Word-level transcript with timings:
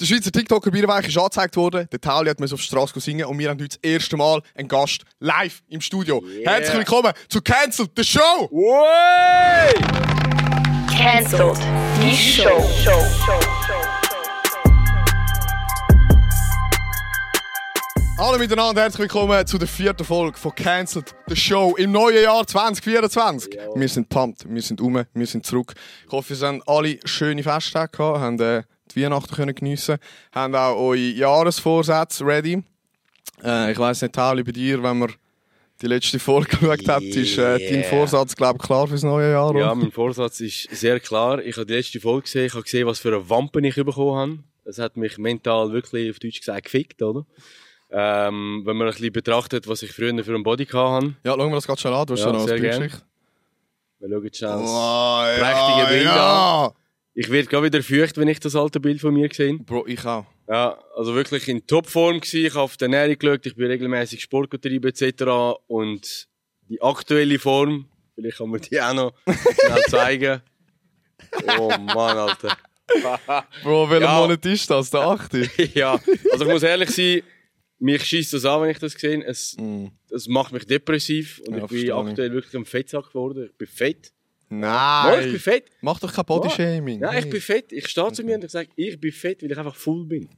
Der 0.00 0.06
Schweizer 0.06 0.30
TikToker 0.30 0.70
Bierweich 0.70 1.08
ist 1.08 1.18
angezeigt 1.18 1.56
worden. 1.56 1.88
Der 1.90 2.00
Tauli 2.00 2.30
hat 2.30 2.38
mir 2.38 2.44
auf 2.44 2.60
die 2.60 2.66
Straße 2.66 3.00
singen 3.00 3.26
und 3.26 3.36
wir 3.36 3.50
haben 3.50 3.58
heute 3.58 3.76
das 3.80 3.90
erste 3.90 4.16
Mal 4.16 4.40
einen 4.54 4.68
Gast 4.68 5.02
live 5.18 5.60
im 5.66 5.80
Studio. 5.80 6.22
Yeah. 6.24 6.52
Herzlich 6.52 6.76
willkommen 6.76 7.12
zu 7.28 7.40
Cancel 7.40 7.88
the 7.96 8.04
Show! 8.04 8.48
Way! 8.52 9.74
Cancelled. 10.96 11.58
Die 12.00 12.14
Show. 12.14 12.62
Hallo 18.18 18.38
miteinander, 18.38 18.82
herzlich 18.82 19.00
willkommen 19.00 19.44
zu 19.48 19.58
der 19.58 19.66
vierten 19.66 20.04
Folge 20.04 20.38
von 20.38 20.54
Cancelled 20.54 21.12
the 21.26 21.34
Show 21.34 21.74
im 21.76 21.90
neuen 21.90 22.22
Jahr 22.22 22.46
2024. 22.46 23.58
Wir 23.74 23.88
sind 23.88 24.08
pumped, 24.08 24.48
wir 24.48 24.62
sind 24.62 24.80
um, 24.80 25.04
wir 25.12 25.26
sind 25.26 25.44
zurück. 25.44 25.74
Ich 26.06 26.12
hoffe, 26.12 26.34
ihr 26.34 26.46
habt 26.46 26.68
alle 26.68 27.00
schöne 27.04 27.42
Festtage 27.42 27.90
gehabt, 27.96 28.20
haben 28.20 28.38
äh, 28.38 28.62
die 28.94 29.02
Weihnachten 29.04 29.34
können 29.34 29.54
geniessen, 29.54 29.98
haben 30.32 30.54
auch 30.54 30.76
eure 30.76 30.96
Jahresvorsätze 30.96 32.24
ready. 32.24 32.62
Äh, 33.44 33.72
ich 33.72 33.78
weiss 33.78 34.02
nicht, 34.02 34.14
Tauli, 34.14 34.42
bei 34.42 34.52
dir, 34.52 34.82
wenn 34.82 34.98
man 34.98 35.12
die 35.80 35.86
letzte 35.86 36.18
Folge 36.18 36.56
geschaut 36.60 36.88
hat, 36.88 37.02
ist 37.02 37.38
äh, 37.38 37.58
dein 37.58 37.80
Yeah. 37.80 37.88
Vorsatz, 37.90 38.34
glaube 38.34 38.58
ich, 38.60 38.66
klar 38.66 38.88
fürs 38.88 39.02
neue 39.04 39.30
Jahr. 39.30 39.54
Ja, 39.54 39.66
oder? 39.66 39.74
mein 39.76 39.92
Vorsatz 39.92 40.40
ist 40.40 40.68
sehr 40.72 40.98
klar. 41.00 41.40
Ich 41.40 41.56
habe 41.56 41.66
die 41.66 41.74
letzte 41.74 42.00
Folge 42.00 42.22
gesehen, 42.22 42.46
ich 42.46 42.52
habe 42.54 42.64
gesehen, 42.64 42.86
was 42.86 42.98
für 42.98 43.08
eine 43.08 43.30
Wampe 43.30 43.60
ich 43.66 43.74
bekommen 43.76 44.16
habe. 44.16 44.38
Das 44.64 44.78
hat 44.78 44.96
mich 44.96 45.16
mental 45.18 45.72
wirklich, 45.72 46.10
auf 46.10 46.18
Deutsch 46.18 46.40
gesagt, 46.40 46.64
gefickt, 46.64 47.00
oder? 47.00 47.24
Ähm, 47.90 48.62
wenn 48.66 48.76
man 48.76 48.88
ein 48.88 48.92
bisschen 48.92 49.12
betrachtet, 49.12 49.66
was 49.66 49.82
ich 49.82 49.92
früher 49.92 50.22
für 50.22 50.34
einen 50.34 50.42
Body 50.42 50.66
hatte. 50.66 51.14
ja, 51.24 51.32
schauen 51.32 51.48
wir 51.50 51.54
das 51.54 51.66
gerade 51.66 51.80
schon 51.80 51.94
an, 51.94 52.06
du 52.06 52.12
hast 52.14 52.20
Ja, 52.20 52.26
schon 52.26 52.32
noch 52.36 52.44
sehr 52.46 52.56
eine. 52.56 52.68
Geschichte. 52.68 53.02
Wir 54.00 54.08
schauen 54.10 54.34
schnell. 54.34 54.58
Oh, 54.58 55.22
prächtige 55.40 55.88
Bild 55.88 56.04
ja. 56.04 56.72
Ich 57.20 57.30
werde 57.30 57.48
gerade 57.48 57.66
wieder 57.66 57.82
feucht, 57.82 58.16
wenn 58.16 58.28
ich 58.28 58.38
das 58.38 58.54
alte 58.54 58.78
Bild 58.78 59.00
von 59.00 59.12
mir 59.12 59.28
sehe. 59.32 59.58
Bro, 59.58 59.86
ich 59.88 60.04
auch. 60.04 60.24
Ja, 60.48 60.78
also 60.94 61.16
wirklich 61.16 61.48
in 61.48 61.66
Topform 61.66 62.20
gewesen. 62.20 62.44
Ich 62.46 62.50
habe 62.54 62.60
auf 62.62 62.76
die 62.76 62.84
Ernährung 62.84 63.18
geschaut, 63.18 63.44
ich 63.44 63.56
bin 63.56 63.66
regelmäßig 63.66 64.22
Sport 64.22 64.50
getrieben 64.50 64.88
etc. 64.88 65.24
Und 65.66 66.28
die 66.68 66.80
aktuelle 66.80 67.40
Form, 67.40 67.86
vielleicht 68.14 68.38
kann 68.38 68.50
man 68.50 68.60
die 68.60 68.80
auch 68.80 68.94
noch 68.94 69.12
schnell 69.26 69.82
zeigen. 69.88 70.42
Oh 71.58 71.68
Mann, 71.70 72.16
Alter. 72.18 72.56
Bro, 73.64 73.90
welcher 73.90 74.04
Ja. 74.06 74.20
Monat 74.20 74.46
ist 74.46 74.70
das? 74.70 74.90
Der 74.90 75.00
8. 75.00 75.32
ja, 75.74 76.00
also 76.32 76.44
ich 76.46 76.50
muss 76.52 76.62
ehrlich 76.62 76.90
sein, 76.90 77.22
mich 77.80 78.04
schießt 78.04 78.32
das 78.32 78.44
an, 78.44 78.62
wenn 78.62 78.70
ich 78.70 78.78
das 78.78 78.92
sehe. 78.92 79.22
Es, 79.24 79.56
Mm. 79.58 79.86
es 80.10 80.28
macht 80.28 80.52
mich 80.52 80.66
depressiv 80.66 81.40
und 81.48 81.56
Ja, 81.56 81.64
ich 81.64 81.70
bin 81.70 81.78
ich. 81.84 81.92
aktuell 81.92 82.32
wirklich 82.32 82.54
ein 82.54 82.64
Fettsack 82.64 83.08
geworden. 83.08 83.48
Ich 83.50 83.58
bin 83.58 83.66
fett. 83.66 84.12
Nein! 84.50 84.60
Mal, 84.70 85.20
ich 85.26 85.32
bin 85.32 85.40
fett. 85.40 85.70
Mach 85.82 86.00
doch 86.00 86.12
kein 86.12 86.24
Bodyshaming. 86.24 87.00
Nein, 87.00 87.18
ich 87.24 87.30
bin 87.30 87.40
fett. 87.40 87.70
Ich 87.72 87.88
stehe 87.88 88.12
zu 88.12 88.22
mir 88.24 88.36
und 88.36 88.44
ich 88.44 88.50
sage, 88.50 88.68
ich 88.76 88.98
bin 89.00 89.12
fett, 89.12 89.42
weil 89.42 89.52
ich 89.52 89.58
einfach 89.58 89.74
full 89.76 90.04
bin. 90.06 90.28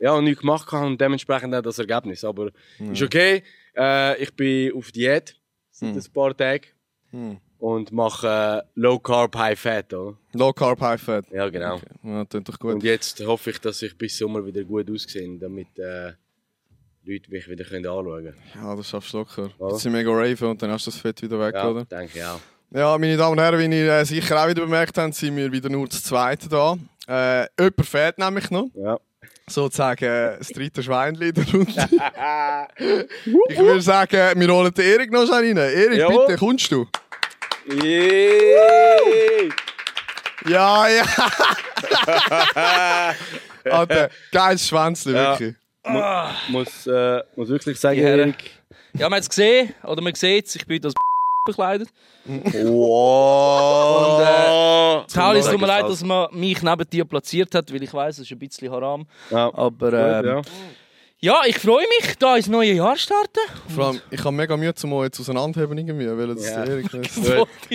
Ja, 0.00 0.12
und 0.14 0.24
nichts 0.24 0.40
gemacht 0.40 0.70
habe 0.72 0.86
und 0.86 1.00
dementsprechend 1.00 1.54
auch 1.54 1.62
das 1.62 1.78
Ergebnis. 1.78 2.24
Aber 2.24 2.50
ist 2.92 3.02
okay. 3.02 3.42
Äh, 3.76 4.20
ich 4.22 4.34
bin 4.34 4.72
auf 4.74 4.90
Diät 4.90 5.36
seit 5.70 5.94
ein 5.96 6.12
paar 6.12 6.36
Tagen 6.36 6.66
Hm. 7.10 7.36
und 7.58 7.92
mache 7.92 8.26
äh, 8.64 8.80
Low 8.80 8.98
Carb, 8.98 9.36
High 9.36 9.58
Fat. 9.58 9.92
Oder? 9.92 10.16
Low 10.32 10.52
Carb, 10.52 10.80
High 10.80 11.00
Fat. 11.00 11.26
Ja, 11.30 11.48
genau. 11.50 11.78
Ja, 12.02 12.24
klingt 12.24 12.48
doch 12.48 12.58
gut. 12.58 12.74
Und 12.74 12.82
jetzt 12.82 13.20
hoffe 13.24 13.50
ich, 13.50 13.58
dass 13.60 13.82
ich 13.82 13.96
bis 13.96 14.16
Sommer 14.16 14.44
wieder 14.46 14.64
gut 14.64 14.90
aussehe, 14.90 15.38
damit 15.38 15.78
äh, 15.78 16.12
Leute 17.04 17.30
mich 17.30 17.48
wieder 17.48 17.64
können 17.64 17.86
anschauen 17.86 18.24
können. 18.24 18.36
Ja, 18.54 18.74
das 18.74 18.88
schaffst 18.88 19.12
du 19.12 19.18
locker. 19.18 19.50
Ja. 19.60 19.68
Jetzt 19.68 19.80
sind 19.82 19.92
mega 19.92 20.10
raven 20.10 20.48
und 20.48 20.62
dann 20.62 20.70
hast 20.70 20.86
du 20.86 20.90
das 20.90 21.00
Fett 21.00 21.20
wieder 21.22 21.38
weg, 21.38 21.54
Ja, 21.54 21.68
oder? 21.70 21.84
denke 21.84 22.18
ich 22.18 22.24
auch. 22.24 22.40
Ja, 22.74 22.96
meine 22.96 23.16
Damen 23.18 23.32
und 23.32 23.40
Herren, 23.44 23.58
wie 23.70 23.76
ihr 23.78 23.92
äh, 23.92 24.04
sicher 24.04 24.42
auch 24.42 24.48
wieder 24.48 24.62
bemerkt 24.62 24.96
habt, 24.96 25.14
sind 25.14 25.36
wir 25.36 25.52
wieder 25.52 25.68
nur 25.68 25.86
das 25.86 26.02
Zweite 26.04 26.48
da. 26.48 26.76
Äh, 27.06 27.46
jemand 27.58 27.86
fehlt 27.86 28.16
nämlich 28.18 28.50
noch. 28.50 28.68
Ja. 28.74 28.98
Sozusagen 29.46 30.04
äh, 30.04 30.38
das 30.38 30.48
dritte 30.48 30.82
Schweinchen 30.82 31.22
in 31.22 31.34
der 31.34 31.44
Runde. 31.52 31.88
ich 33.48 33.58
würde 33.58 33.82
sagen, 33.82 34.40
wir 34.40 34.48
holen 34.48 34.72
den 34.72 34.84
Erik 34.86 35.12
noch 35.12 35.26
schnell 35.26 35.48
rein. 35.48 35.56
Erik, 35.58 35.98
Jawohl. 35.98 36.26
bitte, 36.26 36.38
kommst 36.38 36.72
du? 36.72 36.86
Yay! 37.66 39.50
Ja, 40.48 40.88
ja. 40.88 41.04
Alter, 43.70 44.08
geiles 44.32 44.66
Schwänzchen, 44.66 45.14
Ja. 45.14 45.38
wirklich. 45.38 45.54
muss, 46.48 46.86
äh, 46.86 47.22
muss 47.36 47.48
wirklich 47.50 47.78
sagen, 47.78 47.98
Ja. 48.00 48.08
Erik. 48.08 48.50
Ja, 48.94 49.08
man 49.10 49.18
hat 49.18 49.22
es 49.24 49.28
gesehen, 49.28 49.74
oder 49.84 50.00
man 50.02 50.14
sieht 50.14 50.46
es, 50.46 50.54
ich 50.56 50.66
bin 50.66 50.82
als 50.84 50.94
bekleidet. 51.44 51.88
Wow! 53.44 54.22
Paul, 55.12 55.36
es 55.36 55.46
tut 55.46 55.60
mir 55.60 55.66
leid, 55.66 55.84
dass 55.84 56.02
man 56.04 56.28
mich 56.32 56.62
neben 56.62 56.88
dir 56.88 57.04
platziert 57.04 57.54
hat, 57.54 57.72
weil 57.72 57.82
ich 57.82 57.92
weiß, 57.92 58.18
es 58.18 58.26
ist 58.26 58.32
ein 58.32 58.38
bisschen 58.38 58.70
haram. 58.70 59.06
Ja. 59.30 59.52
Aber 59.54 59.92
ähm, 59.92 60.24
ja. 60.24 60.42
ja. 61.20 61.40
ich 61.46 61.58
freue 61.58 61.86
mich, 61.98 62.16
da 62.18 62.36
ins 62.36 62.46
neue 62.48 62.72
Jahr 62.72 62.96
starten. 62.96 63.40
Vor 63.74 63.86
allem, 63.86 64.00
ich 64.10 64.20
habe 64.20 64.32
mega 64.32 64.56
Mühe, 64.56 64.74
zum 64.74 64.92
euch 64.92 65.06
jetzt 65.06 65.20
auseinanderheben 65.20 65.76
irgendwie, 65.76 66.08
weil 66.08 66.34
das 66.34 66.48
Ja. 66.48 66.64
Erik 66.64 66.92
nicht. 66.92 67.10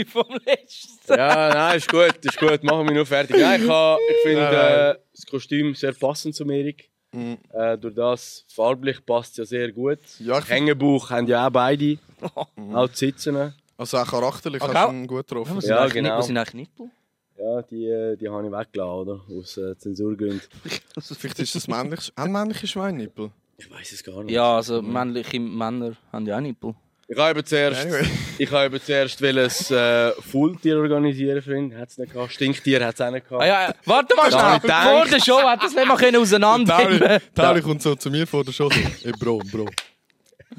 Vom 0.09 0.25
letzten. 0.45 1.13
ja, 1.13 1.49
nein, 1.49 1.77
ist 1.77 1.89
gut, 1.89 2.15
ist 2.21 2.39
gut. 2.39 2.63
Machen 2.63 2.87
wir 2.87 2.95
nur 2.95 3.05
fertig. 3.05 3.37
Nein, 3.37 3.61
ich, 3.61 3.69
ich 3.69 4.17
finde 4.23 4.41
äh, 4.41 4.95
das 5.13 5.25
Kostüm 5.25 5.75
sehr 5.75 5.93
passend 5.93 6.35
zum 6.35 6.49
Erik. 6.49 6.89
Mhm. 7.17 7.37
Äh, 7.51 7.77
durch 7.77 7.95
das 7.95 8.45
farblich 8.47 9.05
passt 9.05 9.31
es 9.31 9.37
ja 9.37 9.45
sehr 9.45 9.71
gut. 9.71 9.99
Ja, 10.19 10.43
Hängebuch 10.43 11.09
haben 11.09 11.27
ja 11.27 11.47
auch 11.47 11.51
beide. 11.51 11.97
Auch 12.73 12.87
die 12.89 12.95
Sitzen. 12.95 13.53
Also 13.77 13.97
auch 13.97 14.07
charakterlich 14.07 14.61
Okay. 14.61 14.73
hast 14.73 14.89
du 14.91 14.95
ihn 14.95 15.07
gut 15.07 15.27
getroffen. 15.27 15.59
Ja, 15.61 15.81
eigentlich 15.81 15.93
genau. 15.93 16.09
Nicht, 16.09 16.17
was 16.17 16.25
sind 16.27 16.37
eigentlich 16.37 16.53
Nippel? 16.55 16.89
Ja, 17.37 17.61
die, 17.61 17.85
äh, 17.85 18.15
die 18.17 18.27
habe 18.27 18.45
ich 18.47 18.51
weggelassen, 18.51 18.91
oder? 18.91 19.21
Aus 19.37 19.57
äh, 19.57 19.77
Zensurgründen. 19.77 20.41
Vielleicht 20.99 21.39
ist 21.39 21.53
das 21.55 21.67
männlich, 21.67 22.11
ein 22.15 22.31
männlicher 22.31 22.65
Schweinnippel. 22.65 23.29
Ich 23.57 23.69
weiß 23.69 23.91
es 23.91 24.03
gar 24.03 24.23
nicht. 24.23 24.33
Ja, 24.33 24.55
also 24.55 24.81
männliche 24.81 25.39
Männer 25.39 25.95
haben 26.11 26.25
ja 26.25 26.37
auch 26.37 26.41
Nippel. 26.41 26.73
Ich 27.09 27.17
habe 27.17 27.31
eben 27.31 27.45
zuerst, 27.45 27.85
Anyway. 27.85 28.05
ich 28.37 28.51
habe 28.51 28.65
eben 28.65 28.81
zuerst 28.81 29.21
will 29.21 29.39
ein 29.39 29.77
äh, 29.77 30.11
Fulltier 30.21 30.77
organisieren 30.77 31.43
ihn. 31.47 31.77
Hat 31.77 31.89
es 31.89 31.97
nicht 31.97 32.11
gehabt. 32.11 32.33
Stinktier 32.33 32.85
hat 32.85 32.95
es 32.95 33.01
auch 33.01 33.11
nicht 33.11 33.29
gehabt. 33.29 33.43
Ah, 33.43 33.47
ja, 33.47 33.73
warte 33.85 34.15
mal 34.15 34.29
schnell, 34.29 34.71
vor 34.71 35.05
der 35.05 35.19
Show 35.21 35.41
hat 35.41 35.63
das 35.63 35.73
nicht 35.73 35.87
mal 35.87 35.95
können 35.95 36.17
auseinanderheben 36.17 36.99
Tauli, 36.99 37.19
Tauli 37.33 37.61
kommt 37.61 37.81
so 37.81 37.95
zu 37.95 38.09
mir 38.09 38.27
vor 38.27 38.43
der 38.43 38.51
Show. 38.51 38.69
Ey, 39.03 39.13
Bro, 39.17 39.41
Bro. 39.51 39.67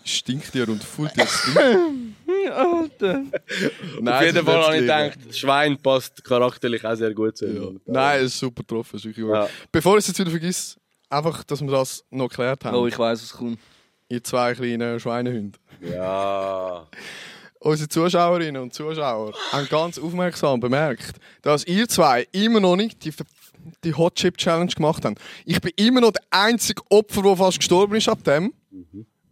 Stinkt 0.05 0.55
dir 0.55 0.69
und 0.69 0.83
fühlt 0.83 1.15
dir 1.17 1.27
stinkt. 1.27 1.61
Alter. 2.51 3.25
Nein, 4.01 4.15
Auf 4.15 4.23
jeden 4.23 4.47
Fall 4.47 4.63
habe 4.65 4.75
ich 4.77 4.81
gedacht, 4.83 5.19
Schwein 5.37 5.77
passt 5.79 6.25
charakterlich 6.25 6.85
auch 6.85 6.95
sehr 6.95 7.13
gut 7.13 7.37
zu 7.37 7.47
ihm. 7.47 7.63
Ja. 7.63 7.93
Nein, 7.93 8.21
es 8.21 8.33
ist 8.33 8.39
super 8.39 8.63
getroffen. 8.63 8.97
ist. 8.97 9.05
Ja. 9.05 9.49
Bevor 9.71 9.99
ich 9.99 10.05
es 10.05 10.09
jetzt 10.09 10.19
wieder 10.19 10.31
vergesse, 10.31 10.77
einfach, 11.11 11.45
dass 11.45 11.61
wir 11.61 11.71
das 11.71 12.05
noch 12.11 12.29
geklärt 12.29 12.65
haben. 12.65 12.77
Oh, 12.77 12.87
ich 12.87 12.99
weiß, 12.99 13.23
was 13.23 13.33
kommt. 13.33 13.59
Ihr 14.09 14.25
zwei 14.25 14.55
kleinen 14.55 14.99
Schweinehunde. 14.99 15.59
Ja. 15.81 16.87
Unsere 17.61 17.89
Zuschauerinnen 17.89 18.63
und 18.63 18.73
Zuschauer 18.73 19.35
haben 19.51 19.69
ganz 19.69 19.99
aufmerksam 19.99 20.61
bemerkt, 20.61 21.17
dass 21.43 21.67
ihr 21.67 21.89
zwei 21.89 22.27
immer 22.31 22.61
noch 22.61 22.77
nicht 22.77 23.05
die, 23.05 23.13
die 23.83 23.95
Hot 23.95 24.15
Chip 24.15 24.37
Challenge 24.37 24.71
gemacht 24.71 25.05
habt. 25.05 25.21
Ich 25.45 25.61
bin 25.61 25.73
immer 25.77 26.01
noch 26.01 26.13
der 26.13 26.23
einzige 26.31 26.83
Opfer, 26.89 27.23
der 27.23 27.37
fast 27.37 27.59
gestorben 27.59 27.97
ist 27.97 28.09
ab 28.09 28.23
dem. 28.23 28.55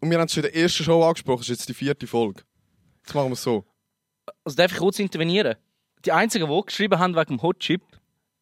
Und 0.00 0.10
wir 0.10 0.19
haben 0.19 0.26
es 0.26 0.34
schon 0.34 0.44
in 0.44 0.53
der 0.53 0.60
ersten 0.60 0.82
Show 0.82 1.03
angesprochen, 1.04 1.38
das 1.38 1.50
ist 1.50 1.59
jetzt 1.60 1.69
die 1.69 1.75
vierte 1.75 2.06
Folge. 2.06 2.42
Jetzt 3.03 3.15
machen 3.15 3.28
wir 3.28 3.34
es 3.34 3.42
so. 3.42 3.65
Also 4.44 4.56
darf 4.56 4.72
ich 4.72 4.78
kurz 4.78 4.98
intervenieren? 4.98 5.54
Die 6.04 6.10
einzigen, 6.10 6.48
die 6.48 6.62
geschrieben 6.66 6.98
haben 6.98 7.15
wegen 7.15 7.36
dem 7.36 7.42
Hot 7.42 7.60
Chip, 7.60 7.82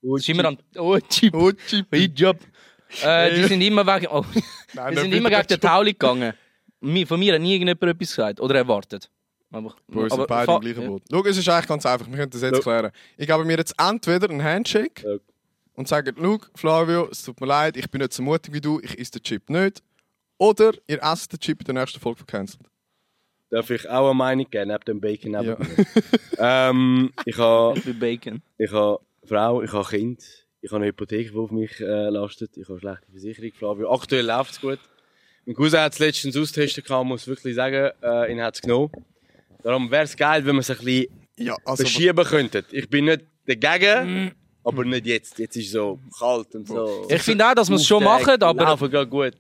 das 0.02 0.20
ist 0.20 0.28
immer 0.28 0.46
an 0.46 0.58
Hot 0.76 1.08
Chip, 1.08 1.34
Hot 1.34 1.56
Chip. 1.66 1.86
Hot 1.92 2.18
Job. 2.18 2.38
Äh, 3.02 3.34
die 3.34 3.40
Ey. 3.42 3.48
sind 3.48 3.60
immer 3.60 3.86
wegen, 3.86 4.06
oh, 4.08 4.24
Nein, 4.74 4.92
die 4.94 5.00
sind 5.00 5.12
immer 5.14 5.30
gegen 5.30 5.46
den 5.46 5.60
Tauli 5.60 5.92
gegangen. 5.92 6.32
Von 7.06 7.18
mir 7.20 7.34
hat 7.34 7.40
nie 7.40 7.54
irgendjemand 7.54 7.82
etwas 7.82 8.08
gesagt 8.08 8.40
oder 8.40 8.54
erwartet. 8.56 9.10
Aber, 9.50 9.74
Bro, 9.86 10.02
wir 10.02 10.10
sind 10.10 10.12
aber- 10.20 10.26
beide 10.26 10.52
im 10.52 10.60
gleichen 10.60 10.86
Boot. 10.86 11.02
Schau, 11.10 11.24
es 11.24 11.36
ist 11.38 11.48
eigentlich 11.48 11.66
ganz 11.68 11.86
einfach, 11.86 12.06
wir 12.08 12.16
können 12.16 12.30
das 12.30 12.42
jetzt 12.42 12.56
Ja. 12.56 12.60
klären. 12.62 12.90
Ich 13.16 13.26
gebe 13.26 13.44
mir 13.44 13.56
jetzt 13.56 13.74
entweder 13.78 14.28
einen 14.28 14.42
Handshake 14.42 15.02
Ja. 15.06 15.16
und 15.74 15.88
sage, 15.88 16.12
schau, 16.20 16.38
Flavio, 16.54 17.08
es 17.10 17.22
tut 17.22 17.40
mir 17.40 17.46
leid, 17.46 17.76
ich 17.76 17.88
bin 17.90 18.00
nicht 18.00 18.12
so 18.12 18.22
mutig 18.22 18.52
wie 18.52 18.60
du, 18.60 18.80
ich 18.82 18.98
esse 18.98 19.12
den 19.12 19.22
Chip 19.22 19.48
nicht. 19.48 19.82
Oder 20.38 20.72
ihr 20.88 21.00
esst 21.02 21.32
den 21.32 21.38
Chip 21.40 21.60
in 21.60 21.64
der 21.66 21.74
nächsten 21.74 22.00
Folge 22.00 22.18
von 22.18 22.26
Cancelled. 22.26 22.66
Darf 23.50 23.70
ich 23.70 23.88
auch 23.88 24.06
eine 24.10 24.14
Meinung 24.14 24.50
geben, 24.50 24.68
neben 24.72 24.84
dem 24.84 25.00
Bacon? 25.00 25.30
Neben 25.30 25.56
Ja. 26.38 26.70
ähm, 26.70 27.12
ich 27.24 27.38
habe 27.38 27.78
Ich 27.78 27.84
bin 27.84 27.98
Bacon. 28.00 28.42
ich 28.58 28.72
habe 28.72 28.98
Frau, 29.24 29.62
ich 29.62 29.72
habe 29.72 29.88
Kind, 29.88 30.43
ich 30.64 30.70
habe 30.70 30.82
eine 30.82 30.86
Hypothek, 30.86 31.30
die 31.30 31.36
auf 31.36 31.50
mich 31.50 31.78
äh, 31.78 32.08
lastet, 32.08 32.56
ich 32.56 32.64
habe 32.64 32.80
eine 32.80 32.80
schlechte 32.80 33.10
Versicherung, 33.10 33.52
Flavio. 33.52 33.92
Aktuell 33.92 34.24
läuft 34.24 34.52
es 34.52 34.60
gut. 34.62 34.78
Mein 35.44 35.54
Cousin 35.54 35.80
hat 35.80 35.92
es 35.92 35.98
letztens 35.98 36.36
austesten 36.38 36.82
können, 36.82 37.06
muss 37.06 37.26
wirklich 37.26 37.54
sagen, 37.54 37.90
äh, 38.02 38.32
ihn 38.32 38.40
hat 38.42 38.54
es 38.54 38.62
genommen. 38.62 38.90
Darum 39.62 39.90
wäre 39.90 40.04
es 40.04 40.16
geil, 40.16 40.44
wenn 40.46 40.56
wir 40.56 40.60
es 40.60 40.70
ein 40.70 40.78
bisschen 40.78 41.06
Ja, 41.36 41.54
also, 41.66 41.82
verschieben 41.82 42.24
könnten. 42.24 42.64
Ich 42.70 42.88
bin 42.88 43.04
nicht 43.04 43.24
dagegen, 43.46 44.32
aber 44.64 44.84
nicht 44.86 45.04
jetzt. 45.04 45.38
Jetzt 45.38 45.54
ist 45.56 45.66
es 45.66 45.72
so 45.72 45.98
kalt 46.18 46.54
und 46.54 46.66
so. 46.66 47.06
Ich 47.10 47.20
finde 47.20 47.46
auch, 47.46 47.54
dass 47.54 47.68
wir 47.68 47.76
es 47.76 47.86
schon 47.86 48.02
machen, 48.02 48.42
aber 48.42 48.64
Laufen 48.64 48.90
gerade 48.90 49.06
gut. 49.06 49.32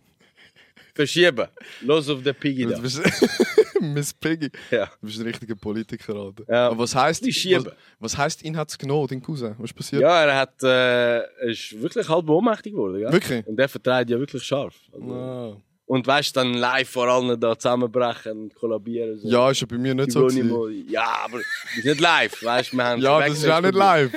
Verschieben. 0.94 1.48
Los 1.80 2.08
auf 2.08 2.22
den 2.22 2.34
Piggy 2.34 2.66
da. 2.66 2.78
Miss 3.80 4.14
Piggy. 4.14 4.50
Ja. 4.70 4.86
Du 5.00 5.06
bist 5.06 5.18
ein 5.18 5.26
richtiger 5.26 5.56
Politiker, 5.56 6.14
Alter. 6.14 6.44
Ja. 6.48 6.68
Aber 6.68 6.78
was 6.78 6.94
heisst, 6.94 7.26
was, 7.26 7.66
was 7.98 8.16
heisst, 8.16 8.42
ihn 8.44 8.56
hat's 8.56 8.78
genommen, 8.78 9.08
dein 9.08 9.20
Cousin? 9.22 9.54
Was 9.58 9.70
ist 9.70 9.76
passiert? 9.76 10.02
Ja, 10.02 10.24
er 10.24 10.36
hat, 10.36 10.62
äh, 10.62 11.18
er 11.18 11.48
ist 11.50 11.80
wirklich 11.82 12.08
halb 12.08 12.28
ohnmächtig 12.28 12.72
geworden. 12.72 12.98
Gell? 13.00 13.12
Wirklich? 13.12 13.46
Und 13.46 13.56
der 13.56 13.68
vertreibt 13.68 14.08
ja 14.10 14.18
wirklich 14.18 14.42
scharf. 14.42 14.74
Also, 14.92 15.12
Ah. 15.12 15.56
Und 15.86 16.06
weißt 16.06 16.34
du, 16.34 16.40
dann 16.40 16.54
live 16.54 16.88
vor 16.88 17.08
allen 17.08 17.38
da 17.38 17.58
zusammenbrechen 17.58 18.32
und 18.32 18.54
kollabieren. 18.54 19.18
So. 19.18 19.28
Ja, 19.28 19.50
ist 19.50 19.60
ja 19.60 19.66
bei 19.66 19.76
mir 19.76 19.94
nicht 19.94 20.12
so. 20.12 20.28
Ja, 20.30 21.18
aber 21.24 21.40
ist 21.40 21.84
nicht 21.84 22.00
live. 22.00 22.42
Weißt 22.42 22.72
du, 22.72 22.76
wir 22.78 22.84
haben 22.84 23.02
Ja, 23.02 23.20
das 23.20 23.38
ist 23.38 23.48
auch 23.50 23.60
nicht 23.60 23.74
live. 23.74 24.10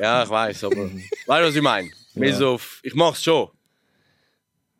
Ja, 0.00 0.24
ich 0.24 0.28
weiß, 0.28 0.64
aber. 0.64 0.76
weißt 1.26 1.28
du, 1.28 1.28
was 1.28 1.54
ich 1.54 1.62
meine? 1.62 1.90
Mehr 2.14 2.34
so 2.34 2.58
ich 2.82 2.94
mach's 2.94 3.22
schon. 3.22 3.48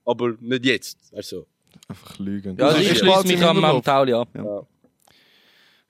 Aber 0.04 0.34
nicht 0.40 0.64
jetzt. 0.64 1.12
Weißt 1.12 1.32
du? 1.32 1.36
so. 1.36 1.46
Einfach 1.88 2.18
lügen. 2.18 2.56
Ja, 2.56 2.66
also 2.66 2.78
ich 2.78 2.98
schließe 2.98 3.26
mich 3.26 3.42
am. 3.44 3.82
Tauli 3.82 4.12
ab. 4.12 4.28
Ja. 4.34 4.44
Ja. 4.44 4.62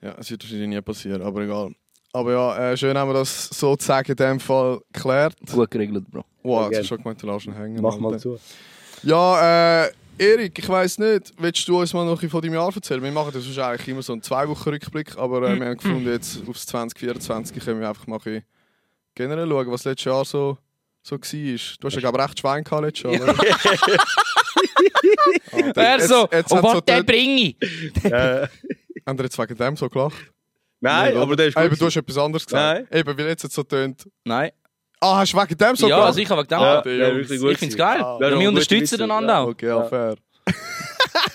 Ja, 0.01 0.15
es 0.19 0.29
wird 0.29 0.43
wahrscheinlich 0.43 0.67
nie 0.67 0.81
passieren, 0.81 1.21
aber 1.21 1.41
egal. 1.41 1.71
Aber 2.13 2.31
ja, 2.31 2.71
äh, 2.71 2.77
schön 2.77 2.97
haben 2.97 3.09
wir 3.09 3.13
das 3.15 3.49
sozusagen 3.49 4.11
in 4.11 4.15
dem 4.15 4.39
Fall 4.39 4.79
geklärt. 4.93 5.35
Gut 5.51 5.71
geregelt, 5.71 6.09
Bro. 6.11 6.23
Wow, 6.43 6.69
jetzt 6.69 6.79
hast 6.81 6.87
schon 6.87 6.97
gemeint, 6.99 7.21
du 7.21 7.27
lässt 7.27 7.45
ihn 7.45 7.53
hängen. 7.53 7.81
Mach 7.81 7.97
mal 7.97 8.13
Alter. 8.13 8.19
zu. 8.19 8.39
Ja, 9.03 9.85
äh, 9.85 9.91
Erik, 10.17 10.57
ich 10.57 10.69
weiss 10.69 10.97
nicht, 10.97 11.33
willst 11.37 11.67
du 11.67 11.79
uns 11.79 11.93
mal 11.93 12.05
noch 12.05 12.11
ein 12.11 12.15
bisschen 12.15 12.29
von 12.29 12.41
deinem 12.41 12.53
Jahr 12.53 12.73
erzählen? 12.73 13.03
Wir 13.03 13.11
machen 13.11 13.31
das 13.33 13.45
wahrscheinlich 13.45 13.87
immer 13.87 14.01
so 14.01 14.13
einen 14.13 14.21
zwei 14.21 14.47
Wochen 14.47 14.69
Rückblick, 14.69 15.17
aber 15.17 15.41
äh, 15.41 15.59
wir 15.59 15.65
haben 15.65 15.77
gefunden, 15.77 16.07
jetzt 16.07 16.47
aufs 16.47 16.65
2024 16.67 17.65
können 17.65 17.81
wir 17.81 17.89
einfach 17.89 18.07
mal 18.07 18.17
ein 18.17 18.21
bisschen 18.21 18.43
generell 19.15 19.49
schauen, 19.49 19.71
was 19.71 19.83
letztes 19.83 20.05
Jahr 20.05 20.23
so, 20.23 20.57
so 21.07 21.15
war. 21.17 21.21
Du 21.21 21.87
hast 21.87 21.93
ja, 21.93 21.99
glaube 21.99 22.17
ich, 22.17 22.23
recht 22.25 22.39
Schwein 22.39 22.63
gehabt 22.63 22.83
letztes 22.83 23.03
Jahr, 23.03 23.21
oder? 23.23 23.35
Alter, 25.51 25.71
Wer 25.75 25.91
jetzt- 25.97 26.07
so? 26.09 26.27
jetzt 26.31 26.51
Und 26.51 26.57
hat's 26.57 26.63
was 26.63 26.73
so 26.73 26.81
der 26.81 26.95
dort- 26.97 27.05
bringe 27.07 27.41
ich? 27.41 27.55
Äh, 28.05 28.47
Haben 29.07 29.17
wir 29.19 29.23
jetzt 29.25 29.37
wegen 29.37 29.55
dem 29.55 29.75
so 29.77 29.89
gelacht? 29.89 30.15
nein, 30.79 31.13
Nicht, 31.13 31.21
aber 31.21 31.35
der 31.35 31.47
ist 31.47 31.57
Ah, 31.57 31.61
gut. 31.63 31.71
Eben, 31.71 31.79
du 31.79 31.85
hast 31.85 31.95
etwas 31.97 32.17
anderes 32.17 32.45
gesagt. 32.45 32.93
Eben, 32.93 33.17
weil 33.17 33.27
jetzt 33.27 33.43
es 33.43 33.53
so 33.53 33.63
tönt. 33.63 34.07
Nein. 34.23 34.51
Ah, 34.99 35.17
hast 35.19 35.33
du 35.33 35.37
wegen 35.37 35.57
dem 35.57 35.75
so 35.75 35.87
ja, 35.87 35.95
gelacht? 35.95 36.07
also 36.07 36.19
ich 36.19 36.29
habe 36.29 36.41
wegen 36.41 36.49
dem. 36.49 36.99
ja, 36.99 37.15
wirklich 37.15 37.39
gut. 37.39 37.51
ich 37.51 37.57
finde 37.59 37.73
es 37.73 37.77
geil. 37.77 38.01
Ah. 38.01 38.17
Ja, 38.21 38.29
Ja, 38.29 38.39
wir 38.39 38.49
unterstützen 38.49 39.01
einander 39.01 39.33
ja. 39.33 39.39
auch. 39.43 39.47
Okay, 39.49 39.67
ja, 39.67 39.83
fair. 39.83 40.15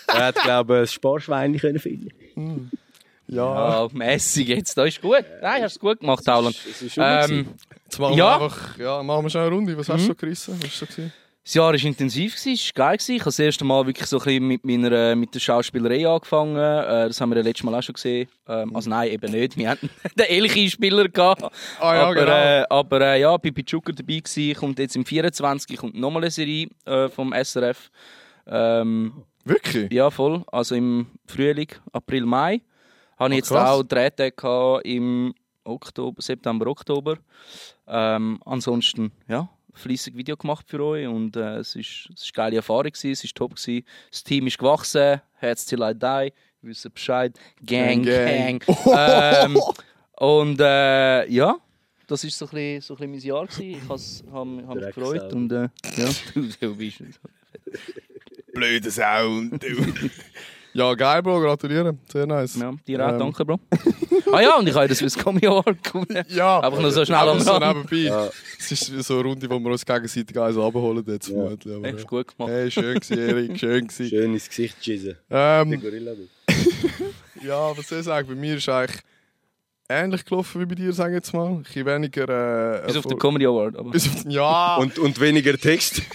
Er 0.09 0.27
hat, 0.27 0.35
glaube 0.43 0.75
ich, 0.75 0.81
ein 0.81 0.87
Sparschwein 0.89 1.57
können 1.57 1.79
finden. 1.79 2.71
Ja, 3.29 3.85
Ja, 3.85 3.89
mässig 3.93 4.49
jetzt. 4.49 4.77
Das 4.77 4.89
ist 4.89 5.01
gut. 5.01 5.25
Nein, 5.41 5.63
hast 5.63 5.77
du 5.77 5.81
gut 5.81 6.01
gemacht, 6.01 6.25
Tauland. 6.25 6.57
Es 6.69 6.83
ist 6.83 6.95
schon 6.95 7.05
Ähm, 7.07 7.47
jetzt 7.91 7.99
machen 7.99 8.17
Ja. 8.17 8.39
wir 8.39 8.45
einfach, 8.45 8.79
ja, 8.79 9.03
machen 9.03 9.25
wir 9.25 9.31
schnell 9.31 9.47
eine 9.47 9.55
Runde. 9.55 9.77
Was 9.77 9.89
hast 9.89 10.03
du 10.03 10.07
so 10.09 10.15
gerissen? 10.15 10.57
Was 10.61 10.69
ist 10.69 10.97
so 10.97 11.03
das 11.43 11.55
Jahr 11.55 11.73
war 11.73 11.83
intensiv, 11.83 12.35
es 12.37 12.47
war 12.77 12.89
geil. 12.89 12.99
Ich 13.01 13.21
habe 13.21 13.25
das 13.25 13.39
erste 13.39 13.65
Mal 13.65 13.87
wirklich 13.87 14.07
so 14.07 14.19
ein 14.19 14.25
bisschen 14.25 14.47
mit, 14.47 14.65
meiner, 14.65 15.17
mit 15.17 15.35
der 15.35 15.41
Schauspielerei 15.41 16.07
angefangen. 16.07 16.55
Äh, 16.55 17.09
das 17.09 17.19
haben 17.21 17.31
wir 17.31 17.37
ja 17.39 17.43
letztes 17.43 17.65
Mal 17.65 17.75
auch 17.75 17.83
schon 17.83 17.95
gesehen. 17.95 18.29
Ähm, 18.47 18.77
also 18.77 18.91
nein, 18.91 19.11
eben 19.11 19.33
nicht. 19.33 19.57
Wir 19.57 19.71
hatten 19.71 19.89
den 20.19 20.27
ehrlichen 20.27 20.71
Spieler 20.71 21.09
gehabt. 21.09 21.43
Ah 21.81 21.95
ja, 21.95 22.03
aber 22.03 22.15
genau. 22.15 22.31
äh, 22.31 22.65
aber 22.69 23.01
äh, 23.01 23.21
ja, 23.23 23.39
Pipi 23.39 23.65
Zucker 23.65 23.95
dabei 23.95 24.19
gewesen. 24.19 24.55
Kommt 24.55 24.79
jetzt 24.79 24.97
im 24.97 25.07
24. 25.07 25.79
kommt 25.79 25.95
nochmal 25.95 26.25
eine 26.25 26.31
Serie 26.31 26.69
äh, 26.85 27.09
vom 27.09 27.33
SRF. 27.33 27.91
Ähm, 28.47 29.25
Wirklich? 29.45 29.91
ja, 29.93 30.11
voll. 30.11 30.45
Also 30.53 30.75
im 30.75 31.07
Frühling, 31.27 31.69
April, 31.91 32.27
Mai. 32.27 32.61
Habe 33.19 33.31
ich 33.31 33.39
jetzt 33.39 33.49
krass. 33.49 33.71
auch 33.71 33.83
Drehtage 33.83 34.33
gehabt 34.33 34.87
im 34.87 35.35
Oktober, 35.71 36.21
September, 36.21 36.67
Oktober. 36.67 37.19
Ähm, 37.87 38.41
ansonsten, 38.45 39.13
ja, 39.29 39.49
fließig 39.75 40.17
Video 40.17 40.37
gemacht 40.37 40.67
für 40.69 40.85
euch 40.85 41.07
und 41.07 41.37
äh, 41.37 41.59
es 41.59 41.75
ist, 41.77 42.09
es 42.15 42.23
ist 42.23 42.37
eine 42.37 42.45
geile 42.45 42.57
Erfahrung 42.57 42.85
gewesen, 42.85 43.13
es 43.13 43.25
ist 43.25 43.35
top 43.35 43.55
gewesen. 43.55 43.85
Das 44.11 44.25
Team 44.25 44.47
ist 44.47 44.59
gewachsen, 44.59 45.21
Herz 45.35 45.65
till 45.65 45.83
I 45.83 45.95
die, 45.95 46.33
wissen 46.63 46.93
Bescheid, 46.93 47.39
Gang, 47.65 48.05
Gang, 48.05 48.65
Gang. 48.65 48.77
ähm, 48.97 49.59
und 50.19 50.61
äh, 50.61 51.29
ja, 51.29 51.57
das 52.07 52.25
ist 52.25 52.37
so 52.37 52.47
ein 52.47 52.51
bisschen, 52.51 52.81
so 52.81 52.95
ein 52.95 53.11
bisschen 53.11 53.11
mein 53.11 53.21
Jahr 53.21 53.47
gewesen. 53.47 53.71
Ich 53.71 53.89
habe 53.89 54.61
hab, 54.61 54.69
hab 54.69 54.77
mich 54.77 54.95
gefreut 54.95 55.33
und 55.33 55.53
äh, 55.53 55.69
ja, 55.97 56.09
du, 56.35 56.49
du 56.61 56.77
bist 56.77 57.03
Blöder 58.53 58.91
Sound, 58.91 59.63
du. 59.63 60.11
ja, 60.75 60.95
geil, 60.95 61.23
Bro, 61.23 61.41
gratuliere. 61.41 61.97
Sehr 62.09 62.27
nice. 62.27 62.57
ja, 62.57 62.73
dir 62.87 63.07
auch, 63.07 63.13
Ähm. 63.13 63.19
danke, 63.19 63.45
Bro. 63.45 63.61
Ah 64.33 64.41
ja, 64.41 64.57
und 64.57 64.69
ich 64.69 64.75
habe 64.75 64.89
das 64.89 64.99
fürs 64.99 65.17
Comedy 65.17 65.47
Award 65.47 65.83
gewonnen. 65.83 66.25
Ja, 66.29 66.61
Einfach 66.61 66.81
nur 66.81 66.91
so 66.93 67.05
schnell 67.05 67.19
aber 67.19 67.33
am 67.33 67.41
so 67.41 67.59
nebenbei. 67.59 67.97
Ja. 67.97 68.29
Es 68.59 68.73
ist 68.73 68.87
so 69.07 69.15
eine 69.15 69.23
Runde, 69.25 69.49
wo 69.51 69.59
wir 69.59 69.71
uns 69.71 69.85
gegenseitig 69.85 70.39
eins 70.39 70.57
abholen 70.57 71.05
jetzt 71.07 71.29
Ja. 71.29 71.35
vermutlich. 71.35 71.75
Aber, 71.77 71.93
Hast 71.93 72.03
du 72.03 72.07
gut 72.07 72.37
gemacht. 72.37 72.53
Hey, 72.53 72.71
schön 72.71 72.95
gewesen, 73.01 73.19
Erik, 73.19 73.59
schön 73.59 73.87
gewesen. 73.87 74.09
Schön 74.09 74.33
ins 74.35 74.49
Gesicht 74.49 74.85
schießen. 74.85 75.17
Der 75.31 75.63
Ähm, 75.67 75.81
Gorilla. 75.81 76.13
du. 76.15 76.29
ja, 77.47 77.77
was 77.77 77.89
soll 77.89 77.99
ich 78.01 78.05
sagen? 78.05 78.29
Bei 78.29 78.35
mir 78.35 78.57
ist 78.57 78.69
eigentlich 78.69 79.01
ähnlich 79.89 80.25
gelaufen 80.25 80.61
wie 80.61 80.67
bei 80.67 80.75
dir, 80.75 80.93
sage 80.93 81.11
ich 81.11 81.17
jetzt 81.17 81.33
mal. 81.35 81.47
Ein 81.49 81.63
bisschen 81.63 81.87
weniger... 81.87 82.83
Äh, 82.83 82.87
Bis 82.87 82.97
auf 82.97 83.07
den 83.07 83.19
Comedy 83.19 83.47
Award. 83.47 83.77
Aber. 83.77 83.91
Bis 83.91 84.07
auf 84.09 84.23
den... 84.23 84.31
Ja! 84.31 84.77
Und, 84.77 84.99
und 84.99 85.19
weniger 85.21 85.57
Text. 85.57 86.03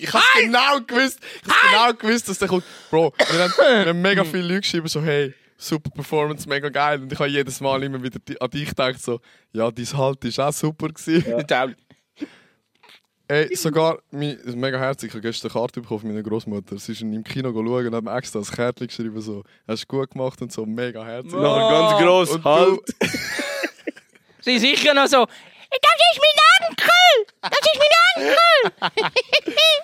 Ich 0.00 0.12
hab's 0.12 0.24
genau 0.40 0.78
gewusst. 0.86 1.18
Ich 1.44 1.48
hab's 1.50 1.60
genau 1.72 1.92
gewusst, 1.98 2.28
dass 2.28 2.38
der 2.38 2.46
kommt. 2.46 2.62
Bro, 2.88 3.12
wir 3.18 3.42
haben, 3.42 3.52
wir 3.58 3.86
haben 3.86 4.00
mega 4.00 4.22
viele 4.24 4.44
Leute 4.44 4.60
geschrieben, 4.60 4.86
so, 4.86 5.02
hey, 5.02 5.34
super 5.58 5.90
Performance, 5.90 6.48
mega 6.48 6.68
geil. 6.70 7.02
Und 7.02 7.12
ich 7.12 7.18
habe 7.18 7.28
jedes 7.28 7.60
Mal 7.60 7.82
immer 7.82 8.02
wieder 8.02 8.18
an 8.40 8.50
dich 8.50 8.68
gedacht, 8.68 9.02
so, 9.02 9.20
ja, 9.52 9.70
dein 9.70 9.86
Halt 9.86 10.24
ist 10.24 10.38
auch 10.40 10.52
super 10.52 10.88
gewesen. 10.88 11.44
Ey, 13.30 13.54
sogar, 13.54 13.98
mein, 14.10 14.38
mega 14.54 14.78
herzig, 14.78 15.08
ich 15.08 15.14
habe 15.14 15.20
gestern 15.20 15.50
eine 15.50 15.60
Karte 15.60 15.82
bekommen 15.82 16.00
von 16.00 16.08
meiner 16.08 16.22
Großmutter. 16.22 16.78
Sie 16.78 16.92
ist 16.92 17.02
im 17.02 17.22
Kino 17.22 17.52
schauen 17.52 17.86
und 17.88 17.94
hat 17.94 18.02
mir 18.02 18.16
extra 18.16 18.38
das 18.38 18.50
Kärtchen 18.50 18.86
geschrieben, 18.86 19.20
so, 19.20 19.44
hast 19.66 19.82
du 19.82 19.86
gut 19.86 20.10
gemacht 20.12 20.40
und 20.40 20.50
so, 20.50 20.64
mega 20.64 21.04
herzig. 21.04 21.34
Nachher 21.34 21.68
ganz 21.68 22.02
gross. 22.02 22.30
Und 22.30 22.42
du- 22.42 22.48
halt. 22.48 22.80
Sie 24.40 24.54
ist 24.54 24.62
sicher 24.62 24.94
noch 24.94 25.06
so. 25.08 25.26
Das 25.26 25.92
ist 26.10 26.20
mein 26.22 26.70
Onkel! 26.70 27.26
Das 27.42 27.58
ist 27.60 27.78
mein 27.78 28.32
Onkel! 28.96 29.10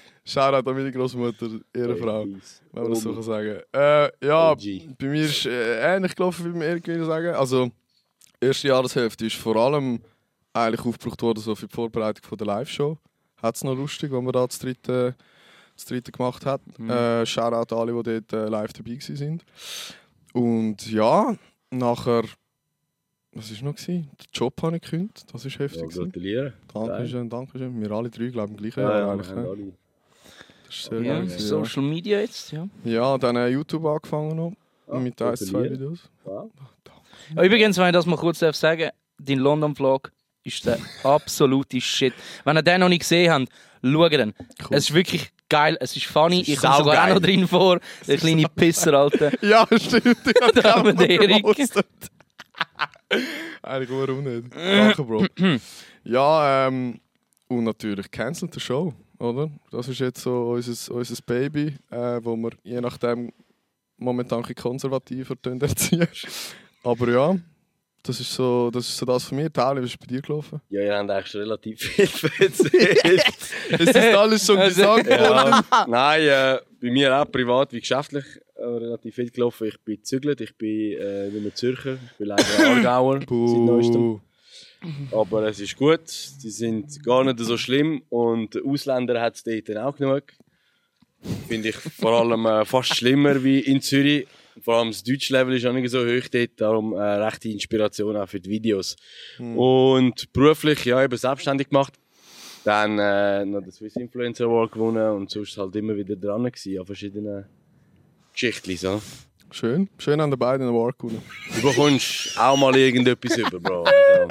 Shoutout 0.27 0.69
an 0.71 0.77
meine 0.77 0.91
Großmutter, 0.93 1.49
Ehrenfrau. 1.73 2.25
Peace. 2.25 2.63
wenn 2.73 2.83
man 2.85 2.93
das 2.93 3.03
so 3.03 3.13
kann 3.13 3.23
sagen 3.23 3.61
äh, 3.73 4.11
Ja, 4.27 4.53
OG. 4.53 4.63
bei 4.99 5.07
mir 5.07 5.25
ist 5.25 5.45
äh, 5.47 5.97
ähnlich 5.97 6.15
gelaufen 6.17 6.55
wie 6.55 6.65
Erik, 6.65 6.87
würde 6.87 7.01
ich 7.01 7.07
sagen. 7.07 7.35
Also, 7.35 7.71
die 8.43 8.47
erste 8.47 8.69
Jahreshälfte 8.69 9.27
ist 9.27 9.37
vor 9.37 9.57
allem 9.57 10.01
eigentlich 10.55 10.85
aufgebraucht 10.87 11.21
worden 11.23 11.41
so 11.41 11.55
für 11.55 11.67
die 11.67 11.75
Vorbereitung 11.75 12.25
von 12.27 12.39
der 12.39 12.47
Live-Show. 12.47 12.97
Hat 13.43 13.57
es 13.57 13.65
noch 13.65 13.75
lustig, 13.75 14.11
wenn 14.13 14.25
wir 14.25 14.33
da 14.33 14.47
das 14.47 14.59
dritte, 14.59 15.15
das 15.77 15.85
dritte 15.85 16.11
gemacht 16.11 16.47
hat. 16.47 16.63
Äh, 16.79 17.27
Shoutout 17.27 17.75
an 17.75 17.81
alle, 17.89 18.03
die 18.03 18.21
dort 18.21 18.33
äh, 18.33 18.49
live 18.49 18.73
dabei 18.73 18.97
sind. 19.01 19.45
Und 20.33 20.91
ja, 20.91 21.37
nachher... 21.71 22.23
Was 23.37 23.51
war 23.51 23.65
noch? 23.69 23.77
Gewesen? 23.77 24.09
Den 24.21 24.27
Job 24.33 24.63
habe 24.63 24.77
ich 24.77 24.83
gekündigt. 24.83 25.25
Das 25.33 25.45
ist 25.45 25.59
heftig. 25.59 25.83
Ja, 25.95 26.03
gratuliere. 26.05 26.53
Dankeschön, 26.73 27.29
Dankeschön. 27.29 27.81
Wir 27.81 27.91
alle 27.91 28.09
drei, 28.09 28.29
glaube 28.29 28.53
ich, 28.53 28.57
im 28.59 28.63
gleichen 28.63 28.81
Ja, 28.81 28.91
Jahr. 28.91 28.99
ja, 29.01 29.13
eigentlich, 29.13 29.29
wir 29.29 29.37
haben 29.37 29.43
ne? 29.43 29.49
alle. 29.51 29.59
Das 29.65 30.64
ist 30.64 30.64
sehr 30.83 31.01
Ja, 31.03 31.15
geil 31.21 31.29
ja. 31.31 31.39
Social 31.39 31.83
Media 31.83 32.21
jetzt, 32.21 32.53
ja. 32.53 32.69
Ja, 32.85 33.19
dann 33.19 33.37
äh, 33.37 33.49
YouTube 33.49 33.85
angefangen 33.87 34.37
noch. 34.37 34.53
Ah, 34.87 34.99
mit 34.99 35.21
ein, 35.23 35.37
zwei 35.37 35.53
gratuliere. 35.53 35.75
Videos. 35.75 36.11
Wow. 36.25 36.51
Ja, 37.35 37.43
Übrigens, 37.43 37.79
wenn 37.79 37.87
ich 37.87 37.93
das 37.93 38.07
mal 38.07 38.17
kurz 38.17 38.39
darf 38.41 38.57
sagen 38.57 38.91
dein 39.19 39.39
London-Vlog 39.39 40.11
ist 40.43 40.67
der 40.67 40.79
absolute 41.05 41.81
Shit. 41.81 42.13
Wenn 42.45 42.57
ihr 42.59 42.63
den 42.63 42.81
noch 42.81 42.89
nicht 42.89 43.01
gesehen 43.01 43.33
habt, 43.33 43.49
schaut 43.83 44.13
den. 44.13 44.35
Es 44.71 44.91
ist 44.91 44.95
wirklich 44.95 45.31
geil, 45.49 45.77
es 45.81 45.97
ist 45.97 46.07
funny. 46.07 46.41
ist 46.41 46.49
ich 46.49 46.59
komme 46.59 46.77
sogar 46.77 46.95
auch 46.95 46.99
saugeil. 46.99 47.15
noch 47.15 47.21
drin 47.23 47.49
vor. 47.49 47.81
Der 48.07 48.19
kleine 48.19 48.47
Pisser, 48.55 48.93
Alter. 48.95 49.33
Ja, 49.43 49.67
stimmt. 49.73 50.19
Ich 50.27 50.35
hab 50.43 50.53
Der 50.53 50.77
arme 50.77 50.95
auch 50.95 51.01
Erik. 51.01 51.45
Eigentlich 53.63 53.91
nur 53.91 54.09
unnötig. 54.09 54.53
Danke, 54.55 55.05
Bro. 55.05 55.27
ja, 56.05 56.67
ähm, 56.67 57.01
und 57.49 57.65
natürlich 57.65 58.11
cancelt 58.11 58.53
the 58.55 58.61
Show, 58.61 58.93
oder? 59.19 59.51
Das 59.71 59.89
ist 59.89 59.99
jetzt 60.01 60.21
so 60.23 60.51
unser, 60.51 60.95
unser 60.95 61.23
Baby, 61.27 61.75
äh, 61.91 62.21
wo 62.23 62.37
wir 62.37 62.51
je 62.63 62.81
nachdem 62.81 63.33
momentan 63.97 64.45
ein 64.45 64.55
konservativer 64.55 65.37
erziehen. 65.61 66.07
Aber 66.83 67.09
ja, 67.11 67.37
das 68.03 68.21
ist 68.21 68.33
so 68.35 68.71
das, 68.71 68.89
ist 68.89 68.97
so 68.99 69.07
das 69.07 69.25
von 69.25 69.39
mir. 69.39 69.51
Tali, 69.53 69.81
was 69.83 69.91
ist 69.91 69.99
bei 70.01 70.07
dir 70.07 70.21
gelaufen? 70.21 70.61
Ja, 70.69 70.83
ihr 70.83 70.97
habt 70.99 71.11
eigentlich 71.11 71.27
schon 71.29 71.41
relativ 71.43 71.81
viel 71.81 72.05
erzählt. 72.41 73.25
Es 73.71 73.81
ist 73.81 73.97
alles 73.97 74.45
schon 74.47 74.59
Also- 74.59 74.95
gesagt 74.97 75.07
worden. 75.09 75.65
ja. 75.71 75.87
Nein, 75.89 76.21
äh, 76.23 76.59
bei 76.81 76.91
mir 76.91 77.17
auch 77.19 77.31
privat 77.31 77.73
wie 77.73 77.81
geschäftlich 77.81 78.25
äh, 78.57 78.63
relativ 78.63 79.15
viel 79.15 79.31
gelaufen. 79.31 79.69
Ich 79.69 79.81
bin 79.81 79.97
gezügelt, 79.97 80.41
ich 80.43 80.55
bin 80.57 80.99
äh, 80.99 81.29
nicht 81.31 81.43
mehr 81.43 81.55
Zürcher, 81.55 81.95
ich 81.95 82.19
bin 82.19 82.27
leider 82.29 82.45
Aargauer 82.59 83.21
seit 83.21 83.31
neuestem. 83.31 84.21
Buh. 84.85 85.21
Aber 85.21 85.43
es 85.49 85.61
ist 85.61 85.77
gut, 85.77 86.01
die 86.43 86.51
sind 86.51 87.03
gar 87.05 87.25
nicht 87.25 87.39
so 87.39 87.57
schlimm 87.57 88.03
und 88.09 88.63
Ausländer 88.65 89.21
hat 89.21 89.37
es 89.37 89.45
dort 89.45 89.77
auch 89.79 89.97
genug. 89.97 90.25
Finde 91.49 91.71
ich 91.71 91.77
vor 91.77 92.21
allem 92.21 92.45
äh, 92.47 92.65
fast 92.65 92.97
schlimmer 92.97 93.43
wie 93.43 93.61
in 93.61 93.81
Zürich. 93.81 94.27
Vor 94.61 94.77
allem 94.77 94.91
das 94.91 95.03
deutsche 95.03 95.33
Level 95.33 95.57
ist 95.57 95.67
auch 95.67 95.73
nicht 95.73 95.91
so 95.91 96.01
hoch 96.01 96.29
dort, 96.31 96.51
darum 96.61 96.93
äh, 96.93 97.01
rechte 97.01 97.49
Inspiration 97.49 98.17
auch 98.17 98.29
für 98.29 98.41
die 98.41 98.51
Videos. 98.51 98.97
Und 99.57 100.33
beruflich, 100.33 100.85
ja, 100.85 101.03
eben 101.03 101.17
selbstständig 101.17 101.71
gemacht. 101.71 101.95
Dann 102.63 102.99
äh, 102.99 103.45
noch 103.45 103.63
den 103.63 103.73
Swiss 103.73 103.97
Influencer 103.97 104.45
Award 104.45 104.73
gewonnen 104.73 105.11
und 105.11 105.31
sonst 105.31 105.57
halt 105.59 105.75
immer 105.77 105.97
wieder 105.97 106.17
dran 106.17 106.45
gewesen 106.45 106.79
an 106.79 106.87
verschiedenen 106.87 107.45
Geschichten. 108.33 108.77
So. 108.77 109.03
Schön. 109.51 109.89
Schön 109.99 110.21
an 110.21 110.31
den 110.31 110.39
beiden 110.39 110.67
Award 110.67 110.99
gewonnen. 110.99 111.23
Du 111.57 111.63
bekommst 111.69 112.37
auch 112.39 112.57
mal 112.57 112.75
irgendetwas 112.77 113.37
über, 113.39 113.61
Bro. 113.61 113.85
Also. 113.85 114.29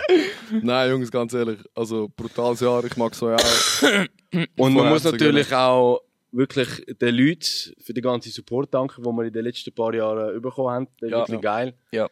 Nein, 0.61 0.89
Jungs, 0.91 1.09
ganz 1.11 1.33
ehrlich. 1.33 1.59
Also, 1.73 2.09
brutales 2.15 2.59
Jahr. 2.59 2.83
Ich 2.83 2.97
mag 2.97 3.15
so 3.15 3.29
ja 3.29 3.37
auch. 3.37 3.83
Und 4.57 4.73
man 4.73 4.89
muss 4.89 5.03
natürlich 5.05 5.53
auch 5.53 6.01
wirklich 6.31 6.67
den 6.99 7.15
Leuten 7.15 7.73
für 7.79 7.93
den 7.93 8.03
ganzen 8.03 8.31
Support 8.31 8.73
danken, 8.73 9.01
den 9.03 9.15
wir 9.15 9.23
in 9.23 9.33
den 9.33 9.45
letzten 9.45 9.71
paar 9.73 9.93
Jahren 9.93 10.41
bekommen 10.41 10.69
haben. 10.69 10.87
Das 10.99 11.07
ist 11.07 11.11
Ja. 11.11 11.19
wirklich 11.19 11.41
geil. 11.41 11.73
Ja. 11.91 12.09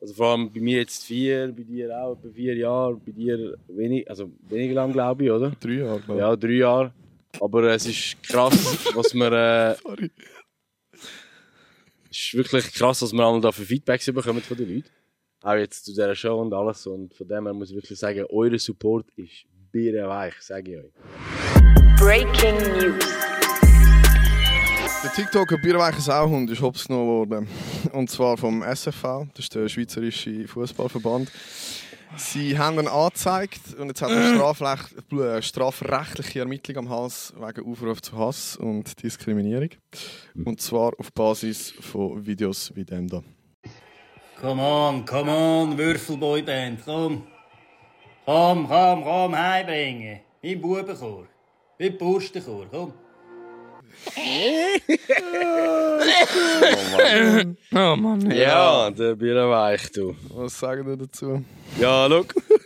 Also 0.00 0.14
vor 0.14 0.28
allem 0.32 0.52
bei 0.52 0.60
mir 0.60 0.78
jetzt 0.78 1.04
vier, 1.04 1.52
bei 1.56 1.62
dir 1.62 1.90
auch 1.98 2.12
etwa 2.12 2.28
vier 2.34 2.54
Jahre, 2.56 2.94
bei 2.96 3.12
dir 3.12 3.56
wenig, 3.68 4.08
also 4.08 4.30
weniger 4.48 4.74
lang 4.74 4.92
glaube 4.92 5.24
ich, 5.24 5.30
oder? 5.30 5.52
Drei 5.60 5.72
Jahre, 5.72 6.00
glaub 6.00 6.16
ich. 6.16 6.20
Ja, 6.20 6.36
drei 6.36 6.48
Jahre. 6.52 6.92
Aber 7.40 7.62
es 7.64 7.86
ist 7.86 8.22
krass, 8.22 8.92
was 8.94 9.12
wir. 9.14 9.32
Äh, 9.32 9.74
Sorry. 9.82 10.10
Es 12.14 12.26
ist 12.26 12.34
wirklich 12.34 12.72
krass, 12.72 13.02
was 13.02 13.12
wir 13.12 13.26
einmal 13.26 13.40
da 13.40 13.50
für 13.50 13.64
Feedbacks 13.64 14.06
bekommen 14.06 14.40
von 14.40 14.56
den 14.56 14.72
Leuten. 14.72 14.88
Auch 15.42 15.54
jetzt 15.54 15.84
zu 15.84 15.90
dieser 15.90 16.14
Show 16.14 16.40
und 16.40 16.54
alles. 16.54 16.86
Und 16.86 17.12
von 17.12 17.26
dem 17.26 17.44
her 17.44 17.52
muss 17.52 17.70
ich 17.70 17.74
wirklich 17.76 17.98
sagen, 17.98 18.24
euer 18.30 18.56
Support 18.56 19.06
ist 19.16 19.44
birrenweich, 19.72 20.34
sage 20.40 20.70
ich 20.70 20.78
euch. 20.78 20.92
Breaking 21.98 22.56
News. 22.78 23.04
Der 25.02 25.12
TikToker 25.12 25.58
Bierweicher 25.58 26.00
Sauhund 26.00 26.48
ist 26.50 26.62
hops 26.62 26.86
genommen 26.86 27.08
worden. 27.08 27.48
Und 27.92 28.08
zwar 28.08 28.36
vom 28.36 28.62
SFV, 28.62 29.26
das 29.34 29.46
ist 29.46 29.54
der 29.56 29.68
Schweizerische 29.68 30.46
Fußballverband. 30.46 31.32
Sie 32.16 32.58
haben 32.58 32.78
ihn 32.78 32.88
angezeigt 32.88 33.74
und 33.78 33.88
jetzt 33.88 34.02
hat 34.02 34.10
er 34.10 35.36
äh, 35.36 35.42
strafrechtliche 35.42 36.40
Ermittlung 36.40 36.76
am 36.78 36.90
Hals 36.90 37.32
wegen 37.36 37.70
Aufruf 37.70 38.02
zu 38.02 38.16
Hass 38.16 38.56
und 38.56 39.02
Diskriminierung. 39.02 39.70
Und 40.44 40.60
zwar 40.60 40.92
auf 40.98 41.12
Basis 41.12 41.72
von 41.80 42.24
Videos 42.24 42.72
wie 42.74 42.84
dem 42.84 43.08
da. 43.08 43.22
Come 44.40 44.62
on, 44.62 45.04
come 45.04 45.30
on, 45.30 45.78
Würfelboyband, 45.78 46.80
komm. 46.84 47.26
Komm, 48.24 48.68
komm, 48.68 49.04
komm, 49.04 49.36
heimbringen. 49.36 50.20
Im 50.42 50.60
Bubenchor. 50.60 51.26
Im 51.78 51.98
Burstenchor, 51.98 52.66
komm. 52.70 52.92
Oh 57.72 57.96
Mann. 57.96 58.30
Ja, 58.30 58.90
der 58.90 59.14
Birrenweich, 59.14 59.90
du. 59.92 60.14
Was 60.30 60.58
sagen 60.58 60.88
Sie 60.88 60.96
dazu? 60.96 61.44
Ja, 61.78 62.06
schau. 62.08 62.24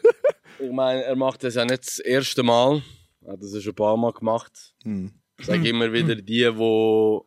ich 0.61 0.71
meine, 0.73 1.03
er 1.05 1.17
macht 1.17 1.45
das 1.45 1.55
ja 1.55 1.65
nicht 1.65 1.87
das 1.87 1.99
erste 1.99 2.43
Mal. 2.43 2.83
Er 3.25 3.33
hat 3.33 3.43
das 3.43 3.55
ja 3.55 3.61
schon 3.61 3.73
ein 3.73 3.77
paar 3.77 3.97
Mal 3.97 4.13
gemacht. 4.13 4.75
Hm. 4.85 5.13
Ich 5.39 5.47
sage 5.47 5.69
immer 5.69 5.93
wieder, 5.93 6.15
die, 6.17 6.49
wo, 6.57 7.27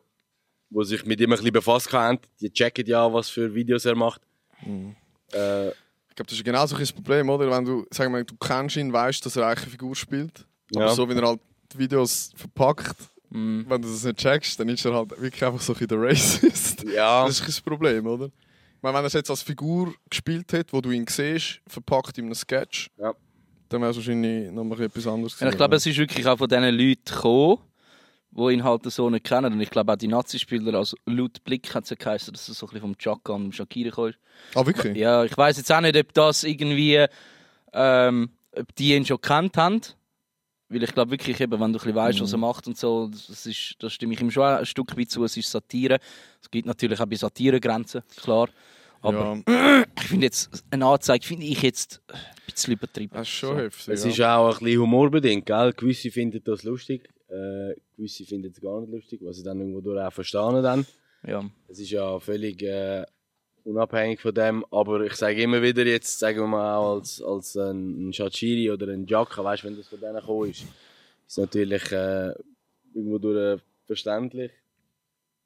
wo 0.70 0.82
sich 0.82 1.04
mit 1.06 1.20
ihm 1.20 1.30
ein 1.32 1.36
bisschen 1.36 1.52
befasst 1.52 1.92
haben, 1.92 2.18
die 2.40 2.50
checken 2.52 2.86
ja, 2.86 3.10
was 3.12 3.28
für 3.30 3.54
Videos 3.54 3.84
er 3.84 3.94
macht. 3.96 4.20
Äh, 5.32 5.68
Ich 5.68 6.16
glaube, 6.16 6.28
das 6.28 6.32
ist 6.34 6.44
genau 6.44 6.66
so 6.66 6.76
ein 6.76 6.86
Problem, 6.94 7.30
oder? 7.30 7.50
Wenn 7.50 7.64
du, 7.64 7.86
sagen 7.90 8.12
wir, 8.12 8.22
du 8.24 8.36
kennst 8.36 8.76
ihn, 8.76 8.92
weißt, 8.92 9.24
dass 9.24 9.36
er 9.36 9.46
eigentlich 9.46 9.62
eine 9.62 9.70
Figur 9.70 9.96
spielt. 9.96 10.46
Aber 10.74 10.86
Ja. 10.86 10.94
so 10.94 11.08
wie 11.08 11.14
er 11.14 11.26
halt 11.26 11.40
die 11.72 11.78
Videos 11.78 12.32
verpackt, 12.36 12.96
Mhm. 13.32 13.64
wenn 13.68 13.80
du 13.82 13.88
das 13.88 14.04
nicht 14.04 14.18
checkst, 14.18 14.60
dann 14.60 14.68
ist 14.68 14.84
er 14.84 14.94
halt 14.94 15.10
wirklich 15.20 15.42
einfach 15.44 15.60
so 15.60 15.72
ein 15.72 15.78
bisschen 15.78 15.88
der 15.88 16.08
Racist. 16.08 16.84
ja, 16.94 17.24
Das 17.26 17.40
ist 17.40 17.58
ein 17.60 17.64
Problem, 17.64 18.06
oder? 18.06 18.26
Ich 18.26 18.82
meine, 18.82 18.94
wenn 18.96 19.04
er 19.04 19.06
es 19.06 19.12
jetzt 19.14 19.30
als 19.30 19.42
Figur 19.42 19.94
gespielt 20.10 20.52
hat, 20.52 20.72
wo 20.72 20.80
du 20.80 20.90
ihn 20.90 21.06
siehst, 21.08 21.60
verpackt 21.66 22.18
in 22.18 22.26
einem 22.26 22.34
Sketch, 22.34 22.90
Ja. 22.98 23.14
dann 23.68 23.80
wäre 23.80 23.90
es 23.92 23.96
wahrscheinlich 23.96 24.50
noch 24.50 24.64
mal 24.64 24.80
etwas 24.80 25.06
anderes 25.06 25.38
Ja, 25.40 25.48
ich 25.48 25.56
glaube, 25.56 25.76
es 25.76 25.86
ist 25.86 25.96
wirklich 25.96 26.26
auch 26.26 26.36
von 26.36 26.48
diesen 26.48 26.64
Leuten 26.64 27.04
gekommen, 27.06 27.58
die 28.32 28.52
ihn 28.54 28.64
halt 28.64 28.90
so 28.90 29.08
nicht 29.08 29.24
kennen. 29.24 29.52
Und 29.52 29.60
ich 29.60 29.70
glaube 29.70 29.92
auch 29.92 29.96
die 29.96 30.08
Nazi-Spieler, 30.08 30.74
also 30.74 30.96
laut 31.06 31.42
Blick 31.44 31.74
hat 31.74 31.84
es 31.84 31.90
ja 31.90 31.96
geheißen, 31.96 32.32
dass 32.32 32.48
er 32.48 32.54
so 32.54 32.66
ein 32.66 32.70
bisschen 32.70 32.80
vom 32.80 32.98
Chaka 32.98 33.32
und 33.34 33.44
dem 33.44 33.52
Shakira 33.52 34.08
ist. 34.08 34.18
Ah, 34.54 34.66
wirklich? 34.66 34.96
Ja, 34.96 35.22
ich 35.24 35.36
weiß 35.36 35.56
jetzt 35.58 35.70
auch 35.72 35.80
nicht, 35.80 35.96
ob 35.96 36.12
das 36.14 36.42
irgendwie, 36.44 37.06
ähm, 37.72 38.30
ob 38.56 38.74
die 38.76 38.94
ihn 38.94 39.06
schon 39.06 39.20
kennt 39.20 39.56
haben. 39.56 39.80
Weil 40.72 40.82
ich 40.82 40.94
glaube 40.94 41.10
wirklich, 41.10 41.40
eben, 41.40 41.52
wenn 41.52 41.60
du 41.60 41.66
ein 41.66 41.72
bisschen 41.72 41.94
weißt, 41.94 42.20
was 42.20 42.32
er 42.32 42.38
macht 42.38 42.66
und 42.66 42.78
so, 42.78 43.08
das, 43.08 43.46
ist, 43.46 43.76
das 43.78 43.92
stimme 43.92 44.14
ich 44.14 44.20
ihm 44.20 44.30
schon 44.30 44.44
ein 44.44 44.64
Stück 44.64 44.96
weit 44.96 45.10
zu. 45.10 45.24
Es 45.24 45.36
ist 45.36 45.50
Satire. 45.50 45.98
Es 46.40 46.50
gibt 46.50 46.66
natürlich 46.66 46.98
auch 47.00 47.06
bei 47.06 47.16
Satire 47.16 47.60
Grenzen, 47.60 48.02
klar. 48.16 48.48
Aber 49.02 49.42
ja, 49.46 49.84
ich 50.00 50.08
finde 50.08 50.26
jetzt, 50.26 50.64
eine 50.70 50.86
Anzeige 50.86 51.26
finde 51.26 51.44
ich 51.44 51.60
jetzt 51.60 52.00
ein 52.08 52.18
bisschen 52.46 52.74
übertrieben. 52.74 53.14
das 53.14 53.28
ist 53.28 53.34
schon 53.34 53.56
heftig. 53.56 53.94
es 53.94 54.04
ja. 54.04 54.10
ist 54.10 54.20
auch 54.22 54.58
ein 54.58 54.64
bisschen 54.64 54.80
humorbedingt, 54.80 55.44
gell? 55.44 55.72
Gewisse 55.72 56.10
finden 56.10 56.40
das 56.44 56.62
lustig, 56.62 57.08
äh, 57.28 57.74
gewisse 57.96 58.24
finden 58.24 58.52
es 58.52 58.60
gar 58.60 58.80
nicht 58.80 58.92
lustig, 58.92 59.20
was 59.22 59.36
sie 59.36 59.42
dann 59.42 59.58
irgendwo 59.58 59.80
durch 59.80 60.00
auch 60.00 60.12
verstehen 60.12 60.62
dann. 60.62 60.86
Ja. 61.26 61.44
Es 61.68 61.80
ist 61.80 61.90
ja 61.90 62.18
völlig 62.18 62.62
äh, 62.62 63.04
unabhängig 63.64 64.20
von 64.20 64.34
dem, 64.34 64.64
aber 64.70 65.02
ich 65.02 65.14
sage 65.14 65.42
immer 65.42 65.62
wieder 65.62 65.84
jetzt, 65.86 66.18
sagen 66.18 66.40
wir 66.40 66.46
mal 66.46 66.76
auch 66.76 66.96
als, 66.96 67.22
als 67.22 67.56
ein, 67.56 68.12
Shachiri 68.12 68.70
oder 68.70 68.88
ein 68.88 69.06
Jacka, 69.06 69.42
weißt 69.44 69.62
du, 69.62 69.68
wenn 69.68 69.76
das 69.76 69.88
von 69.88 70.00
denen 70.00 70.16
gekommen 70.16 70.50
ist, 70.50 70.64
ist 71.26 71.38
natürlich 71.38 71.90
äh, 71.92 72.32
irgendwo 72.94 73.18
durch 73.18 73.58
äh, 73.58 73.62
verständlich. 73.86 74.50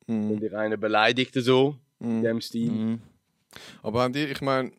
Mhm. 0.07 0.31
Wenn 0.31 0.41
dich 0.41 0.55
einer 0.55 0.77
beleidigt 0.77 1.35
so, 1.35 1.77
in 2.01 2.19
Mhm. 2.19 2.23
dem 2.23 2.41
Stil. 2.41 2.71
Mhm. 2.71 3.01
Aber 3.83 4.03
haben 4.03 4.13
die, 4.13 4.25
ich 4.25 4.41
meine, 4.43 4.71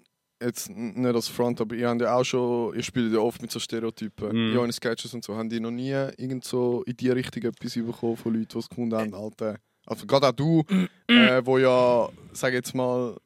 jetzt 0.41 0.69
nicht 0.69 1.15
als 1.15 1.27
Front, 1.27 1.59
aber 1.61 1.75
ihr 1.75 1.89
habt 1.89 1.99
ja 2.01 2.15
auch 2.15 2.23
schon, 2.23 2.75
ihr 2.75 2.83
spielt 2.83 3.11
ja 3.11 3.19
oft 3.19 3.41
mit 3.41 3.51
so 3.51 3.59
Stereotypen, 3.59 4.49
Mhm. 4.49 4.55
ja 4.55 4.63
in 4.63 4.71
Sketches 4.71 5.13
und 5.13 5.23
so. 5.23 5.35
Haben 5.35 5.49
die 5.49 5.59
noch 5.59 5.71
nie 5.71 5.89
irgend 5.91 6.43
so 6.45 6.83
in 6.83 6.95
die 6.95 7.09
Richtung 7.09 7.43
etwas 7.43 7.73
bekommen 7.73 8.17
von 8.17 8.33
Leuten, 8.33 8.47
die 8.53 8.57
es 8.59 8.69
gefunden 8.69 8.95
haben, 8.95 9.13
Alter? 9.15 9.57
Also 9.85 10.05
gerade 10.05 10.27
auch 10.27 10.31
du, 10.31 10.63
äh, 11.07 11.41
wo 11.43 11.57
ja, 11.57 12.07
sag 12.33 12.53
jetzt 12.53 12.75
mal, 12.75 13.17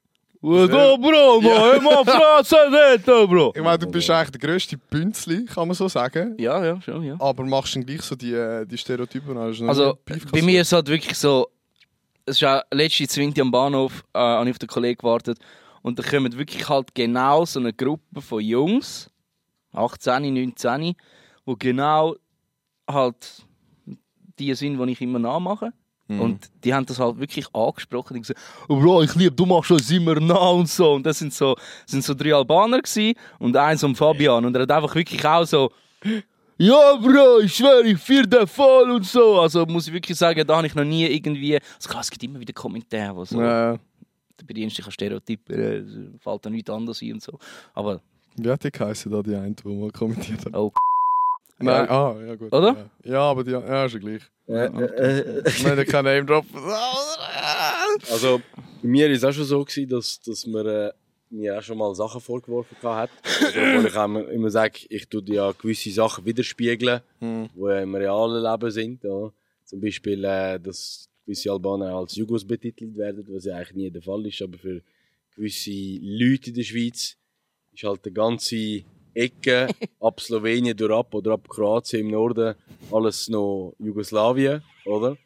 da, 0.42 0.96
Bro, 0.98 1.42
Ja. 1.44 1.74
Immer 1.74 2.04
Fresse 2.06 2.56
nicht, 2.70 3.06
Bro. 3.06 3.54
ich 3.56 3.62
meine, 3.62 3.78
du 3.78 3.88
bist 3.88 4.10
eigentlich 4.10 4.32
der 4.32 4.50
grösste 4.50 4.78
Bünzli, 4.78 5.46
kann 5.46 5.68
man 5.68 5.76
so 5.76 5.88
sagen. 5.88 6.36
Ja, 6.40 6.64
ja, 6.66 6.82
schon, 6.82 7.04
ja. 7.04 7.16
Aber 7.20 7.44
machst 7.44 7.76
dann 7.76 7.86
gleich 7.86 8.02
so 8.02 8.16
die, 8.16 8.34
äh, 8.34 8.66
die 8.66 8.78
Stereotypen? 8.78 9.38
Also, 9.38 9.98
Beef 10.04 10.26
bei 10.32 10.42
mir 10.42 10.62
ist 10.62 10.68
es 10.68 10.74
halt 10.74 10.88
wirklich 10.88 11.18
so, 11.18 11.48
es 12.26 12.38
ist 12.42 12.44
auch 12.48 12.62
letzte 12.72 13.08
Zwinti 13.08 13.40
am 13.42 13.52
Bahnhof, 13.52 14.04
äh, 14.14 14.20
habe 14.20 14.50
ich 14.50 14.56
auf 14.56 14.60
den 14.60 14.70
Kollegen 14.70 14.98
gewartet 14.98 15.38
und 15.84 16.00
da 16.00 16.04
kommen 16.04 16.36
wirklich 16.38 16.68
halt 16.68 16.94
genau 16.96 17.46
so 17.46 17.60
eine 17.60 17.74
Gruppe 17.74 18.22
von 18.22 18.42
Jungs, 18.42 19.10
18, 19.74 20.34
19, 20.34 20.96
wo 21.46 21.56
genau 21.56 22.16
halt 22.90 23.44
die 24.40 24.54
sind, 24.56 24.84
die 24.84 24.92
ich 24.92 25.02
immer 25.02 25.20
nachmache. 25.20 25.72
Und 26.20 26.50
die 26.64 26.74
haben 26.74 26.86
das 26.86 27.00
halt 27.00 27.20
wirklich 27.20 27.46
angesprochen. 27.54 28.14
Die 28.14 28.18
haben 28.18 28.22
gesagt, 28.24 28.40
oh 28.68 28.80
Bro, 28.80 29.04
ich 29.04 29.16
liebe, 29.16 29.36
du 29.36 29.46
machst 29.46 29.72
uns 29.72 29.90
immer 29.92 30.20
nach 30.20 30.54
und 30.54 30.70
so. 30.70 30.94
Und 30.94 31.06
das 31.06 31.20
sind 31.20 31.34
so, 31.34 31.56
das 31.56 31.92
sind 31.92 32.04
so 32.04 32.14
drei 32.14 32.34
Albaner 32.34 32.82
gewesen 32.82 33.14
und 33.40 33.56
eins 33.56 33.84
um 33.84 33.96
Fabian. 33.96 34.46
Und 34.46 34.56
er 34.56 34.64
hat 34.64 34.72
einfach 34.72 34.96
wirklich 34.96 35.26
auch 35.26 35.46
so, 35.46 35.72
ja, 36.58 36.96
Bro, 36.96 37.40
ich 37.40 37.56
schwöre, 37.56 37.88
ich 37.88 37.98
führe 37.98 38.28
den 38.28 38.48
voll 38.48 38.92
und 38.92 39.06
so. 39.06 39.40
Also 39.40 39.66
muss 39.66 39.88
ich 39.88 39.94
wirklich 39.94 40.18
sagen, 40.18 40.46
da 40.46 40.58
habe 40.58 40.68
ich 40.68 40.76
noch 40.76 40.84
nie 40.84 41.06
irgendwie. 41.06 41.56
Also 41.56 41.90
klar, 41.90 42.02
es 42.02 42.12
gibt 42.12 42.24
immer 42.24 42.40
wieder 42.40 42.54
Kommentare, 42.54 43.16
wo 43.16 43.26
so. 43.26 43.42
Ja, 43.42 43.78
Du 44.42 44.48
bedienst 44.48 44.76
dich 44.76 44.86
an 44.86 44.92
Stereotypen, 44.92 45.56
äh, 45.56 45.76
es 45.78 45.94
fällt 46.20 46.46
da 46.46 46.50
nichts 46.50 46.70
anderes 46.72 47.00
ein 47.04 47.14
und 47.14 47.22
so. 47.22 47.38
Aber, 47.76 48.02
wie 48.36 48.50
hat 48.50 48.64
die 48.64 48.72
geheißen, 48.72 49.12
da 49.12 49.22
die 49.22 49.36
eine, 49.36 49.54
die 49.54 49.68
mal 49.68 49.92
kommentiert 49.92 50.46
hat? 50.46 50.56
oh, 50.56 50.72
Nein, 51.62 51.86
Ja. 51.86 51.90
ah, 52.12 52.22
ja 52.26 52.36
gut. 52.36 52.54
Oder? 52.54 52.90
Ja, 53.04 53.12
ja 53.12 53.22
aber 53.22 53.44
die, 53.44 53.52
ja, 53.52 53.86
ist 53.86 53.94
ja 53.94 54.00
gleich. 54.00 54.22
Äh, 54.48 54.66
äh, 54.66 55.44
Ich 55.48 55.64
meine, 55.64 55.86
kein 55.86 56.04
Name 56.06 56.26
drop. 56.26 56.46
Also, 58.12 58.42
bei 58.82 58.88
mir 58.88 59.08
war 59.08 59.16
es 59.16 59.24
auch 59.24 59.32
schon 59.32 59.46
so, 59.46 59.64
gewesen, 59.64 59.90
dass, 59.90 60.20
dass 60.22 60.46
man 60.48 60.66
äh, 60.66 60.92
mir 61.30 61.58
auch 61.58 61.62
schon 61.64 61.78
mal 61.78 61.94
Sachen 61.96 62.20
vorgeworfen 62.22 62.76
hat. 62.84 63.10
Also, 63.24 63.60
wo 63.60 63.88
ich 63.88 63.96
auch 63.96 64.06
immer, 64.06 64.28
immer 64.30 64.50
sage, 64.50 64.80
ich 64.90 65.08
tue 65.08 65.22
dir 65.24 65.36
ja 65.36 65.52
gewisse 65.52 65.92
Sachen 65.92 66.26
widerspiegeln, 66.26 67.02
Hm. 67.20 67.50
die 67.56 67.82
im 67.84 67.96
realen 67.96 68.44
Leben 68.44 68.72
sind. 68.72 69.04
Ja. 69.04 69.32
Zum 69.66 69.80
Beispiel, 69.80 70.24
äh, 70.26 70.60
dass 70.60 71.08
gewisse 71.26 71.52
Albaner 71.52 71.94
als 71.96 72.16
Jugos 72.16 72.46
betitelt 72.46 72.98
werden, 72.98 73.26
was 73.30 73.46
ja 73.46 73.56
eigentlich 73.56 73.74
nie 73.76 73.92
der 73.92 74.02
Fall 74.02 74.26
ist. 74.26 74.42
Aber 74.42 74.58
für 74.58 74.82
gewisse 75.36 75.72
Leute 76.02 76.50
in 76.50 76.56
der 76.56 76.64
Schweiz 76.64 77.16
ist 77.74 77.84
halt 77.84 78.06
die 78.06 78.14
ganze 78.14 78.84
Ecke 79.14 79.68
ab 80.00 80.20
Slowenien 80.20 80.76
durch 80.76 80.92
ab 80.92 81.14
oder 81.14 81.34
ab 81.34 81.48
Kroatien 81.48 82.02
im 82.02 82.12
Norden 82.12 82.56
alles 82.92 83.30
noch 83.30 83.76
Jugoslawien, 83.80 84.64
oder? 84.86 85.18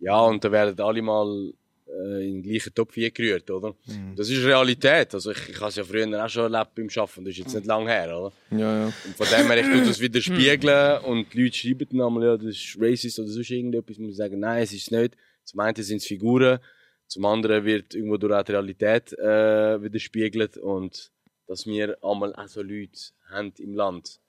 Ja, 0.00 0.20
und 0.20 0.42
da 0.44 0.50
werden 0.50 0.78
alle 0.80 1.02
mal 1.02 1.52
äh, 1.86 2.28
in 2.28 2.34
den 2.34 2.42
gleichen 2.42 2.74
Topf 2.74 2.94
gerührt, 2.94 3.50
oder? 3.50 3.74
Das 4.16 4.28
ist 4.28 4.44
Realität. 4.44 5.14
Also 5.14 5.30
ich, 5.30 5.48
ich 5.48 5.60
habe 5.60 5.68
es 5.68 5.76
ja 5.76 5.84
früher 5.84 6.24
auch 6.24 6.28
schon 6.28 6.52
erlebt 6.52 6.74
beim 6.74 6.88
Arbeiten, 6.96 7.24
das 7.24 7.32
ist 7.32 7.38
jetzt 7.38 7.54
nicht 7.54 7.66
lang 7.66 7.86
her, 7.86 8.18
oder? 8.18 8.32
Ja, 8.50 8.78
ja. 8.78 8.84
Und 8.86 9.16
von 9.16 9.26
dem 9.26 9.46
her, 9.46 9.58
ich 9.58 9.66
tue 9.66 9.86
das 9.86 10.00
wieder 10.00 10.20
spiegeln 10.20 11.04
und 11.04 11.32
die 11.32 11.42
Leute 11.42 11.56
schreiben 11.56 11.88
dann 11.90 12.00
einmal, 12.00 12.24
ja, 12.24 12.36
das 12.36 12.46
ist 12.46 12.76
racist 12.80 13.18
oder 13.18 13.28
sonst 13.28 13.50
irgendetwas, 13.50 13.98
muss 13.98 14.10
ich 14.10 14.16
sagen, 14.16 14.40
nein, 14.40 14.62
es 14.62 14.72
ist 14.72 14.82
es 14.82 14.90
nicht. 14.90 15.16
Zum 15.44 15.60
einen 15.60 15.82
sind 15.82 15.98
es 15.98 16.06
Figuren, 16.06 16.58
zum 17.06 17.24
anderen 17.26 17.64
wird 17.64 17.94
irgendwo 17.94 18.16
durch 18.16 18.32
auch 18.32 18.42
die 18.42 18.52
Realität 18.52 19.12
äh, 19.18 19.82
widerspiegelt 19.82 20.56
und 20.56 21.10
dass 21.46 21.66
wir 21.66 21.96
einmal 22.02 22.34
auch 22.34 22.48
so 22.48 22.62
Leute 22.62 22.98
haben 23.30 23.52
im 23.58 23.74
Land, 23.74 24.20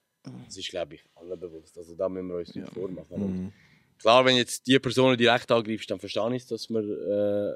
Das 0.46 0.58
ist, 0.58 0.70
glaube 0.70 0.96
ich, 0.96 1.04
allen 1.16 1.40
bewusst. 1.40 1.78
Also 1.78 1.96
da 1.96 2.08
müssen 2.10 2.30
wir 2.30 2.38
uns 2.38 2.56
nicht 2.56 2.70
vormachen. 2.70 3.44
Mhm. 3.44 3.52
Klar, 4.00 4.26
wenn 4.26 4.38
jetzt 4.38 4.66
die 4.68 4.80
Person 4.80 5.18
direkt 5.18 5.52
angreifst, 5.52 5.90
dann 5.90 6.00
verstehe 6.00 6.36
ich 6.36 6.44
es, 6.44 6.48
dass 6.48 6.70
man 6.70 6.84
äh, 6.84 7.56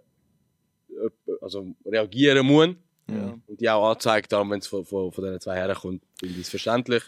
also 1.42 1.74
reagieren 1.86 2.46
muss. 2.46 2.76
Und 3.08 3.62
die 3.62 3.70
auch 3.70 3.92
anzeigt, 3.92 4.32
wenn 4.34 4.60
es 4.60 4.68
von, 4.68 4.84
von, 4.84 5.12
von 5.12 5.24
diesen 5.24 5.40
zwei 5.40 5.56
Herren 5.56 5.76
kommt, 5.76 6.04
finde 6.20 6.36
ich 6.36 6.42
es 6.42 6.50
verständlich. 6.50 7.04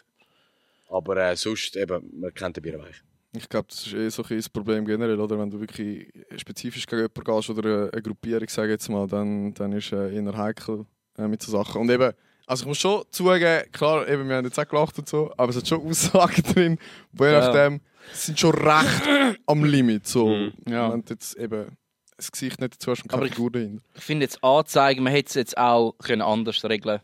Aber 0.90 1.18
äh, 1.18 1.36
sonst, 1.36 1.76
eben, 1.76 2.20
man 2.20 2.34
kennt 2.34 2.56
den 2.56 2.64
Bierweich. 2.64 2.96
Ich 3.36 3.48
glaube, 3.48 3.68
das 3.70 3.86
ist 3.86 3.94
eh 3.94 4.10
so 4.10 4.24
ein 4.24 4.38
das 4.38 4.50
Problem 4.50 4.86
generell, 4.86 5.20
oder? 5.20 5.38
Wenn 5.38 5.52
du 5.52 5.60
wirklich 5.60 6.12
spezifisch 6.38 6.88
gegen 6.88 7.02
jemanden 7.02 7.24
gehst 7.24 7.50
oder 7.50 7.64
eine, 7.64 7.94
eine 7.94 8.02
Gruppierung, 8.02 8.48
sage 8.48 8.72
jetzt 8.72 8.90
mal, 8.90 9.08
dann, 9.08 9.54
dann 9.54 9.74
ist 9.74 9.92
äh, 9.92 10.16
eher 10.16 10.38
heikel 10.38 10.86
äh, 11.18 11.28
mit 11.28 11.42
so 11.44 11.52
Sachen. 11.52 11.82
Und 11.82 11.92
eben, 11.92 12.14
also 12.50 12.64
ich 12.64 12.68
muss 12.68 12.78
schon 12.80 13.04
zugeben, 13.12 13.64
klar, 13.72 14.08
eben, 14.08 14.28
wir 14.28 14.38
haben 14.38 14.46
jetzt 14.46 14.60
auch 14.60 14.68
gelacht 14.68 14.98
und 14.98 15.08
so, 15.08 15.32
aber 15.38 15.50
es 15.52 15.58
hat 15.58 15.68
schon 15.68 15.86
Aussagen 15.88 16.44
drin, 16.54 16.80
wo 17.14 17.26
je 17.26 17.32
Ja. 17.34 17.40
nachdem, 17.40 17.82
sind 18.14 18.40
schon 18.40 18.56
recht 18.56 19.40
am 19.46 19.64
Limit. 19.64 20.08
So. 20.08 20.28
Mhm. 20.30 20.54
Ja. 20.68 20.90
Du 20.90 21.02
jetzt 21.10 21.36
eben 21.38 21.78
das 22.18 22.32
Gesicht 22.32 22.60
nicht 22.60 22.74
dazu 22.74 22.92
hast 22.92 23.04
und 23.04 23.12
Aber 23.14 23.20
keine 23.22 23.30
ich- 23.30 23.36
Figur 23.36 23.52
dahinter. 23.52 23.84
Ich 23.96 24.04
finde 24.04 24.26
jetzt 24.26 24.44
Anzeigen, 24.44 25.04
man 25.04 25.14
hätte 25.14 25.30
es 25.30 25.36
jetzt 25.36 25.58
auch 25.58 25.94
können 26.00 26.22
anders 26.24 26.64
regeln 26.66 27.00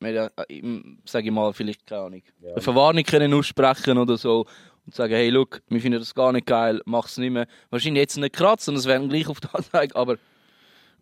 können. 0.00 0.98
Sage 1.04 1.26
ich 1.26 1.32
mal, 1.32 1.52
vielleicht 1.52 1.86
keine 1.86 2.02
Ahnung. 2.02 2.22
Ja. 2.40 2.52
Eine 2.52 2.60
Verwarnung 2.60 3.04
können 3.04 3.32
aussprechen 3.34 3.98
oder 3.98 4.16
so 4.18 4.46
und 4.84 4.94
sagen, 4.94 5.14
hey, 5.14 5.30
look, 5.30 5.62
wir 5.68 5.80
finden 5.80 6.00
das 6.00 6.14
gar 6.14 6.32
nicht 6.32 6.46
geil, 6.46 6.80
mach's 6.84 7.16
nicht 7.18 7.30
mehr. 7.30 7.46
Wahrscheinlich 7.70 8.00
jetzt 8.00 8.16
nicht 8.16 8.34
kratzen, 8.34 8.74
das 8.74 8.86
wäre 8.86 9.06
gleich 9.08 9.28
auf 9.28 9.40
der 9.40 9.54
Anzeige, 9.54 9.94
aber 9.96 10.16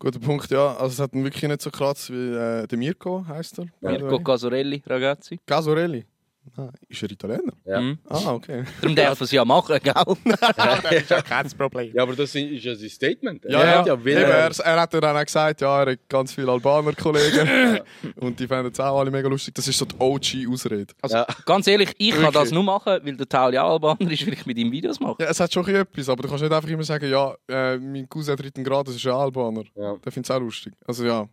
Guter 0.01 0.19
Punkt, 0.19 0.51
ja. 0.51 0.77
Also 0.77 0.95
es 0.95 0.99
hat 0.99 1.13
ihn 1.15 1.25
wirklich 1.25 1.43
nicht 1.43 1.61
so 1.61 1.71
kratzt 1.71 2.11
wie 2.11 2.33
äh, 2.35 2.67
der 2.67 2.79
Mirko, 2.79 3.23
heisst 3.29 3.59
er. 3.59 3.67
Mirko. 3.83 4.19
Casorelli, 4.21 4.83
ragazzi. 4.87 5.39
Gasorelli. 5.47 6.07
Ah, 6.57 6.71
ist 6.89 7.03
er 7.03 7.11
Italiener? 7.11 7.53
Ja. 7.65 7.81
Mhm. 7.81 7.99
Ah, 8.09 8.33
okay. 8.33 8.65
Darum 8.81 8.97
darf 8.97 9.21
er 9.21 9.25
es 9.25 9.31
ja 9.31 9.45
machen, 9.45 9.79
gell? 9.83 9.95
das 10.25 10.93
ist 10.93 11.11
ja 11.11 11.23
kein 11.23 11.49
Problem. 11.51 11.93
Ja, 11.95 12.03
aber 12.03 12.17
das 12.17 12.35
ist 12.35 12.65
ja 12.65 12.75
sein 12.75 12.89
Statement. 12.89 13.45
Ja, 13.45 13.61
Er 13.61 13.67
ja. 13.67 13.79
hat 13.79 13.87
ja 13.87 13.95
Eben, 13.95 14.07
er, 14.09 14.51
er 14.59 14.81
hat 14.81 14.93
ja 14.95 15.01
dann 15.01 15.17
auch 15.17 15.25
gesagt, 15.25 15.61
ja, 15.61 15.83
er 15.85 15.93
hat 15.93 15.99
ganz 16.09 16.33
viele 16.35 16.51
Albaner-Kollegen. 16.53 17.81
und 18.17 18.41
die 18.41 18.47
fanden 18.47 18.73
es 18.73 18.81
auch 18.81 18.99
alle 18.99 19.11
mega 19.11 19.29
lustig. 19.29 19.55
Das 19.55 19.69
ist 19.69 19.79
so 19.79 19.85
die 19.85 19.95
OG-Ausrede. 19.99 20.93
Also, 21.03 21.17
Ja. 21.19 21.27
ganz 21.47 21.67
ehrlich, 21.67 21.93
ich 21.99 22.15
kann 22.15 22.33
das 22.33 22.51
nur 22.51 22.65
machen, 22.65 22.99
weil 23.03 23.17
der 23.17 23.29
Tauli 23.29 23.59
auch 23.59 23.73
Albaner 23.73 24.11
ist, 24.11 24.27
weil 24.27 24.33
ich 24.35 24.47
mit 24.47 24.59
ihm 24.59 24.73
Videos 24.73 24.99
mache. 24.99 25.17
Ja, 25.23 25.29
es 25.31 25.39
hat 25.41 25.53
schon 25.53 25.63
ein 25.63 25.67
bisschen 25.67 25.83
etwas, 25.83 26.09
aber 26.09 26.23
du 26.23 26.29
kannst 26.29 26.43
nicht 26.43 26.53
einfach 26.53 26.69
immer 26.69 26.83
sagen, 26.85 27.09
ja, 27.11 27.35
äh, 27.49 27.79
mein 27.79 28.09
Cousin 28.09 28.37
dritten 28.37 28.65
Grad, 28.65 28.89
das 28.89 28.97
ist 28.97 29.07
ein 29.07 29.13
Albaner. 29.13 29.65
Ja. 29.77 29.97
Der 30.05 30.11
findet 30.13 30.31
es 30.31 30.37
auch 30.37 30.41
lustig. 30.41 30.73
Also 30.87 31.05
ja. 31.05 31.29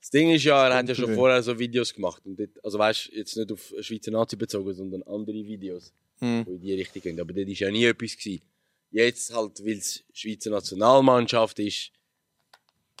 Das 0.00 0.10
Ding 0.10 0.30
ist 0.30 0.44
ja, 0.44 0.68
er 0.68 0.76
hat 0.76 0.88
ja 0.88 0.94
schon 0.94 1.14
vorher 1.14 1.42
so 1.42 1.58
Videos 1.58 1.92
gemacht. 1.92 2.22
Und 2.24 2.38
dort, 2.38 2.64
also 2.64 2.78
weißt 2.78 3.10
jetzt 3.12 3.36
nicht 3.36 3.50
auf 3.52 3.74
Schweizer 3.80 4.10
Nazi 4.12 4.36
bezogen, 4.36 4.72
sondern 4.74 5.02
andere 5.04 5.36
Videos, 5.44 5.92
Mhm. 6.20 6.44
die 6.46 6.50
in 6.52 6.60
die 6.60 6.74
Richtung 6.74 7.02
gehen. 7.02 7.20
Aber 7.20 7.32
dort 7.32 7.46
war 7.46 7.54
ja 7.54 7.70
nie 7.70 7.84
etwas. 7.84 8.16
Gewesen. 8.16 8.42
Jetzt 8.90 9.34
halt, 9.34 9.64
weil 9.64 9.78
es 9.78 10.02
Schweizer 10.12 10.50
Nationalmannschaft 10.50 11.58
ist, 11.58 11.90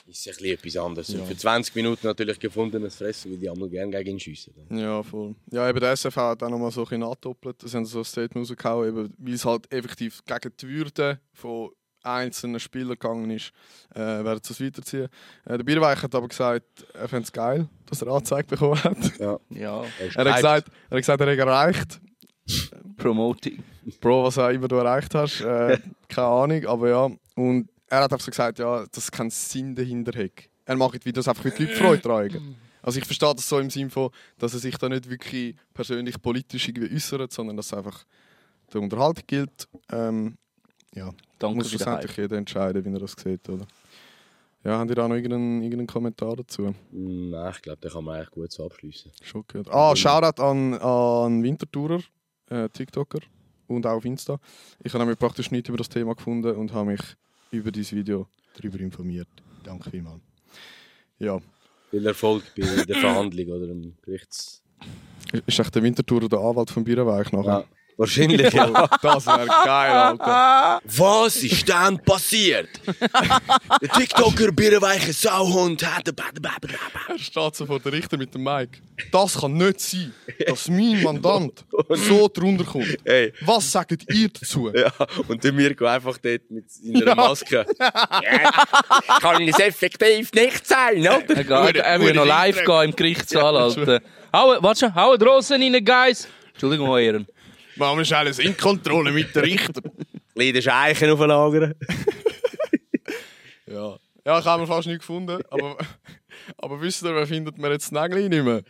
ist 0.06 0.26
es 0.26 0.26
ein 0.26 0.32
bisschen 0.42 0.54
etwas 0.54 0.76
anderes. 0.76 1.08
Ja. 1.08 1.24
Für 1.24 1.36
20 1.36 1.74
Minuten 1.74 2.06
natürlich 2.06 2.38
gefundenes 2.38 2.96
Fressen, 2.96 3.30
weil 3.32 3.38
die 3.38 3.48
einmal 3.50 3.68
gerne 3.68 3.92
gegen 3.92 4.10
ihn 4.16 4.20
schiessen. 4.20 4.54
Ja, 4.70 5.02
voll. 5.02 5.34
Ja, 5.50 5.68
eben 5.68 5.80
der 5.80 5.92
SFV 5.92 6.16
hat 6.16 6.42
auch 6.42 6.48
nochmal 6.50 6.70
so 6.70 6.80
ein 6.82 6.84
bisschen 6.84 7.02
angedoppelt. 7.02 7.62
Das 7.62 7.74
haben 7.74 7.84
sie 7.84 7.92
so 7.92 7.98
ein 8.00 8.04
Statement 8.04 8.48
rausgehauen, 8.48 8.88
eben, 8.88 9.14
weil 9.18 9.34
es 9.34 9.44
halt 9.44 9.70
effektiv 9.72 10.22
gegen 10.24 10.52
die 10.60 10.68
Würde 10.68 11.20
von 11.32 11.70
einzelnen 12.02 12.60
Spielern 12.60 12.90
gegangen 12.90 13.30
ist, 13.30 13.52
äh, 13.94 13.98
werden 13.98 14.40
sie 14.42 14.52
es 14.52 14.60
weiterziehen. 14.60 15.08
Äh, 15.44 15.58
der 15.58 15.64
Bierweich 15.64 16.02
hat 16.02 16.14
aber 16.14 16.28
gesagt, 16.28 16.86
er 16.94 17.08
fände 17.08 17.24
es 17.24 17.32
geil, 17.32 17.68
dass 17.86 18.02
er 18.02 18.08
Anzeige 18.08 18.48
bekommen 18.48 18.82
hat. 18.82 19.18
Ja. 19.18 19.38
Ja, 19.50 19.84
Er 20.14 20.24
hat 20.24 20.36
gesagt, 20.36 20.68
er 20.90 20.96
hat 20.96 20.98
gesagt, 20.98 21.20
er 21.20 21.30
hat 21.32 21.38
erreicht. 21.38 22.00
Promoting. 22.96 23.62
Bro, 24.00 24.24
was 24.24 24.38
auch 24.38 24.48
immer 24.48 24.68
du 24.68 24.76
erreicht 24.76 25.14
hast, 25.14 25.40
äh, 25.40 25.78
keine 26.08 26.26
Ahnung, 26.26 26.66
aber 26.66 26.88
ja. 26.88 27.10
Und 27.34 27.68
er 27.88 27.98
hat 28.02 28.12
einfach 28.12 28.24
so 28.24 28.30
gesagt, 28.30 28.58
ja, 28.58 28.84
dass 28.86 29.04
es 29.04 29.10
keinen 29.10 29.30
Sinn 29.30 29.74
dahinter 29.74 30.18
hat. 30.18 30.48
Er 30.64 30.76
macht 30.76 31.04
Videos 31.04 31.28
einfach, 31.28 31.44
wie 31.44 31.50
die 31.50 31.64
Leute 31.64 31.76
Freude 31.76 32.02
tragen. 32.02 32.56
Also 32.82 32.98
ich 32.98 33.04
verstehe 33.04 33.34
das 33.34 33.48
so 33.48 33.58
im 33.58 33.70
Sinne 33.70 33.90
von, 33.90 34.10
dass 34.38 34.54
er 34.54 34.60
sich 34.60 34.76
da 34.78 34.88
nicht 34.88 35.08
wirklich 35.08 35.56
persönlich 35.74 36.20
politisch 36.20 36.68
irgendwie 36.68 36.94
äußert, 36.94 37.32
sondern 37.32 37.56
dass 37.56 37.66
es 37.66 37.74
einfach 37.74 38.04
der 38.72 38.80
Unterhaltung 38.80 39.24
gilt. 39.26 39.68
Ähm, 39.90 40.36
ja, 40.94 41.12
Danke 41.38 41.58
muss 41.58 41.70
schlussendlich 41.70 42.16
jeder 42.16 42.36
entscheiden, 42.36 42.84
wie 42.84 42.92
er 42.92 42.98
das 42.98 43.12
sieht, 43.12 43.48
oder? 43.48 43.66
Ja, 44.64 44.78
haben 44.78 44.88
ihr 44.88 44.96
da 44.96 45.06
noch 45.06 45.14
irgendeinen, 45.14 45.62
irgendeinen 45.62 45.86
Kommentar 45.86 46.36
dazu? 46.36 46.74
Mm, 46.90 47.30
Nein, 47.30 47.52
ich 47.54 47.62
glaube, 47.62 47.80
den 47.80 47.90
kann 47.90 48.04
man 48.04 48.16
eigentlich 48.16 48.30
gut 48.30 48.50
so 48.52 48.64
abschließen. 48.66 49.12
Schon 49.22 49.44
gehört. 49.46 49.68
Ah, 49.70 49.94
Shoutout 49.94 50.42
an, 50.42 50.74
an 50.74 51.42
Wintertourer, 51.42 52.00
äh, 52.50 52.68
TikToker 52.68 53.20
und 53.68 53.86
auch 53.86 53.92
auf 53.96 54.04
Insta. 54.04 54.40
Ich 54.82 54.92
habe 54.92 55.04
nämlich 55.04 55.18
praktisch 55.18 55.50
nichts 55.50 55.68
über 55.68 55.78
das 55.78 55.88
Thema 55.88 56.14
gefunden 56.14 56.56
und 56.56 56.72
habe 56.72 56.90
mich 56.90 57.00
über 57.52 57.70
dieses 57.70 57.92
Video 57.92 58.26
darüber 58.56 58.80
informiert. 58.80 59.28
Danke 59.62 59.90
vielmals. 59.90 60.20
Ja. 61.18 61.38
Viel 61.90 62.06
Erfolg 62.06 62.42
bei 62.56 62.84
der 62.84 62.96
Verhandlung 62.96 63.48
oder 63.48 63.68
im 63.68 63.96
Gerichts. 64.02 64.62
Ist 65.46 65.58
echt 65.58 65.74
der 65.74 65.82
Wintertourer 65.82 66.28
der 66.28 66.38
Anwalt 66.40 66.70
von 66.70 66.84
Bierenweich 66.84 67.30
nachher? 67.32 67.60
Ja, 67.60 67.64
wahrscheinlich, 67.98 68.52
ja. 68.52 68.88
Das 69.02 69.26
wäre 69.26 69.46
geil, 69.46 69.90
Alter. 69.90 70.80
Was 70.84 71.36
ist 71.36 71.68
dann 71.68 71.98
passiert? 72.02 72.68
Der 73.82 73.88
TikToker 73.90 74.52
Bierweiche 74.52 75.12
Sauhund 75.12 75.84
hat. 75.84 76.08
Er 76.08 77.18
steht 77.18 77.56
so 77.56 77.66
vor 77.66 77.80
der 77.80 77.92
Richter 77.92 78.16
mit 78.16 78.32
dem 78.34 78.44
Mic. 78.44 78.80
Das 79.12 79.38
kann 79.40 79.52
nicht 79.54 79.80
sein, 79.80 80.14
dass 80.46 80.68
mein 80.68 81.02
Mandant 81.02 81.64
so 81.90 82.28
drunter 82.32 82.64
kommt. 82.64 82.96
Hey, 83.04 83.32
Was 83.42 83.70
sagt 83.70 84.10
ihr 84.12 84.28
dazu? 84.28 84.70
ja, 84.74 84.90
und 85.26 85.42
der 85.44 85.52
Mirko 85.52 85.84
einfach 85.86 86.16
dort 86.18 86.50
mit 86.50 86.70
seiner 86.70 87.14
Maske. 87.14 87.66
Kann 89.20 89.42
es 89.48 89.58
effektiv 89.58 90.32
nicht 90.32 90.66
sein, 90.66 91.00
oder? 91.00 91.22
Er, 91.28 91.44
geht, 91.72 91.76
er 91.82 92.00
will 92.00 92.14
noch 92.14 92.26
live 92.26 92.64
gehen 92.64 92.82
im 92.84 92.96
Gerichtssaal, 92.96 93.56
Alter. 93.56 94.00
Hau, 94.32 94.56
warte 94.60 94.80
schon, 94.80 94.94
hau 94.94 95.16
draußen 95.16 95.60
rein, 95.60 95.84
Guys. 95.84 96.28
Entschuldigung, 96.52 96.88
Euer 96.88 97.00
Ehren. 97.12 97.26
Warum 97.78 98.00
ist 98.00 98.12
alles 98.12 98.38
in 98.38 98.56
Kontrolle 98.56 99.12
mit 99.12 99.34
der 99.34 99.44
Richter? 99.44 99.82
Leider 100.34 100.60
Scheichen 100.60 101.10
auflagern. 101.10 101.74
Ja. 103.66 103.96
Ja, 104.24 104.38
ich 104.38 104.44
habe 104.44 104.66
fast 104.66 104.88
nicht 104.88 104.98
gefunden. 105.00 105.40
Aber, 105.50 105.76
aber 106.58 106.80
wisst 106.80 107.02
ihr, 107.02 107.14
wer 107.14 107.26
findet 107.26 107.56
mir 107.58 107.70
jetzt 107.70 107.92
das 107.92 108.02
Nägel 108.02 108.28
nicht 108.28 108.44
mehr? 108.44 108.62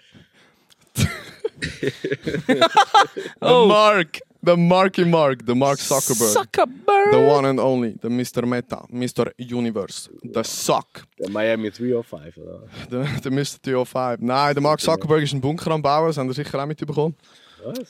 Oh. 3.41 3.67
Mark. 3.67 4.21
Der 4.41 4.57
Marky 4.57 5.05
Mark. 5.05 5.45
Der 5.45 5.55
Mark 5.55 5.79
Zuckerberg. 5.79 6.31
Zuckerberg. 6.31 7.13
The 7.13 7.17
one 7.19 7.49
and 7.49 7.61
only. 7.61 7.95
Der 7.95 8.11
Mr. 8.11 8.47
Meta. 8.47 8.87
Mr. 8.89 9.33
Universe. 9.39 10.11
Der 10.23 10.45
Suck. 10.45 11.05
Der 11.19 11.29
Miami 11.31 11.71
305, 11.71 12.37
oder? 12.37 12.63
Der, 12.91 13.05
der 13.21 13.31
Mr. 13.33 13.59
305. 13.63 14.21
Nein, 14.21 14.55
der 14.55 14.63
Mark 14.63 14.81
Zuckerberg 14.81 15.23
ist 15.23 15.33
einen 15.33 15.41
Bunker 15.41 15.73
am 15.73 15.83
Bauen. 15.83 16.07
Das 16.09 16.19
haben 16.19 16.29
wir 16.29 16.35
sicher 16.35 16.63
auch 16.63 16.67
mitbekommen. 16.67 17.17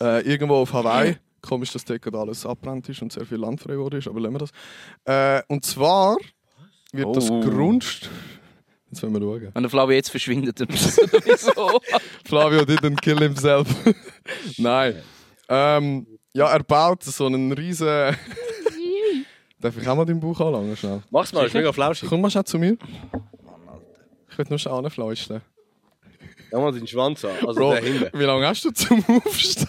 Äh, 0.00 0.22
irgendwo 0.28 0.56
auf 0.56 0.72
Hawaii. 0.72 1.16
Komisch, 1.40 1.72
dass 1.72 1.84
dort 1.84 2.02
gerade 2.02 2.18
alles 2.18 2.44
abbrennt 2.44 2.88
ist 2.88 3.00
und 3.00 3.12
sehr 3.12 3.24
viel 3.24 3.38
Land 3.38 3.60
frei 3.60 3.78
wurde, 3.78 4.00
aber 4.06 4.20
lassen 4.20 4.34
wir 4.34 4.38
das. 4.38 4.50
Äh, 5.04 5.42
und 5.52 5.64
zwar 5.64 6.16
wird 6.92 7.14
das 7.16 7.30
Oh. 7.30 7.40
Grundstück. 7.40 8.10
Jetzt 8.90 9.02
wollen 9.02 9.12
wir 9.12 9.20
schauen. 9.20 9.50
Wenn 9.54 9.62
der 9.62 9.70
Flavio 9.70 9.94
jetzt 9.96 10.10
verschwindet, 10.10 10.60
dann 10.60 10.68
wieso? 10.70 11.80
Flavio 12.24 12.62
didn't 12.62 13.00
kill 13.00 13.18
himself. 13.18 13.68
Nein. 14.58 15.02
Ähm, 15.48 16.06
ja, 16.32 16.48
er 16.50 16.62
baut 16.64 17.04
so 17.04 17.26
einen 17.26 17.52
riesen. 17.52 17.86
Darf 19.60 19.76
ich 19.76 19.86
auch 19.88 19.96
mal 19.96 20.04
deinen 20.04 20.20
Bauch 20.20 20.40
anlangen, 20.40 20.76
schnell? 20.76 21.02
Mach's 21.10 21.32
mal, 21.32 21.46
ist 21.46 21.54
mega 21.54 21.72
flauschig. 21.72 22.08
Komm 22.08 22.20
mal 22.20 22.30
schnell 22.30 22.44
zu 22.44 22.58
mir. 22.58 22.76
Ich 24.30 24.38
will 24.38 24.46
nur 24.48 24.58
schnell 24.58 24.74
anflauschen. 24.74 25.40
Schau 26.50 26.60
mal 26.62 26.72
den 26.72 26.86
Schwanz 26.86 27.24
an. 27.24 27.32
Also 27.46 27.60
Bro, 27.60 27.72
der 27.72 27.82
hinten. 27.82 28.18
wie 28.18 28.24
lange 28.24 28.46
hast 28.46 28.64
du 28.64 28.70
zum 28.70 29.04
Aufstehen? 29.24 29.66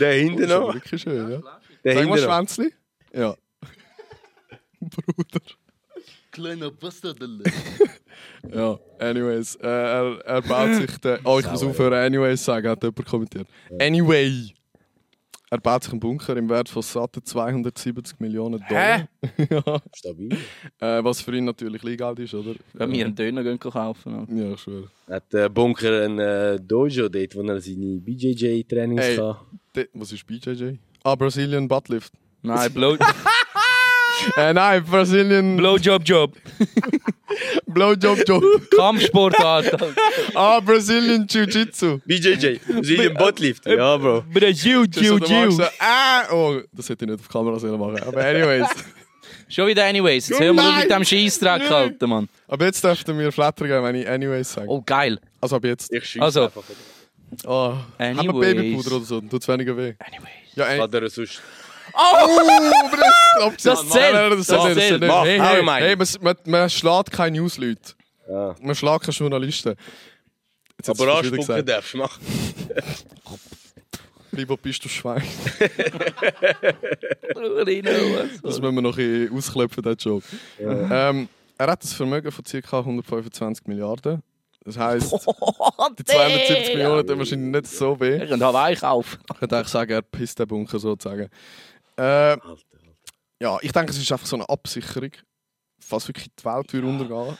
Der 0.00 0.12
hinten 0.14 0.42
Das 0.42 0.50
ist 0.50 0.56
noch. 0.58 0.74
wirklich 0.74 1.02
schön, 1.02 1.30
ja. 1.30 1.40
Der 1.84 1.94
Sag 1.94 2.08
mal. 2.08 2.18
Schwänzli. 2.18 2.74
Ja. 3.12 3.34
Bruder. 4.80 5.40
Kleiner 6.30 6.70
Bastardelle. 6.70 7.44
Ja, 8.52 8.78
anyways. 8.98 9.56
Äh, 9.56 9.66
er, 9.66 10.18
er 10.24 10.42
baut 10.42 10.74
sich 10.74 10.98
den. 10.98 11.18
Oh, 11.24 11.38
ich 11.40 11.50
muss 11.50 11.62
aufhören, 11.64 11.94
anyways 11.94 12.44
sagen, 12.44 12.68
hat 12.68 12.82
jemand 12.82 13.06
kommentiert. 13.06 13.48
Anyway. 13.80 14.54
Er 15.54 15.60
baut 15.60 15.84
sich 15.84 15.92
einen 15.92 16.00
Bunker 16.00 16.36
im 16.36 16.48
Wert 16.48 16.68
von 16.68 16.82
satte 16.82 17.22
270 17.22 18.18
Millionen 18.18 18.60
Dollar. 18.68 19.08
ja. 19.50 19.80
Stabil. 19.94 20.32
Äh, 20.80 21.04
was 21.04 21.20
für 21.20 21.36
ihn 21.36 21.44
natürlich 21.44 21.80
Legal 21.84 22.18
ist, 22.18 22.34
oder? 22.34 22.56
Wenn 22.72 22.90
wir 22.90 23.04
einen 23.04 23.14
Döner 23.14 23.44
gehen 23.44 23.60
kaufen. 23.60 24.26
Ja, 24.36 24.52
ich 24.54 24.60
schwöre. 24.60 24.88
Hat 25.08 25.32
der 25.32 25.48
Bunker 25.48 26.06
ein 26.06 26.18
äh, 26.18 26.58
Dojo 26.58 27.08
dort, 27.08 27.36
wo 27.36 27.42
er 27.42 27.60
seine 27.60 28.00
BJJ-Trainings 28.00 29.00
Ey. 29.04 29.16
kann. 29.16 29.36
De- 29.76 29.88
Was 29.94 30.10
ist 30.10 30.26
BJJ? 30.26 30.72
Ah, 31.04 31.14
Brazilian 31.14 31.68
Buttlift. 31.68 32.12
Nein, 32.42 32.72
Blow... 32.74 32.96
Äh, 34.36 34.52
nein, 34.52 34.84
Brazilian 34.84 35.56
Blowjob 35.56 36.02
Job. 36.04 36.36
Blowjob 37.66 38.26
Job. 38.26 38.42
Kampfsportart. 38.76 39.76
Ah, 40.34 40.60
Brazilian 40.60 41.26
Jiu-Jitsu. 41.26 42.00
BJJ, 42.06 42.58
Brazilian 42.66 43.14
Buttlift. 43.14 43.66
Ja, 43.66 43.96
Bro. 43.96 44.24
Brasil, 44.32 44.86
der 44.88 45.12
Marc 45.18 45.52
so, 45.52 45.62
ah, 45.80 46.32
oh, 46.32 46.60
das 46.72 46.88
hätte 46.88 47.04
ich 47.04 47.10
nicht 47.10 47.20
auf 47.20 47.28
Kamera 47.28 47.58
sollen 47.58 47.78
machen. 47.78 48.02
Aber 48.02 48.24
anyways. 48.24 48.68
Schon 49.48 49.66
wieder 49.66 49.84
anyways. 49.84 50.28
Jetzt 50.28 50.40
hören 50.40 50.56
wir 50.56 50.72
mit 50.72 50.90
dem 50.90 51.04
Scheissdreck 51.04 51.68
halten, 51.68 52.08
Mann. 52.08 52.28
Aber 52.48 52.64
jetzt 52.64 52.82
dürften 52.82 53.18
wir 53.18 53.30
Flatter 53.30 53.66
geben, 53.66 53.84
wenn 53.84 53.94
ich 53.96 54.08
anyways 54.08 54.52
sage. 54.52 54.68
Oh, 54.68 54.82
geil. 54.84 55.18
Also 55.40 55.56
ab 55.56 55.64
jetzt. 55.64 55.92
Ich 55.92 56.04
schieße 56.04 56.24
Also. 56.24 56.44
einfach. 56.44 56.62
Oh, 57.44 57.50
haben 57.50 57.84
wir 57.98 58.06
Anyways. 58.06 58.54
Babypuder 58.54 58.96
oder 58.96 59.04
so, 59.04 59.20
tut 59.20 59.42
es 59.42 59.48
weniger 59.48 59.76
weh. 59.76 59.94
Anyways. 59.98 60.28
Ja, 60.54 61.08
sonst... 61.08 61.42
Oh, 61.96 62.40
aber 62.84 62.96
das 62.96 63.14
klappt 63.36 63.64
Das 63.66 63.88
zählt. 63.88 64.12
Nein, 64.14 64.28
nein, 64.28 64.30
Das 64.38 64.46
zählt 64.46 64.74
nicht, 64.76 64.88
zählt. 64.88 65.00
Mach, 65.06 65.24
Hey, 65.24 65.38
hey, 65.38 65.58
einen. 65.60 65.68
hey, 65.68 65.96
man, 65.96 66.06
man, 66.20 66.36
man 66.46 66.70
schlägt 66.70 67.10
keine 67.12 67.38
News-Leute. 67.38 67.94
Ja. 68.28 68.54
Man 68.60 68.74
schlägt 68.74 69.02
keine 69.02 69.14
Journalisten. 69.16 69.74
Jetzt 70.78 70.88
hat's 70.88 71.00
Aber 71.00 71.08
wieder 71.08 71.18
anspucken 71.18 71.40
gesagt. 71.46 71.68
darfst 71.68 71.94
du 71.94 71.98
machen. 71.98 72.20
Lieber 74.32 74.56
bist 74.56 74.84
du 74.84 74.88
Schwein. 74.88 75.22
Das 77.34 78.60
müssen 78.60 78.74
wir 78.74 78.82
noch 78.82 78.96
ein 78.98 79.28
bisschen 79.28 79.36
ausklopfen, 79.36 79.82
den 79.82 79.96
Joke. 79.96 80.24
Ähm, 80.58 81.28
er 81.58 81.66
hat 81.68 81.84
ein 81.84 81.88
Vermögen 81.88 82.30
von 82.32 82.44
ca. 82.44 82.78
125 82.78 83.66
Milliarden. 83.66 84.22
Das 84.64 84.78
heisst, 84.78 85.12
die 85.98 86.04
270 86.04 86.74
Millionen 86.74 87.06
tun 87.06 87.18
wahrscheinlich 87.18 87.62
nicht 87.62 87.66
so 87.74 88.00
weh. 88.00 88.22
Ich 88.22 88.28
könnte 88.30 88.46
Hawaii 88.46 88.74
kaufen. 88.76 89.18
Ich 89.30 89.38
könnte 89.38 89.56
eigentlich 89.56 89.68
sagen, 89.68 89.92
er 89.92 90.02
pisst 90.02 90.38
den 90.38 90.46
Bunker 90.48 90.78
sozusagen. 90.78 91.28
Äh, 91.96 92.36
ja, 93.40 93.58
ich 93.62 93.72
denke, 93.72 93.90
es 93.90 93.98
ist 93.98 94.10
einfach 94.12 94.26
so 94.26 94.36
eine 94.36 94.48
Absicherung, 94.48 95.10
falls 95.78 96.08
wirklich 96.08 96.28
die 96.38 96.44
Welt 96.44 96.72
würde 96.72 96.86
untergehen 96.86 97.36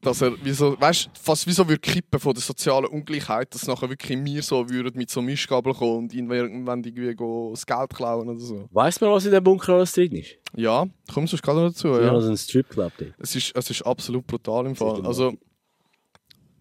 dass 0.00 0.22
er, 0.22 0.32
wie 0.44 0.52
so, 0.52 0.78
weißt, 0.80 1.10
fast 1.14 1.46
wie 1.46 1.52
so 1.52 1.68
würde 1.68 1.80
kippen 1.80 2.18
von 2.20 2.34
der 2.34 2.42
sozialen 2.42 2.86
Ungleichheit, 2.86 3.54
dass 3.54 3.66
nachher 3.66 3.88
wirklich 3.88 4.18
wir 4.24 4.42
so 4.42 4.68
würden 4.68 4.96
mit 4.96 5.10
so 5.10 5.20
Mischgabel 5.22 5.74
kommen 5.74 5.96
und 5.98 6.14
ihn 6.14 6.30
irgendwann 6.30 6.82
irgendwie 6.84 7.14
das 7.52 7.66
Geld 7.66 7.94
klauen 7.94 8.28
oder 8.28 8.38
so. 8.38 8.68
Weißt 8.70 9.00
du 9.02 9.06
was 9.06 9.26
in 9.26 9.32
dem 9.32 9.44
Bunker 9.44 9.74
alles 9.74 9.92
drin 9.92 10.12
ist? 10.12 10.36
Ja, 10.54 10.86
kommst 11.12 11.32
du 11.32 11.36
gerade 11.38 11.60
noch 11.60 11.68
dazu? 11.68 11.88
Ja, 11.88 12.02
Ja. 12.02 12.12
also 12.12 12.30
ein 12.30 12.36
Stripclub 12.36 12.92
dort. 12.96 13.14
Es 13.18 13.36
ist, 13.36 13.54
es 13.54 13.70
ist 13.70 13.82
absolut 13.82 14.26
brutal 14.26 14.66
im 14.66 14.76
Fall. 14.76 15.04
Also, 15.06 15.34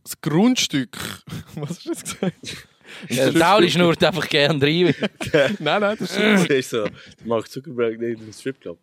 das 0.03 0.19
Grundstück. 0.21 0.97
Was 1.55 1.69
hast 1.69 1.85
du 1.85 1.89
jetzt 1.89 2.03
gesagt? 2.03 2.67
Der 3.09 3.33
Tauli 3.33 3.69
schnurrt 3.69 4.03
einfach 4.03 4.27
gerne 4.27 4.61
rein. 4.61 4.95
nein, 5.59 5.81
nein, 5.81 5.97
das 5.99 6.11
ist 6.11 6.49
Das 6.49 6.49
ist 6.49 6.69
so, 6.69 6.85
Mark 7.23 7.49
Zuckerberg 7.49 7.99
nicht 7.99 8.21
im 8.21 8.31
Stripclub. 8.31 8.79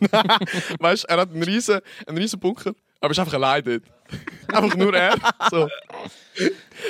Weißt 0.78 1.04
du, 1.04 1.08
er 1.08 1.18
hat 1.18 1.30
einen 1.30 1.42
riesen, 1.42 1.80
einen 2.06 2.18
riesen 2.18 2.38
Bunker, 2.40 2.74
aber 3.00 3.10
ist 3.10 3.18
einfach 3.18 3.34
allein 3.34 3.62
dort. 3.64 3.82
einfach 4.48 4.76
nur 4.76 4.94
er. 4.94 5.16
So. 5.50 5.68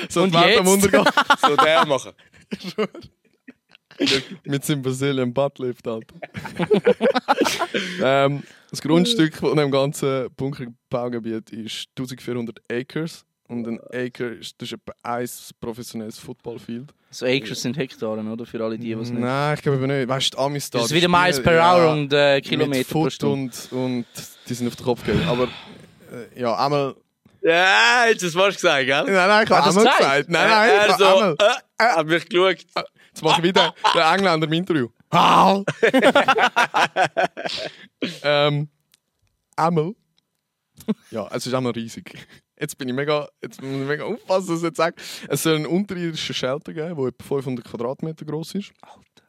So 0.09 0.23
Und 0.23 0.33
die 0.33 0.39
Welt 0.39 0.59
am 0.59 0.65
jetzt? 0.65 0.75
Untergang. 0.75 1.05
So 1.41 1.55
der 1.55 1.85
machen. 1.85 2.11
Mit 4.43 4.65
seinem 4.65 4.81
Brazilian 4.81 5.33
Buttlift, 5.33 5.87
Alter. 5.87 6.15
ähm, 8.01 8.43
das 8.69 8.81
Grundstück 8.81 9.35
von 9.35 9.55
dem 9.55 9.69
ganzen 9.69 10.31
Bunkerbaugebiet 10.35 11.51
ist 11.51 11.89
1400 11.97 12.59
Acres. 12.71 13.25
Und 13.47 13.67
ein 13.67 13.79
Acre 13.91 14.35
ist, 14.35 14.61
das 14.61 14.71
ist 14.71 14.73
etwa 14.73 14.93
ein 15.03 15.27
professionelles 15.59 16.17
Footballfield. 16.17 16.93
So 17.11 17.25
Acres 17.25 17.61
sind 17.61 17.77
Hektaren, 17.77 18.31
oder? 18.31 18.45
Für 18.45 18.63
alle 18.63 18.77
die, 18.77 18.87
die 18.87 18.93
es 18.93 19.09
nicht. 19.09 19.19
Nein, 19.21 19.55
ich 19.55 19.61
glaube 19.61 19.87
nicht. 19.87 20.07
Weißt 20.07 20.33
du, 20.33 20.37
Amis 20.39 20.69
da. 20.69 20.79
Das 20.79 20.85
ist 20.85 20.91
die 20.91 20.95
wieder 20.95 21.09
Miles 21.09 21.43
per 21.43 21.53
Hour 21.53 21.83
ja, 21.83 21.91
und 21.91 22.13
äh, 22.13 22.35
mit 22.35 22.45
Kilometer 22.45 22.91
pro 22.91 23.09
Stunde. 23.09 23.53
und, 23.71 23.77
und 23.77 24.05
die 24.47 24.53
sind 24.53 24.67
auf 24.67 24.75
den 24.75 24.85
Kopf 24.85 25.05
gegangen. 25.05 25.27
Aber 25.27 25.43
äh, 25.43 26.39
ja, 26.39 26.55
einmal. 26.55 26.95
Ja, 27.41 28.05
hast 28.07 28.21
du 28.23 28.29
fast 28.29 28.57
gesagt, 28.57 28.85
gell? 28.85 29.03
Nein, 29.03 29.13
nein, 29.13 29.43
ich 29.43 29.49
habe 29.51 29.67
einmal 29.67 29.83
gesagt? 29.83 29.97
gesagt. 29.97 30.29
Nein, 30.29 30.49
nein, 30.49 30.69
ich 30.69 30.75
er 30.75 30.87
habe 30.87 31.03
so, 31.03 31.17
einmal. 31.17 31.37
äh, 31.77 31.83
hat 31.83 32.07
mich 32.07 32.29
geschaut. 32.29 32.57
Jetzt 33.07 33.21
mache 33.21 33.41
ich 33.41 33.43
wieder 33.43 33.75
den 33.93 34.01
Engländer 34.01 34.47
im 34.47 34.53
Interview. 34.53 34.87
Hal! 35.11 35.63
ähm, 38.23 38.69
einmal. 39.55 39.93
Ja, 41.11 41.27
es 41.31 41.45
ist 41.45 41.53
einmal 41.53 41.73
riesig. 41.73 42.15
Jetzt 42.63 42.77
bin 42.77 42.87
ich 42.87 42.95
mega, 42.95 43.27
jetzt 43.41 43.61
muss 43.61 43.81
ich 43.81 43.85
mega 43.85 44.05
aufpassen, 44.05 44.53
was 44.53 44.59
ich 44.59 44.63
jetzt 44.63 44.77
sage. 44.77 44.95
Es 45.27 45.43
soll 45.43 45.57
einen 45.57 45.65
unterirdischen 45.65 46.33
Shelter 46.33 46.71
geben, 46.71 46.95
der 46.95 47.07
etwa 47.07 47.23
500 47.25 47.65
Quadratmeter 47.65 48.23
groß 48.23 48.55
ist. 48.55 48.71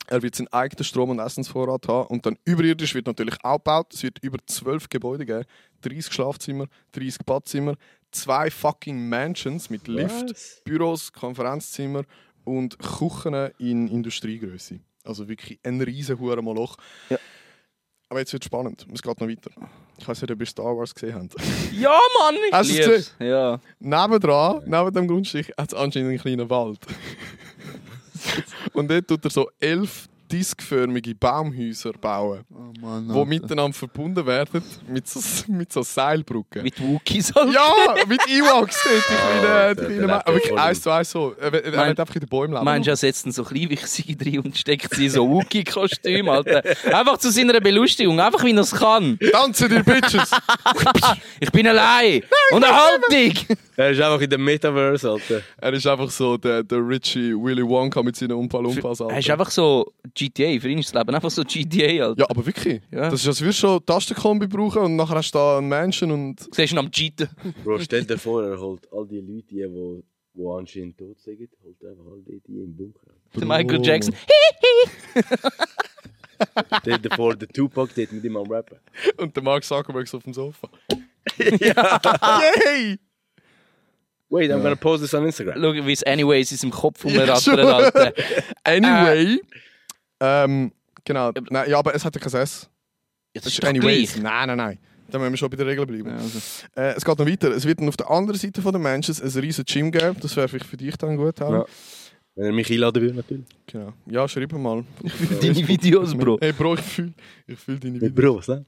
Er 0.06 0.22
wird 0.22 0.36
seinen 0.36 0.52
eigenen 0.52 0.84
Strom- 0.84 1.10
und 1.10 1.18
Essensvorrat 1.18 1.88
haben. 1.88 2.06
Und 2.10 2.24
dann 2.26 2.38
überirdisch 2.44 2.94
wird 2.94 3.08
natürlich 3.08 3.34
auch 3.42 3.56
gebaut. 3.56 3.92
Es 3.92 4.04
wird 4.04 4.20
über 4.22 4.38
12 4.46 4.88
Gebäude 4.88 5.26
geben. 5.26 5.46
30 5.80 6.12
Schlafzimmer, 6.12 6.68
30 6.92 7.26
Badzimmer, 7.26 7.74
zwei 8.12 8.52
fucking 8.52 9.08
Mansions 9.08 9.68
mit 9.68 9.88
Lift, 9.88 10.30
Was? 10.30 10.62
Büros, 10.64 11.12
Konferenzzimmer 11.12 12.04
und 12.44 12.78
Küchen 12.78 13.34
in 13.58 13.88
Industriegröße. 13.88 14.78
Also 15.02 15.26
wirklich 15.26 15.58
ein 15.64 15.80
riesen 15.80 16.20
Moloch. 16.20 16.76
Ja. 17.10 17.18
Aber 18.14 18.20
jetzt 18.20 18.32
wird 18.32 18.44
es 18.44 18.46
spannend. 18.46 18.86
Es 18.94 19.02
geht 19.02 19.20
noch 19.20 19.28
weiter. 19.28 19.50
Ich 19.98 20.06
weiß 20.06 20.22
nicht, 20.22 20.30
ob 20.30 20.38
ihr 20.38 20.46
Star 20.46 20.76
Wars 20.76 20.94
gesehen 20.94 21.16
habt. 21.16 21.34
Ja, 21.72 21.98
Mann! 22.20 22.36
Ich 22.46 22.52
Hast 22.52 22.70
du 22.70 22.80
es 22.80 22.86
lieb's. 22.86 23.14
Ja. 23.18 23.58
Nebendran, 23.80 24.62
neben 24.66 24.92
dem 24.92 25.08
Grundstück, 25.08 25.48
hat 25.58 25.72
es 25.72 25.74
anscheinend 25.74 26.10
einen 26.10 26.20
kleinen 26.20 26.48
Wald. 26.48 26.78
Und 28.72 28.88
dort 28.88 29.08
tut 29.08 29.24
er 29.24 29.30
so 29.32 29.50
elf 29.58 30.08
diskförmige 30.38 31.14
Baumhäuser 31.14 31.92
bauen, 31.92 32.44
Oh 32.50 32.72
Mann. 32.80 33.08
die 33.08 33.24
miteinander 33.24 33.72
verbunden 33.76 34.26
werden 34.26 34.62
mit 34.88 35.06
so, 35.08 35.20
mit 35.52 35.72
so 35.72 35.82
Seilbrücken. 35.82 36.62
Mit 36.62 36.80
Wookies 36.82 37.32
halt. 37.34 37.52
ja, 37.54 38.04
mit 38.08 38.20
Ewoks 38.28 38.76
dort, 38.84 39.42
der- 39.44 39.74
der 39.74 40.22
wirklich 40.26 40.48
voll. 40.48 40.58
eins 40.58 40.82
zu 40.82 40.90
eins 40.90 41.10
so. 41.10 41.34
Er, 41.40 41.52
er, 41.54 41.86
wird 41.86 42.00
einfach 42.00 42.14
in 42.14 42.20
den 42.20 42.28
Bäumen 42.28 42.52
leben. 42.54 42.64
Meinst 42.64 42.86
du, 42.86 42.90
er 42.90 42.96
setzt 42.96 43.32
so 43.32 43.44
kleinwichsige 43.44 44.16
drin 44.16 44.40
und 44.40 44.56
steckt 44.58 44.92
sie 44.94 45.04
in 45.06 45.10
so 45.10 45.28
Wookie-Kostüm, 45.28 46.28
Alter. 46.28 46.62
Einfach 46.92 47.18
zu 47.18 47.30
seiner 47.30 47.60
Belustigung, 47.60 48.18
einfach 48.20 48.42
wie 48.44 48.52
er 48.52 48.58
es 48.58 48.72
kann. 48.72 49.18
Tanzen 49.32 49.68
die 49.68 49.82
Bitches! 49.82 50.30
Ich 51.40 51.50
bin 51.52 51.66
allein. 51.66 52.22
Unterhaltung. 52.52 53.34
Er 53.76 53.90
ist 53.90 54.00
einfach 54.00 54.20
in 54.20 54.30
dem 54.30 54.44
Metaverse, 54.44 55.10
Alter. 55.10 55.42
er 55.58 55.72
ist 55.72 55.86
einfach 55.86 56.10
so 56.10 56.36
der, 56.36 56.62
der 56.62 56.78
Richie 56.78 57.34
Willy 57.34 57.66
Wonka 57.66 58.02
mit 58.02 58.16
seinen 58.16 58.32
Umpa-Lumpas. 58.32 59.00
Er 59.00 59.18
ist 59.18 59.30
einfach 59.30 59.50
so 59.50 59.92
GTA, 60.28 60.60
für 60.60 60.68
ihn 60.68 60.78
ist 60.78 60.94
das 60.94 61.00
Leben 61.00 61.14
einfach 61.14 61.30
so 61.30 61.42
GTA, 61.42 62.04
Alter. 62.06 62.20
Ja, 62.20 62.26
aber 62.28 62.44
wirklich. 62.46 62.80
Ja. 62.90 63.10
Das 63.10 63.20
ist, 63.20 63.26
als 63.26 63.40
würdest 63.40 63.62
du 63.62 63.66
schon 63.66 63.86
Tastenkombi 63.86 64.46
brauchen 64.46 64.82
und 64.82 64.96
nachher 64.96 65.16
hast 65.16 65.32
du 65.32 65.38
da 65.38 65.58
einen 65.58 65.68
Menschen 65.68 66.10
und... 66.10 66.40
Du 66.40 66.48
siehst 66.52 66.72
ihn 66.72 66.78
am 66.78 66.90
Cheaten. 66.90 67.28
Bro, 67.64 67.80
stell 67.80 68.04
dir 68.04 68.18
vor, 68.18 68.44
er 68.44 68.58
holt 68.58 68.90
all 68.92 69.06
die 69.06 69.20
Leute, 69.20 69.46
die, 69.50 69.62
die, 69.68 70.02
die 70.34 70.46
anscheinend 70.46 70.98
tot 70.98 71.20
sind, 71.20 71.48
holt 71.62 71.84
einfach 71.84 72.06
all 72.06 72.22
die, 72.26 72.40
die 72.46 72.60
im 72.60 72.76
Bunker. 72.76 73.00
Der 73.34 73.46
Michael 73.46 73.84
Jackson. 73.84 74.14
Stell 76.80 76.98
dir 76.98 77.10
vor, 77.14 77.36
der 77.36 77.48
Tupac 77.48 77.92
dort 77.94 78.12
mit 78.12 78.24
ihm 78.24 78.36
am 78.36 78.50
Rappen. 78.50 78.78
Und 79.16 79.34
der 79.36 79.42
Mark 79.42 79.64
Zuckerberg 79.64 80.08
so 80.08 80.16
auf 80.18 80.24
dem 80.24 80.34
Sofa. 80.34 80.68
Yay! 81.38 82.98
Wait, 84.30 84.50
I'm 84.50 84.62
gonna 84.62 84.74
post 84.74 85.02
this 85.02 85.14
on 85.14 85.24
Instagram. 85.24 85.54
Schau, 85.60 85.86
wie 85.86 85.92
es 85.92 86.02
anyways 86.02 86.50
in 86.50 86.58
seinem 86.58 86.70
Kopf 86.72 87.04
Ja, 87.04 87.10
rumrattert, 87.10 87.42
schon. 87.42 87.60
Alter. 87.60 88.12
Anyway. 88.64 89.40
Ähm, 90.44 90.72
genau. 91.04 91.32
Nein, 91.50 91.70
ja, 91.70 91.78
aber 91.78 91.94
es 91.94 92.04
hat 92.04 92.14
ja 92.14 92.20
kein 92.20 92.40
S. 92.42 92.68
Ja, 93.34 93.40
Das 93.42 93.52
ist 93.52 93.64
anyways. 93.64 94.16
Nein, 94.16 94.48
nein, 94.48 94.56
nein. 94.56 94.78
Da 95.10 95.18
müssen 95.18 95.32
wir 95.32 95.36
schon 95.36 95.50
bei 95.50 95.56
der 95.56 95.66
Regel 95.66 95.86
bleiben. 95.86 96.08
Ja, 96.08 96.16
also. 96.16 96.38
Äh, 96.76 96.94
es 96.96 97.04
geht 97.04 97.18
noch 97.18 97.26
weiter. 97.26 97.50
Es 97.50 97.64
wird 97.66 97.78
dann 97.80 97.88
auf 97.88 97.96
der 97.96 98.10
anderen 98.10 98.38
Seite 98.38 98.62
von 98.62 98.72
der 98.72 98.80
Menschen 98.80 99.14
ein 99.22 99.28
riesen 99.40 99.64
Gym 99.64 99.90
geben. 99.92 100.16
Das 100.20 100.34
wäre 100.36 100.48
vielleicht 100.48 100.66
für 100.66 100.76
dich 100.76 100.96
dann 100.96 101.16
gut. 101.16 101.40
Harry. 101.40 101.58
Ja. 101.58 101.64
Wenn 102.36 102.46
er 102.46 102.52
mich 102.52 102.70
einladen 102.70 103.00
will, 103.02 103.12
natürlich. 103.12 103.44
Genau. 103.66 103.92
Ja, 104.06 104.26
schreib 104.26 104.50
mir 104.52 104.58
mal. 104.58 104.84
Deine 105.40 105.68
Videos, 105.68 106.14
Bro. 106.16 106.38
Hey 106.40 106.52
Bro, 106.52 106.74
ich 106.74 106.80
fühle 106.80 107.12
ich 107.46 107.58
fühl 107.58 107.78
deine 107.78 107.98
Mit 107.98 108.16
Videos. 108.16 108.46
Bros, 108.46 108.48
ne? 108.48 108.64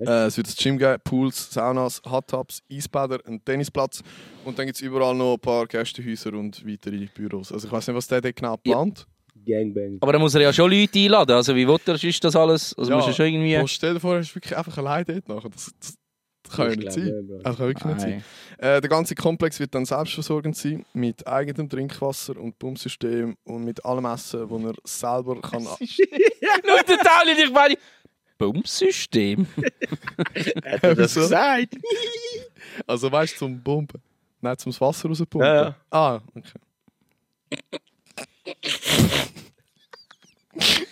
Äh, 0.00 0.26
es 0.26 0.36
wird 0.36 0.48
ein 0.48 0.54
Gym 0.58 0.76
geben, 0.76 1.00
Pools, 1.04 1.50
Saunas, 1.52 2.02
Hot 2.04 2.26
Tubs, 2.28 2.62
Eisbäder, 2.70 3.20
einen 3.26 3.42
Tennisplatz 3.44 4.02
und 4.44 4.58
dann 4.58 4.66
gibt 4.66 4.76
es 4.76 4.82
überall 4.82 5.14
noch 5.14 5.34
ein 5.34 5.40
paar 5.40 5.66
Gästehäuser 5.66 6.32
und 6.34 6.66
weitere 6.66 7.06
Büros. 7.06 7.52
Also 7.52 7.68
ich 7.68 7.72
weiß 7.72 7.86
nicht, 7.86 7.96
was 7.96 8.08
der 8.08 8.20
dort 8.20 8.34
genau 8.36 8.58
Ja. 8.64 8.72
plant. 8.74 9.06
Gangbang. 9.44 9.98
Aber 10.00 10.12
da 10.12 10.18
muss 10.18 10.34
er 10.34 10.42
ja 10.42 10.52
schon 10.52 10.70
Leute 10.70 10.98
einladen. 10.98 11.32
Also 11.36 11.54
wie 11.54 11.66
will 11.66 11.78
er 11.86 11.98
sonst 11.98 12.24
das 12.24 12.36
alles? 12.36 12.76
Also 12.76 12.90
Ja, 12.90 12.96
muss 12.96 13.06
er 13.06 13.12
schon 13.12 13.26
irgendwie... 13.26 13.56
Bro, 13.56 13.66
stell 13.66 13.94
dir 13.94 14.00
vor, 14.00 14.14
er 14.14 14.20
ist 14.20 14.34
wirklich 14.34 14.56
einfach 14.56 14.76
allein 14.78 15.04
dort 15.04 15.28
nachher. 15.28 15.50
Das, 15.50 15.72
das, 15.80 15.94
das 16.42 16.56
kann 16.56 16.66
ja 16.66 16.72
Ich 16.72 16.78
nicht 16.78 16.92
sein. 16.92 17.04
nicht. 17.04 17.46
Das 17.46 17.56
kann 17.56 17.66
wirklich 17.66 17.84
nicht 17.84 18.00
sein. 18.00 18.24
Nein. 18.58 18.76
Äh, 18.76 18.80
der 18.80 18.90
ganze 18.90 19.14
Komplex 19.14 19.60
wird 19.60 19.74
dann 19.74 19.84
selbstversorgend 19.84 20.56
sein, 20.56 20.84
mit 20.92 21.26
eigenem 21.26 21.68
Trinkwasser 21.68 22.36
und 22.38 22.58
Pumpsystem 22.58 23.36
und 23.44 23.64
mit 23.64 23.84
allem 23.84 24.04
Essen, 24.06 24.48
das 24.48 24.62
er 24.62 24.74
selber 24.84 25.40
kann. 25.40 25.64
Schau, 25.64 25.76
der 26.88 26.98
Tauli, 26.98 27.44
ich 27.44 27.52
meine... 27.52 27.76
Bumsystem. 28.36 29.46
Hat 30.64 30.82
er 30.82 30.94
das 30.94 31.14
gesagt? 31.14 31.76
Also 32.86 33.12
weißt 33.12 33.34
du, 33.34 33.38
zum 33.38 33.62
Pumpen. 33.62 34.00
Nein, 34.40 34.58
zum 34.58 34.72
Wasser 34.80 35.08
rauspumpen. 35.08 35.40
Ja, 35.42 35.54
ja. 35.62 35.76
Ah, 35.90 36.20
okay 36.34 36.58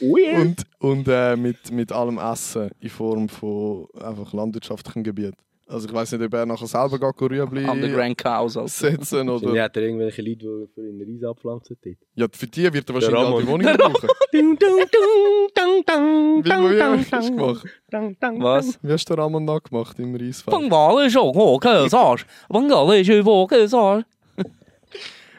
und 0.01 0.57
und 0.79 1.09
äh, 1.09 1.37
mit, 1.37 1.70
mit 1.70 1.92
allem 1.92 2.18
Essen 2.18 2.70
in 2.81 2.88
Form 2.88 3.29
von 3.29 3.87
einfach 4.01 4.33
landwirtschaftlichen 4.33 5.05
Gebiet. 5.05 5.35
Also 5.72 5.88
ich 5.88 5.94
weiß 5.94 6.12
nicht, 6.12 6.22
ob 6.22 6.35
er 6.35 6.44
nachher 6.44 6.66
selber 6.66 6.98
geht 6.98 7.31
Rüebli 7.31 7.64
Underground 7.64 8.18
Cows 8.18 8.59
also. 8.59 8.66
setzen 8.66 9.27
oder... 9.29 9.55
Ja, 9.55 9.62
hat 9.64 9.77
er 9.77 9.83
irgendwelche 9.85 10.20
Leute, 10.20 10.38
die 10.38 10.66
für 10.75 10.87
ihn 10.87 11.01
Reis 11.01 11.25
abpflanzen 11.25 11.79
dort. 11.83 11.96
Ja, 12.14 12.27
für 12.31 12.46
die 12.46 12.70
wird 12.72 12.90
er 12.90 12.94
wahrscheinlich 12.94 13.20
auch 13.20 13.40
die 13.40 13.46
Wohnung 13.46 13.77
brauchen. 13.77 14.09
Dung, 14.33 14.59
dung, 14.59 14.81
dung, 15.55 15.55
dung, 15.55 15.85
dung, 16.44 16.44
Was? 18.42 18.79
Wie 18.83 18.92
hast 18.92 19.09
du 19.09 19.14
Ramon 19.14 19.44
nachgemacht 19.44 19.98
im 19.98 20.14
Reisfeld? 20.14 20.55
Von 20.55 20.70
Wale 20.70 21.09
auch 21.18 21.35
oh, 21.35 21.59
Kösar. 21.59 22.18
Von 22.51 22.68
Wale 22.68 23.05
schon, 23.05 23.27
oh, 23.27 23.46
Kösar. 23.46 24.05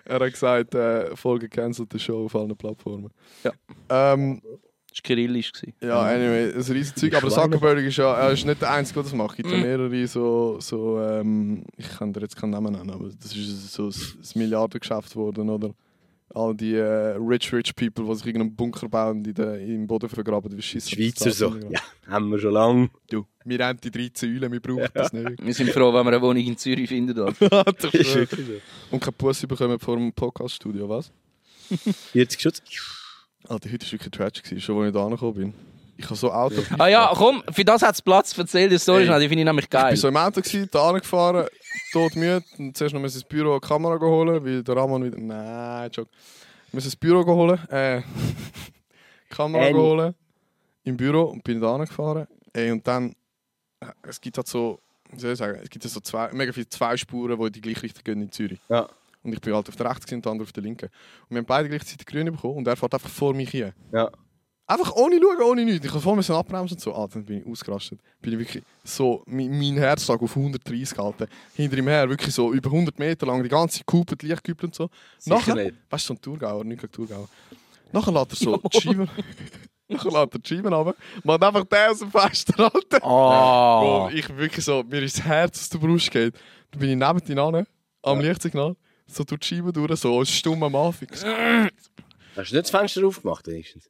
Er 0.06 0.20
hat 0.20 0.32
gesagt, 0.32 0.76
äh, 0.76 1.16
Folge 1.16 1.48
cancelt 1.50 1.92
the 1.94 2.00
show 2.00 2.26
auf 2.26 2.36
allen 2.36 2.56
Plattformen. 2.56 3.10
Ja. 3.44 3.52
Ähm, 3.90 4.42
Das 4.90 4.98
war 5.00 5.04
kyrillisch. 5.04 5.52
ja, 5.82 6.02
anyway, 6.02 6.54
ein 6.54 6.62
riesiges 6.62 6.96
Zeug. 6.96 7.16
Aber 7.16 7.30
Zuckerberg 7.30 7.80
ist 7.80 7.98
ja, 7.98 8.14
er 8.14 8.32
ist 8.32 8.46
nicht 8.46 8.62
der 8.62 8.72
Einzige, 8.72 8.96
der 8.96 9.04
das 9.04 9.14
macht. 9.14 9.32
Es 9.32 9.38
gibt 9.38 9.52
ja 9.52 9.58
mehrere 9.58 10.08
so, 10.08 10.58
so 10.60 11.00
ähm, 11.02 11.64
ich 11.78 11.90
kann 11.90 12.14
dir 12.14 12.22
jetzt 12.22 12.36
keinen 12.36 12.52
Namen 12.52 12.74
nennen, 12.74 12.92
aber 12.92 13.10
das 13.22 13.36
ist 13.36 13.74
so 13.74 13.88
ein 13.88 13.94
Milliardengeschäft 14.36 15.14
geworden, 15.14 15.50
oder? 15.50 15.74
All 16.36 16.56
die 16.56 16.74
äh, 16.74 17.16
rich, 17.18 17.54
rich 17.54 17.76
people, 17.76 18.06
die 18.06 18.16
sich 18.16 18.26
irgendeinen 18.26 18.56
Bunker 18.56 18.90
bauen, 18.90 19.24
die 19.24 19.34
da 19.34 19.56
im 19.56 19.86
Boden 19.86 20.10
vergraben, 20.10 20.50
die. 20.50 20.62
Schweizer 20.64 21.30
so. 21.32 21.56
Ja, 21.70 21.80
haben 22.08 22.30
wir 22.32 22.40
schon 22.40 22.54
lange. 22.54 22.90
Du, 23.08 23.26
wir 23.46 23.64
haben 23.66 23.80
die 23.80 23.92
13 23.92 24.30
Eulen, 24.36 24.52
wir 24.52 24.60
brauchen 24.60 24.88
das 24.94 25.14
nicht. 25.14 25.46
Wir 25.46 25.54
sind 25.54 25.70
froh, 25.70 25.94
wenn 25.94 26.06
wir 26.06 26.14
eine 26.14 26.22
Wohnung 26.22 26.44
in 26.44 26.58
Zürich 26.58 26.90
finden. 26.90 27.14
dort. 27.16 27.40
Ist 27.94 28.16
wirklich 28.16 28.48
so. 28.48 28.54
Und 28.90 29.00
keinen 29.00 29.14
Pussy 29.14 29.46
bekommen 29.46 29.80
vor 29.80 29.96
dem 29.96 30.12
Podcaststudio, 30.12 30.90
was? 30.90 31.12
40 32.14 32.42
Schutz. 32.42 32.62
Alter, 33.48 33.72
heute 33.72 33.86
war 33.86 33.92
wirklich 33.92 34.12
tragic, 34.12 34.44
gewesen, 34.44 34.62
schon 34.62 34.78
als 34.80 34.88
ich 34.88 34.94
da 34.94 35.06
angekommen 35.06 35.34
bin. 35.34 35.54
Ich 35.98 36.06
habe 36.06 36.16
so 36.16 36.32
Auto. 36.32 36.62
ah 36.80 36.88
ja, 36.88 37.12
komm, 37.16 37.44
für 37.52 37.64
das 37.64 37.82
hat 37.82 37.94
es 37.96 38.02
Platz. 38.02 38.36
Erzähl 38.38 38.68
die 38.70 38.80
Story 38.80 39.02
Ey. 39.02 39.06
schnell, 39.08 39.20
die 39.22 39.28
finde 39.28 39.42
ich 39.42 39.46
nämlich 39.46 39.66
Ich 39.66 39.70
geil. 39.70 39.84
war 39.92 39.96
so 39.96 40.08
im 40.08 40.18
Auto, 40.18 40.42
gewesen, 40.42 40.68
da 40.72 40.90
angefahren, 40.90 41.48
todmüde. 41.92 42.44
Und 42.58 42.76
zuerst 42.76 42.94
noch 42.96 43.02
ins 43.02 43.24
Büro 43.24 43.52
eine 43.52 43.60
Kamera 43.60 44.00
holen, 44.00 44.44
weil 44.44 44.64
der 44.64 44.76
Ramon 44.76 45.04
wieder. 45.06 45.18
Nein, 45.20 45.90
Joke. 45.92 46.10
Wir 46.72 46.78
müssen 46.78 46.88
ins 46.88 46.96
Büro 46.96 47.24
holen. 47.26 47.60
Äh, 47.70 48.02
Kamera 49.30 49.66
Annie. 49.68 49.76
holen. 49.80 50.16
Im 50.84 50.98
Büro 50.98 51.24
und 51.24 51.44
bin 51.44 51.62
da 51.62 51.76
angefahren. 51.76 52.28
Ey, 52.54 52.72
und 52.72 52.86
dann. 52.88 53.16
äh, 53.80 53.86
Es 54.08 54.20
gibt 54.20 54.38
halt 54.38 54.48
so. 54.48 54.80
Wie 55.12 55.20
soll 55.20 55.34
ich 55.34 55.38
sagen? 55.38 55.60
Es 55.64 55.70
gibt 55.70 55.84
ja 55.86 55.90
so 55.92 56.00
zwei, 56.00 56.32
mega 56.34 56.52
viele 56.52 56.68
zwei 56.70 56.98
Spuren, 56.98 57.38
die 57.40 57.46
in 57.46 57.54
die 57.54 57.62
gleiche 57.62 57.84
Richtung 57.84 58.04
gehen 58.04 58.22
in 58.22 58.32
Zürich. 58.32 58.60
Ja. 58.68 58.90
Und 59.22 59.32
ich 59.32 59.40
bin 59.40 59.54
halt 59.54 59.70
auf 59.70 59.76
der 59.76 59.90
rechten 59.90 60.16
und 60.16 60.26
der 60.26 60.32
andere 60.32 60.46
auf 60.48 60.52
der 60.52 60.64
linken. 60.64 60.88
Und 60.88 61.30
wir 61.30 61.38
haben 61.38 61.46
beide 61.46 61.70
gleichzeitig 61.70 62.06
grün 62.08 62.26
bekommen 62.32 62.58
und 62.58 62.68
er 62.68 62.76
fährt 62.76 62.94
einfach 62.96 63.10
vor 63.10 63.34
mich 63.34 63.52
hin. 63.52 63.72
Ja. 63.94 64.10
Einfach 64.66 64.96
ohne 64.96 65.20
schauen, 65.20 65.42
ohne 65.42 65.66
nichts. 65.66 65.86
Ich 65.86 65.92
habe 65.92 66.02
vorher 66.02 66.16
müssen 66.16 66.36
abbremsen 66.36 66.78
und 66.78 66.82
so. 66.82 66.96
Ah, 66.96 67.08
dann 67.12 67.26
bin 67.26 67.40
ich 67.42 67.46
ausgerastet. 67.46 68.00
Bin 68.22 68.34
ich 68.34 68.40
wirklich 68.40 68.64
so, 68.84 69.22
mein, 69.26 69.50
mein 69.50 69.78
Herzschlag 69.78 70.22
auf 70.22 70.38
130 70.38 70.96
gehalten. 70.96 71.28
Hinter 71.54 71.78
ihm 71.78 71.88
her, 71.88 72.10
wirklich 72.10 72.34
so 72.34 72.54
über 72.54 72.70
100 72.70 72.98
Meter 72.98 73.26
lang, 73.26 73.44
die 73.44 73.50
ganze 73.50 73.80
Zeit 73.80 73.88
gehupert, 73.88 74.24
Licht 74.24 74.44
gehupert 74.44 74.66
und 74.66 74.76
so. 74.76 74.90
Sicher 75.20 75.36
Nachher, 75.36 75.56
nicht. 75.56 75.76
weißt 75.90 76.06
du, 76.06 76.08
so 76.08 76.14
ein 76.14 76.22
Tourgauer, 76.22 76.64
nicht 76.64 76.80
gegen 76.80 76.94
Tourgauer. 76.94 77.28
Nachher 77.92 78.12
lässt 78.14 78.32
er 78.32 78.36
so 78.38 78.58
die 78.58 78.82
Scheiben, 78.82 79.10
nachher 79.90 80.12
lässt 80.12 80.34
er 80.34 80.40
die 80.40 80.48
Scheiben 80.48 80.74
runter, 80.74 80.96
macht 81.24 81.44
einfach 81.44 81.66
den 81.66 81.90
aus 81.92 82.00
dem 82.00 82.12
Fenster, 82.12 82.74
Alter. 82.74 83.04
Ah. 83.06 83.80
Bro, 83.82 84.10
ich 84.14 84.30
wirklich 84.36 84.64
so, 84.66 84.82
mir 84.84 85.02
ist 85.04 85.18
das 85.18 85.26
Herz 85.26 85.60
aus 85.60 85.70
der 85.70 85.78
Brust 85.80 86.10
geht. 86.10 86.34
Dann 86.72 86.80
bin 86.80 86.90
ich 86.90 86.96
neben 86.96 87.32
ihm 87.32 87.38
an, 87.38 87.68
am 88.02 88.20
Lichtsignal, 88.22 88.76
so 89.08 89.24
durch 89.26 89.42
die 89.42 89.48
Scheibe 89.48 89.74
durch, 89.74 90.00
so 90.00 90.18
als 90.18 90.32
stummer 90.32 90.70
so, 90.72 90.94
Hast 90.94 91.12
du 91.12 92.40
nicht 92.40 92.54
das 92.56 92.70
Fenster 92.72 93.06
aufgemacht, 93.06 93.46
wenigstens? 93.46 93.90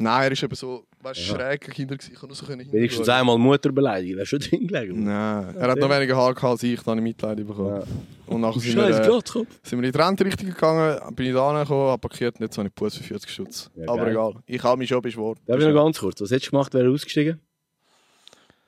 Nein, 0.00 0.22
er 0.26 0.30
ist 0.32 0.42
eben 0.44 0.54
so, 0.54 0.86
weißt 1.02 1.20
Ja. 1.28 1.34
schräg 1.34 1.74
hinter 1.74 1.96
gewesen. 1.96 2.12
Ich 2.14 2.20
kann 2.20 2.28
nur 2.28 2.36
so 2.36 2.46
können 2.46 2.70
Wenigstens 2.72 3.08
einmal 3.08 3.36
Mutter 3.36 3.72
beleidigen, 3.72 4.16
wärst 4.16 4.32
du 4.32 4.38
drin 4.38 4.68
gelegen. 4.68 5.02
Nein, 5.04 5.56
er 5.56 5.70
hat 5.72 5.78
noch 5.78 5.90
weniger 5.90 6.16
Haare 6.16 6.34
gehabt 6.34 6.52
als 6.52 6.62
ich, 6.62 6.76
dann 6.82 6.92
habe 6.92 7.00
ich 7.00 7.02
Mitleid 7.02 7.36
bekommen. 7.44 7.80
Ja. 7.80 8.32
Und 8.32 8.40
nachher 8.42 8.60
sind 8.60 8.76
wir, 8.76 8.88
äh, 8.88 9.20
sind 9.64 9.80
wir 9.80 9.86
in 9.88 9.92
die 9.92 9.98
Rente-Richtung 9.98 10.48
gegangen, 10.50 11.16
bin 11.16 11.26
ich 11.26 11.32
da 11.34 11.48
angekommen, 11.50 11.88
habe 11.90 11.98
parkiert 12.00 12.36
und 12.36 12.42
jetzt 12.42 12.56
habe 12.56 12.68
ich 12.68 12.74
Puss 12.76 12.96
für 12.96 13.02
40 13.02 13.28
Schutz. 13.28 13.70
Ja, 13.74 13.88
Aber 13.88 14.04
geil. 14.04 14.10
egal, 14.12 14.34
ich 14.46 14.62
habe 14.62 14.78
mich 14.78 14.88
schon 14.88 15.02
beschworen. 15.02 15.38
Darf 15.46 15.58
ich 15.58 15.66
noch 15.66 15.74
ganz 15.84 15.98
kurz? 15.98 16.20
Was 16.20 16.30
hättest 16.30 16.46
du 16.46 16.50
gemacht, 16.52 16.72
wäre 16.74 16.84
er 16.84 16.92
ausgestiegen? 16.92 17.40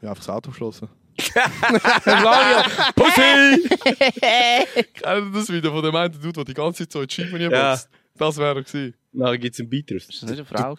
Ja, 0.03 0.11
einfach 0.11 0.25
das 0.25 0.35
Auto 0.35 0.51
geschlossen. 0.51 0.89
Claudio, 2.03 2.63
Pussy! 2.97 3.69
Kennt 4.95 5.27
ihr 5.27 5.31
das 5.33 5.49
Video 5.49 5.71
von 5.71 5.83
dem 5.85 5.95
einen 5.95 6.13
Dude, 6.13 6.33
der 6.33 6.45
die 6.45 6.55
ganze 6.55 6.85
Zeit 6.89 6.93
so 6.93 7.01
in 7.03 7.07
die 7.07 7.15
Scheibe 7.15 7.39
Ja. 7.39 7.79
Das 8.17 8.37
wäre 8.37 8.57
er 8.59 8.63
gewesen. 8.63 8.95
Nachher 9.13 9.39
gibt 9.39 9.55
es 9.55 9.61
einen 9.61 9.69
Beat 9.71 9.91
draus. 9.91 10.09
Ist 10.09 10.23
das 10.23 10.31
nicht 10.31 10.39
eine 10.39 10.45
Frau? 10.45 10.77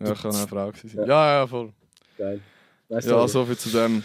Ja, 0.00 0.14
kann 0.14 0.34
eine 0.34 0.46
Frau 0.48 0.72
sein. 0.72 0.90
Ja, 1.06 1.40
ja, 1.40 1.46
voll. 1.46 1.72
Geil. 2.18 2.40
Weißt 2.88 3.08
Ja, 3.08 3.20
du, 3.22 3.26
so 3.28 3.44
viel 3.46 3.56
zu 3.56 3.70
dem. 3.70 4.02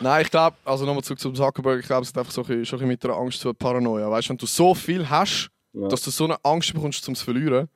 Nein, 0.00 0.22
ich 0.22 0.30
glaube, 0.30 0.56
also 0.64 0.86
nochmal 0.86 1.04
zurück 1.04 1.20
zum 1.20 1.34
Zuckerberg, 1.34 1.80
ich 1.80 1.86
glaube, 1.86 2.02
es 2.02 2.08
hat 2.08 2.18
einfach 2.18 2.32
so 2.32 2.40
ein 2.42 2.46
bisschen, 2.46 2.64
schon 2.66 2.76
ein 2.78 2.80
bisschen 2.80 2.88
mit 2.88 3.04
der 3.04 3.10
Angst 3.12 3.40
zu 3.40 3.52
Paranoia. 3.52 4.10
Weißt 4.10 4.28
du, 4.28 4.30
wenn 4.30 4.38
du 4.38 4.46
so 4.46 4.74
viel 4.74 5.08
hast, 5.08 5.50
Ja. 5.74 5.88
dass 5.88 6.02
du 6.02 6.10
so 6.10 6.24
eine 6.24 6.36
Angst 6.44 6.72
bekommst, 6.72 7.04
zum 7.04 7.14
zu 7.14 7.24
verlieren, 7.24 7.68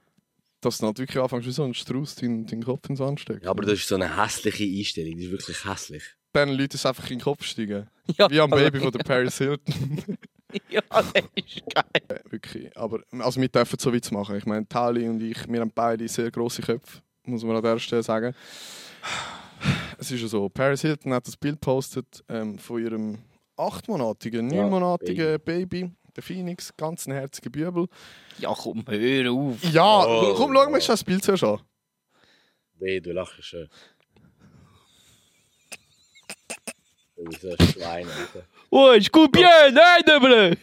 dass 0.60 0.78
du 0.78 0.86
halt 0.86 0.98
wirklich 0.98 1.22
anfängst, 1.22 1.46
wie 1.46 1.52
so 1.52 1.64
ein 1.64 1.74
Strauß 1.74 2.14
deinen, 2.16 2.46
deinen 2.46 2.64
Kopf 2.64 2.88
ins 2.88 3.00
Anstecken. 3.00 3.44
Ja, 3.44 3.50
aber 3.50 3.62
das 3.64 3.74
ist 3.80 3.88
so 3.88 3.94
eine 3.94 4.16
hässliche 4.22 4.64
Einstellung. 4.64 5.14
Das 5.16 5.24
ist 5.26 5.30
wirklich 5.30 5.64
hässlich. 5.64 6.02
Dann 6.32 6.48
Leute 6.50 6.76
es 6.76 6.86
einfach 6.86 7.04
in 7.10 7.18
den 7.18 7.20
Kopf 7.24 7.44
steigen. 7.44 7.86
Ja, 8.16 8.30
Wie 8.30 8.40
am 8.40 8.52
also- 8.52 8.64
Baby 8.64 8.80
von 8.80 8.92
der 8.92 8.98
Paris 9.04 9.38
Hilton. 9.38 9.74
Ja, 10.70 10.80
das 10.90 11.06
ist 11.34 11.62
geil. 11.74 12.20
wirklich. 12.30 12.76
Aber 12.76 13.00
also 13.18 13.40
wir 13.40 13.48
dürfen 13.48 13.78
so 13.78 13.92
Witz 13.92 14.10
machen. 14.10 14.36
Ich 14.36 14.46
meine, 14.46 14.66
Tali 14.68 15.08
und 15.08 15.20
ich, 15.22 15.46
wir 15.48 15.60
haben 15.60 15.72
beide 15.74 16.06
sehr 16.08 16.30
grosse 16.30 16.62
Köpfe, 16.62 17.00
muss 17.24 17.42
man 17.44 17.56
an 17.56 17.62
dieser 17.62 17.78
Stelle 17.78 18.02
sagen. 18.02 18.34
Es 19.98 20.10
ist 20.10 20.20
ja 20.20 20.28
so, 20.28 20.48
Paris 20.48 20.82
Hilton 20.82 21.12
hat 21.14 21.26
das 21.26 21.36
Bild 21.36 21.54
gepostet 21.60 22.22
ähm, 22.28 22.58
von 22.58 22.82
ihrem 22.82 23.18
achtmonatigen, 23.56 24.50
Ja, 24.50 24.62
neunmonatigen 24.62 25.40
Baby. 25.40 25.90
der 26.14 26.22
Phoenix, 26.22 26.72
ganz 26.76 27.06
ein 27.06 27.12
herziger 27.12 27.50
Bübel. 27.50 27.86
Ja, 28.38 28.52
komm, 28.54 28.84
hör 28.86 29.30
auf. 29.32 29.64
Ja, 29.72 30.04
Oh, 30.06 30.34
komm, 30.36 30.52
schau 30.54 30.70
mal 30.70 30.80
das 30.80 31.04
Bild 31.04 31.24
zuerst 31.24 31.44
an. 31.44 31.60
Weh, 32.78 33.00
du 33.00 33.12
lachst 33.12 33.42
schon. 33.42 33.68
So 37.16 37.22
ein 37.50 37.56
Schwein, 37.72 38.06
Alter. 38.06 38.44
Oh, 38.70 38.90
ist 38.90 39.10
gut, 39.10 39.32
bien, 39.32 39.46
nein, 39.72 40.02
Double. 40.06 40.56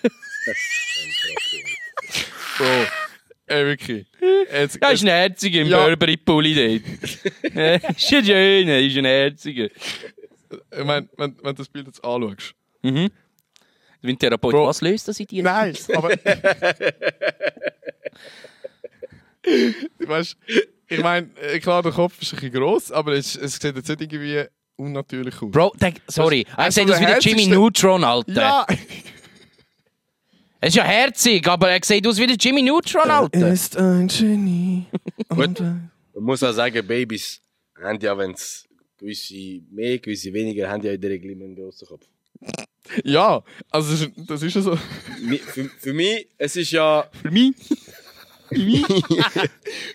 Bro, 2.57 2.65
ey, 3.47 3.65
wirklich. 3.65 4.05
Jetzt, 4.51 4.77
Das 4.81 4.93
ist 4.93 5.01
ein 5.03 5.07
Herziger 5.07 5.61
im 5.61 5.67
Ja. 5.67 5.83
Burberry-Pulli 5.85 6.53
dort. 6.53 6.83
Ja, 7.55 7.75
ist 7.89 8.11
ja 8.11 8.23
schön, 8.23 8.67
das 8.67 8.81
ist 8.83 8.97
ein 8.97 9.05
Herziger. 9.05 9.65
ich 9.65 10.83
mein, 10.83 11.09
wenn, 11.17 11.35
wenn 11.41 11.43
du 11.43 11.53
das 11.53 11.69
Bild 11.69 11.87
jetzt 11.87 12.03
anschaust. 12.03 12.53
Mhm. 12.83 13.09
Wie 14.01 14.11
ein 14.11 14.19
Therapeut, 14.19 14.51
Bro. 14.51 14.67
was 14.67 14.81
löst 14.81 15.07
das 15.07 15.19
in 15.19 15.25
dir? 15.27 15.41
Nein, 15.43 15.75
aber. 15.95 16.09
weißt 19.99 20.37
ich 20.89 20.99
meine, 20.99 21.27
klar, 21.61 21.81
der 21.81 21.91
Kopf 21.93 22.21
ist 22.21 22.33
ein 22.33 22.39
bisschen 22.39 22.53
gross, 22.53 22.91
aber 22.91 23.13
es, 23.13 23.35
es 23.35 23.55
sieht 23.55 23.75
jetzt 23.75 23.87
nicht 23.89 24.01
irgendwie 24.01 24.43
unnatürlich 24.75 25.41
aus. 25.41 25.51
Bro, 25.51 25.73
denk, 25.79 26.01
sorry, 26.07 26.45
er 26.55 26.59
Also 26.59 26.81
sieht 26.81 26.91
aus 26.91 26.99
wie 26.99 27.05
der 27.05 27.19
Jimmy 27.19 27.47
Neutron, 27.47 28.03
Alter. 28.03 28.33
Ja! 28.33 28.67
Er 30.59 30.67
ist 30.67 30.75
ja 30.75 30.85
herzig, 30.85 31.45
aber 31.45 31.71
er 31.71 31.83
sieht 31.83 32.07
aus 32.07 32.17
wie 32.17 32.25
der 32.25 32.37
Jimmy 32.37 32.61
Neutron, 32.61 33.11
Alter. 33.11 33.51
ist 33.51 33.75
ein 33.75 34.07
Genie. 34.07 34.85
Gut. 35.27 35.59
Man 35.59 35.91
muss 36.13 36.41
auch 36.41 36.53
sagen, 36.53 36.87
Babys 36.87 37.41
haben 37.81 37.99
ja, 37.99 38.17
wenn 38.17 38.31
es 38.31 38.65
gewisse 38.97 39.61
mehr, 39.69 39.99
gewisse 39.99 40.31
weniger, 40.31 40.69
haben 40.69 40.81
ja 40.81 40.93
in 40.93 41.01
der 41.01 41.09
Regel 41.09 41.31
immer 41.31 41.43
einen 41.43 41.55
grossen 41.57 41.85
Kopf. 41.85 42.07
Ja, 43.03 43.43
also 43.69 44.07
das 44.15 44.41
ist, 44.41 44.55
ja 44.55 44.61
so. 44.61 44.77
Für, 44.77 45.65
für 45.65 45.93
mich, 45.93 46.29
es 46.37 46.55
ist 46.55 46.71
ja... 46.71 47.09
Für 47.21 47.29
mich? 47.31 47.55
Für 48.47 48.59
mich? 48.59 48.85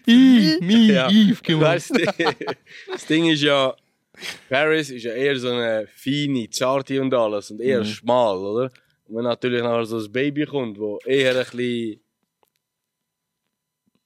Ich, 0.05 0.61
mich, 0.61 0.89
ja 0.89 1.09
ich, 1.09 1.39
das 2.93 3.07
Ding 3.07 3.27
ist 3.27 3.43
ja, 3.43 3.75
Paris 4.49 4.91
ist 4.91 5.05
ja 5.05 5.13
eher 5.13 5.39
so 5.39 5.49
eine 5.49 5.87
feine, 5.87 6.49
zarte 6.51 7.01
und 7.01 7.13
alles 7.15 7.51
und 7.51 7.61
eher 7.61 7.85
schmal, 7.85 8.37
oder? 8.37 8.71
Und 9.07 9.17
wenn 9.17 9.25
natürlich 9.25 9.63
nachher 9.63 9.87
so 9.87 9.99
ein 9.99 10.13
Baby 10.13 10.45
kommt, 10.47 10.79
wo 10.79 10.99
eher 11.05 11.33
ein 11.33 11.45
bisschen... 11.45 12.01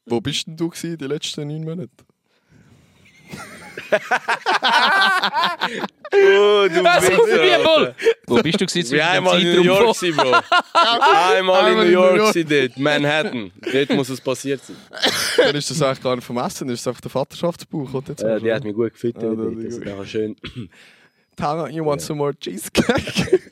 Wo 0.06 0.20
bist 0.20 0.46
denn 0.46 0.56
du 0.56 0.68
gewesen, 0.68 0.98
die 0.98 1.06
letzten 1.06 1.48
neun 1.48 1.64
Monate? 1.64 2.04
Oh, 6.14 6.68
du 6.68 6.82
Das 6.82 7.04
ist 7.04 7.10
Alter. 7.18 7.64
wohl. 7.64 7.94
Wo 8.26 8.42
bist 8.42 8.60
du 8.60 8.66
gewesen 8.66 8.78
Ich 8.80 8.90
dem 8.90 9.00
einmal 9.00 9.40
in 9.40 9.56
New 9.56 9.62
York, 9.62 9.96
gewesen, 9.98 10.16
Bro. 10.16 10.32
einmal 11.36 11.72
in 11.72 11.78
New 11.78 11.84
York, 11.90 12.34
dort, 12.48 12.78
Manhattan. 12.78 13.50
Dort 13.72 13.90
muss 13.90 14.08
es 14.10 14.20
passiert 14.20 14.60
sein. 14.64 14.76
Dann 15.38 15.56
ist 15.56 15.70
das 15.70 15.80
eigentlich 15.82 16.02
gar 16.02 16.16
nicht 16.16 16.24
vom 16.24 16.36
Essen, 16.38 16.66
dann 16.66 16.74
ist 16.74 16.80
es 16.80 16.86
einfach 16.88 17.00
der 17.00 17.10
Vaterschaftsbauch. 17.10 17.90
den 17.92 18.04
du 18.04 18.12
jetzt 18.12 18.22
Äh, 18.22 18.40
die 18.40 18.52
hat 18.52 18.58
oder? 18.60 18.66
mich 18.68 18.74
gut 18.76 18.92
gefüttert. 18.92 19.22
Ja, 19.22 19.34
das 19.34 19.54
ist 19.54 19.64
das 19.64 19.74
gut. 19.78 19.86
nachher 19.86 20.06
schön. 20.06 20.36
Tara, 21.36 21.68
you 21.70 21.84
want 21.84 22.02
some 22.02 22.18
more 22.18 22.34
cheesecake? 22.38 23.40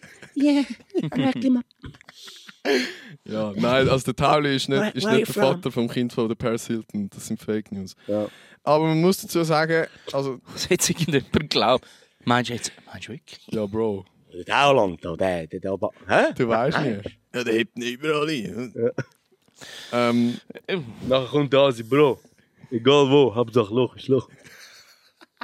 Ja, 3.25 3.53
nein, 3.57 3.89
also 3.89 4.13
der 4.13 4.17
Tauli 4.17 4.57
ist 4.57 4.69
nicht, 4.69 4.95
ist 4.95 5.07
nicht 5.07 5.35
der? 5.35 5.43
Vater 5.43 5.71
vom 5.73 5.89
Kind 5.89 6.13
von 6.13 6.29
der 6.29 6.35
Paris 6.35 6.67
Hilton. 6.67 7.09
Das 7.11 7.27
sind 7.27 7.41
Fake 7.41 7.73
News. 7.73 7.95
Ja. 8.07 8.27
Aber 8.63 8.87
man 8.87 9.01
muss 9.01 9.23
dazu 9.23 9.43
sagen, 9.45 9.87
also, 10.13 10.41
Was 10.53 10.69
jetzt 10.69 10.91
irgendjemand 10.91 11.51
glaubt. 11.51 11.87
Meinst 12.25 12.51
du 12.51 12.55
jetzt, 12.55 12.73
meinst 12.87 13.09
du 13.09 13.13
wirklich? 13.13 13.47
ja, 13.49 13.65
Bro, 13.67 14.05
Der 14.47 14.71
oh, 14.75 14.97
der, 15.03 15.17
der, 15.17 15.47
der, 15.47 15.61
der, 15.61 15.91
hä? 16.09 16.33
du 16.37 16.49
weißt 16.49 16.81
nicht. 16.81 17.19
Ja, 17.35 17.45
der 17.45 17.55
hebt 17.55 17.77
nicht 17.77 17.93
überall 17.93 18.29
ein. 18.29 18.93
Ähm, 19.93 20.41
Nachher 21.09 21.27
kommt 21.29 21.53
der 21.53 21.61
Asi, 21.61 21.83
Bro. 21.83 22.21
Egal 22.71 23.11
wo, 23.11 23.35
Hauptsache 23.35 23.75
Loch 23.75 23.97
ist 23.97 24.09
Loch. 24.09 24.29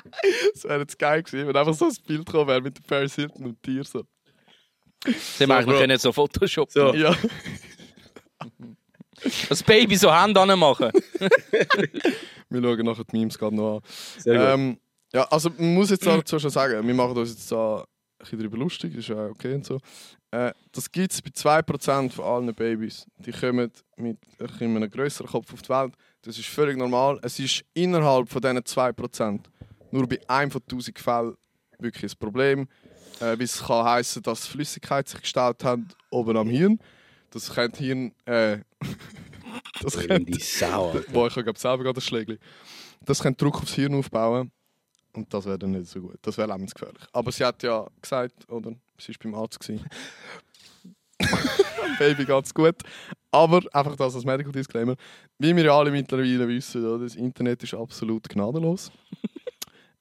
das 0.53 0.65
wäre 0.65 0.81
jetzt 0.81 0.99
geil 0.99 1.23
gewesen, 1.23 1.49
wenn 1.49 1.57
einfach 1.57 1.75
so 1.75 1.87
ein 1.87 1.97
Bild 2.07 2.27
gekommen 2.27 2.49
wäre 2.49 2.61
mit 2.61 2.87
Paris 2.87 3.15
Hilton 3.15 3.45
und 3.47 3.67
dir 3.67 3.85
so. 3.85 4.05
Sie 5.05 5.45
eigentlich 5.45 5.67
Bro. 5.67 5.79
können 5.79 5.99
so 5.99 6.13
Photoshop 6.13 6.71
So. 6.71 6.95
Ja, 6.95 7.15
das 9.49 9.63
Baby 9.63 9.97
so 9.97 10.13
Hände 10.15 10.41
anmachen. 10.41 10.91
wir 12.51 12.63
schauen 12.63 12.85
nachher 12.87 13.05
die 13.05 13.19
Memes 13.19 13.39
gerade 13.39 13.57
noch 13.57 13.77
an. 13.77 13.83
Sehr 14.19 14.39
gut. 14.39 14.47
Ähm, 14.49 14.79
ja, 15.13 15.25
also 15.25 15.51
man 15.57 15.75
muss 15.75 15.91
jetzt 15.91 16.07
dazu 16.07 16.39
schon 16.39 16.51
sagen, 16.51 16.87
wir 16.87 16.95
machen 16.95 17.17
uns 17.17 17.31
jetzt 17.31 17.51
da 17.51 17.79
ein 17.79 17.85
bisschen 18.19 18.39
darüber 18.39 18.59
lustig, 18.59 18.95
ist 18.97 19.09
ja 19.09 19.27
okay 19.27 19.55
und 19.55 19.65
so. 19.65 19.79
Äh, 20.31 20.53
das 20.73 20.91
gibt 20.91 21.13
es 21.13 21.23
bei 21.23 21.31
2% 21.31 22.11
von 22.11 22.25
allen 22.25 22.55
Babys. 22.55 23.07
Die 23.19 23.33
kommen 23.33 23.71
mit 23.97 24.19
ein 24.39 24.77
einem 24.77 24.91
grösseren 24.91 25.29
Kopf 25.29 25.53
auf 25.53 25.63
die 25.63 25.69
Welt. 25.69 25.95
Das 26.23 26.39
ist 26.39 26.49
völlig 26.49 26.77
normal. 26.77 27.19
Es 27.23 27.39
ist 27.39 27.65
innerhalb 27.75 28.29
von 28.29 28.43
diesen 28.43 28.59
2% 28.59 29.41
nur 29.93 30.09
bei 30.09 30.19
einem 30.29 30.51
von 30.51 30.61
1000 30.63 30.99
Fällen 30.99 31.37
wirklich 31.79 32.13
ein 32.13 32.19
Problem. 32.19 32.69
Äh, 33.21 33.43
es 33.43 33.63
kann 33.63 33.85
heißen, 33.85 34.23
dass 34.23 34.47
Flüssigkeit 34.47 35.09
sich 35.09 35.21
gestaut 35.21 35.63
hat 35.65 35.81
oben 36.11 36.37
am 36.37 36.49
Hirn. 36.49 36.79
Das 37.31 37.53
könnte 37.53 37.83
Hirn. 37.83 38.13
Äh, 38.25 38.59
das 39.81 39.97
könnte 39.99 40.33
die 40.33 40.41
Sau. 40.41 40.93
Boah, 41.13 41.27
ich 41.27 41.33
habe 41.33 41.45
glaub, 41.45 41.59
selber 41.59 41.85
gerade 41.85 41.99
ein 41.99 42.03
Schlägli. 42.03 42.39
Das 43.05 43.23
könnte 43.23 43.45
Druck 43.45 43.63
aufs 43.63 43.75
Hirn 43.75 43.95
aufbauen. 43.95 44.51
Und 45.13 45.33
das 45.33 45.47
wäre 45.47 45.59
dann 45.59 45.71
nicht 45.71 45.89
so 45.89 46.01
gut. 46.01 46.19
Das 46.23 46.37
wäre 46.37 46.53
lebensgefährlich. 46.53 47.03
Aber 47.13 47.33
sie 47.33 47.45
hat 47.45 47.63
ja 47.63 47.87
gesagt, 48.01 48.51
oder? 48.51 48.73
Sie 48.99 49.09
war 49.09 49.17
beim 49.23 49.35
Arzt. 49.35 49.61
gewesen. 49.61 49.87
Baby 51.99 52.27
geht's 52.27 52.53
gut. 52.53 52.77
Aber 53.31 53.63
einfach 53.73 53.97
das 53.97 54.15
als 54.15 54.25
Medical 54.25 54.53
Disclaimer. 54.53 54.97
Wie 55.39 55.57
wir 55.57 55.65
ja 55.65 55.79
alle 55.79 55.91
mittlerweile 55.91 56.47
wissen, 56.47 57.01
das 57.01 57.15
Internet 57.15 57.63
ist 57.63 57.75
absolut 57.75 58.29
gnadenlos. 58.29 58.91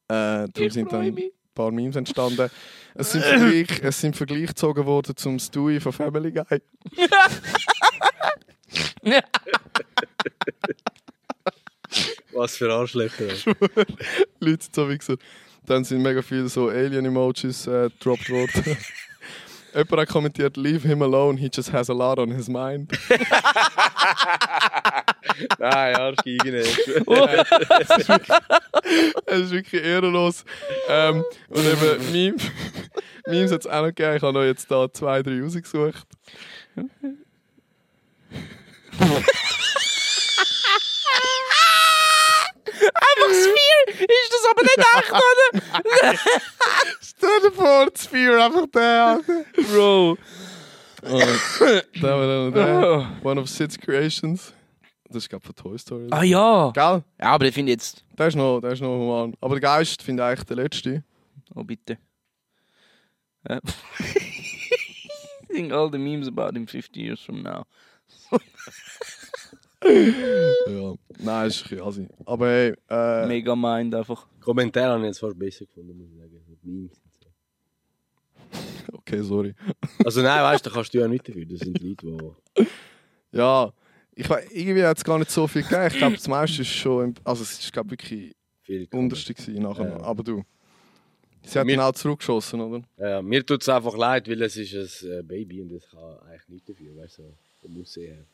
äh, 0.08 0.48
darum 0.50 0.70
sind 0.70 0.92
dann 0.92 1.02
ein 1.02 1.32
paar 1.56 1.72
Memes 1.72 1.96
entstanden. 1.96 2.52
Es 2.94 3.12
sind 3.12 3.24
Vergleich, 3.24 3.68
es 3.82 4.00
sind 4.00 4.16
Vergleiche 4.16 4.48
gezogen 4.48 4.86
worden 4.86 5.16
zum 5.16 5.40
Stewie 5.40 5.80
von 5.80 5.92
Family 5.92 6.32
Guy. 6.32 6.62
Was 12.34 12.58
für 12.58 12.72
Arschlöcher. 12.72 13.26
Leute 14.40 14.66
so 14.72 14.90
wie 14.90 14.98
gesagt. 14.98 15.24
Dann 15.66 15.84
sind 15.84 16.02
mega 16.04 16.22
viele 16.22 16.48
so 16.48 16.70
Alien-Emojis 16.70 17.66
äh, 17.68 17.90
gedroppt 17.90 18.30
worden. 18.30 18.78
Jemand 19.76 20.02
hat 20.02 20.10
kommentiert, 20.10 20.56
leave 20.56 20.88
him 20.88 21.02
alone, 21.02 21.38
he 21.38 21.50
just 21.54 21.74
has 21.74 21.90
a 21.90 21.94
lot 21.94 22.18
on 22.18 22.32
his 22.32 22.48
mind. 22.48 22.98
Nein, 25.60 25.96
Arschgeige 25.96 26.52
nicht. 26.52 26.78
Es 29.26 29.40
ist 29.42 29.52
wirklich 29.52 29.84
ehrenlos. 29.84 30.46
Ähm, 30.88 31.26
und 31.50 31.66
eben 31.66 32.12
Meme, 32.12 32.38
Memes 33.28 33.52
hat 33.56 33.60
es 33.62 33.68
auch 33.68 33.82
noch 33.82 33.88
gegeben. 33.88 34.16
Ich 34.16 34.22
habe 34.22 34.32
noch 34.34 34.44
jetzt 34.44 34.72
da 34.72 34.88
zwei, 34.94 35.22
drei 35.24 35.42
rausgesucht. 35.42 36.08
Einfach 36.78 36.90
Sphere! 43.30 44.04
Ist 44.04 44.32
das 44.32 44.46
aber 44.50 44.62
nicht 44.62 44.78
echt, 44.96 45.12
oder? 45.12 45.28
Stell 47.26 47.50
dir 47.50 47.56
vor, 47.56 47.90
das 47.92 48.04
Sphere, 48.04 48.44
einfach 48.44 48.68
der. 48.68 49.22
Bro. 49.72 50.18
Da 51.06 52.10
haben 52.10 52.22
wir 52.22 52.28
dann 52.28 52.50
noch 52.50 53.10
den. 53.14 53.26
One 53.26 53.42
of 53.42 53.48
Sid's 53.48 53.80
Creations. 53.80 54.54
Das 55.08 55.18
ist, 55.18 55.30
glaube 55.30 55.44
ich, 55.44 55.46
von 55.46 55.56
Toy 55.56 55.78
Story. 55.78 56.08
Ah 56.10 56.24
ja. 56.24 56.72
Gell? 56.72 57.04
Ja, 57.20 57.28
aber 57.28 57.46
ich 57.46 57.54
finde 57.54 57.72
jetzt... 57.74 58.04
Der 58.18 58.28
ist 58.28 58.36
noch, 58.36 58.60
der 58.60 58.72
ist 58.72 58.82
noch 58.82 58.90
human. 58.90 59.36
Aber 59.40 59.54
der 59.54 59.62
Geist 59.62 60.02
finde 60.02 60.24
ich 60.24 60.30
eigentlich 60.30 60.46
der 60.46 60.56
letzte. 60.56 61.04
Oh, 61.54 61.64
bitte. 61.64 62.00
Ja. 63.48 63.60
think 65.56 65.72
all 65.72 65.90
the 65.90 65.98
memes 65.98 66.28
about 66.28 66.56
him 66.56 66.66
50 66.66 67.00
years 67.00 67.22
from 67.22 67.44
now. 67.44 67.66
Ja. 69.84 70.96
Nein, 71.20 71.48
ist 71.48 71.64
ein 71.64 71.70
bisschen 71.70 71.82
assi. 71.82 72.08
Aber 72.26 72.48
hey, 72.48 72.74
äh, 72.90 73.28
Mega 73.28 73.56
mind 73.56 73.94
einfach. 73.94 74.26
Kommentare 74.40 74.94
habe 74.94 75.02
ich 75.02 75.08
jetzt 75.08 75.20
fast 75.20 75.38
besser 75.38 75.66
gefunden, 75.66 75.96
muss 75.96 76.10
ich 76.10 76.18
sagen. 76.18 76.58
Memes. 76.64 77.05
okay, 78.94 79.22
sorry. 79.22 79.54
Also 80.04 80.22
nein, 80.22 80.42
weißt 80.44 80.66
du, 80.66 80.70
da 80.70 80.76
kannst 80.76 80.94
du 80.94 81.00
ja 81.00 81.08
nicht 81.08 81.28
dafür. 81.28 81.46
Das 81.46 81.60
sind 81.60 81.80
Leute, 81.82 82.06
die... 82.58 82.68
Ja, 83.32 83.74
ich 84.16 84.30
weiß, 84.30 84.48
irgendwie 84.52 84.84
hat 84.84 84.98
es 84.98 85.04
gar 85.04 85.20
nicht 85.20 85.30
so 85.32 85.46
viel 85.48 85.64
gegeben. 85.64 85.88
Ich 85.88 85.98
glaube, 85.98 86.16
das 86.16 86.28
meiste 86.28 86.62
ist 86.62 86.70
schon, 86.70 87.06
im- 87.10 87.14
also 87.24 87.44
es 87.44 87.60
ist 87.60 87.74
glaube 87.74 87.92
wirklich 87.92 88.34
Viel 88.62 88.88
unterste 88.92 89.34
gewesen 89.34 89.62
nachher. 89.64 89.90
Ja. 89.90 90.02
Aber 90.02 90.24
du, 90.24 90.44
sie 91.44 91.60
hat 91.60 91.66
Mir- 91.66 91.74
ihn 91.74 91.80
auch 91.82 91.92
zurückgeschossen, 91.92 92.62
oder? 92.62 92.82
Ja, 92.98 93.22
mir 93.22 93.46
tut 93.46 93.62
es 93.62 93.70
einfach 93.70 93.96
leid, 93.98 94.28
weil 94.30 94.42
es 94.42 94.56
ist 94.58 95.04
ein 95.04 95.20
äh, 95.20 95.22
Baby 95.24 95.62
und 95.62 95.70
das 95.70 95.90
kann 95.90 96.00
eigentlich 96.28 96.48
nichts 96.48 96.68
dafür, 96.68 96.96
weißt 96.96 97.18
du, 97.20 97.24
so 97.24 97.34
vom 97.62 97.82
Aussehen 97.82 98.16
her. 98.16 98.26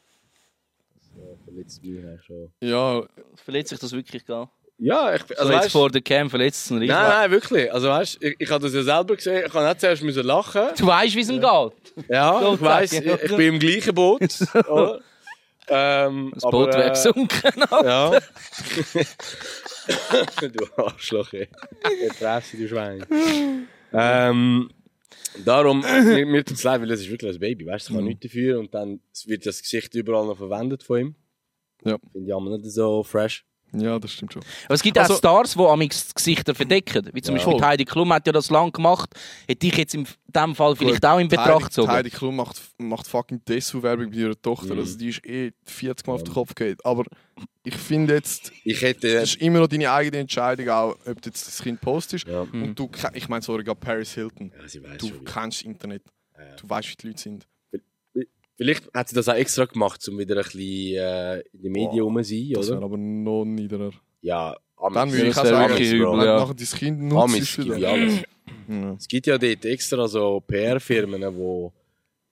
Das 0.95 1.09
äh, 1.17 1.43
verletzt 1.43 1.83
mich 1.83 1.97
eigentlich 2.05 2.23
schon. 2.23 2.51
Ja, 2.61 3.03
Verletzt 3.35 3.69
sich 3.71 3.79
das 3.79 3.91
wirklich 3.91 4.23
gar? 4.25 4.51
Ja, 4.83 5.13
ich, 5.13 5.21
Also 5.21 5.35
also 5.35 5.51
jetzt 5.51 5.63
weißt, 5.65 5.71
vor 5.73 5.91
der 5.91 6.01
Cam 6.01 6.27
verletzt 6.27 6.71
Nein, 6.71 6.87
nein, 6.87 7.29
wirklich. 7.29 7.71
Also 7.71 7.87
weißt, 7.87 8.17
ich, 8.23 8.35
ich 8.39 8.49
habe 8.49 8.63
das 8.63 8.73
ja 8.73 8.81
selber 8.81 9.15
gesehen. 9.15 9.43
Ich 9.45 9.53
habe 9.53 9.67
nicht 9.67 9.79
zuerst 9.79 10.01
müssen 10.01 10.23
lachen. 10.25 10.69
Du 10.75 10.87
weißt, 10.87 11.15
wie 11.15 11.19
es 11.19 11.29
ihm 11.29 11.39
geht. 11.39 12.09
Ja, 12.09 12.53
ich 12.53 12.61
weiss, 12.61 12.93
ich, 12.93 13.05
ich 13.05 13.35
bin 13.35 13.53
im 13.53 13.59
gleichen 13.59 13.93
Boot. 13.93 14.21
ähm, 15.67 16.31
Das 16.33 16.43
aber, 16.43 16.51
Boot 16.51 16.73
wäre 16.73 16.85
äh, 16.85 16.89
gesunken. 16.89 17.51
Ja. 17.83 18.19
du 20.41 20.83
Arschloch, 20.83 21.31
ey. 21.33 21.47
Ich 22.07 22.13
fresse, 22.13 22.57
du 22.57 22.67
Schwein. 22.67 23.05
ähm, 23.93 24.71
darum, 25.45 25.81
mir, 25.81 26.25
mir 26.25 26.43
tut 26.43 26.57
es 26.57 26.63
leid, 26.63 26.81
weil 26.81 26.87
das 26.87 27.01
ist 27.01 27.11
wirklich 27.11 27.35
ein 27.35 27.39
Baby, 27.39 27.67
weißt 27.67 27.87
du, 27.89 27.93
es 27.93 27.97
kann 27.97 28.05
nichts 28.05 28.23
dafür 28.23 28.59
und 28.59 28.73
dann 28.73 28.99
wird 29.25 29.45
das 29.45 29.61
Gesicht 29.61 29.93
überall 29.93 30.25
noch 30.25 30.37
verwendet 30.37 30.81
von 30.81 30.99
ihm. 30.99 31.15
Ja. 31.85 31.99
Finde 32.11 32.27
ich 32.27 32.33
aber 32.33 32.57
nicht 32.57 32.65
so 32.71 33.03
fresh. 33.03 33.45
Ja, 33.73 33.99
das 33.99 34.11
stimmt 34.11 34.33
schon. 34.33 34.43
Aber 34.65 34.73
es 34.75 34.81
gibt 34.81 34.97
Also- 34.97 35.13
auch 35.13 35.17
Stars, 35.17 35.53
die 35.53 35.59
amix 35.63 36.13
Gesichter 36.13 36.53
verdecken. 36.55 37.09
Wie 37.13 37.21
zum 37.21 37.35
Ja. 37.37 37.43
Beispiel. 37.45 37.65
Heidi 37.65 37.85
Klum 37.85 38.11
hat 38.13 38.25
ja 38.27 38.33
das 38.33 38.49
lang 38.49 38.71
gemacht. 38.71 39.09
Hätte 39.47 39.67
ich 39.67 39.77
jetzt 39.77 39.93
in 39.95 40.05
diesem 40.27 40.55
Fall 40.55 40.75
vielleicht 40.75 41.05
auch 41.05 41.19
in 41.19 41.27
Betracht 41.27 41.49
Heidi, 41.55 41.63
gezogen. 41.65 41.91
Heidi 41.91 42.09
Klum 42.09 42.35
macht, 42.35 42.61
macht 42.77 43.07
fucking 43.07 43.41
Dessous-Werbung 43.45 44.09
bei 44.11 44.17
ihrer 44.17 44.41
Tochter. 44.41 44.73
Mhm. 44.73 44.79
Also 44.79 44.97
die 44.97 45.09
ist 45.09 45.25
eh 45.25 45.51
40 45.65 46.07
Mal 46.07 46.13
auf 46.13 46.23
den 46.23 46.33
Kopf 46.33 46.55
geht. 46.55 46.85
Aber 46.85 47.03
ich 47.63 47.75
finde 47.75 48.13
jetzt, 48.15 48.51
Ich 48.63 48.81
hätte... 48.81 49.07
es 49.17 49.31
ist 49.35 49.41
immer 49.41 49.59
noch 49.59 49.67
deine 49.67 49.91
eigene 49.91 50.17
Entscheidung, 50.17 50.69
auch, 50.69 50.95
ob 51.05 51.21
du 51.21 51.29
jetzt 51.29 51.47
das 51.47 51.61
Kind 51.61 51.79
postest. 51.81 52.27
Ja. 52.27 52.41
Und 52.41 52.75
du, 52.75 52.89
ich 53.13 53.29
meine 53.29 53.41
sogar 53.41 53.75
Paris 53.75 54.13
Hilton. 54.13 54.51
Ja, 54.59 54.67
sie 54.67 54.83
weiß 54.83 54.97
Du 54.97 55.07
schon. 55.09 55.23
kennst 55.25 55.61
Internet. 55.63 56.03
Ja. 56.37 56.55
Du 56.55 56.69
weißt, 56.69 56.89
wie 56.89 56.95
die 56.95 57.07
Leute 57.07 57.21
sind. 57.21 57.47
Vielleicht 58.61 58.93
hat 58.93 59.09
sie 59.09 59.15
das 59.15 59.27
auch 59.27 59.33
extra 59.33 59.65
gemacht, 59.65 60.07
um 60.07 60.19
wieder 60.19 60.37
ein 60.37 60.43
bisschen 60.43 60.59
äh, 60.95 61.39
in 61.39 61.63
den 61.63 61.71
Medien 61.71 62.03
rum 62.03 62.15
zu 62.17 62.29
sein, 62.29 62.51
Das 62.53 62.67
wäre 62.67 62.77
oder? 62.77 62.85
aber 62.85 62.97
noch 62.97 63.43
niederer. 63.43 63.89
Ja, 64.21 64.55
Dann 64.93 65.11
würde 65.11 65.29
ich 65.29 65.35
auch 65.35 65.45
sagen, 65.45 65.73
Bro. 65.73 65.81
übel, 65.83 66.11
Wenn 66.11 66.25
ja. 66.27 66.37
nachher 66.37 66.53
dein 66.53 66.67
Kind 66.67 67.01
nutzt, 67.01 67.23
Amis 67.23 67.39
ist 67.41 67.55
gibt 67.55 67.77
ja 67.79 67.89
alles. 67.89 68.21
Ja. 68.69 68.93
Es 68.99 69.07
gibt 69.07 69.25
ja 69.25 69.39
dort 69.39 69.65
extra 69.65 70.07
so 70.07 70.41
PR-Firmen, 70.41 71.21
die 71.21 71.69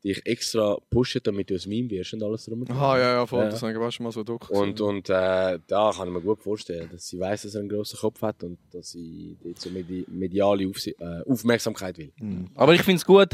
dich 0.04 0.24
extra 0.28 0.78
pushen, 0.92 1.22
damit 1.24 1.50
du 1.50 1.56
ein 1.56 1.62
Meme 1.68 1.90
wirst 1.90 2.14
und 2.14 2.22
alles 2.22 2.46
drum 2.46 2.60
und 2.60 2.70
dran. 2.70 2.78
Aha, 2.78 3.00
ja, 3.00 3.14
ja, 3.14 3.26
voll. 3.26 3.46
Ja. 3.46 3.50
Das 3.50 3.64
habe 3.64 3.88
ich 3.88 3.96
schon 3.96 4.04
mal 4.04 4.12
so 4.12 4.24
Doku 4.24 4.54
Und, 4.54 4.80
und 4.82 5.10
äh, 5.10 5.58
da 5.66 5.92
kann 5.98 6.10
ich 6.10 6.14
mir 6.14 6.22
gut 6.22 6.44
vorstellen, 6.44 6.90
dass 6.92 7.08
sie 7.08 7.20
weiß, 7.20 7.42
dass 7.42 7.56
er 7.56 7.62
einen 7.62 7.70
grossen 7.70 7.98
Kopf 7.98 8.22
hat 8.22 8.44
und 8.44 8.60
dass 8.72 8.92
sie 8.92 9.36
dort 9.44 9.60
so 9.60 9.72
medi 9.72 10.06
mediale 10.08 10.68
Aufsi 10.68 10.92
äh, 11.00 11.24
Aufmerksamkeit 11.28 11.98
will. 11.98 12.12
Aber 12.54 12.76
ich 12.76 12.84
finde 12.84 12.98
es 12.98 13.06
gut, 13.06 13.34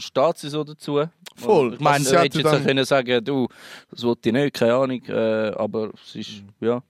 steht 0.00 0.38
sie 0.38 0.48
so 0.48 0.64
dazu. 0.64 1.02
Voll. 1.36 1.74
Ich 1.74 1.80
meine, 1.80 1.96
Also 1.96 2.04
du 2.04 2.10
sie 2.10 2.16
ja 2.16 2.22
jetzt 2.24 2.44
dann- 2.44 2.64
können 2.64 2.84
sagen, 2.84 3.24
du, 3.24 3.48
das 3.90 4.02
wollte 4.02 4.28
ich 4.28 4.32
nicht, 4.34 4.54
keine 4.54 4.74
Ahnung. 4.74 5.02
Äh, 5.06 5.52
aber 5.56 5.92
es 5.94 6.16
ist, 6.16 6.42
ja. 6.60 6.82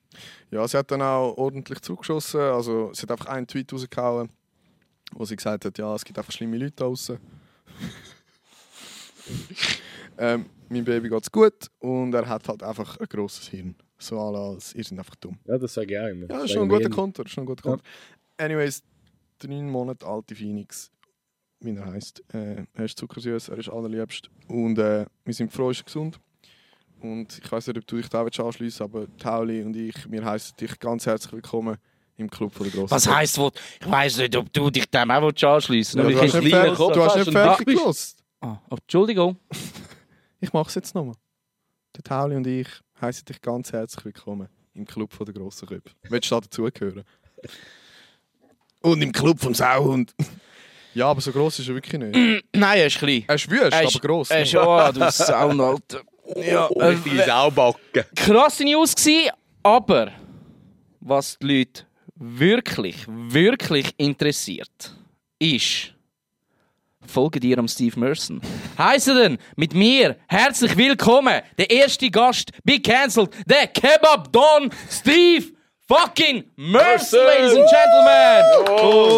Ja, 0.50 0.66
sie 0.66 0.76
hat 0.78 0.90
dann 0.90 1.02
auch 1.02 1.34
ordentlich 1.36 1.80
zurückgeschossen. 1.80 2.40
Also, 2.40 2.90
sie 2.92 3.02
hat 3.02 3.12
einfach 3.12 3.26
einen 3.26 3.46
Tweet 3.46 3.72
rausgehauen, 3.72 4.28
wo 5.12 5.24
sie 5.24 5.36
gesagt 5.36 5.64
hat, 5.64 5.78
ja, 5.78 5.94
es 5.94 6.04
gibt 6.04 6.18
einfach 6.18 6.32
schlimme 6.32 6.56
Leute 6.58 6.72
draußen. 6.72 7.18
ähm, 10.18 10.46
mein 10.68 10.84
Baby 10.84 11.08
geht's 11.08 11.30
gut 11.30 11.70
und 11.78 12.12
er 12.14 12.28
hat 12.28 12.48
halt 12.48 12.62
einfach 12.62 12.96
ein 12.98 13.06
grosses 13.08 13.48
Hirn. 13.48 13.74
So 13.98 14.18
alle 14.18 14.38
als, 14.38 14.74
ihr 14.74 14.82
seid 14.82 14.98
einfach 14.98 15.14
dumm. 15.16 15.38
Ja, 15.44 15.58
das 15.58 15.74
sage 15.74 15.94
ich 15.94 16.00
auch 16.00 16.06
immer. 16.08 16.22
Ja, 16.22 16.26
das 16.36 16.44
ist 16.44 16.52
schon 16.52 16.62
ein 16.62 16.70
sage 16.70 16.82
ich 16.82 16.88
guter 16.88 16.96
Konter. 17.02 17.28
schon 17.28 17.42
ein 17.44 17.46
guter 17.46 17.62
Konter. 17.62 17.84
Anyways, 18.38 18.82
neun 19.46 19.70
Monate 19.70 20.06
alte 20.06 20.34
Phoenix. 20.34 20.90
Wie 21.60 21.74
er 21.76 21.86
heisst. 21.86 22.22
Äh, 22.32 22.64
er 22.74 22.84
ist 22.84 22.98
zuckersüß, 22.98 23.48
er 23.48 23.58
ist 23.58 23.68
allerliebst. 23.68 24.30
Und 24.48 24.78
äh, 24.78 25.06
wir 25.24 25.34
sind 25.34 25.52
froh, 25.52 25.70
ist 25.70 25.84
gesund. 25.84 26.18
Und 27.00 27.38
ich 27.42 27.50
weiß 27.50 27.68
nicht, 27.68 27.78
ob 27.78 27.86
du 27.86 27.96
dich 27.96 28.08
da 28.08 28.22
anschliessen 28.22 28.82
aber 28.82 29.06
Tauli 29.16 29.62
und 29.62 29.74
ich, 29.74 30.10
wir 30.10 30.22
heißen 30.24 30.56
dich 30.56 30.78
ganz 30.78 31.06
herzlich 31.06 31.32
willkommen 31.32 31.78
im 32.16 32.28
Club 32.30 32.52
von 32.52 32.64
der 32.64 32.72
Grossen. 32.72 32.90
Was 32.90 33.08
heisst, 33.08 33.38
wo, 33.38 33.50
ich 33.80 33.90
weiss 33.90 34.18
nicht, 34.18 34.36
ob 34.36 34.52
du 34.52 34.68
dich 34.70 34.84
dem 34.90 35.10
auch 35.10 35.32
anschliessen 35.42 35.98
Ja, 36.00 36.06
willst. 36.06 36.34
du, 36.34 36.38
hast 36.38 36.42
nicht 36.42 36.50
fertig, 36.54 36.76
du 36.76 37.04
hast 37.04 37.16
nicht 37.16 37.32
fertig 37.32 37.66
gelost. 37.66 38.22
Ah, 38.40 38.58
Entschuldigung. 38.70 39.36
Ich 40.42 40.54
mache 40.54 40.70
es 40.70 40.74
jetzt 40.74 40.94
nochmal. 40.94 41.16
Der 41.94 42.02
Tauli 42.02 42.34
und 42.34 42.46
ich 42.46 42.66
heißen 42.98 43.26
dich 43.26 43.42
ganz 43.42 43.74
herzlich 43.74 44.06
willkommen 44.06 44.48
im 44.72 44.86
Club 44.86 45.12
von 45.12 45.26
der 45.26 45.34
Grossen 45.34 45.68
Köpfe. 45.68 45.94
Willst 46.08 46.30
du 46.30 46.34
da 46.36 46.40
dazugehören? 46.40 47.04
Und 48.80 49.02
im 49.02 49.12
Club 49.12 49.38
vom 49.38 49.52
Sauhund. 49.52 50.14
Ja, 50.94 51.06
aber 51.06 51.20
so 51.20 51.32
gross 51.32 51.58
ist 51.58 51.68
er 51.68 51.74
wirklich 51.74 52.00
nicht. 52.00 52.44
Nein, 52.54 52.78
er 52.78 52.86
ist 52.86 52.98
klein. 52.98 53.24
Er 53.26 53.34
ist 53.34 53.50
wüst, 53.50 53.72
Er 53.72 53.80
aber 53.80 53.90
gross. 54.00 54.30
Er 54.30 54.42
ist, 54.42 54.54
oh, 54.54 54.90
du 54.92 55.10
Sound, 55.10 55.60
Alter. 55.60 56.00
Ja, 56.36 56.66
äh, 56.68 56.84
Richtige 56.86 57.24
Saubacken. 57.24 58.04
krasse 58.14 58.64
News 58.64 58.94
gsi, 58.94 59.30
aber 59.62 60.12
was 61.00 61.38
die 61.40 61.58
Leute 61.58 61.84
wirklich, 62.14 63.04
wirklich 63.08 63.90
interessiert, 63.96 64.94
ist, 65.38 65.94
folge 67.06 67.40
dir 67.40 67.58
am 67.58 67.66
Steve 67.66 67.98
Merson. 67.98 68.40
Heiße 68.78 69.14
denn 69.14 69.38
mit 69.56 69.74
mir 69.74 70.16
herzlich 70.28 70.76
willkommen, 70.76 71.40
der 71.58 71.70
erste 71.70 72.10
Gast 72.10 72.52
bei 72.64 72.78
Cancelled, 72.78 73.30
der 73.46 73.66
Kebab 73.68 74.32
Don 74.32 74.70
Steve 74.88 75.46
fucking 75.90 76.44
Merson, 76.56 77.18
ladies 77.26 77.56
and 77.56 77.68
gentlemen. 77.68 78.42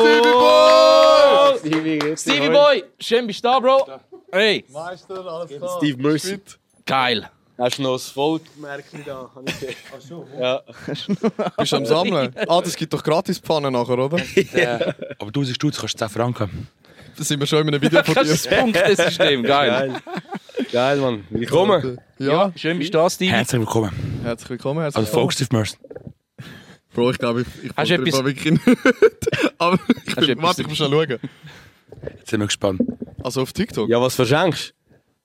Stevie 0.00 0.32
Boy! 0.32 1.52
Oh, 1.52 2.16
Stevie 2.16 2.48
Boy, 2.48 2.84
schön 2.98 3.26
bist 3.26 3.44
du 3.44 3.48
da, 3.48 3.60
Bro. 3.60 3.86
Hey, 4.32 4.64
Meister, 4.72 5.26
alles 5.26 5.50
klar. 5.50 5.76
Steve 5.78 6.02
Mercy. 6.02 6.40
geil. 6.86 7.28
Hast 7.58 7.78
du 7.78 7.82
noch 7.82 7.92
das 7.92 8.08
Volkmärkchen 8.08 9.04
da? 9.04 9.30
Hab 9.34 9.46
ich 9.46 9.60
gesehen. 9.60 9.76
Ach 9.94 10.00
so. 10.00 10.26
Ja. 10.40 10.62
Bist 11.58 11.72
du 11.72 11.76
am 11.76 11.86
Sammeln? 11.86 12.34
Ah, 12.48 12.60
das 12.62 12.74
gibt 12.74 12.92
doch 12.94 13.02
gratis 13.04 13.38
Pfannen 13.38 13.74
nachher, 13.74 13.98
oder? 13.98 14.16
Aber 15.18 15.26
1000 15.28 15.54
Stutz 15.54 15.78
kostet 15.78 15.98
10 16.00 16.08
Franken. 16.08 16.68
Da 17.16 17.22
sind 17.22 17.38
wir 17.38 17.46
schon 17.46 17.60
in 17.60 17.68
einem 17.68 17.82
Video 17.82 18.02
von 18.02 18.14
dir. 18.14 18.24
Das 18.24 18.46
Punktesystem, 18.48 19.42
geil. 19.42 19.68
Geil. 19.70 20.02
Geil, 20.72 20.96
Mann. 20.96 21.26
Willkommen. 21.28 22.00
Ja, 22.18 22.50
Schön 22.56 22.78
bist 22.78 22.94
du 22.94 22.98
da, 22.98 23.10
Stevie. 23.10 23.30
Herzlich 23.30 23.60
willkommen. 23.60 24.20
herzlich 24.24 24.50
willkommen. 24.50 24.80
Herzlich 24.80 24.96
Also 24.96 25.08
willkommen. 25.08 25.22
Volk 25.22 25.32
Steve 25.34 25.48
Merson. 25.52 25.78
Bro, 26.94 27.10
ich 27.12 27.18
glaube, 27.18 27.42
ich, 27.42 27.46
ich 27.64 27.70
Hast 27.76 27.90
du 27.90 27.94
etwas- 27.94 28.24
wirklich 28.24 28.52
nicht. 28.52 28.62
Aber 29.58 29.78
ich 30.06 30.14
bin, 30.14 30.28
etwas- 30.30 30.42
warte, 30.42 30.62
ich 30.62 30.68
muss 30.68 30.76
schon 30.78 30.90
schauen. 30.92 31.18
Jetzt 32.18 32.30
sind 32.30 32.40
wir 32.40 32.46
gespannt. 32.46 32.80
Also 33.22 33.42
auf 33.42 33.52
TikTok. 33.52 33.88
Ja, 33.88 34.00
was 34.00 34.14
verschenkst 34.14 34.74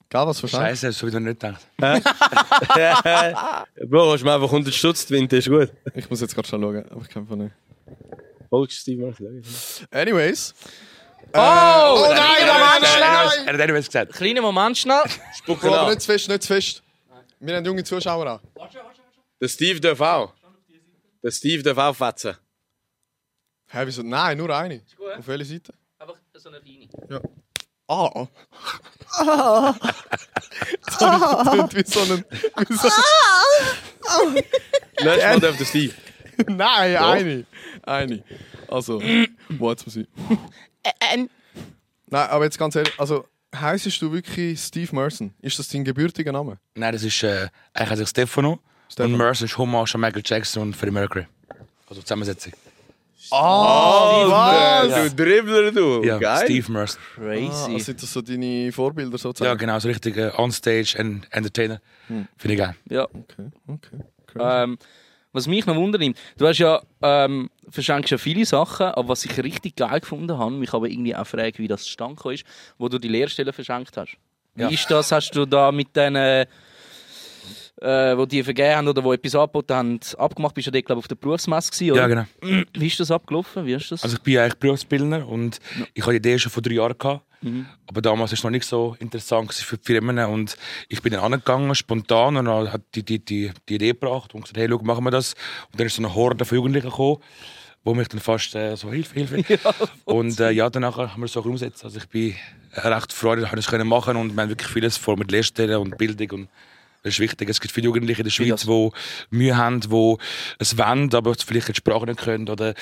Gell, 0.09 0.25
was 0.25 0.41
wahrscheinlich? 0.41 0.79
Scheiße, 0.79 0.91
so 0.93 1.05
wie 1.07 1.11
du 1.11 1.19
nicht 1.19 1.39
gedacht. 1.41 1.67
du? 1.77 1.83
Bro, 3.87 4.13
hast 4.13 4.21
du 4.21 4.25
mir 4.25 4.33
einfach 4.35 4.47
100 4.47 4.73
Stutz 4.73 5.05
gewinnt, 5.05 5.33
ist 5.33 5.49
gut. 5.49 5.69
Ich 5.95 6.09
muss 6.09 6.21
jetzt 6.21 6.33
gerade 6.33 6.47
schon 6.47 6.61
schauen, 6.61 6.85
aber 6.89 7.01
ich 7.01 7.09
kann 7.09 7.23
einfach 7.23 7.35
nicht. 7.35 7.51
Folgst 8.49 8.79
Steve 8.79 9.05
Mercy. 9.05 9.25
Anyways. 9.91 10.53
Oh, 11.33 11.39
oh 11.39 12.05
nein, 12.09 12.47
Moment, 12.47 12.81
nein, 12.81 12.85
schnell. 12.85 13.47
Er 13.47 13.53
hat 13.53 13.61
anyways 13.61 13.87
gesagt. 13.87 14.13
Kleiner 14.13 14.41
Moment 14.41 14.77
schnell. 14.77 15.03
Spuck 15.37 15.59
Bro, 15.59 15.67
aber 15.73 15.81
an. 15.81 15.89
nicht 15.89 16.01
zu 16.01 16.07
fest, 16.11 16.29
nicht 16.29 16.43
zu 16.43 16.53
fest. 16.53 16.81
Wir 17.41 17.57
haben 17.57 17.65
junge 17.65 17.83
Zuschauer 17.83 18.25
an. 18.27 18.39
Der 19.41 19.47
Steve 19.49 19.81
darf 19.81 19.99
auch. 19.99 20.33
Der 21.27 21.31
Steve 21.33 21.61
darf 21.61 21.77
auch 21.77 21.93
fetzen. 21.93 22.37
Hä, 23.67 23.79
wieso? 23.83 24.01
Nein, 24.01 24.37
nur 24.37 24.49
eine. 24.55 24.81
Auf 25.17 25.27
welcher 25.27 25.43
Seite? 25.43 25.73
Einfach 25.99 26.15
so 26.35 26.47
eine 26.47 26.59
Linie. 26.59 26.87
Ah. 27.89 28.27
Ah. 29.09 29.73
Das 30.85 30.97
klingt 31.49 31.75
wie 31.75 31.83
so 31.85 31.99
ein... 32.01 32.23
Wie 32.69 32.75
so 32.75 32.87
Nächstes 34.33 35.23
Mal 35.23 35.39
darf 35.41 35.57
der 35.57 35.65
Steve. 35.65 35.93
Nein, 36.47 36.95
eine. 36.95 37.45
Eine. 37.83 38.23
Also, 38.69 39.01
wo 39.49 39.69
hat's 39.69 39.83
sein? 39.85 40.07
Nein, 41.09 41.29
aber 42.09 42.45
jetzt 42.45 42.57
ganz 42.57 42.75
ehrlich, 42.75 42.97
also 42.97 43.27
heisst 43.53 44.01
du 44.01 44.11
wirklich 44.13 44.61
Steve 44.61 44.95
Merson? 44.95 45.33
Ist 45.41 45.59
das 45.59 45.67
dein 45.67 45.83
gebürtiger 45.83 46.31
Name? 46.31 46.57
Nein, 46.75 46.93
das 46.93 47.03
ist 47.03 47.21
äh, 47.23 47.49
eigentlich 47.73 48.07
Stefano. 48.07 48.61
Stefano. 48.89 49.13
Und 49.13 49.17
Merson 49.19 49.45
ist 49.45 49.57
Hommage 49.57 49.95
an 49.95 50.01
Michael 50.01 50.23
Jackson 50.25 50.61
und 50.63 50.75
Freddie 50.75 50.91
Mercury. 50.93 51.25
Also 51.89 52.01
Zusammensetzung. 52.01 52.53
Oh, 53.31 54.31
Du 54.87 55.09
Dribbler, 55.15 55.71
du. 55.71 56.03
Ja, 56.03 56.17
Geil. 56.17 56.45
Steve 56.45 56.71
Merson. 56.71 56.99
Ah, 57.17 57.19
Crazy. 57.19 57.79
sind 57.79 58.01
das 58.01 58.13
so 58.13 58.21
deine 58.21 58.71
Vorbilder 58.71 59.17
sozusagen? 59.17 59.49
Ja, 59.49 59.55
genau, 59.55 59.79
so 59.79 59.87
richtig 59.89 60.15
on-stage 60.37 60.95
and 60.97 61.27
Entertainer. 61.31 61.81
Finde 62.07 62.53
ich 62.53 62.57
geil. 62.57 62.75
Ja. 62.89 63.03
Okay, 63.03 63.49
okay. 63.67 63.97
Crazy. 64.27 64.63
Ähm, 64.63 64.77
was 65.33 65.45
mich 65.47 65.65
noch 65.65 65.75
wundert, 65.75 66.01
du 66.37 66.47
hast 66.47 66.57
ja, 66.59 66.81
ähm, 67.01 67.49
verschenkst 67.69 68.11
ja 68.11 68.17
viele 68.17 68.45
Sachen, 68.45 68.87
aber 68.87 69.09
was 69.09 69.25
ich 69.25 69.37
richtig 69.43 69.75
geil 69.75 69.99
gefunden 69.99 70.37
habe, 70.37 70.51
mich 70.51 70.73
aber 70.73 70.87
irgendwie 70.87 71.15
auch 71.15 71.27
frage, 71.27 71.57
wie 71.57 71.67
das 71.67 71.83
zustande 71.83 72.33
ist, 72.33 72.45
wo 72.77 72.87
du 72.87 72.97
die 72.97 73.09
Lehrstelle 73.09 73.51
verschenkt 73.51 73.95
hast. 73.97 74.15
Wie 74.55 74.61
Ja. 74.63 74.69
ist 74.69 74.89
das? 74.89 75.11
Hast 75.11 75.31
du 75.31 75.45
da 75.45 75.71
mit 75.71 75.95
den, 75.95 76.15
äh, 77.81 78.17
wo 78.17 78.25
die 78.25 78.43
vergeben 78.43 78.75
haben 78.75 78.87
oder 78.87 79.03
wo 79.03 79.13
etwas 79.13 79.35
angeboten 79.35 79.73
haben, 79.73 79.99
abgemacht? 80.17 80.55
Bist 80.55 80.67
du 80.67 80.71
dort, 80.71 80.85
glaube 80.85 80.99
auf 80.99 81.07
der 81.07 81.15
Berufsmesse 81.15 81.71
gewesen, 81.71 81.91
oder? 81.91 82.01
Ja, 82.01 82.07
genau. 82.07 82.63
Wie 82.73 82.87
ist 82.87 82.99
das 82.99 83.11
abgelaufen? 83.11 83.65
Wie 83.65 83.73
ist 83.73 83.91
das? 83.91 84.03
Also 84.03 84.17
ich 84.17 84.23
bin 84.23 84.37
eigentlich 84.37 84.59
Berufsbildner 84.59 85.27
und 85.27 85.59
ich 85.93 86.03
hatte 86.03 86.19
die 86.19 86.29
Idee 86.29 86.39
schon 86.39 86.51
vor 86.51 86.61
drei 86.61 86.73
Jahren. 86.73 86.97
Gehabt. 86.97 87.23
Mhm. 87.41 87.67
Aber 87.87 88.01
damals 88.01 88.31
war 88.31 88.33
es 88.33 88.43
noch 88.43 88.51
nicht 88.51 88.65
so 88.65 88.95
interessant 88.99 89.53
für 89.53 89.77
die 89.77 89.83
Firmen. 89.83 90.17
Und 90.19 90.57
ich 90.89 91.01
bin 91.01 91.13
dann 91.13 91.21
angegangen, 91.21 91.73
spontan, 91.75 92.37
und 92.37 92.45
dann 92.45 92.71
hat 92.71 92.81
die, 92.95 93.03
die, 93.03 93.23
die, 93.23 93.51
die 93.69 93.75
Idee 93.75 93.89
gebracht 93.89 94.33
und 94.33 94.41
gesagt, 94.41 94.57
hey, 94.57 94.67
schau, 94.69 94.79
machen 94.83 95.03
wir 95.03 95.11
das. 95.11 95.33
Und 95.71 95.79
dann 95.79 95.87
ist 95.87 95.95
so 95.95 96.01
eine 96.01 96.13
Horde 96.15 96.45
von 96.45 96.55
Jugendlichen 96.55 96.89
gekommen, 96.89 97.17
wo 97.83 97.93
mich 97.93 98.07
dann 98.07 98.19
fast 98.19 98.55
äh, 98.55 98.75
so, 98.75 98.91
Hilfe, 98.91 99.13
Hilfe. 99.25 99.59
und 100.05 100.39
äh, 100.39 100.51
ja, 100.51 100.69
danach 100.69 100.97
haben 100.97 101.21
wir 101.21 101.25
es 101.25 101.33
so 101.33 101.41
umgesetzt. 101.41 101.83
Also 101.83 101.99
ich 101.99 102.07
bin 102.07 102.35
recht 102.73 103.13
freudig, 103.13 103.49
dass 103.49 103.71
wir 103.71 103.77
das 103.77 103.87
machen 103.87 104.17
und 104.17 104.35
wir 104.35 104.41
haben 104.41 104.49
wirklich 104.49 104.71
vieles 104.71 104.97
vor 104.97 105.17
mit 105.17 105.31
Lehrstellen 105.31 105.77
und 105.77 105.97
Bildung 105.97 106.41
und 106.41 106.49
das 107.07 107.15
ist 107.15 107.19
wichtig. 107.19 107.49
Es 107.49 107.61
gibt 107.61 107.73
viele 107.73 107.85
Jugendliche 107.85 108.21
in 108.21 108.25
der 108.25 108.31
Schweiz, 108.31 108.65
die 108.65 108.89
Mühe 109.29 109.55
haben, 109.55 109.79
die 109.79 110.15
es 110.59 110.77
wollen, 110.77 111.13
aber 111.13 111.35
vielleicht 111.35 111.69
die 111.69 111.75
Sprache 111.75 112.05
nicht 112.05 112.19
können 112.19 112.49
oder 112.49 112.73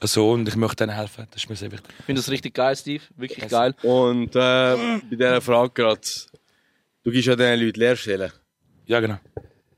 so. 0.00 0.30
Und 0.32 0.48
ich 0.48 0.56
möchte 0.56 0.84
ihnen 0.84 0.94
helfen. 0.94 1.26
Das 1.30 1.42
ist 1.42 1.50
mir 1.50 1.56
sehr 1.56 1.70
wichtig. 1.70 1.94
Ich 1.98 2.04
finde 2.06 2.20
das 2.20 2.30
richtig 2.30 2.54
geil, 2.54 2.76
Steve. 2.76 3.02
Wirklich 3.16 3.48
geil. 3.48 3.74
Und 3.82 4.34
äh, 4.34 4.36
bei 4.36 5.00
dieser 5.10 5.40
Frage 5.40 5.70
gerade, 5.74 6.00
du 7.02 7.10
gibst 7.10 7.26
ja 7.26 7.36
diesen 7.36 7.60
Leuten 7.60 7.80
Lehrstellen. 7.80 8.32
Ja, 8.86 9.00
genau. 9.00 9.18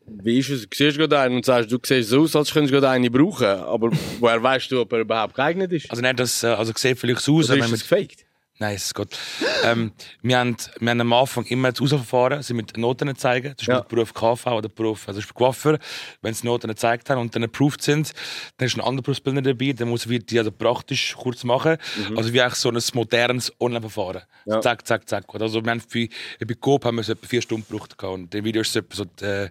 Wie 0.09 0.39
ist 0.39 0.51
es? 0.51 0.63
Du 0.69 0.77
siehst 0.77 0.99
gerade 0.99 1.19
einen 1.19 1.37
und 1.37 1.45
sagst, 1.45 1.73
du 1.73 1.79
siehst 1.85 2.11
so 2.11 2.23
aus, 2.23 2.37
als 2.37 2.53
könntest 2.53 2.73
du 2.73 2.81
gerade 2.81 2.91
eine 2.91 3.11
brauchen. 3.11 3.47
Aber 3.47 3.91
woher 4.21 4.41
weißt 4.41 4.71
du, 4.71 4.83
ob 4.83 4.93
er 4.93 5.01
überhaupt 5.01 5.35
geeignet 5.35 5.73
ist? 5.73 5.91
Also 5.91 6.01
nicht, 6.01 6.21
das, 6.21 6.45
äh, 6.45 6.49
also 6.49 6.73
sieht 6.77 6.99
vielleicht 6.99 7.23
so 7.23 7.39
aus, 7.39 7.47
Oder 7.47 7.55
wenn 7.55 7.65
ist 7.65 7.71
man 7.71 7.75
es 7.75 7.89
gefaked? 7.89 8.26
Nein, 8.59 8.75
es 8.77 8.95
geht. 8.95 9.19
ähm, 9.65 9.93
wir, 10.23 10.39
haben, 10.39 10.57
wir 10.81 10.91
haben 10.91 11.01
am 11.03 11.13
Anfang 11.13 11.45
immer 11.47 11.71
das 11.73 11.81
Auswahlverfahren, 11.83 12.43
sie 12.43 12.55
mit 12.55 12.77
Noten 12.79 13.15
zeigen, 13.17 13.49
zum 13.57 13.67
Beispiel 13.67 13.75
Ja. 13.75 13.81
der 13.81 13.89
Beruf 13.89 14.15
KV 14.15 14.47
oder 14.47 14.63
der 14.63 14.69
Beruf 14.75 15.07
also 15.09 15.21
Coiffeur. 15.35 15.79
Wenn 16.23 16.33
sie 16.33 16.47
Noten 16.47 16.69
gezeigt 16.69 17.11
haben 17.11 17.21
und 17.21 17.35
dann 17.37 17.45
approved 17.45 17.83
sind, 17.83 18.13
dann 18.57 18.67
ist 18.67 18.77
ein 18.77 18.81
anderer 18.81 19.03
Berufsbildner 19.03 19.43
dabei, 19.43 19.73
der 19.73 19.85
muss 19.87 20.09
wir 20.09 20.19
die 20.21 20.39
also 20.39 20.51
praktisch 20.51 21.15
kurz 21.17 21.45
machen. 21.45 21.77
Also 22.17 22.33
wie 22.33 22.41
eigentlich 22.41 22.55
so 22.55 22.71
ein 22.71 22.81
modernes 22.95 23.53
Online-Verfahren. 23.61 24.23
Mhm. 24.47 24.53
Ja. 24.53 24.61
Zack, 24.63 24.87
zack, 24.87 25.09
zack. 25.09 25.25
Also 25.35 25.63
wir 25.63 25.71
haben 25.71 25.81
für, 25.81 26.09
bei 26.41 26.55
Coop 26.55 26.85
haben 26.87 26.97
wir 26.97 27.03
so 27.05 27.13
etwa 27.13 27.27
vier 27.27 27.43
Stunden 27.43 27.67
gebraucht 27.69 28.03
und 28.05 28.33
der 28.33 28.43
Video 28.43 28.63
ist 28.63 28.73
so 28.73 28.79
etwa 28.79 28.97
so, 28.97 29.05
äh, 29.27 29.51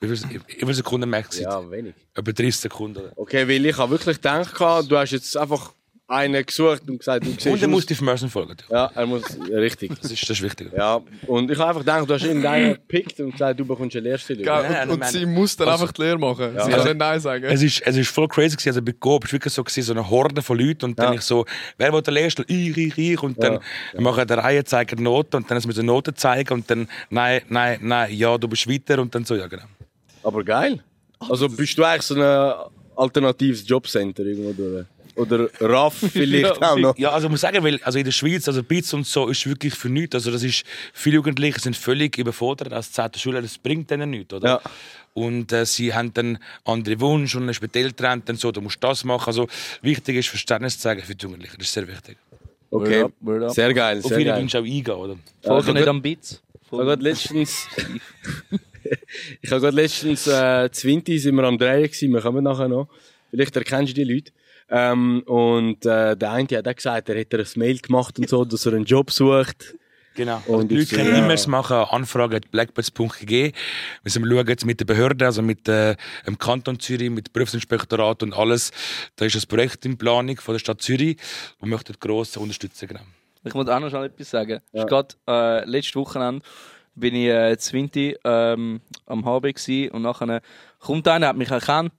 wie 0.00 0.16
viel, 0.16 0.40
wie 0.46 0.54
viele 0.60 0.74
Sekunden 0.74 1.10
merkt 1.10 1.34
Ja, 1.38 1.70
wenig. 1.70 1.94
Etwa 2.14 2.32
30 2.32 2.56
Sekunden. 2.56 3.10
Okay, 3.16 3.46
weil 3.46 3.66
ich 3.66 3.76
habe 3.76 3.90
wirklich 3.90 4.16
gedacht, 4.16 4.58
du 4.58 4.96
hast 4.96 5.10
jetzt 5.10 5.36
einfach 5.36 5.74
einen 6.10 6.44
gesucht 6.44 6.82
und 6.88 6.98
gesagt, 6.98 7.24
du 7.24 7.30
siehst 7.30 7.46
Und 7.46 7.62
dann 7.62 7.70
aus- 7.70 7.86
muss 7.86 7.86
die 7.86 8.04
Merson 8.04 8.28
folgen. 8.28 8.56
Ja, 8.68 8.90
er 8.94 9.06
muss, 9.06 9.22
richtig. 9.48 9.92
Das 10.02 10.10
ist, 10.10 10.22
das 10.22 10.30
ist 10.30 10.42
wichtig. 10.42 10.70
Ja, 10.76 11.00
und 11.28 11.50
ich 11.50 11.56
habe 11.58 11.68
einfach 11.68 11.80
gedacht, 11.82 12.10
du 12.10 12.14
hast 12.14 12.24
irgendeinen 12.24 12.72
gepickt 12.74 13.20
und 13.20 13.30
gesagt, 13.32 13.60
du 13.60 13.64
bekommst 13.64 13.94
eine 13.96 14.08
Lehrstelle. 14.08 14.42
Nein, 14.44 14.88
und, 14.88 14.94
und 14.94 14.98
nein, 15.00 15.12
sie 15.12 15.24
muss 15.24 15.56
dann 15.56 15.68
also- 15.68 15.82
einfach 15.84 15.92
die 15.94 16.02
Lehre 16.02 16.18
machen. 16.18 16.52
Ja. 16.54 16.64
Sie 16.64 16.70
kann 16.72 16.84
nicht 16.84 16.96
Nein 16.98 17.20
sagen. 17.20 17.44
Es 17.44 17.62
ist, 17.62 17.80
es 17.86 17.96
ist 17.96 18.10
voll 18.10 18.26
crazy 18.26 18.56
gewesen. 18.56 18.68
Also 18.70 18.82
bei 18.82 18.92
Coop 18.92 19.24
ist 19.24 19.32
wirklich 19.32 19.54
so 19.54 19.62
gewesen, 19.62 19.82
so 19.84 19.92
eine 19.92 20.10
Horde 20.10 20.42
von 20.42 20.58
Leuten 20.58 20.84
und 20.86 20.98
dann 20.98 21.12
Ja. 21.12 21.18
ich 21.18 21.22
so, 21.22 21.46
wer 21.78 21.92
will 21.92 22.02
der 22.02 22.12
Lehrstuhl? 22.14 22.44
Ich, 22.48 22.76
ich, 22.76 22.98
ich. 22.98 23.22
Und 23.22 23.40
dann 23.42 23.60
Ja. 23.94 24.00
machen 24.00 24.26
der 24.26 24.38
Reihe 24.38 24.64
zeigen 24.64 25.02
Noten 25.02 25.36
und 25.36 25.50
dann 25.50 25.56
müssen 25.64 25.74
wir 25.76 25.82
Noten 25.84 26.16
zeigen 26.16 26.52
und 26.54 26.68
dann 26.70 26.88
nein, 27.08 27.42
nein, 27.48 27.78
nein, 27.82 28.12
ja, 28.12 28.36
du 28.36 28.48
bist 28.48 28.68
weiter 28.68 29.00
und 29.00 29.14
dann 29.14 29.24
so, 29.24 29.36
ja 29.36 29.46
genau. 29.46 29.62
Aber 30.24 30.42
geil. 30.42 30.80
Also 31.20 31.48
bist 31.48 31.78
du 31.78 31.84
eigentlich 31.84 32.02
so 32.02 32.14
ein 32.20 32.52
alternatives 32.96 33.66
Jobcenter 33.68 34.24
irgendwo 34.24 34.52
durch? 34.52 34.86
Oder 35.20 35.48
RAF 35.60 35.94
vielleicht 36.12 36.62
auch 36.62 36.76
noch? 36.78 36.96
Ja, 36.96 37.10
also 37.10 37.26
ich 37.26 37.30
muss 37.30 37.42
sagen, 37.42 37.62
weil 37.62 37.78
also 37.82 37.98
in 37.98 38.04
der 38.04 38.12
Schweiz, 38.12 38.48
also 38.48 38.62
Bits 38.62 38.94
und 38.94 39.06
so, 39.06 39.28
ist 39.28 39.46
wirklich 39.46 39.74
für 39.74 39.90
nichts. 39.90 40.14
Also 40.14 40.30
das 40.30 40.42
ist, 40.42 40.64
viele 40.94 41.16
Jugendliche 41.16 41.60
sind 41.60 41.76
völlig 41.76 42.16
überfordert 42.16 42.72
als 42.72 42.92
10. 42.92 43.10
Schüler, 43.16 43.42
das 43.42 43.58
bringt 43.58 43.90
denen 43.90 44.10
nichts, 44.10 44.32
oder? 44.32 44.48
Ja. 44.48 44.60
Und 45.12 45.52
äh, 45.52 45.66
sie 45.66 45.92
haben 45.92 46.14
dann 46.14 46.38
andere 46.64 46.98
Wünsche 47.00 47.38
und 47.38 47.46
den 47.46 47.84
Eltern 47.84 48.22
dann 48.24 48.36
so, 48.36 48.50
du 48.50 48.60
musst 48.62 48.82
das 48.82 49.04
machen. 49.04 49.26
Also 49.26 49.46
wichtig 49.82 50.16
ist 50.16 50.28
Verständnis 50.28 50.76
zu 50.76 50.84
zeigen 50.84 51.02
für 51.02 51.14
die 51.14 51.22
Jugendlichen, 51.22 51.56
das 51.58 51.66
ist 51.66 51.74
sehr 51.74 51.86
wichtig. 51.86 52.16
Okay, 52.70 53.02
Word 53.02 53.04
up, 53.04 53.12
word 53.20 53.42
up. 53.42 53.50
sehr 53.50 53.74
geil, 53.74 53.98
Auf 53.98 54.08
sehr 54.08 54.24
geil. 54.24 54.40
Wünsche 54.40 54.58
auch 54.58 54.64
eingehen, 54.64 54.94
oder? 54.94 55.16
Folge 55.42 55.66
Ja, 55.68 55.74
nicht 55.74 55.88
am 55.88 56.00
Bits. 56.00 56.40
Ich 56.64 56.72
habe 56.72 56.84
gerade 56.84 57.02
letztens, 57.02 57.66
ich 59.42 59.50
habe 59.50 59.60
gerade 59.60 59.76
letztens, 59.76 60.26
äh, 60.28 60.70
20 60.70 61.20
sind 61.20 61.34
wir 61.34 61.44
am 61.44 61.58
Drehen 61.58 61.82
gewesen, 61.82 62.12
wir 62.12 62.20
kommen 62.20 62.44
nachher 62.44 62.68
noch. 62.68 62.88
Vielleicht 63.30 63.56
erkennst 63.56 63.96
du 63.96 64.04
die 64.04 64.12
Leute. 64.12 64.32
Ähm, 64.70 65.22
und, 65.26 65.84
äh, 65.84 66.16
der 66.16 66.30
eine 66.30 66.48
hat 66.56 66.68
auch 66.68 66.76
gesagt, 66.76 67.08
er 67.08 67.16
hätte 67.16 67.38
ein 67.38 67.46
Mail 67.56 67.78
gemacht 67.78 68.18
und 68.18 68.28
so, 68.28 68.44
dass 68.44 68.66
er 68.66 68.74
einen 68.74 68.84
Job 68.84 69.10
sucht. 69.10 69.74
Genau. 70.14 70.42
Und 70.46 70.70
die 70.70 70.76
Leute 70.76 70.96
können 70.96 71.14
ja. 71.14 71.24
E-Mails 71.24 71.46
machen, 71.46 71.76
Anfragen 71.76 72.36
at 72.36 72.50
blackbirds.gg. 72.50 73.30
Wir 73.30 73.52
sind 74.04 74.26
schauen 74.26 74.46
jetzt 74.46 74.66
mit 74.66 74.80
den 74.80 74.86
Behörden, 74.86 75.24
also 75.24 75.40
mit 75.40 75.68
äh, 75.68 75.96
dem 76.26 76.36
Kanton 76.38 76.78
Zürich, 76.78 77.10
mit 77.10 77.28
dem 77.28 77.32
Berufsinspektorat 77.32 78.22
und 78.22 78.34
alles. 78.34 78.70
Da 79.16 79.24
ist 79.24 79.36
ein 79.36 79.48
Projekt 79.48 79.86
in 79.86 79.96
Planung 79.96 80.36
von 80.38 80.54
der 80.54 80.58
Stadt 80.58 80.82
Zürich 80.82 81.16
und 81.58 81.70
möchten 81.70 81.94
gross 81.98 82.36
unterstützen. 82.36 82.88
Genau. 82.88 83.00
Ich 83.44 83.54
muss 83.54 83.68
auch 83.68 83.80
noch 83.80 83.88
schnell 83.88 84.04
etwas 84.04 84.30
sagen. 84.30 84.60
Ja. 84.72 84.84
Gerade 84.84 85.14
äh, 85.26 85.64
letztes 85.64 85.96
Wochenende 85.96 86.44
bin 86.94 87.14
ich 87.14 87.28
äh, 87.28 87.56
Zwinti 87.56 88.16
ähm, 88.24 88.80
am 89.06 89.24
HB 89.24 89.54
gsi 89.54 89.90
und 89.92 90.02
nachher 90.02 90.42
kommt 90.80 91.08
einer, 91.08 91.28
hat 91.28 91.36
mich 91.36 91.50
erkannt. 91.50 91.92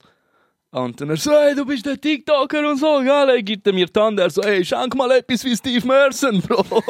Und 0.73 1.01
dann 1.01 1.09
er 1.09 1.17
so, 1.17 1.31
hey, 1.31 1.53
du 1.53 1.65
bist 1.65 1.85
der 1.85 1.99
TikToker 1.99 2.65
und 2.69 2.77
so, 2.77 2.99
gell? 2.99 3.29
Er 3.29 3.43
gibt 3.43 3.67
er 3.67 3.73
mir 3.73 3.87
die 3.87 3.99
Hand, 3.99 4.17
er 4.17 4.29
so, 4.29 4.41
hey, 4.41 4.63
schenk 4.63 4.95
mal 4.95 5.11
etwas 5.11 5.43
wie 5.43 5.53
Steve 5.53 5.85
Merson, 5.85 6.41
Bro. 6.41 6.61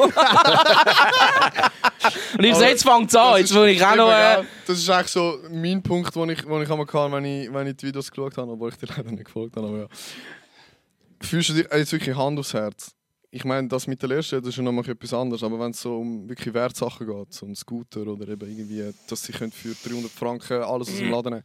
und 2.38 2.44
ich 2.44 2.54
so, 2.54 2.62
jetzt 2.62 2.84
fängt's 2.84 3.16
an, 3.16 3.38
jetzt 3.38 3.52
will 3.52 3.70
ich 3.70 3.84
auch 3.84 3.96
noch... 3.96 4.08
Äh, 4.08 4.44
Das 4.68 4.78
ist 4.78 4.88
eigentlich 4.88 5.08
so 5.08 5.36
mein 5.50 5.82
Punkt, 5.82 6.14
den 6.14 6.30
ich, 6.30 6.42
den 6.42 6.62
ich 6.62 6.70
einmal 6.70 6.86
hatte, 6.86 7.12
wenn 7.12 7.24
ich, 7.24 7.52
wenn 7.52 7.66
ich 7.66 7.76
die 7.76 7.88
Videos 7.88 8.08
geschaut 8.08 8.36
habe, 8.36 8.52
obwohl 8.52 8.68
ich 8.68 8.76
dir 8.76 8.86
leider 8.96 9.10
nicht 9.10 9.24
gefolgt 9.24 9.56
habe. 9.56 9.66
Aber 9.66 9.78
ja. 9.78 9.86
Fühlst 11.20 11.48
du 11.48 11.54
dir 11.54 11.68
jetzt 11.76 11.90
wirklich 11.90 12.16
Hand 12.16 12.38
aufs 12.38 12.54
Herz? 12.54 12.94
Ich 13.34 13.46
meine, 13.46 13.66
das 13.66 13.86
mit 13.86 14.02
der 14.02 14.10
Lehrstelle 14.10 14.42
das 14.42 14.50
ist 14.50 14.56
ja 14.58 14.62
noch 14.62 14.72
mal 14.72 14.86
etwas 14.86 15.14
anderes, 15.14 15.42
aber 15.42 15.58
wenn 15.58 15.70
es 15.70 15.80
so 15.80 15.96
um 15.96 16.28
wirklich 16.28 16.52
Wertsachen 16.52 17.06
geht, 17.06 17.32
so 17.32 17.46
um 17.46 17.54
Scooter 17.54 18.06
oder 18.06 18.28
eben 18.28 18.46
irgendwie, 18.46 18.90
dass 19.06 19.22
sie 19.24 19.32
können 19.32 19.52
für 19.52 19.74
300 19.74 20.12
Franken 20.12 20.62
alles 20.62 20.90
aus 20.90 20.98
dem 20.98 21.08
Laden 21.10 21.32
nehmen 21.32 21.42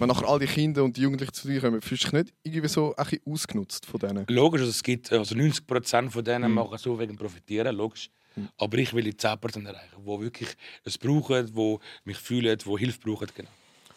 Wenn 0.00 0.08
nachher 0.08 0.26
all 0.26 0.40
die 0.40 0.46
Kinder 0.46 0.82
und 0.82 0.96
die 0.96 1.02
Jugendlichen 1.02 1.32
zu 1.32 1.46
dir 1.46 1.60
kommen, 1.60 1.80
fühlst 1.80 2.04
du 2.04 2.08
dich 2.08 2.12
nicht 2.24 2.34
irgendwie 2.42 2.66
so 2.68 2.92
ein 2.96 3.04
bisschen 3.04 3.20
ausgenutzt 3.24 3.86
von 3.86 4.00
denen? 4.00 4.26
Logisch, 4.30 4.62
also 4.62 4.70
es 4.70 4.82
gibt 4.82 5.12
also 5.12 5.36
90% 5.36 6.10
von 6.10 6.24
denen 6.24 6.48
Mhm. 6.50 6.54
machen 6.56 6.76
so 6.78 6.98
wegen 6.98 7.16
profitieren, 7.16 7.76
logisch. 7.76 8.10
Aber 8.58 8.78
ich 8.78 8.92
will 8.92 9.04
die 9.04 9.16
10% 9.16 9.64
erreichen, 9.64 9.94
die 10.04 10.20
wirklich 10.20 10.48
es 10.82 10.98
brauchen, 10.98 11.46
die 11.54 11.78
mich 12.04 12.16
fühlen, 12.16 12.58
die 12.58 12.76
Hilfe 12.78 12.98
brauchen. 12.98 13.28
Genau. 13.32 13.50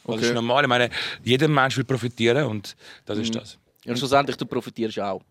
Also 0.03 0.11
Das 0.11 0.15
Okay. 0.17 0.25
ist 0.27 0.33
normal. 0.35 0.63
Ich 0.65 0.69
meine, 0.69 0.89
jeder 1.23 1.47
Mensch 1.47 1.75
will 1.75 1.85
profitieren 1.85 2.45
und 2.45 2.75
das 3.05 3.17
Mhm. 3.17 3.23
ist 3.23 3.35
das. 3.35 3.57
und 3.87 3.97
schlussendlich, 3.97 4.37
du 4.37 4.45
profitierst 4.45 4.99
auch. 4.99 5.23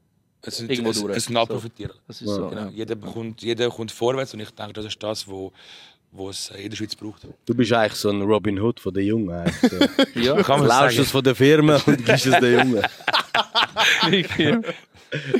Es 0.47 0.61
ist, 0.61 0.71
Irgendwo 0.71 0.91
es, 0.91 1.01
durch. 1.01 1.17
es 1.17 1.25
sind 1.25 1.35
profitieren. 1.49 1.93
Das 2.07 2.21
ist 2.21 2.29
so, 2.29 2.49
Genau. 2.49 2.63
ja. 2.63 2.69
Jeder, 2.75 2.95
bekommt, 2.95 3.43
jeder 3.43 3.71
kommt 3.71 3.91
vorwärts 3.91 4.35
und 4.35 4.41
ich 4.41 4.51
denke, 4.51 4.73
das 4.75 4.85
ist 4.85 5.03
das, 5.03 5.27
wo, 5.27 5.53
wo 6.13 6.29
es 6.31 6.51
in 6.51 6.69
der 6.71 6.77
Schweiz 6.77 6.95
braucht. 6.95 7.27
Du 7.47 7.55
bist 7.55 7.73
eigentlich 7.73 7.95
so 7.95 8.11
ein 8.11 8.21
Robin 8.23 8.61
Hood 8.61 8.79
von 8.81 8.93
den 8.93 9.07
Jungen. 9.07 9.51
So. 9.63 9.79
Ja, 10.21 10.43
Kann 10.43 10.61
man 10.61 10.69
Laufst 10.69 10.91
es 10.99 11.07
sagen. 11.07 11.09
von 11.09 11.25
der 11.25 11.35
Firma 11.35 11.77
und 11.87 12.05
gibst 12.05 12.27
es 12.27 12.41
den 12.41 12.59
Jungen. 12.59 12.85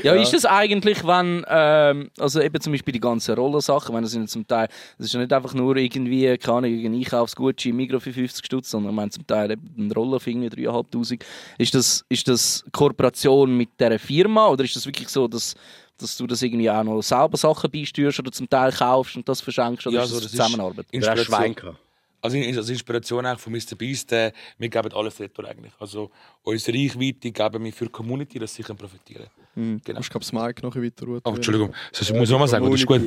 Ja, 0.03 0.13
ist 0.13 0.33
das 0.33 0.45
eigentlich, 0.45 1.05
wenn, 1.05 1.45
ähm, 1.47 2.09
also 2.19 2.41
eben 2.41 2.59
zum 2.61 2.73
Beispiel 2.73 2.93
die 2.93 2.99
ganzen 2.99 3.35
Rollensachen, 3.35 3.95
wenn 3.95 4.03
das 4.03 4.11
sind 4.11 4.29
zum 4.29 4.47
Teil, 4.47 4.67
das 4.97 5.07
ist 5.07 5.13
ja 5.13 5.19
nicht 5.19 5.33
einfach 5.33 5.53
nur 5.53 5.75
irgendwie, 5.75 6.37
keine 6.37 6.57
Ahnung, 6.57 6.85
ein 6.85 6.93
Einkaufsgutschein 6.93 7.71
im 7.71 7.77
Migros 7.77 8.03
für 8.03 8.13
50 8.13 8.45
Stutz, 8.45 8.69
sondern 8.69 8.95
meine 8.95 9.11
zum 9.11 9.25
Teil 9.25 9.51
eben 9.51 9.73
eine 9.77 9.93
Rolle 9.93 10.19
für 10.19 10.29
irgendwie 10.29 10.67
3'500. 10.67 11.21
Ist 11.57 11.73
das, 11.75 12.05
ist 12.09 12.27
das 12.27 12.63
Kooperation 12.71 13.55
mit 13.55 13.69
dieser 13.79 13.99
Firma 13.99 14.47
oder 14.47 14.63
ist 14.63 14.75
das 14.75 14.85
wirklich 14.85 15.09
so, 15.09 15.27
dass, 15.27 15.55
dass 15.97 16.17
du 16.17 16.27
das 16.27 16.41
irgendwie 16.41 16.69
auch 16.69 16.83
noch 16.83 17.01
selber 17.01 17.37
Sachen 17.37 17.69
beisteuerst 17.71 18.19
oder 18.19 18.31
zum 18.31 18.49
Teil 18.49 18.71
kaufst 18.71 19.15
und 19.15 19.27
das 19.27 19.41
verschenkst 19.41 19.87
oder 19.87 19.97
Ja, 19.97 20.03
ist 20.03 20.11
das, 20.11 20.23
das 20.23 20.25
ist 20.25 20.37
Zusammenarbeit? 20.37 20.85
Schwein 20.91 21.51
Inspiration. 21.51 21.77
Also 22.25 22.37
als 22.59 22.69
Inspiration 22.69 23.25
eigentlich 23.25 23.41
von 23.41 23.53
Mr. 23.53 23.75
Beast, 23.77 24.11
äh, 24.11 24.31
wir 24.57 24.69
geben 24.69 24.91
alles 24.93 25.19
retour 25.19 25.47
eigentlich. 25.47 25.73
Also 25.79 26.11
unsere 26.43 26.77
Reichweite 26.77 27.31
geben 27.31 27.63
wir 27.63 27.73
für 27.73 27.85
die 27.85 27.91
Community, 27.91 28.39
dass 28.39 28.53
sie 28.53 28.63
profitieren 28.63 29.27
können. 29.53 29.81
Genau. 29.85 29.99
Ich 29.99 30.09
glaube, 30.09 30.25
das 30.25 30.33
Mic 30.33 30.61
noch 30.63 30.75
weiter 30.75 31.05
Oh, 31.23 31.35
Entschuldigung, 31.35 31.73
das 31.97 32.11
muss 32.11 32.23
ich 32.23 32.29
nochmal 32.29 32.47
sagen, 32.47 32.65
oder? 32.65 32.75
ist 32.75 32.85
gut? 32.85 33.01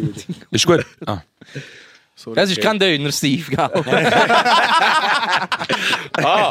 Ist 0.51 0.67
gut? 0.67 0.87
Ah. 1.07 1.23
Das 2.35 2.51
ist 2.51 2.61
kein 2.61 2.81
Döner, 2.81 3.13
Steve, 3.13 3.45
gell? 3.49 3.71
Ah, 6.21 6.51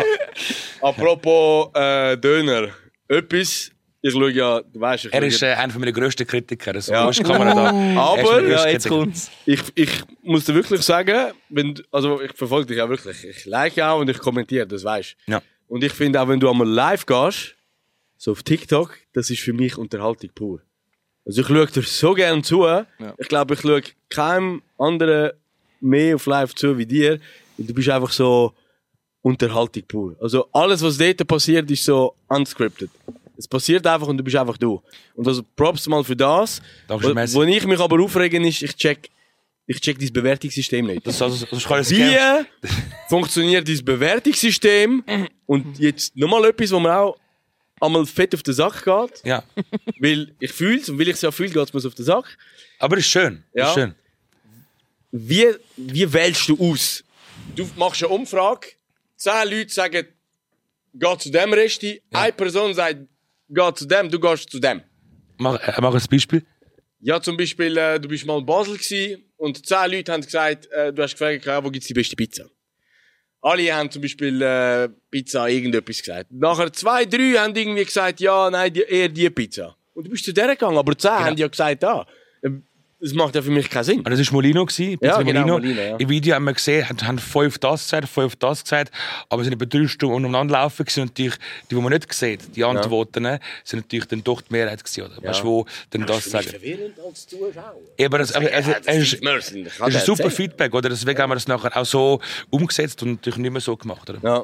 apropos 0.82 1.70
äh, 1.74 2.18
Döner. 2.18 2.70
Etwas, 3.10 3.72
ich 4.08 4.14
schaue 4.14 4.32
ja, 4.32 4.62
du 4.62 4.80
weißt, 4.80 5.06
ich 5.06 5.14
Er 5.14 5.24
ist 5.24 5.42
äh, 5.44 5.48
einer 5.54 5.78
meiner 5.78 5.92
grössten 5.92 6.26
Kritiker. 6.26 6.74
Also, 6.76 6.92
Ja. 6.92 7.04
ja. 7.04 7.10
ist 7.10 7.20
die 7.20 7.24
Kamera 7.24 7.54
da. 7.54 7.72
Er 8.16 8.22
ist 8.24 8.30
Aber- 8.30 8.48
ja, 8.48 8.68
jetzt 8.70 8.88
kommt's. 8.88 9.32
ich, 9.46 9.62
ich 9.76 9.90
muss 10.24 10.46
dir 10.46 10.56
wirklich 10.56 10.82
sagen, 10.82 11.34
wenn, 11.50 11.76
also 11.92 12.22
ich 12.22 12.32
verfolge 12.34 12.68
dich 12.68 12.78
ja 12.78 12.88
wirklich. 12.90 13.24
Ich 13.24 13.46
like 13.46 13.78
auch 13.80 14.00
und 14.00 14.10
ich 14.10 14.18
kommentiere, 14.20 14.66
das 14.68 14.84
weißt 14.84 15.16
du. 15.28 15.32
Ja. 15.34 15.42
Und 15.68 15.84
ich 15.84 15.92
finde 15.94 16.22
auch, 16.22 16.28
wenn 16.28 16.40
du 16.40 16.50
einmal 16.50 16.68
live 16.68 17.06
gehst, 17.06 17.56
so 18.18 18.32
auf 18.32 18.42
TikTok, 18.44 18.98
das 19.14 19.30
ist 19.30 19.42
für 19.42 19.54
mich 19.54 19.78
Unterhaltung 19.78 20.30
pur. 20.34 20.62
Also 21.26 21.42
ich 21.42 21.48
schaue 21.48 21.68
dir 21.68 21.84
so 21.84 22.14
gerne 22.14 22.42
zu. 22.42 22.66
Ich 23.18 23.28
glaube, 23.28 23.54
ich 23.56 23.62
schaue 23.62 23.82
keinem 24.10 24.62
anderen 24.78 25.32
mehr 25.82 26.16
auf 26.16 26.26
live 26.26 26.56
zu 26.56 26.78
wie 26.78 26.86
dir. 26.86 27.20
Und 27.58 27.70
du 27.70 27.74
bist 27.74 27.90
einfach 27.90 28.12
so 28.12 28.54
Unterhaltung 29.22 29.84
pur. 29.88 30.16
Also 30.22 30.48
alles, 30.54 30.82
was 30.82 30.98
dort 30.98 31.28
passiert, 31.28 31.70
ist 31.70 31.84
so 31.84 32.16
unscripted. 32.28 32.90
Es 33.38 33.48
passiert 33.48 33.86
einfach 33.86 34.08
und 34.08 34.18
du 34.18 34.24
bist 34.24 34.36
einfach 34.36 34.58
du. 34.58 34.82
Und 35.16 35.28
also 35.28 35.44
Props 35.56 35.88
mal 35.88 36.04
für 36.04 36.16
das. 36.16 36.62
Dankeschön, 36.88 37.16
Wo, 37.16 37.34
wo 37.34 37.44
ich 37.44 37.66
mich 37.66 37.80
aber 37.80 38.02
aufregen 38.02 38.44
ist, 38.46 38.64
ich 38.64 38.76
check, 38.76 39.10
ich 39.68 39.80
check 39.80 40.00
dein 40.00 40.12
Bewertungssystem 40.12 40.86
nicht. 40.86 41.06
Das, 41.06 41.22
also, 41.22 41.46
das 41.46 41.90
Wie 41.92 42.18
funktioniert 43.10 43.68
dein 43.68 43.86
Bewertungssystem? 43.86 45.04
Und 45.46 45.78
jetzt 45.80 46.16
nochmal 46.16 46.46
etwas, 46.46 46.72
wo 46.72 46.80
mir 46.80 46.98
auch 46.98 47.18
einmal 47.80 48.06
fett 48.06 48.34
auf 48.34 48.44
den 48.44 48.54
Sack 48.54 48.84
geht. 48.84 49.26
Ja. 49.26 49.44
Weil 50.00 50.34
ich 50.40 50.52
fühle 50.52 50.80
es 50.80 50.90
und 50.90 50.98
weil 50.98 51.08
ich 51.08 51.16
es 51.16 51.22
ja 51.22 51.32
fühle, 51.32 51.50
geht 51.50 51.64
es 51.64 51.74
mir 51.74 51.86
auf 51.86 51.96
den 51.96 52.06
Sack. 52.06 52.38
Aber 52.80 52.98
ist 52.98 53.08
schön. 53.08 53.44
Ja. 53.54 53.70
Ist 53.70 53.74
schön. 53.76 53.96
Wie, 55.12 55.48
wie 55.76 56.14
wählst 56.14 56.50
du 56.50 56.58
aus? 56.60 57.04
Du 57.56 57.68
machst 57.76 58.04
eine 58.04 58.14
Umfrage, 58.14 58.68
zehn 59.16 59.50
Leute 59.50 59.74
sagen, 59.74 60.08
geh 60.94 61.18
zu 61.18 61.32
dem 61.32 61.54
Resti, 61.54 62.02
eine 62.12 62.34
Person 62.34 62.74
sagt, 62.74 62.98
geh 63.50 63.74
zu 63.74 63.86
dem, 63.86 64.10
du 64.10 64.20
gehst 64.20 64.50
zu 64.50 64.60
dem. 64.60 64.82
Mach, 65.38 65.56
äh, 65.60 65.74
mach 65.82 65.94
ein 65.94 66.02
Beispiel. 66.10 66.44
Ja, 67.00 67.22
zum 67.22 67.38
Beispiel, 67.38 67.78
äh, 67.78 68.00
du 68.00 68.08
bist 68.08 68.26
mal 68.26 68.40
in 68.40 68.46
Basel 68.46 68.78
gsi 68.78 69.24
und 69.38 69.66
zehn 69.66 69.92
Leute 69.92 70.12
haben 70.12 70.22
gesagt, 70.22 70.68
äh, 70.72 70.92
du 70.92 71.04
hast 71.04 71.12
gefragt, 71.12 71.46
ja, 71.46 71.64
wo 71.64 71.70
gibt's 71.70 71.88
die 71.88 71.94
beste 71.94 72.16
Pizza? 72.16 72.46
Alle 73.42 73.74
haben 73.74 73.92
zum 73.92 74.02
Beispiel 74.02 74.42
äh, 74.42 74.90
Pizza 75.12 75.48
irgendetwas 75.48 76.00
gesagt. 76.00 76.32
Nachher 76.32 76.74
zwei, 76.74 77.06
drei 77.06 77.34
haben 77.38 77.56
irgendwie 77.56 77.86
gesagt, 77.86 78.20
ja, 78.20 78.50
nein, 78.50 78.74
die, 78.74 78.82
eher 78.82 79.10
die 79.10 79.30
Pizza. 79.30 79.76
Und 79.94 80.06
du 80.06 80.10
bist 80.10 80.26
zu 80.26 80.34
der 80.34 80.48
gegangen, 80.48 80.78
aber 80.78 80.98
zehn 80.98 81.12
haben 81.12 81.38
ja 81.38 81.48
gesagt, 81.48 81.84
ja. 81.84 82.06
Das 83.00 83.14
macht 83.14 83.36
ja 83.36 83.44
für 83.44 83.52
mich 83.52 83.70
keinen 83.70 83.84
Sinn. 83.84 84.00
Und 84.00 84.10
das 84.10 84.20
war 84.20 84.34
Molino. 84.34 84.66
Gewesen, 84.66 84.98
Ja, 85.02 85.22
genau, 85.22 85.60
Molino. 85.60 85.82
Ja. 85.82 85.98
Im 85.98 86.10
Video 86.10 86.34
haben 86.34 86.46
wir 86.46 86.54
gesehen, 86.54 86.90
haben, 86.90 87.00
haben 87.06 87.20
fünf 87.20 87.60
das 87.60 87.84
gesagt, 87.84 88.10
fünf 88.10 88.36
das 88.38 88.64
gesagt. 88.64 88.92
Aber 89.30 89.42
es 89.42 89.48
sind 89.48 89.54
etwa 89.62 89.66
drei 89.66 89.88
Stunden 89.88 90.16
umeinander 90.16 90.54
laufen. 90.54 90.84
gewesen 90.84 91.02
Und 91.02 91.10
natürlich, 91.10 91.36
die, 91.70 91.76
die 91.76 91.82
man 91.82 91.94
nicht 91.94 92.12
sehen, 92.12 92.40
die 92.56 92.64
Antworten, 92.64 93.22
ne, 93.24 93.40
sind 93.64 93.86
natürlich 93.86 94.08
dann 94.08 94.24
doch 94.24 94.42
die 94.42 94.52
Mehrheit 94.52 94.84
gewesen, 94.84 95.04
oder? 95.04 95.28
Weißt 95.28 95.42
du, 95.42 95.46
wo 95.46 95.66
dann 95.92 96.08
das 96.08 96.26
sagen. 96.26 96.48
verwirrend 96.48 97.00
als 97.00 97.28
Zuschauer. 97.28 97.76
Ja, 98.00 98.08
aber 98.08 98.18
das, 98.18 98.32
aber, 98.34 98.52
also, 98.52 98.72
es 98.86 99.14
ist, 99.14 99.24
Das 99.24 99.52
es 99.52 99.60
ist 99.60 99.80
ein 99.82 100.06
super 100.06 100.32
Feedback, 100.32 100.74
oder? 100.74 100.90
Deswegen 100.90 101.22
haben 101.22 101.30
wir 101.30 101.36
das 101.36 101.48
nachher 101.48 101.78
auch 101.78 101.86
so 101.86 102.20
umgesetzt 102.50 103.04
und 103.04 103.12
natürlich 103.12 103.38
nicht 103.38 103.52
mehr 103.52 103.62
so 103.62 103.78
gemacht, 103.78 104.10
oder? 104.10 104.20
Ja. 104.24 104.44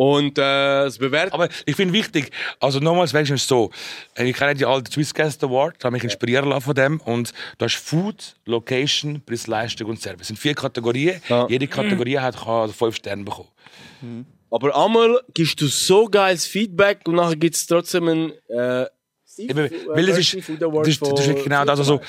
Und 0.00 0.38
äh, 0.38 0.84
das 0.84 0.96
Bewerten. 0.96 1.34
Aber 1.34 1.50
ich 1.66 1.76
finde 1.76 1.92
wichtig, 1.92 2.30
also 2.58 2.80
nochmals, 2.80 3.12
wenigstens 3.12 3.46
so, 3.46 3.70
äh, 4.14 4.24
ich 4.24 4.34
kenne 4.34 4.54
die 4.54 4.64
alte 4.64 4.90
Swiss 4.90 5.12
Guest 5.12 5.44
Award, 5.44 5.84
habe 5.84 5.92
mich 5.92 6.04
inspirieren 6.04 6.48
lassen 6.48 6.62
von 6.62 6.74
dem 6.74 7.00
und 7.00 7.34
da 7.58 7.66
ist 7.66 7.74
Food, 7.74 8.34
Location, 8.46 9.20
Preis-Leistung 9.20 9.90
und 9.90 10.00
Service. 10.00 10.20
Das 10.20 10.28
sind 10.28 10.38
vier 10.38 10.54
Kategorien. 10.54 11.20
Ja. 11.28 11.46
Jede 11.50 11.66
Kategorie 11.66 12.16
hat 12.16 12.34
kann 12.42 12.72
fünf 12.72 12.96
Sterne 12.96 13.24
bekommen. 13.24 14.24
Aber 14.50 14.74
einmal 14.74 15.20
gibst 15.34 15.60
du 15.60 15.66
so 15.66 16.06
geiles 16.06 16.46
Feedback 16.46 17.00
und 17.06 17.16
nachher 17.16 17.36
gibt 17.36 17.56
es 17.56 17.66
trotzdem 17.66 18.08
ein. 18.08 18.32
Äh, 18.48 18.86
Steve, 19.30 19.50
Eben, 19.50 19.58
äh, 19.66 19.70
weil 19.86 20.08
es 20.08 20.16
ist, 20.16 20.34
Mercy 20.34 20.42
Food 20.42 20.62
Award 20.62 20.86
das 20.86 20.94
ist, 20.94 21.02
das 21.02 21.26
ist 21.26 21.44
genau 21.44 21.64
das, 21.66 21.78
also 21.78 22.00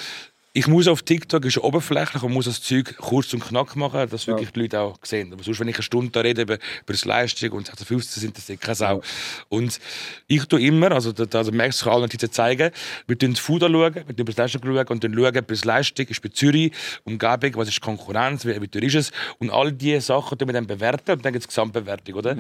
ich 0.54 0.68
muss 0.68 0.90
auf 0.90 1.02
TikTok 1.02 1.46
ist 1.46 1.58
oberflächlich 1.60 2.24
und 2.24 2.34
muss 2.34 2.44
das 2.44 2.62
Zeug 2.62 2.98
kurz 2.98 3.34
und 3.34 3.42
knack 3.42 3.78
machen, 3.78 4.10
dass 4.10 4.28
wirklich 4.28 4.52
die 4.52 4.60
Leute 4.60 4.82
auch 4.82 4.98
sehen. 5.02 5.32
Aber 5.32 5.42
sonst, 5.44 5.62
wenn 5.62 5.70
ich 5.70 5.76
eine 5.76 5.84
Stunde 5.84 6.12
da 6.12 6.20
rede 6.20 6.42
über, 6.42 6.56
über 6.56 6.94
das 6.94 7.06
Leistung 7.06 7.52
und 7.52 7.70
15 7.70 8.22
sind, 8.22 8.38
das 8.38 8.60
keine 8.60 8.76
Sau. 8.76 9.02
Und 9.48 9.80
ich 10.28 10.44
tue 10.46 10.62
immer, 10.62 10.92
also 10.92 11.14
da, 11.14 11.38
also 11.38 11.54
merkst 11.54 11.86
du 11.86 11.90
allen 11.90 12.02
Notizen 12.02 12.30
zeigen, 12.34 12.72
wir 13.08 13.18
tun 13.18 13.32
das 13.32 13.40
Food 13.40 13.64
anschauen, 13.64 13.96
wir 13.96 14.06
tun 14.08 14.16
über 14.18 14.26
das 14.26 14.38
Leistung 14.38 14.62
schauen 14.62 14.88
und 14.88 15.04
dann 15.06 15.14
schauen, 15.14 15.46
das 15.48 15.64
Leistung 15.64 16.08
ist 16.08 16.22
bei 16.22 16.30
Zürich, 16.30 16.74
Umgebung, 17.06 17.56
was 17.56 17.70
ist 17.70 17.80
Konkurrenz, 17.80 18.46
wie, 18.46 18.62
wie 18.62 18.68
teuer 18.68 18.84
ist 18.84 18.96
es? 18.96 19.12
Und 19.40 19.52
all 19.52 19.72
diese 19.72 20.02
Sachen 20.02 20.38
tun 20.38 20.50
wir 20.50 20.54
dann 20.54 20.68
bewerten 20.68 21.12
und 21.12 21.24
dann 21.24 21.32
gibt 21.32 21.44
es 21.44 21.48
Gesamtbewertung, 21.48 22.16
oder? 22.16 22.36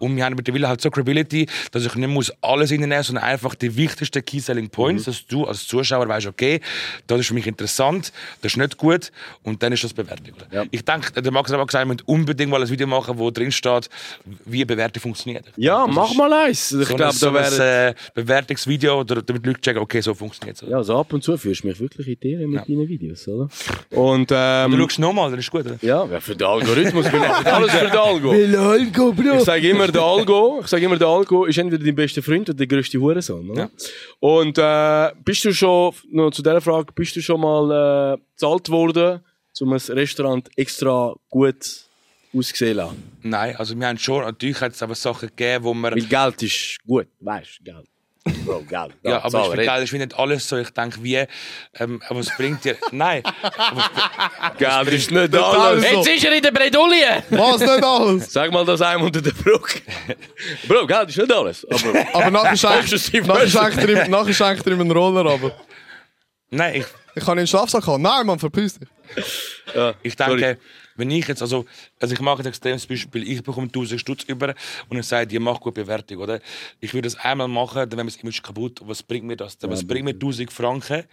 Und 0.00 0.14
wir 0.14 0.24
haben 0.26 0.34
mittlerweile 0.36 0.68
halt 0.68 0.82
so 0.82 0.90
Credibility, 0.90 1.46
dass 1.72 1.86
ich 1.86 1.94
nicht 1.94 2.10
muss 2.10 2.30
alles 2.42 2.70
reinnehmen 2.70 2.98
muss, 2.98 3.06
sondern 3.06 3.24
einfach 3.24 3.54
die 3.54 3.74
wichtigsten 3.74 4.22
Key 4.22 4.40
Selling 4.40 4.68
Points, 4.68 5.04
dass 5.04 5.26
du 5.26 5.46
als 5.46 5.66
Zuschauer 5.66 6.06
weißt, 6.06 6.26
okay, 6.26 6.60
das 7.06 7.20
ist 7.20 7.28
für 7.28 7.34
mich 7.34 7.53
interessant, 7.54 8.12
das 8.42 8.52
ist 8.52 8.56
nicht 8.58 8.76
gut 8.76 9.10
und 9.42 9.62
dann 9.62 9.72
ist 9.72 9.84
das 9.84 9.92
Bewertung. 9.92 10.34
Oder? 10.50 10.66
Ich 10.70 10.84
denke, 10.84 11.20
der 11.22 11.32
Max 11.32 11.52
hat 11.52 11.58
auch 11.60 11.66
gesagt, 11.66 11.86
wir 11.86 11.94
müssen 11.94 12.06
unbedingt 12.06 12.50
mal 12.50 12.60
ein 12.62 12.68
Video 12.68 12.86
machen, 12.86 13.18
wo 13.18 13.30
drin 13.30 13.52
steht, 13.52 13.88
wie 14.44 14.58
eine 14.58 14.66
Bewertung 14.66 15.00
funktioniert. 15.02 15.44
Ja, 15.56 15.86
Das 15.86 15.94
mach 15.94 16.14
mal 16.14 16.32
eins. 16.32 16.72
Ich 16.72 16.88
so 16.88 16.94
glaube, 16.94 17.12
so 17.14 17.26
da 17.30 17.34
wäre. 17.34 17.88
ein 17.88 17.92
äh, 17.92 17.94
Bewertungsvideo, 18.14 19.00
oder, 19.00 19.22
damit 19.22 19.44
die 19.44 19.48
Leute 19.50 19.60
checken, 19.60 19.80
okay, 19.82 20.00
so 20.00 20.14
funktioniert 20.14 20.60
es. 20.62 20.68
Ja, 20.68 20.82
so 20.82 20.96
ab 20.98 21.12
und 21.12 21.22
zu 21.22 21.36
führst 21.36 21.62
du 21.62 21.68
mich 21.68 21.80
wirklich 21.80 22.08
in 22.08 22.16
die 22.22 22.32
Irre 22.32 22.46
mit 22.46 22.68
deinen 22.68 22.88
Videos, 22.88 23.26
oder? 23.28 23.48
Und, 23.90 24.30
ähm, 24.32 24.70
Du 24.72 24.78
schaust 24.78 24.98
nochmal, 24.98 25.30
das 25.30 25.40
ist 25.40 25.50
gut. 25.50 25.64
Oder? 25.66 25.76
ja, 25.82 26.04
ja, 26.06 26.20
für 26.20 26.34
den 26.36 26.46
Algorithmus 26.46 27.08
bin 27.10 27.22
ich 27.22 27.46
alles 27.46 27.70
für 27.72 27.86
den 27.86 27.96
Algo. 27.96 28.30
Algo, 28.32 29.12
Bro. 29.12 29.36
Ich 29.38 29.44
sage 29.44 29.68
immer, 29.70 29.88
der 29.88 30.02
Algo, 30.02 30.60
ich 30.62 30.66
sage 30.68 30.84
immer, 30.84 30.96
der 30.96 31.08
Algo 31.08 31.44
ist 31.44 31.58
entweder 31.58 31.84
dein 31.84 31.94
bester 31.94 32.22
Freund 32.22 32.48
oder 32.48 32.56
der 32.56 32.66
grösste 32.66 32.98
Hurensohn. 32.98 33.54
Ja. 33.54 33.70
Und 34.20 34.58
äh, 34.58 35.12
bist 35.24 35.44
du 35.44 35.52
schon, 35.52 35.92
noch 36.10 36.30
zu 36.30 36.42
dieser 36.42 36.60
Frage, 36.60 36.92
bist 36.94 37.14
du 37.16 37.20
schon 37.22 37.40
mal 37.44 38.14
äh, 38.14 38.18
bezahlt 38.32 38.68
worden, 38.70 39.20
um 39.60 39.72
ein 39.72 39.80
Restaurant 39.88 40.48
extra 40.56 41.14
gut 41.30 41.56
aussehen 42.36 42.56
zu 42.56 42.72
lassen? 42.72 43.18
Nein, 43.22 43.56
also 43.56 43.78
wir 43.78 43.86
haben 43.86 43.98
schon, 43.98 44.22
natürlich 44.24 44.60
hat 44.60 44.72
es 44.72 44.82
aber 44.82 44.94
Sachen 44.94 45.28
gegeben, 45.28 45.64
wo 45.64 45.74
wir... 45.74 45.90
Weil 45.92 46.02
Geld 46.02 46.42
ist 46.42 46.78
gut, 46.86 47.06
weißt 47.20 47.60
du, 47.60 47.64
Geld. 47.72 47.88
Bro, 48.46 48.60
Geld. 48.62 48.94
Ja, 49.02 49.18
aber 49.18 49.28
Zahlen, 49.30 49.50
ich 49.50 49.56
bin 49.58 49.66
geil, 49.66 49.82
ist 49.82 49.92
wie 49.92 49.98
nicht 49.98 50.18
alles 50.18 50.48
so. 50.48 50.56
Ich 50.56 50.70
denke, 50.70 51.02
wie, 51.02 51.22
ähm, 51.78 52.00
aber 52.08 52.20
es 52.20 52.34
bringt 52.34 52.64
dir. 52.64 52.74
Nein, 52.90 53.22
Geld 54.56 54.88
ist 54.88 55.10
nicht 55.10 55.34
alles. 55.34 55.82
So. 55.90 55.96
Jetzt 55.98 56.08
ist 56.08 56.24
er 56.24 56.32
in 56.36 56.42
der 56.42 56.50
Bredouille! 56.50 57.22
Was 57.28 57.60
nicht 57.60 57.84
alles? 57.84 58.32
Sag 58.32 58.50
mal 58.50 58.64
das 58.64 58.80
einem 58.80 59.02
unter 59.02 59.20
der 59.20 59.32
Brücke. 59.32 59.80
Bro, 60.66 60.86
Geld 60.86 61.10
ist 61.10 61.18
nicht 61.18 61.32
alles. 61.32 61.66
Aber 61.66 62.06
Aber 62.14 62.30
nachher 62.30 62.56
schenkt 62.56 62.78
Exklusiv 62.92 63.26
nachher 63.26 63.46
schenkt 63.48 63.76
er 63.76 63.88
ihm- 64.06 64.10
nachher 64.10 64.32
schenkt 64.32 64.66
er 64.66 64.72
ihm 64.72 64.80
einen 64.80 64.90
Roller, 64.90 65.30
aber... 65.30 65.52
nein, 66.48 66.76
ich, 66.76 66.86
Ich 67.14 67.24
kann 67.24 67.32
in 67.38 67.42
den 67.42 67.46
Schlafsack 67.46 67.86
haben. 67.86 68.02
Nein, 68.02 68.26
Mann, 68.26 68.38
verpiss 68.38 68.78
dich. 68.78 68.88
ich 70.02 70.16
denke, 70.16 70.58
wenn 70.96 71.10
ich 71.10 71.26
jetzt, 71.28 71.42
also, 71.42 71.64
also 72.00 72.14
ich 72.14 72.20
mache 72.20 72.42
ein 72.42 72.46
extremes 72.46 72.86
Beispiel, 72.86 73.28
ich 73.30 73.42
bekomme 73.42 73.66
1000 73.66 74.00
Stutz 74.00 74.24
über 74.24 74.54
und 74.88 74.98
ich 74.98 75.06
sage, 75.06 75.32
ihr 75.32 75.40
macht 75.40 75.60
gute 75.60 75.82
Bewertung, 75.82 76.18
oder? 76.18 76.40
Ich 76.80 76.92
würde 76.94 77.06
das 77.08 77.16
einmal 77.16 77.48
machen, 77.48 77.88
dann 77.88 77.96
wäre 77.98 78.04
das 78.06 78.16
Image 78.16 78.42
kaputt. 78.42 78.80
Was 78.84 79.02
bringt 79.02 79.24
mir 79.26 79.36
das? 79.36 79.56
Was 79.62 79.86
bringt 79.86 80.04
mir 80.04 80.12
1000 80.12 80.52
Franken? 80.52 81.04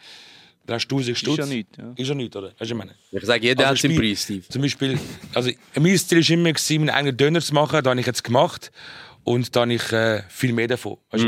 Dann 0.68 0.76
hast 0.76 0.88
du 0.88 0.98
1000 0.98 1.18
Stutz. 1.18 1.38
ja 1.38 1.46
nichts, 1.48 1.76
ja. 1.78 1.94
Ist 1.96 2.08
ja 2.08 2.14
nichts, 2.16 2.36
oder? 2.36 2.48
Weißt 2.50 2.60
du, 2.60 2.62
was 2.62 2.70
ich 2.70 2.76
meine? 2.76 2.96
ich 3.12 3.26
sage, 3.26 3.46
jeder 3.48 3.68
Also 3.68 3.84
hat 3.88 3.92
seinen 3.92 4.00
Preis, 4.00 4.24
Steve. 4.24 4.48
Zum 4.48 4.62
Beispiel, 4.62 5.00
also 5.34 5.50
mein 5.80 5.98
Ziel 5.98 6.20
war 6.22 6.30
immer, 6.30 6.54
gewesen, 6.54 6.78
meinen 6.86 6.90
eigenen 6.92 7.18
Döner 7.18 7.42
zu 7.42 7.54
machen. 7.56 7.84
Das 7.84 7.90
habe 7.90 8.00
ich 8.00 8.06
jetzt 8.06 8.24
gemacht. 8.24 8.72
Und 9.24 9.56
da 9.56 9.62
habe 9.62 9.74
ich 9.74 9.92
äh, 9.92 10.22
viel 10.30 10.54
mehr 10.54 10.68
davon. 10.68 10.98
Weißt 11.10 11.24
du, 11.24 11.28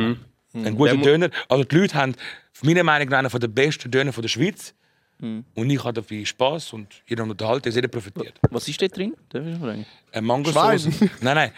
Mhm. 0.56 0.68
Ein 0.68 0.76
guter 0.76 0.96
Döner. 0.98 1.32
Also 1.50 1.64
die 1.64 1.76
Leute 1.76 1.96
haben 1.96 2.14
meiner 2.62 2.84
Meinung 2.84 3.10
nach 3.10 3.20
einen 3.20 3.30
der 3.40 3.48
besten 3.48 3.90
Döner 3.92 4.14
von 4.14 4.22
der 4.22 4.30
Schweiz. 4.30 4.74
Mhm. 5.20 5.46
Und 5.56 5.70
ich 5.70 5.84
habe 5.84 5.94
dafür 5.94 6.26
Spass 6.26 6.74
und 6.74 6.88
jeder 7.08 7.24
unterhalten, 7.24 7.72
jeder 7.72 7.88
profitiert. 7.88 8.34
Was 8.50 8.68
ist 8.68 8.82
da 8.82 8.88
drin? 8.88 9.14
Eine 9.34 9.86
Mangosauce. 10.22 10.88
nein, 11.22 11.36
nein. 11.36 11.52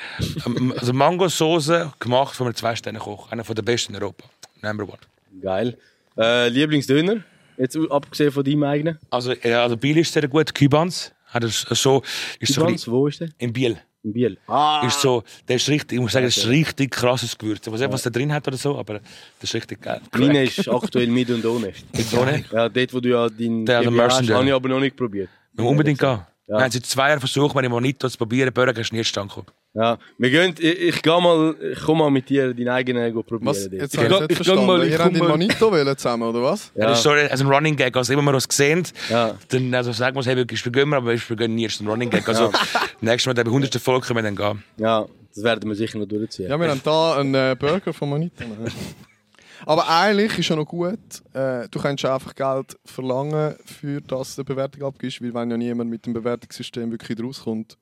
Ähm, 0.45 0.73
Also 0.77 0.93
Mangosauce 0.93 1.71
gemacht 1.99 2.35
von 2.35 2.47
einem 2.47 2.55
Zwei-Sterne-Koch. 2.55 3.31
Einer 3.31 3.43
der 3.43 3.61
besten 3.63 3.95
in 3.95 4.01
Europa. 4.01 4.25
Number 4.61 4.83
one. 4.83 4.97
Geil. 5.41 5.77
Äh, 6.17 6.49
Lieblingsdöner? 6.49 7.23
Jetzt 7.57 7.77
abgesehen 7.89 8.31
von 8.31 8.43
deinem 8.43 8.63
eigenen? 8.63 8.99
Also, 9.09 9.31
äh, 9.31 9.53
also 9.53 9.77
Biel 9.77 9.97
ist 9.97 10.11
sehr 10.13 10.27
gut. 10.27 10.53
Cubans. 10.53 11.11
Hat 11.27 11.43
er 11.43 11.49
so, 11.49 12.01
ist 12.39 12.53
so 12.53 12.61
Kibans, 12.61 12.71
bisschen- 12.81 12.93
wo 12.93 13.07
ist 13.07 13.19
der? 13.19 13.29
in 13.39 13.51
Biel. 13.51 13.77
In 14.05 14.13
Biel. 14.13 14.37
Ah! 14.47 14.83
Ist 14.85 15.01
so, 15.01 15.23
der 15.47 15.55
ist 15.55 15.67
richtig, 15.67 15.97
ich 15.97 16.01
muss 16.01 16.11
sagen, 16.11 16.27
das 16.27 16.37
ist 16.37 16.47
richtig 16.47 16.91
krasses 16.91 17.35
Gewürz. 17.35 17.65
Ich 17.65 17.73
weiß 17.73 17.79
nicht, 17.79 17.91
was 17.91 18.03
der 18.03 18.11
drin 18.11 18.31
hat 18.31 18.47
oder 18.47 18.55
so, 18.55 18.77
aber 18.77 18.99
das 19.39 19.49
ist 19.49 19.55
richtig 19.55 19.81
geil. 19.81 19.99
Meine 20.13 20.43
ist 20.43 20.69
aktuell 20.69 21.07
mit 21.07 21.27
und 21.31 21.43
ohne. 21.43 21.73
Mit 21.91 22.13
ohne? 22.13 22.45
Ja, 22.51 22.69
dort, 22.69 22.93
wo 22.93 22.99
du 22.99 23.09
ja 23.09 23.27
deinen 23.27 23.65
Der, 23.65 23.81
der 23.81 23.89
Mercenary. 23.89 24.33
habe 24.35 24.45
ich 24.45 24.53
aber 24.53 24.69
noch 24.69 24.79
nicht 24.79 24.95
probiert. 24.95 25.29
Wir 25.53 25.63
müssen 25.63 25.71
unbedingt 25.71 25.97
gehen. 25.99 26.19
Ja. 26.47 26.57
Wir 26.57 26.63
haben 26.65 26.71
seit 26.71 26.85
zwei 26.85 27.09
Jahren 27.09 27.19
versucht, 27.19 27.55
wenn 27.55 27.63
ich 27.63 27.71
Monito 27.71 28.07
zu 28.07 28.17
probieren, 28.17 28.53
Burger 28.53 28.79
ist 28.79 28.93
nie 28.93 29.01
zustande 29.01 29.29
gekommen. 29.33 29.47
Ja, 29.75 29.97
wir 30.17 30.29
gehen, 30.29 30.55
ich, 30.57 30.79
ich 30.79 31.01
geh 31.01 31.09
mal, 31.09 31.53
ich 31.73 31.79
komm 31.81 31.97
mal 31.97 32.09
mit 32.09 32.29
dir 32.29 32.53
deinen 32.53 32.69
eigenen 32.69 33.13
go 33.13 33.21
probieren. 33.23 33.47
Was? 33.47 33.65
Jetzt 33.69 33.93
Ich 33.95 34.01
ich 34.01 34.09
nicht 34.09 34.21
ich 34.21 34.27
geh 34.29 34.35
verstanden. 34.35 34.65
mal, 34.65 34.83
ich 34.85 34.91
Ihr 34.93 34.99
habt 34.99 35.11
in 35.13 35.19
mal- 35.19 35.27
Manito 35.29 35.69
wollen 35.69 35.97
zusammen, 35.97 36.23
oder 36.23 36.41
was? 36.43 36.71
Ja. 36.75 36.87
Das 36.87 36.99
ist 36.99 37.05
Ja, 37.05 37.11
so 37.25 37.29
also 37.31 37.43
ein 37.45 37.51
Running 37.53 37.75
Gag. 37.75 37.95
Also 37.97 38.13
immer 38.13 38.21
wenn 38.21 38.27
wir 38.31 38.35
uns 38.35 38.47
sehen, 38.49 38.83
Ja. 39.09 39.35
dann 39.49 39.73
also 39.75 39.91
sagen 39.91 40.15
wir 40.15 40.19
uns, 40.19 40.27
hey, 40.27 40.37
wir 40.37 40.45
gehen 40.45 40.93
aber 40.93 41.11
wir 41.13 41.35
gehen 41.35 41.55
nie. 41.55 41.65
Ist 41.65 41.81
ein 41.81 41.87
Running 41.89 42.09
Gag. 42.09 42.25
Also 42.27 42.51
nächstes 43.01 43.25
Mal, 43.25 43.43
bei 43.43 43.49
100. 43.49 43.75
Folge 43.75 44.07
können 44.07 44.17
wir 44.19 44.23
dann 44.23 44.35
gehen. 44.37 44.63
ja, 44.77 45.05
das 45.35 45.43
werden 45.43 45.67
wir 45.69 45.75
sicher 45.75 45.99
noch 45.99 46.05
durchziehen. 46.05 46.49
Ja, 46.49 46.57
wir 46.57 46.69
haben 46.69 46.81
da 46.81 47.17
einen 47.17 47.35
äh, 47.35 47.55
Burger 47.59 47.91
von 47.91 48.09
Manito. 48.09 48.45
Aber 49.65 49.89
eigentlich 49.89 50.37
ist 50.39 50.49
ja 50.49 50.55
noch 50.55 50.65
gut, 50.65 50.99
äh, 51.33 51.67
du 51.69 51.79
kannst 51.79 52.05
einfach 52.05 52.35
Geld 52.35 52.77
verlangen, 52.85 53.55
für 53.65 53.99
das 54.01 54.35
du 54.35 54.41
eine 54.41 54.45
Bewertung 54.45 54.83
abgibst, 54.83 55.21
weil 55.21 55.33
wenn 55.33 55.49
ja 55.49 55.57
niemand 55.57 55.89
mit 55.89 56.05
dem 56.05 56.13
Bewertungssystem 56.13 56.91
wirklich 56.91 57.17
rauskommt, 57.21 57.77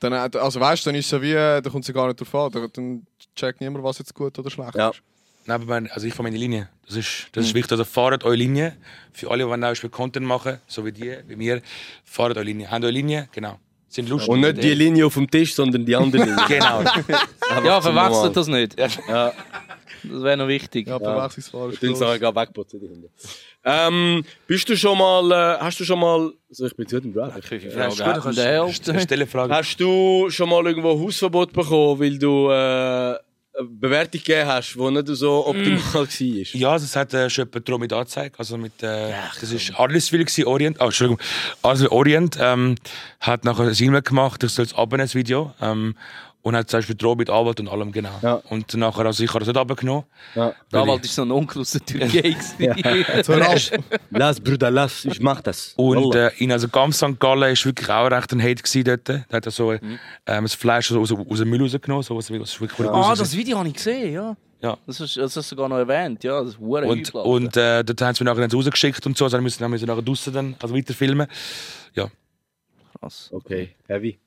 dann, 0.00 0.12
äh, 0.12 0.38
also 0.38 0.60
weißt 0.60 0.84
du, 0.84 0.90
dann 0.90 0.94
ist 0.96 1.06
es 1.06 1.10
ja 1.12 1.22
wie, 1.22 1.32
äh, 1.32 1.60
da 1.62 1.70
kommt 1.70 1.84
es 1.84 1.88
ja 1.88 1.94
gar 1.94 2.06
nicht 2.08 2.20
drauf 2.20 2.34
an, 2.34 2.50
da, 2.52 2.66
dann 2.72 3.06
checkt 3.36 3.60
niemand, 3.60 3.84
was 3.84 3.98
jetzt 3.98 4.14
gut 4.14 4.38
oder 4.38 4.50
schlecht 4.50 4.74
Ja. 4.74 4.90
ist. 4.90 5.02
Nein, 5.46 5.54
aber 5.62 5.64
mein, 5.66 5.90
also 5.90 6.06
ich 6.06 6.12
fahre 6.12 6.24
meine 6.24 6.36
Linie. 6.36 6.68
Das 6.86 6.96
ist, 6.96 7.28
das 7.32 7.46
ist 7.46 7.54
wichtig. 7.54 7.72
Also 7.72 7.84
fahrt 7.84 8.24
eure 8.24 8.36
Linie. 8.36 8.76
Für 9.12 9.30
alle, 9.30 9.44
die 9.44 9.50
zum 9.50 9.60
Beispiel 9.60 9.90
Content 9.90 10.26
machen, 10.26 10.58
so 10.66 10.84
wie 10.84 10.92
die, 10.92 11.16
wie 11.28 11.36
mir, 11.36 11.62
fahrt 12.04 12.36
eure 12.36 12.44
Linie. 12.44 12.70
Habt 12.70 12.84
eure 12.84 12.92
Linie? 12.92 13.28
Genau. 13.32 13.58
Sind 13.88 14.08
lustig. 14.08 14.28
Und 14.28 14.40
nicht 14.40 14.62
die 14.62 14.74
Linie 14.74 15.06
auf 15.06 15.14
dem 15.14 15.28
Tisch, 15.30 15.54
sondern 15.54 15.84
die 15.86 15.96
andere 15.96 16.24
Linie. 16.24 16.36
Genau. 16.48 16.82
Ja, 17.64 17.80
verwechselt 17.80 18.36
das 18.36 18.46
nicht. 18.46 18.78
Ja, 18.78 18.86
Das 20.04 20.22
wäre 20.22 20.36
noch 20.36 20.46
wichtig. 20.46 20.86
Ja, 20.86 20.98
Verwechslungsfahrer 20.98 21.70
ist 21.72 21.82
dann 21.82 21.88
gross. 21.90 21.98
sage 21.98 22.14
ich, 22.14 22.20
geh 22.20 22.40
wegputzen. 22.40 22.80
die 22.80 22.88
Hunde. 22.88 23.08
Ähm, 23.62 24.24
bist 24.46 24.68
du 24.68 24.76
schon 24.76 24.96
mal, 24.96 25.30
äh, 25.30 25.60
hast 25.60 25.80
du 25.80 25.84
schon 25.84 26.00
mal, 26.00 26.32
also 26.48 26.66
ich 26.66 26.76
bin 26.76 27.12
Brad. 27.12 27.34
Ja, 27.50 27.88
ist 27.88 27.98
gut, 27.98 27.98
Frage 27.98 28.14
du 28.14 28.20
kannst 28.22 28.88
eine 28.88 29.00
Stelle. 29.00 29.28
Hast 29.34 29.76
du 29.78 30.30
schon 30.30 30.48
mal 30.48 30.66
irgendwo 30.66 30.98
Hausverbot 30.98 31.52
bekommen, 31.52 32.00
weil 32.00 32.18
du 32.18 32.48
äh, 32.48 32.52
eine 32.52 33.18
Bewertung 33.68 34.22
gegeben 34.22 34.48
hast, 34.48 34.74
die 34.74 34.90
nicht 34.90 35.08
so 35.08 35.46
optimal 35.46 35.78
war? 35.92 36.06
Ja, 36.52 36.72
das 36.72 36.96
hat 36.96 37.12
äh, 37.12 37.28
schon 37.28 37.46
jemand 37.46 37.68
Droh 37.68 37.78
mit 37.78 37.92
angezeigt. 37.92 38.36
Also 38.38 38.56
mit, 38.56 38.82
äh, 38.82 39.12
das 39.38 39.52
ist 39.52 39.78
Adliswil 39.78 40.24
gewesen, 40.24 40.46
Orient. 40.46 40.78
Oh, 40.80 40.84
Entschuldigung. 40.84 41.20
Also 41.62 41.90
Orient 41.90 42.38
ähm, 42.40 42.76
hat 43.20 43.44
nachher 43.44 43.64
ein 43.64 43.76
E-Mail 43.78 44.02
gemacht, 44.02 44.42
ich 44.42 44.52
soll 44.52 44.64
es 44.64 44.74
abnehmen, 44.74 45.02
das 45.02 45.14
Video. 45.14 45.52
Ähm, 45.60 45.96
und 46.42 46.56
hat 46.56 46.70
zum 46.70 46.78
Beispiel 46.78 46.96
Droh 46.96 47.14
mit 47.14 47.28
Anwalt 47.28 47.60
und 47.60 47.68
allem, 47.68 47.92
genau. 47.92 48.18
Ja. 48.22 48.34
Und 48.48 48.74
nachher, 48.74 49.04
also 49.06 49.22
ich 49.22 49.28
habe 49.30 49.40
das 49.40 49.48
nicht 49.48 49.56
abgenommen. 49.58 50.04
Ja. 50.34 50.54
Der 50.72 50.80
Anwalt 50.80 51.04
ist 51.04 51.14
so 51.14 51.22
ein 51.22 51.30
Onkel 51.30 51.60
aus 51.60 51.72
der 51.72 51.80
Türkei. 51.86 52.34
hör 52.58 53.48
auf. 53.48 53.70
Lass, 54.10 54.40
Bruder, 54.40 54.70
lass, 54.70 55.04
ich 55.04 55.20
mach 55.20 55.40
das. 55.40 55.74
Und 55.76 56.14
äh, 56.14 56.30
in 56.38 56.50
also 56.52 56.68
ganz 56.68 56.96
St. 56.98 57.18
Gallen 57.20 57.52
ist 57.52 57.64
wirklich 57.64 57.88
auch 57.90 58.10
recht 58.10 58.32
ein 58.32 58.42
Hate 58.42 58.62
gewesen 58.62 58.84
dort. 58.84 59.08
Da 59.08 59.24
hat 59.36 59.46
er 59.46 59.52
so 59.52 59.72
ähm, 59.72 59.98
das 60.26 60.54
Fleisch 60.54 60.90
aus, 60.92 61.12
aus 61.12 61.38
dem 61.38 61.50
Müll 61.50 61.62
rausgenommen, 61.62 62.02
so 62.02 62.16
was, 62.16 62.30
was 62.30 62.60
wirklich 62.60 62.88
ah, 62.88 62.92
raus- 62.92 63.18
das 63.18 63.36
Video 63.36 63.58
habe 63.58 63.68
ich 63.68 63.74
gesehen, 63.74 64.12
ja. 64.12 64.36
Ja. 64.62 64.76
Das 64.86 65.00
ist, 65.00 65.16
das 65.16 65.36
ist 65.36 65.48
sogar 65.48 65.68
noch 65.68 65.78
erwähnt, 65.78 66.22
ja. 66.22 66.40
Das 66.42 66.50
ist 66.50 66.58
Und, 66.58 67.14
und 67.14 67.56
äh, 67.56 67.82
dort 67.82 68.02
haben 68.02 68.14
sie 68.14 68.24
mich 68.24 68.32
nachher 68.32 68.46
dann 68.46 68.50
rausgeschickt 68.50 69.06
und 69.06 69.16
so, 69.16 69.24
also 69.24 69.36
dann 69.36 69.44
müssen 69.44 69.60
wir 69.60 69.86
nachher 69.86 70.02
draussen 70.02 70.32
dann, 70.34 70.56
also 70.60 70.74
weiter 70.74 70.92
filmen. 70.94 71.26
Krass. 73.00 73.30
Okay, 73.32 73.70
heavy. 73.88 74.18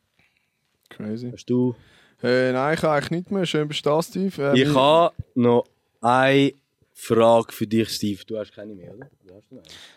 Crazy. 0.89 1.29
Hast 1.31 1.45
du? 1.45 1.75
Äh, 2.23 2.53
nein, 2.53 2.75
ich 2.75 2.83
habe 2.83 2.93
eigentlich 2.95 3.11
nicht 3.11 3.31
mehr. 3.31 3.45
Schön 3.45 3.67
bist 3.67 3.85
du 3.85 3.89
da, 3.89 4.01
Steve. 4.01 4.53
Äh, 4.53 4.61
Ich 4.61 4.73
habe 4.73 5.13
noch 5.35 5.65
eine 6.01 6.53
Frage 6.93 7.51
für 7.51 7.67
dich, 7.67 7.89
Steve. 7.89 8.21
Du 8.25 8.37
hast 8.37 8.53
keine 8.53 8.73
mehr, 8.73 8.93
oder? 8.95 9.07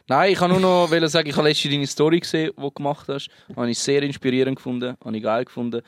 Nein, 0.08 0.32
ich 0.32 0.38
kann 0.38 0.50
nur 0.50 0.60
noch 0.60 0.90
wollen 0.90 1.08
sagen, 1.08 1.28
ich 1.28 1.36
habe 1.36 1.48
letztens 1.48 1.72
deine 1.72 1.86
Story 1.86 2.20
gesehen, 2.20 2.52
die 2.56 2.60
du 2.60 2.70
gemacht 2.70 3.06
hast. 3.08 3.28
Habe 3.54 3.70
ich 3.70 3.78
sehr 3.78 4.02
inspirierend 4.02 4.56
gefunden, 4.56 4.96
habe 5.04 5.16
ich 5.16 5.22
geil 5.22 5.44
gefunden. 5.44 5.82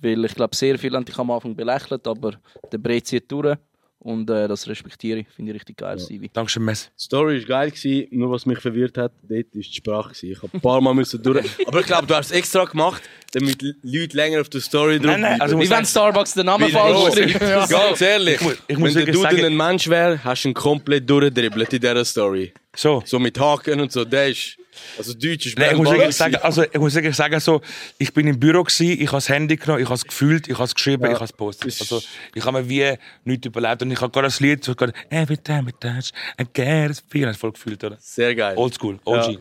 Weil 0.00 0.24
ich 0.24 0.34
glaube, 0.34 0.56
sehr 0.56 0.78
viele 0.78 0.96
haben 0.96 1.04
dich 1.04 1.18
am 1.18 1.30
Anfang 1.30 1.54
belächelt, 1.54 2.06
aber 2.06 2.32
der 2.72 2.78
Brett 2.78 3.06
zieht 3.06 3.30
durch. 3.30 3.56
Und 4.04 4.28
äh, 4.28 4.46
das 4.48 4.68
respektiere 4.68 5.20
ich, 5.20 5.28
finde 5.34 5.52
ich 5.52 5.54
richtig 5.56 5.78
geil, 5.78 5.98
Stevie. 5.98 6.28
Dankeschön, 6.30 6.62
Messi. 6.62 6.88
Die 6.98 7.02
Story 7.02 7.40
war 7.40 7.46
geil, 7.60 7.70
gewesen, 7.70 8.06
nur 8.10 8.30
was 8.30 8.44
mich 8.44 8.58
verwirrt 8.58 8.98
hat, 8.98 9.12
dort 9.22 9.30
war 9.30 9.46
die 9.54 9.62
Sprache. 9.62 10.08
Gewesen. 10.10 10.30
Ich 10.32 10.42
habe 10.42 10.50
ein 10.52 10.60
paar 10.60 10.80
Mal 10.82 10.92
müssen 10.92 11.22
durch. 11.22 11.46
Aber 11.66 11.80
ich 11.80 11.86
glaube, 11.86 12.06
du 12.06 12.14
hast 12.14 12.26
es 12.26 12.32
extra 12.32 12.66
gemacht, 12.66 13.02
damit 13.32 13.62
die 13.62 13.72
Leute 13.82 14.14
länger 14.14 14.42
auf 14.42 14.50
der 14.50 14.60
Story 14.60 14.98
drauf 14.98 15.06
Nein, 15.12 15.22
nein, 15.22 15.40
also 15.40 15.58
Wie 15.58 15.70
wenn 15.70 15.86
Starbucks 15.86 16.34
den 16.34 16.44
Namen 16.44 16.68
falsch 16.68 17.14
schreibt. 17.14 17.40
Ganz 17.70 18.00
ehrlich, 18.02 18.34
Ich 18.36 18.42
muss- 18.42 18.58
ich 18.68 18.78
muss 18.78 18.94
wenn 18.94 19.06
Dude 19.06 19.18
sagen- 19.20 19.44
ein 19.46 19.56
Mensch 19.56 19.88
wäre, 19.88 20.22
hast 20.22 20.44
du 20.44 20.48
ihn 20.48 20.54
komplett 20.54 21.08
durchdribbelt 21.08 21.72
in 21.72 21.80
dieser 21.80 22.04
Story. 22.04 22.52
So. 22.76 23.02
So 23.06 23.18
mit 23.18 23.40
Haken 23.40 23.80
und 23.80 23.90
so, 23.90 24.04
der 24.04 24.28
ist... 24.28 24.58
Also 24.98 25.14
Deutsch 25.14 25.46
ist 25.46 25.58
Nein, 25.58 25.70
ich 25.72 25.76
muss 25.76 25.90
wirklich 25.90 26.16
sagen, 26.16 26.36
also, 26.36 26.62
ich 26.62 26.78
muss 26.78 26.94
wirklich 26.94 27.16
sagen, 27.16 27.38
so, 27.40 27.60
ich 27.98 28.12
bin 28.12 28.26
im 28.26 28.38
Büro 28.38 28.62
gewesen, 28.62 28.90
ich 29.00 29.06
habe 29.08 29.16
das 29.16 29.28
Handy 29.28 29.56
genommen, 29.56 29.80
ich 29.80 29.86
habe 29.86 29.94
es 29.96 30.04
gefühlt, 30.04 30.46
ich 30.48 30.54
habe 30.54 30.64
es 30.64 30.74
geschrieben, 30.74 31.04
ich 31.10 31.18
habe 31.20 31.24
es 31.50 31.56
ist- 31.64 31.80
Also, 31.80 32.02
ich 32.34 32.44
habe 32.44 32.62
mir 32.62 32.68
wie 32.68 32.98
nichts 33.24 33.46
überlebt 33.46 33.82
und 33.82 33.90
ich 33.90 34.00
habe 34.00 34.10
gerade 34.12 34.26
das 34.28 34.40
Lied, 34.40 34.64
so 34.64 34.74
gerade, 34.74 34.92
every 35.10 35.36
time 35.38 35.66
we 35.66 35.72
touch, 35.78 36.10
I 36.40 36.44
get 36.52 36.90
a 36.90 36.94
feeling, 37.10 37.28
das 37.28 37.36
voll 37.36 37.52
gefühlt, 37.52 37.82
oder? 37.84 37.96
Sehr 38.00 38.34
geil. 38.34 38.56
Oldschool, 38.56 38.98
OG. 39.04 39.32
Ja. 39.32 39.38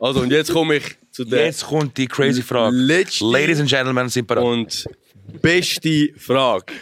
Also, 0.00 0.20
und 0.20 0.30
jetzt 0.32 0.52
komme 0.52 0.76
ich 0.76 0.84
zu 1.12 1.24
der 1.24 1.46
Jetzt 1.46 1.64
kommt 1.64 1.96
die 1.96 2.06
crazy 2.08 2.42
Frage. 2.42 2.76
Letzte- 2.76 3.24
Ladies 3.24 3.60
and 3.60 3.68
Gentlemen, 3.68 4.08
sind 4.08 4.26
bereit. 4.26 4.44
und 4.44 4.84
beste 5.40 6.10
Frage. 6.16 6.72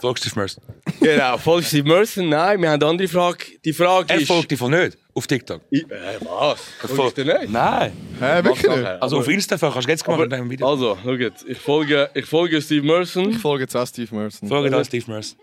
Folgst 0.00 0.24
du 0.24 0.38
Mercy? 0.38 0.60
Genau, 1.00 1.36
folgst 1.38 1.72
du 1.72 1.82
Merson? 1.82 2.28
Nein, 2.28 2.62
wir 2.62 2.70
haben 2.70 2.80
eine 2.80 2.86
andere 2.90 3.08
Frage. 3.08 3.38
Die 3.64 3.72
Frage 3.72 4.10
Er 4.14 4.20
ist... 4.20 4.28
folgt 4.28 4.50
dich 4.50 4.58
voll 4.58 4.70
nicht, 4.70 4.96
auf 5.18 5.26
TikTok. 5.26 5.60
Ich, 5.70 5.82
äh, 5.90 6.18
was? 6.20 6.60
Folgst 6.90 7.18
du 7.18 7.24
nicht? 7.24 7.50
Nein. 7.50 7.92
Hä, 8.18 8.42
wirklich 8.44 8.62
nicht? 8.68 8.86
Also 8.86 9.16
Aber- 9.16 9.24
auf 9.24 9.28
Insta 9.28 9.56
kannst 9.58 9.86
du 9.86 9.90
jetzt 9.90 10.04
gemacht 10.04 10.22
in 10.22 10.30
deinem 10.30 10.50
Video. 10.50 10.68
Also, 10.68 10.96
schau 11.02 11.12
jetzt. 11.12 11.44
Ich 11.46 11.58
folge, 11.58 12.10
ich 12.14 12.24
folge 12.26 12.60
Steve 12.62 12.86
Merson. 12.86 13.30
Ich 13.30 13.38
folge 13.38 13.64
jetzt 13.64 13.76
auch 13.76 13.86
Steve 13.86 14.14
Merson. 14.14 14.48
Folge 14.48 14.70
da 14.70 14.82
Steve 14.84 15.10
Mercy. 15.10 15.36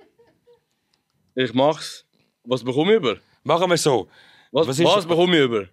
Ich 1.36 1.54
mach's. 1.54 2.06
Was 2.44 2.64
bekomme 2.64 2.92
ich 2.94 2.98
über? 2.98 3.18
Machen 3.44 3.70
wir 3.70 3.78
so. 3.78 4.08
Was, 4.52 4.68
Was 4.68 4.80
was, 4.84 4.98
ist- 5.00 5.08
bekomme 5.08 5.38
ich 5.38 5.44
über? 5.44 5.66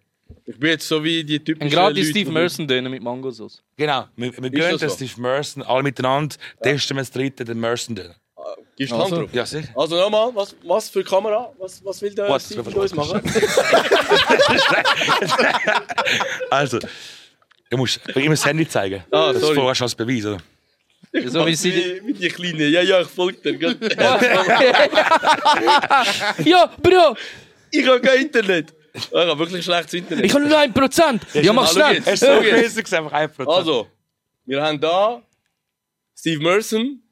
Ich 0.47 0.59
bin 0.59 0.71
jetzt 0.71 0.89
so 0.89 1.03
wie 1.05 1.23
die 1.23 1.39
typischen 1.39 1.63
Ein 1.63 1.71
gratis 1.71 1.99
Leute, 2.07 2.11
Steve 2.11 2.31
Merson 2.33 2.67
Döner 2.67 2.89
mit 2.89 3.03
Mangosauce. 3.03 3.63
Genau, 3.77 4.07
wir, 4.17 4.33
wir 4.33 4.51
gehen 4.51 4.61
das 4.61 4.81
den 4.81 4.89
so? 4.89 4.95
Steve 4.97 5.21
Merson 5.21 5.63
alle 5.63 5.83
miteinander, 5.83 6.35
testen 6.63 6.97
wir 6.97 7.03
das 7.03 7.11
dritte, 7.11 7.45
den 7.45 7.61
Merson. 7.61 7.95
drin. 7.95 8.15
Gibst 8.77 8.93
du 8.93 8.97
die 8.97 9.03
Hand 9.03 9.13
Also. 9.13 9.23
drauf? 9.23 9.35
Ja, 9.35 9.45
sicher. 9.47 9.69
Also 9.75 9.97
nochmal, 9.97 10.31
was, 10.35 10.55
was 10.63 10.89
für 10.89 11.05
Kamera? 11.05 11.53
Was, 11.59 11.85
was 11.85 12.01
will 12.01 12.15
der 12.15 12.29
Was? 12.29 12.47
Steve 12.47 12.63
mit 12.63 12.75
uns 12.75 12.95
machen? 12.95 13.21
Also, 16.51 16.79
ich 17.71 17.77
muss 17.79 17.99
ihm 18.15 18.31
das 18.31 18.45
Handy 18.45 18.69
zeigen. 18.69 19.03
Ah, 19.11 19.33
das 19.33 19.41
sorry. 19.41 19.53
ist 19.55 19.61
vorher 19.61 19.83
als 19.83 19.95
Beweis, 19.95 20.27
oder? 20.27 20.39
So 21.27 21.47
wie 21.47 21.55
sie. 21.55 22.01
wie 22.05 22.13
die 22.15 22.29
Kleine. 22.29 22.67
Ja, 22.69 22.83
ja, 22.83 23.01
ich 23.03 23.09
folge 23.09 23.39
dir. 23.39 23.57
gell? 23.59 23.77
ja, 26.45 26.67
Bro, 26.83 27.17
ich 27.71 27.87
habe 27.87 28.01
kein 28.01 28.23
Internet. 28.23 28.75
Ich 28.95 29.11
habe 29.13 29.39
wirklich 29.39 29.65
schlechtes 29.65 29.95
Internet. 29.95 30.25
ich 30.27 30.35
habe 30.35 30.47
nur 30.47 30.59
1%. 30.59 31.21
Ja, 31.43 31.53
mach 31.53 31.67
Hallo 31.67 31.73
schnell. 31.75 32.03
Er 32.05 32.13
ist 32.15 32.21
so 32.21 32.41
gewesen, 32.41 32.79
einfach 32.95 33.13
1%. 33.13 33.47
Also, 33.47 33.89
wir 34.45 34.63
haben 34.63 34.81
da 34.81 35.23
Steve 36.15 36.43
Merson, 36.43 37.03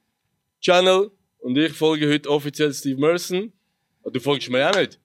Channel, 0.61 1.11
und 1.41 1.57
ich 1.59 1.72
folge 1.72 2.09
heute 2.12 2.28
offiziell 2.30 2.72
Steve 2.72 3.01
Merson. 3.01 3.53
Und 4.03 4.16
du 4.16 4.20
folgst 4.20 4.49
mir 4.51 4.68
auch 4.70 4.74
nicht. 4.76 4.99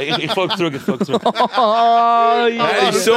ich, 0.00 0.18
ich 0.24 0.30
folge 0.32 0.56
zurück, 0.56 0.74
ich 0.76 0.82
folge 0.82 1.04
zurück. 1.04 1.22
Ah, 1.54 2.46
ja. 2.48 2.66
Er 2.68 2.88
ist 2.90 3.04
so, 3.04 3.12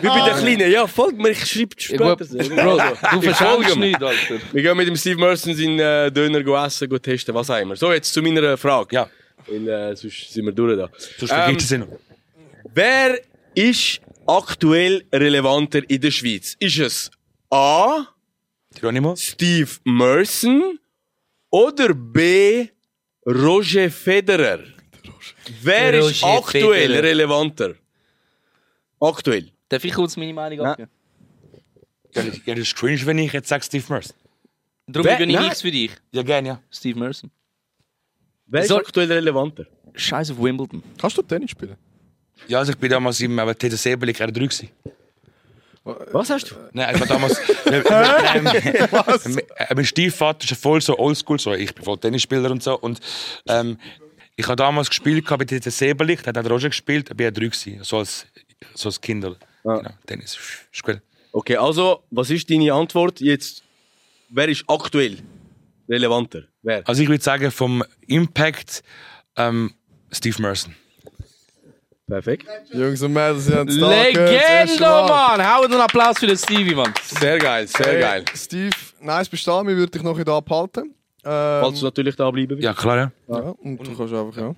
wie 0.00 0.06
bei 0.06 0.24
der 0.24 0.34
Kleinen. 0.38 0.70
Ja, 0.70 0.86
folg 0.86 1.16
mir, 1.18 1.30
ich 1.30 1.44
schreibe 1.44 1.74
Ja, 1.76 1.82
später. 1.84 2.16
gut. 2.16 2.56
Bro, 2.56 3.20
du 3.20 3.34
folge 3.34 3.72
ihm. 3.72 3.80
nicht, 3.80 4.02
Alter. 4.02 4.36
Wir 4.52 4.62
gehen 4.62 4.76
mit 4.76 4.86
dem 4.88 4.96
Steve 4.96 5.18
Merson 5.20 5.54
seinen 5.54 5.78
äh, 5.80 6.10
Döner 6.12 6.42
go 6.42 6.54
essen, 6.56 6.88
go 6.88 6.98
testen, 6.98 7.34
was 7.34 7.50
auch 7.50 7.58
immer. 7.58 7.74
So, 7.76 7.92
jetzt 7.92 8.12
zu 8.12 8.22
meiner 8.22 8.56
Frage. 8.56 8.94
Ja, 8.94 9.10
Weil, 9.46 9.68
äh, 9.68 9.96
sonst 9.96 10.32
sind 10.32 10.44
wir 10.44 10.52
durch 10.52 10.78
da. 10.78 10.88
sonst 11.18 11.32
vergisst 11.32 11.72
es 11.72 11.78
noch. 11.78 11.88
Wer 12.72 13.18
ist 13.54 14.00
aktuell 14.26 15.04
relevanter 15.12 15.80
in 15.90 16.00
der 16.00 16.10
Schweiz? 16.12 16.56
Ist 16.60 16.78
es 16.78 17.10
A. 17.50 18.06
Geronimo? 18.78 19.16
Steve 19.16 19.70
Merson 19.84 20.78
oder 21.50 21.94
B. 21.94 22.68
Roger 23.26 23.90
Federer? 23.90 24.60
Wer 25.62 25.94
ist 25.94 26.22
Roger 26.22 26.38
aktuell 26.38 26.86
Federer. 26.88 27.02
relevanter? 27.02 27.74
Aktuell. 29.00 29.50
Darf 29.68 29.84
ich 29.84 29.92
kurz 29.92 30.16
meine 30.16 30.32
Meinung 30.32 30.60
Ja. 30.64 30.70
abgeben? 30.72 30.90
Ja, 32.14 32.22
das 32.54 32.58
ist 32.60 32.74
cringe, 32.76 33.04
wenn 33.04 33.18
ich 33.18 33.32
jetzt 33.32 33.48
sage 33.48 33.62
Steve 33.64 33.84
Merson. 33.88 34.16
Darum 34.86 35.06
Wer- 35.06 35.18
bin 35.18 35.30
ich 35.30 35.38
nichts 35.38 35.60
für 35.62 35.70
dich. 35.70 35.90
Ja, 36.10 36.22
gerne, 36.22 36.48
ja. 36.48 36.62
Steve 36.70 36.98
Merson. 36.98 37.30
Wer 38.46 38.62
ist 38.62 38.68
So- 38.68 38.78
aktuell 38.78 39.12
relevanter? 39.12 39.66
Scheiß 39.94 40.30
auf 40.30 40.38
Wimbledon. 40.42 40.82
Kannst 40.98 41.18
du 41.18 41.22
Tennis 41.22 41.50
spielen? 41.50 41.76
Ja, 42.46 42.60
also 42.60 42.72
ich 42.72 42.78
bin 42.78 42.88
damals 42.90 43.20
im 43.20 43.36
TTC 43.36 43.76
Sebeli 43.76 44.12
R3 44.12 44.32
gewesen. 44.32 44.70
Was 46.12 46.30
hast 46.30 46.50
du? 46.50 46.54
Nein, 46.72 46.94
ich 46.94 47.00
war 47.00 47.06
damals... 47.06 47.38
Was? 48.92 49.38
Mein 49.74 49.84
Stiefvater 49.84 50.50
ist 50.50 50.60
voll 50.60 50.80
so 50.80 50.98
oldschool, 50.98 51.38
so, 51.38 51.54
ich 51.54 51.74
bin 51.74 51.84
voll 51.84 51.98
Tennisspieler 51.98 52.50
und 52.50 52.62
so. 52.62 52.78
Und 52.78 53.00
ähm, 53.46 53.78
ich 54.36 54.46
habe 54.46 54.56
damals 54.56 54.88
gespielt 54.88 55.24
bei 55.26 55.44
Sebeli, 55.46 56.16
da 56.16 56.28
hat 56.28 56.38
auch 56.38 56.42
der 56.42 56.52
Roger 56.52 56.68
gespielt, 56.68 57.10
ich 57.10 57.18
war 57.18 57.26
R3 57.26 57.32
gewesen, 57.32 57.78
so 57.82 57.98
als, 57.98 58.26
so 58.74 58.88
als 58.88 59.00
Kind. 59.00 59.24
Genau, 59.62 59.82
Tennis, 60.06 60.38
gut. 60.82 61.00
Okay, 61.32 61.56
also, 61.56 62.04
was 62.10 62.30
ist 62.30 62.48
deine 62.50 62.72
Antwort 62.72 63.20
jetzt? 63.20 63.62
Wer 64.30 64.48
ist 64.48 64.64
aktuell 64.68 65.18
relevanter? 65.88 66.44
Wer? 66.62 66.86
Also 66.86 67.02
ich 67.02 67.08
würde 67.08 67.22
sagen, 67.22 67.50
vom 67.50 67.82
Impact 68.06 68.82
ähm, 69.36 69.74
Steve 70.12 70.40
Merson. 70.40 70.74
Perfekt. 72.08 72.46
Jungs 72.72 73.02
und 73.02 73.12
Mädels, 73.12 73.44
Sie 73.44 73.54
haben 73.54 73.68
es 73.68 73.78
da 73.78 73.86
gehört, 73.88 74.16
das 74.16 74.42
erste 74.42 74.82
Legende. 74.82 75.08
Mann! 75.08 75.54
Haut 75.56 75.64
einen 75.66 75.80
Applaus 75.80 76.18
für 76.18 76.26
den 76.26 76.38
Stevie, 76.38 76.74
Mann. 76.74 76.92
Sehr 77.02 77.38
geil, 77.38 77.66
sehr 77.66 77.86
Hey, 77.86 78.00
geil. 78.00 78.24
Steve, 78.34 78.70
nice 79.00 79.28
bestehen, 79.28 79.66
wir 79.66 79.76
würden 79.76 79.90
dich 79.90 80.02
noch 80.02 80.18
da 80.22 80.36
abhalten. 80.38 80.94
Ähm, 81.24 81.60
Falls 81.62 81.80
du 81.80 81.84
natürlich 81.84 82.16
da 82.16 82.30
bleiben 82.30 82.50
willst. 82.50 82.64
Ja, 82.64 82.72
klar, 82.72 82.96
ja. 82.96 83.10
ja, 83.28 83.54
und 83.62 83.78
du 83.86 83.94
kannst 83.96 84.14
einfach, 84.14 84.36
ja. 84.36 84.54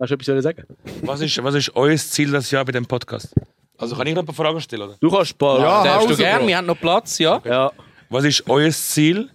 Hast 0.00 0.10
du 0.10 0.14
etwas 0.14 0.26
zu 0.26 0.40
sagen? 0.42 0.62
Was 1.02 1.20
ist, 1.20 1.42
was 1.42 1.54
ist 1.56 1.74
euer 1.74 1.96
Ziel 1.96 2.30
das 2.30 2.48
Jahr 2.52 2.64
bei 2.64 2.70
dem 2.72 2.86
Podcast? 2.86 3.34
Also 3.76 3.96
kann 3.96 4.06
ich 4.06 4.14
noch 4.14 4.22
ein 4.22 4.26
paar 4.26 4.34
Fragen 4.34 4.60
stellen, 4.60 4.82
oder? 4.82 4.96
Du 5.00 5.10
kannst 5.10 5.34
ein 5.34 5.38
paar. 5.38 5.58
Ja, 5.60 5.82
Darfst 5.84 6.10
du 6.10 6.16
gerne, 6.16 6.46
wir 6.46 6.56
haben 6.56 6.66
noch 6.66 6.78
Platz, 6.78 7.18
ja? 7.18 7.40
ja. 7.44 7.72
Was 8.08 8.24
ist 8.24 8.48
euer 8.48 8.70
Ziel 8.70 9.28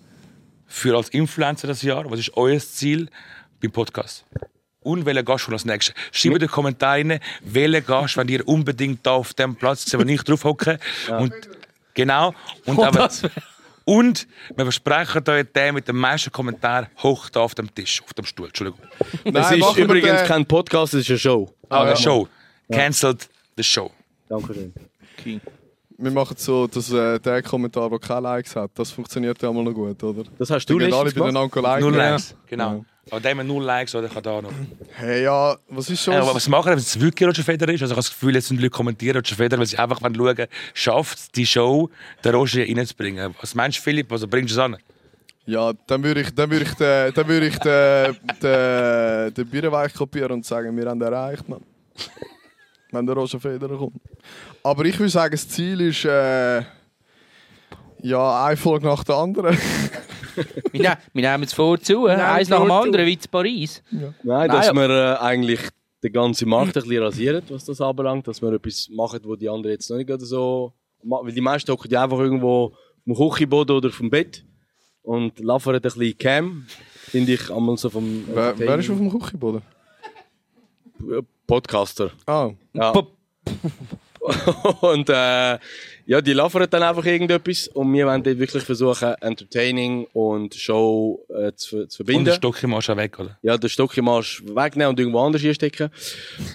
für 0.65 0.95
als 0.95 1.09
Influencer 1.09 1.67
das 1.67 1.81
Jahr? 1.81 2.09
Was 2.09 2.19
ist 2.19 2.31
euer 2.37 2.59
Ziel 2.59 3.09
beim 3.61 3.71
Podcast? 3.71 4.23
Und 4.83 5.05
welcher 5.05 5.23
Gast 5.23 5.45
kommt 5.45 5.53
als 5.55 5.65
nächstes? 5.65 5.95
Schreibt 6.11 6.35
in 6.35 6.39
die 6.41 6.47
Kommentare 6.47 6.97
rein, 6.99 7.19
welchen 7.41 7.85
Gast 7.85 8.17
wollt 8.17 8.29
ihr 8.29 8.47
unbedingt 8.47 9.05
da 9.05 9.11
auf 9.11 9.33
dem 9.33 9.55
Platz 9.55 9.91
wo 9.93 10.01
ich 10.01 10.21
drauf 10.23 10.43
hocke. 10.43 10.79
Und 11.19 11.33
genau. 11.93 12.33
Und, 12.65 12.77
Und 12.77 12.85
aber, 12.85 12.99
das 12.99 13.23
und 13.85 14.27
wir 14.55 14.63
versprechen 14.65 15.23
euch 15.27 15.45
den 15.53 15.73
mit 15.75 15.87
dem 15.87 15.97
meisten 15.97 16.31
Kommentar 16.31 16.87
hoch 17.01 17.29
da 17.29 17.41
auf 17.41 17.53
dem 17.55 17.73
Tisch, 17.75 18.01
auf 18.03 18.13
dem 18.13 18.25
Stuhl. 18.25 18.47
Entschuldigung. 18.47 18.79
Es 19.25 19.33
Nein, 19.33 19.53
ist 19.55 19.59
machen 19.59 19.75
wir 19.77 19.83
übrigens 19.85 20.19
den- 20.19 20.27
kein 20.27 20.45
Podcast, 20.45 20.93
es 20.93 21.01
ist 21.01 21.09
eine 21.09 21.19
Show. 21.19 21.53
Ah, 21.69 21.85
ja. 21.87 21.95
the 21.95 22.01
Show. 22.01 22.27
Cancelled 22.71 23.27
the 23.57 23.63
Show. 23.63 23.91
Dankeschön. 24.29 24.73
Wir 25.97 26.11
machen 26.11 26.35
so, 26.37 26.65
dass 26.67 26.91
äh, 26.91 27.19
der 27.19 27.43
Kommentar, 27.43 27.89
der 27.89 27.99
keine 27.99 28.21
Likes 28.21 28.55
hat, 28.55 28.71
das 28.75 28.89
funktioniert 28.91 29.41
ja 29.41 29.51
mal 29.51 29.63
noch 29.63 29.73
gut, 29.73 30.01
oder? 30.03 30.23
Das 30.39 30.49
hast 30.49 30.65
du 30.65 30.77
gehen 30.77 30.91
alle 30.93 31.11
gemacht? 31.11 31.33
beieinander 31.33 31.61
liken. 31.61 31.81
Null 31.81 31.95
Ja. 31.95 32.09
Likes, 32.11 32.35
genau. 32.47 32.85
Aber 33.11 33.19
der 33.19 33.35
mit 33.35 33.45
null 33.45 33.63
Likes, 33.63 33.93
oder 33.95 34.07
kann 34.07 34.23
da 34.23 34.41
noch. 34.41 34.51
Hey, 34.93 35.23
ja, 35.23 35.57
was 35.69 35.89
ist 35.89 36.03
schon... 36.03 36.13
Ja, 36.13 36.21
aber 36.21 36.35
was 36.35 36.47
machen, 36.47 36.71
wenn 36.71 36.77
es 36.77 36.99
wirklich 36.99 37.27
Roger 37.27 37.43
Federer 37.43 37.73
ist? 37.73 37.81
Also 37.81 37.93
ich 37.93 37.97
habe 37.97 38.05
das 38.05 38.09
Gefühl, 38.09 38.35
jetzt 38.35 38.47
sind 38.47 38.57
die 38.57 38.63
Leute 38.63 38.75
kommentieren 38.75 39.17
Roger 39.17 39.35
Federer, 39.35 39.59
weil 39.59 39.67
sie 39.67 39.77
einfach 39.77 40.01
wollen 40.01 40.15
schauen, 40.15 40.47
schafft 40.73 41.35
die 41.35 41.45
Show, 41.45 41.89
den 42.23 42.33
Roger 42.33 42.61
reinzubringen. 42.61 43.35
Was 43.41 43.55
meinst 43.55 43.79
du, 43.79 43.81
Philipp? 43.81 44.11
Also 44.11 44.27
bringst 44.27 44.51
du 44.51 44.55
es 44.55 44.59
an? 44.59 44.77
Ja, 45.45 45.73
dann 45.87 46.01
würde 46.01 46.21
ich, 46.21 46.33
dann 46.33 46.49
würde 46.49 46.63
ich, 46.63 46.73
den, 46.75 47.13
dann 47.13 47.27
würde 47.27 47.47
ich 47.47 47.57
den, 47.57 48.17
den, 48.41 49.33
den 49.33 49.49
Bierenweich 49.49 49.93
kopieren 49.93 50.31
und 50.31 50.45
sagen, 50.45 50.75
wir 50.75 50.85
haben 50.85 50.99
den 50.99 51.11
erreicht, 51.11 51.47
Mann. 51.49 51.61
Wenn 52.91 53.05
der 53.05 53.15
Roger 53.15 53.39
Federer 53.39 53.77
kommt. 53.77 53.99
Aber 54.63 54.85
ich 54.85 54.97
würde 54.97 55.09
sagen, 55.09 55.31
das 55.33 55.49
Ziel 55.49 55.81
ist, 55.81 56.05
äh, 56.05 56.63
ja, 58.01 58.45
eine 58.45 58.55
Folge 58.55 58.85
nach 58.85 59.03
der 59.03 59.15
anderen. 59.15 59.57
Wir, 60.71 60.97
wir 61.13 61.31
nehmen 61.31 61.43
es 61.43 61.53
vor 61.53 61.79
zu, 61.79 62.07
äh, 62.07 62.11
eins 62.11 62.49
nach 62.49 62.61
dem 62.61 62.71
anderen, 62.71 63.05
wie 63.05 63.17
zu 63.17 63.27
Paris. 63.29 63.81
Nein, 63.91 64.13
Nein, 64.23 64.49
dass 64.49 64.69
aber- 64.69 64.87
wir 64.87 65.13
äh, 65.13 65.17
eigentlich 65.23 65.59
den 66.03 66.11
ganzen 66.13 66.49
Markt 66.49 66.75
ein 66.77 66.83
bisschen 66.83 67.03
rasieren, 67.03 67.43
was 67.49 67.65
das 67.65 67.79
anbelangt. 67.81 68.27
Dass 68.27 68.41
wir 68.41 68.51
etwas 68.53 68.89
machen, 68.89 69.19
wo 69.23 69.35
die 69.35 69.49
anderen 69.49 69.71
jetzt 69.73 69.89
noch 69.89 69.97
nicht 69.97 70.09
so... 70.21 70.73
Weil 71.03 71.31
die 71.33 71.41
meisten 71.41 71.71
hocken 71.71 71.89
ja 71.91 72.03
einfach 72.03 72.19
irgendwo 72.19 72.73
vom 73.05 73.15
Küchenboden 73.15 73.75
oder 73.75 73.89
vom 73.89 74.09
Bett 74.09 74.43
und 75.01 75.37
laufen 75.39 75.75
ein 75.75 75.81
bisschen 75.81 76.17
Cam. 76.17 76.65
Finde 76.95 77.33
ich 77.33 77.49
einmal 77.51 77.77
so 77.77 77.89
vom 77.89 78.23
wer, 78.33 78.57
wer 78.57 78.79
ist 78.79 78.89
auf 78.89 78.97
dem 78.97 79.11
Küchenboden? 79.11 79.61
Podcaster. 81.47 82.11
Ah, 82.25 82.51
Ja. 82.73 82.93
Und 84.81 85.09
äh, 85.09 85.59
ja, 86.05 86.21
die 86.21 86.33
liefern 86.33 86.67
dann 86.69 86.83
einfach 86.83 87.05
irgendetwas 87.05 87.67
und 87.69 87.93
wir 87.93 88.05
wollen 88.07 88.23
dort 88.23 88.37
wirklich 88.39 88.63
versuchen, 88.63 89.13
Entertaining 89.21 90.05
und 90.13 90.53
Show 90.55 91.25
äh, 91.29 91.51
zu, 91.55 91.67
zu 91.69 91.75
Und 91.75 91.81
den 91.81 91.89
verbinden. 91.91 92.33
Stock 92.33 92.61
im 92.63 92.73
Arsch 92.73 92.89
auch 92.89 92.97
weg, 92.97 93.19
oder? 93.19 93.37
ja, 93.41 93.57
den 93.57 93.69
Stock 93.69 93.95
im 93.97 94.07
Arsch 94.09 94.41
wegnehmen 94.45 94.89
und 94.89 94.99
irgendwo 94.99 95.19
anders 95.19 95.41
hinstecken. 95.41 95.89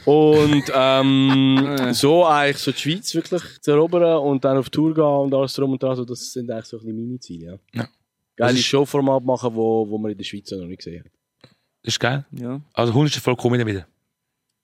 Und 0.05 0.65
ähm, 0.75 1.77
so 1.93 2.27
eigentlich 2.27 2.59
so 2.59 2.73
die 2.73 2.79
Schweiz 2.79 3.15
wirklich 3.15 3.43
zu 3.61 3.71
erobern 3.71 4.19
und 4.19 4.45
dann 4.45 4.57
auf 4.59 4.71
Tour 4.71 4.95
gehen 4.95 5.05
und 5.05 5.35
alles 5.35 5.55
drum 5.55 5.73
und 5.73 5.83
dran. 5.83 5.91
Also 5.91 6.05
das 6.05 6.33
sind 6.33 6.51
eigentlich 6.51 6.67
so 6.67 6.79
ein 6.79 6.85
bisschen 6.87 7.07
meine 7.07 7.21
Ziele. 7.21 7.61
Ja. 7.75 7.83
Ja. 7.83 7.89
Geile 8.37 8.51
Das 8.53 8.59
ist- 8.61 8.67
Showformat 8.67 9.25
machen, 9.25 9.55
wo, 9.55 9.89
wo 9.89 9.99
man 9.99 10.13
in 10.13 10.19
der 10.19 10.25
Schweiz 10.25 10.51
noch 10.51 10.67
nicht 10.67 10.79
gesehen 10.79 11.05
hat. 11.05 11.11
Das 11.83 11.95
ist 11.95 12.01
geil. 12.01 12.25
Ja. 12.33 12.61
Also, 12.75 12.93
100. 12.93 13.15
Folge 13.15 13.41
komme 13.41 13.57
ich 13.57 13.61
dann 13.65 13.69
wieder. 13.73 13.87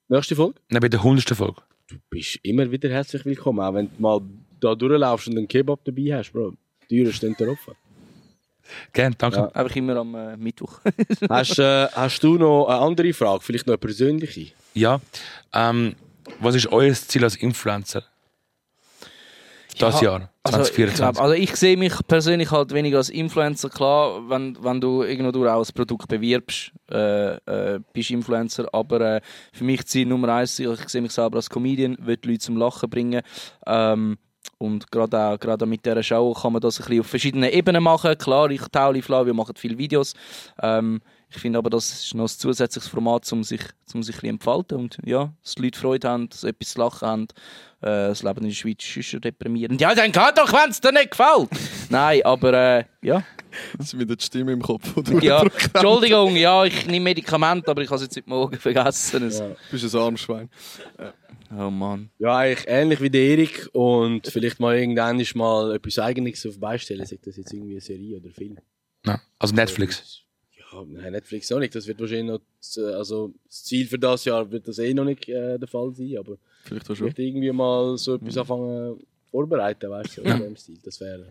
Nächste 0.08 0.36
Folge? 0.36 0.60
Nein, 0.68 0.80
bei 0.80 0.88
der 0.88 1.00
100. 1.00 1.28
Folge. 1.30 1.62
Du 1.86 1.96
bist 2.08 2.38
immer 2.42 2.70
wieder 2.70 2.88
herzlich 2.88 3.26
willkommen, 3.26 3.60
auch 3.60 3.74
wenn 3.74 3.86
du 3.86 4.00
mal 4.00 4.20
da 4.58 4.74
durchlaufst 4.74 5.28
und 5.28 5.36
einen 5.36 5.46
Kebab 5.46 5.84
dabei 5.84 6.16
hast, 6.16 6.32
Bro. 6.32 6.54
Die 6.88 6.96
Türen 6.96 7.12
stehen 7.12 7.36
da 7.38 7.46
offen. 7.46 7.74
Gerne, 8.90 9.14
danke. 9.18 9.36
Ja. 9.36 9.48
Einfach 9.48 9.76
immer 9.76 9.96
am 9.96 10.14
äh, 10.14 10.36
Mittwoch. 10.38 10.80
hast, 11.28 11.58
äh, 11.58 11.86
hast 11.88 12.22
du 12.22 12.38
noch 12.38 12.68
eine 12.68 12.80
andere 12.80 13.12
Frage, 13.12 13.42
vielleicht 13.42 13.66
noch 13.66 13.74
eine 13.74 13.78
persönliche? 13.78 14.52
Ja. 14.72 14.98
Ähm, 15.52 15.94
was 16.40 16.54
ist 16.54 16.68
euer 16.68 16.94
Ziel 16.94 17.22
als 17.22 17.36
Influencer? 17.36 18.04
Das 19.78 20.00
Ja, 20.00 20.18
Jahr, 20.18 20.30
Also 20.44 20.60
ich, 20.60 20.66
2024. 20.66 20.96
glaub, 20.96 21.20
also 21.20 21.34
ich 21.34 21.56
sehe 21.56 21.76
mich 21.76 21.94
persönlich 22.06 22.50
halt 22.50 22.72
weniger 22.72 22.98
als 22.98 23.10
Influencer. 23.10 23.70
Klar, 23.70 24.28
wenn, 24.28 24.56
wenn 24.62 24.80
du 24.80 25.02
irgendwo 25.02 25.32
durch 25.32 25.50
auch 25.50 25.66
ein 25.66 25.74
Produkt 25.74 26.08
bewirbst, 26.08 26.72
äh, 26.90 27.34
äh, 27.36 27.80
bist 27.92 28.10
du 28.10 28.14
Influencer. 28.14 28.68
Aber 28.72 29.00
äh, 29.00 29.20
für 29.52 29.64
mich 29.64 29.84
Ziel 29.86 30.06
Nummer 30.06 30.28
eins, 30.34 30.58
ich 30.58 30.88
sehe 30.88 31.02
mich 31.02 31.12
selber 31.12 31.36
als 31.36 31.50
Comedian, 31.50 31.96
will 32.00 32.16
die 32.16 32.28
Leute 32.28 32.40
zum 32.40 32.56
Lachen 32.56 32.88
bringen. 32.88 33.22
Ähm, 33.66 34.18
und 34.58 34.90
gerade 34.90 35.18
auch, 35.18 35.38
gerade 35.38 35.64
auch 35.64 35.68
mit 35.68 35.84
dieser 35.84 36.02
Show 36.02 36.32
kann 36.32 36.52
man 36.52 36.62
das 36.62 36.78
ein 36.78 36.84
bisschen 36.86 37.00
auf 37.00 37.06
verschiedenen 37.06 37.50
Ebenen 37.50 37.82
machen. 37.82 38.16
Klar, 38.16 38.50
ich, 38.50 38.62
Tauli, 38.70 39.02
Flavio 39.02 39.34
machen 39.34 39.54
viele 39.56 39.76
Videos. 39.76 40.14
Ähm, 40.62 41.00
ich 41.28 41.40
finde 41.40 41.58
aber, 41.58 41.70
das 41.70 41.92
ist 41.92 42.14
noch 42.14 42.24
ein 42.24 42.28
zusätzliches 42.28 42.88
Format, 42.88 43.30
um 43.32 43.42
sich, 43.42 43.60
um 43.92 44.02
sich 44.02 44.14
ein 44.14 44.20
bisschen 44.20 44.34
entfalten. 44.36 44.78
Und 44.78 44.98
ja, 45.04 45.32
dass 45.42 45.56
die 45.56 45.62
Leute 45.62 45.78
Freude 45.80 46.08
haben, 46.08 46.28
dass 46.28 46.42
sie 46.42 46.48
etwas 46.48 46.70
zu 46.70 46.78
lachen 46.78 47.08
haben. 47.08 47.26
Äh, 47.84 48.08
das 48.08 48.22
Leben 48.22 48.38
in 48.40 48.48
der 48.48 48.54
Schweiz 48.54 48.96
ist 48.96 49.06
schon 49.06 49.20
deprimierend. 49.20 49.78
Ja, 49.80 49.94
dann 49.94 50.10
kann 50.10 50.34
doch, 50.34 50.50
wenn 50.52 50.70
es 50.70 50.80
dir 50.80 50.90
nicht 50.92 51.10
gefällt. 51.10 51.50
Nein, 51.90 52.22
aber 52.24 52.78
äh, 52.78 52.84
ja. 53.02 53.22
Das 53.76 53.92
ist 53.92 53.98
wieder 54.00 54.16
die 54.16 54.24
Stimme 54.24 54.52
im 54.52 54.62
Kopf. 54.62 54.90
ja. 55.22 55.42
Entschuldigung, 55.42 56.34
ja, 56.36 56.64
ich 56.64 56.86
nehme 56.86 57.04
Medikamente, 57.04 57.70
aber 57.70 57.82
ich 57.82 57.88
habe 57.88 57.96
es 57.96 58.02
jetzt 58.02 58.16
heute 58.16 58.28
Morgen 58.30 58.56
vergessen. 58.58 59.22
Es- 59.26 59.38
Ja. 59.38 59.48
Du 59.48 59.54
bist 59.70 59.94
ein 59.94 60.00
Armschwein. 60.00 60.48
Oh 61.56 61.70
Mann. 61.70 62.10
Ja, 62.18 62.38
eigentlich 62.38 62.64
ähnlich 62.66 63.00
wie 63.02 63.10
der 63.10 63.20
Erik 63.22 63.68
und 63.72 64.26
vielleicht 64.26 64.58
mal 64.60 64.76
irgendwann 64.76 65.20
ist 65.20 65.36
mal 65.36 65.74
etwas 65.76 65.98
Eigenes 65.98 66.44
auf 66.46 66.58
beistellen, 66.58 67.04
sagt 67.06 67.26
das 67.26 67.36
jetzt 67.36 67.52
irgendwie 67.52 67.72
eine 67.72 67.80
Serie 67.80 68.16
oder 68.16 68.30
Film. 68.30 68.58
Ja, 69.06 69.20
also 69.38 69.54
Netflix. 69.54 70.22
Ja, 70.56 70.82
nein, 70.88 71.12
Netflix 71.12 71.52
auch 71.52 71.58
nicht. 71.60 71.74
Das 71.74 71.86
wird 71.86 72.00
wahrscheinlich 72.00 72.26
noch, 72.26 72.40
das, 72.58 72.76
äh, 72.78 72.94
also 72.94 73.32
das 73.46 73.62
Ziel 73.64 73.86
für 73.86 73.98
das 73.98 74.24
Jahr 74.24 74.50
wird 74.50 74.66
das 74.66 74.78
eh 74.78 74.94
noch 74.94 75.04
nicht 75.04 75.28
äh, 75.28 75.58
der 75.58 75.68
Fall 75.68 75.92
sein, 75.94 76.16
aber 76.18 76.38
Vielleicht 76.64 76.86
auch 76.86 76.90
ich 76.90 76.98
schon. 76.98 77.06
möchte 77.06 77.22
irgendwie 77.22 77.52
mal 77.52 77.96
so 77.96 78.14
etwas 78.16 78.36
anfangen 78.38 78.98
vorbereiten, 79.30 79.90
weißt 79.90 80.18
du, 80.18 80.22
so 80.22 80.28
in 80.28 80.38
dem 80.42 80.56
Stil. 80.56 80.78
Das 80.84 81.00
wäre. 81.00 81.26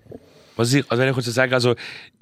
Was 0.55 0.73
ich, 0.73 0.89
also 0.89 1.01
wenn 1.01 1.09
ich 1.09 1.13
kurz 1.13 1.25
sagen, 1.27 1.53
also 1.53 1.75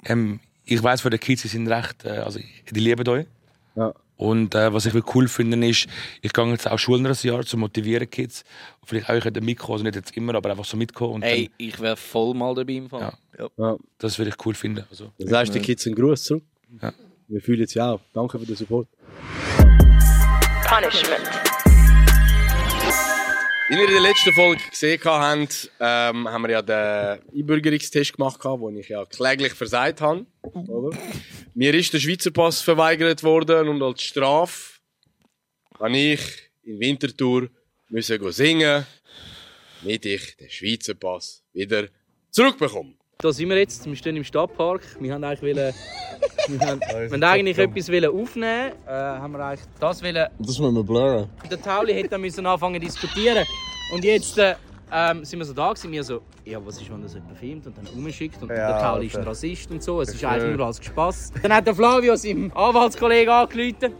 ähm, 0.04 0.40
ich 0.64 0.82
weiß, 0.82 1.00
von 1.00 1.10
den 1.10 1.20
Kids, 1.20 1.42
die 1.42 1.48
sind 1.48 1.68
recht, 1.68 2.04
äh, 2.04 2.10
also 2.10 2.38
die 2.38 2.80
lieben 2.80 3.06
euch. 3.08 3.26
Ja. 3.74 3.92
Und 4.16 4.54
äh, 4.54 4.72
was 4.72 4.86
ich 4.86 4.94
cool 5.14 5.26
finde, 5.26 5.66
ist, 5.66 5.88
ich 6.20 6.32
gehe 6.32 6.50
jetzt 6.50 6.70
auch 6.70 6.78
Schulen 6.78 7.04
ein 7.04 7.16
Jahr 7.22 7.44
zu 7.44 7.56
motivieren 7.56 8.08
Kids. 8.08 8.44
Und 8.80 8.88
vielleicht 8.88 9.10
auch 9.10 9.14
ich 9.14 9.42
mitkommen, 9.42 9.72
also 9.72 9.84
nicht 9.84 9.96
jetzt 9.96 10.16
immer, 10.16 10.36
aber 10.36 10.50
einfach 10.50 10.64
so 10.64 10.76
mitkommen. 10.76 11.14
Und 11.14 11.22
Ey, 11.24 11.50
ich 11.58 11.80
wäre 11.80 11.96
voll 11.96 12.32
mal 12.34 12.54
dabei 12.54 12.74
im 12.74 12.88
Fall. 12.88 13.12
Ja. 13.36 13.48
Ja. 13.58 13.76
Das 13.98 14.18
würde 14.18 14.30
ich 14.30 14.46
cool 14.46 14.54
finden. 14.54 14.84
Also, 14.88 15.10
Das 15.18 15.32
heißt, 15.32 15.54
die 15.54 15.60
Kids 15.60 15.86
einen 15.86 15.96
Gruß 15.96 16.22
zurück. 16.22 16.44
Ja. 16.80 16.92
Wir 17.26 17.40
fühlen 17.40 17.62
es 17.62 17.74
ja 17.74 17.92
auch. 17.92 18.00
Danke 18.12 18.38
für 18.38 18.46
den 18.46 18.54
Support. 18.54 18.86
Punishment. 20.68 21.61
Wie 23.72 23.78
ihr 23.78 23.88
in 23.88 23.94
der 23.94 24.02
letzten 24.02 24.34
Folge 24.34 24.60
gesehen 24.68 25.00
habt, 25.02 25.70
ähm, 25.80 26.28
haben 26.28 26.42
wir 26.42 26.50
ja 26.50 26.60
den 26.60 27.22
Einbürgerungstest 27.34 28.12
gemacht, 28.12 28.38
den 28.44 28.76
ich 28.76 28.90
ja 28.90 29.06
kläglich 29.06 29.54
versagt 29.54 30.02
habe. 30.02 30.26
Oder? 30.42 30.94
Mir 31.54 31.72
ist 31.72 31.90
der 31.94 31.98
Schweizer 31.98 32.32
Pass 32.32 32.60
verweigert 32.60 33.22
worden 33.22 33.68
und 33.68 33.82
als 33.82 34.02
Strafe 34.02 34.78
habe 35.80 35.96
ich 35.96 36.20
in 36.64 36.80
Winterthur 36.80 37.48
müssen 37.88 38.32
singen, 38.32 38.86
damit 39.80 40.04
ich 40.04 40.36
den 40.36 40.50
Schweizer 40.50 40.92
Pass 40.92 41.42
wieder 41.54 41.88
zurückbekomme. 42.30 42.92
Da 43.22 43.32
sind 43.32 43.48
wir 43.50 43.56
jetzt, 43.56 43.86
wir 43.86 43.94
stehen 43.94 44.16
im 44.16 44.24
Stadtpark. 44.24 44.82
Wir 44.98 45.14
haben 45.14 45.22
eigentlich, 45.22 45.42
wollen, 45.42 45.72
wir 46.48 46.60
haben, 46.66 46.80
wir 46.80 47.10
haben 47.12 47.22
eigentlich 47.22 47.56
etwas 47.56 47.88
wollen 47.88 48.10
aufnehmen 48.10 48.72
äh, 48.84 48.90
haben 48.90 49.32
wir 49.32 49.44
eigentlich 49.46 49.60
das 49.78 50.02
wollen. 50.02 50.26
Das 50.40 50.58
müssen 50.58 50.74
wir 50.74 50.82
blurren. 50.82 51.28
Der 51.48 51.62
Tauli 51.62 51.94
hätte 51.94 52.08
dann 52.08 52.20
müssen 52.20 52.44
anfangen 52.44 52.74
zu 52.74 52.80
diskutieren. 52.80 53.46
Und 53.94 54.02
jetzt 54.02 54.36
äh, 54.38 54.56
ähm, 54.90 55.24
sind 55.24 55.38
wir 55.38 55.44
so 55.44 55.52
da 55.52 55.68
gewesen, 55.68 55.92
wir 55.92 56.02
so, 56.02 56.20
ja, 56.44 56.58
was 56.66 56.82
ist, 56.82 56.90
wenn 56.92 57.00
das 57.00 57.14
jemand 57.14 57.38
filmt 57.38 57.66
und 57.68 57.78
dann 57.78 57.86
umschickt 57.94 58.42
und 58.42 58.48
der 58.48 58.80
Tauli 58.80 59.06
ist 59.06 59.16
ein 59.16 59.22
Rassist 59.22 59.70
und 59.70 59.80
so. 59.84 60.00
Es 60.00 60.12
ist 60.12 60.24
eigentlich 60.24 60.56
nur 60.56 60.66
als 60.66 60.84
Spaß. 60.84 61.32
Dann 61.42 61.54
hat 61.54 61.64
der 61.64 61.76
Flavio 61.76 62.16
seinem 62.16 62.50
Anwaltskollegen 62.52 63.32
angerufen. 63.32 63.94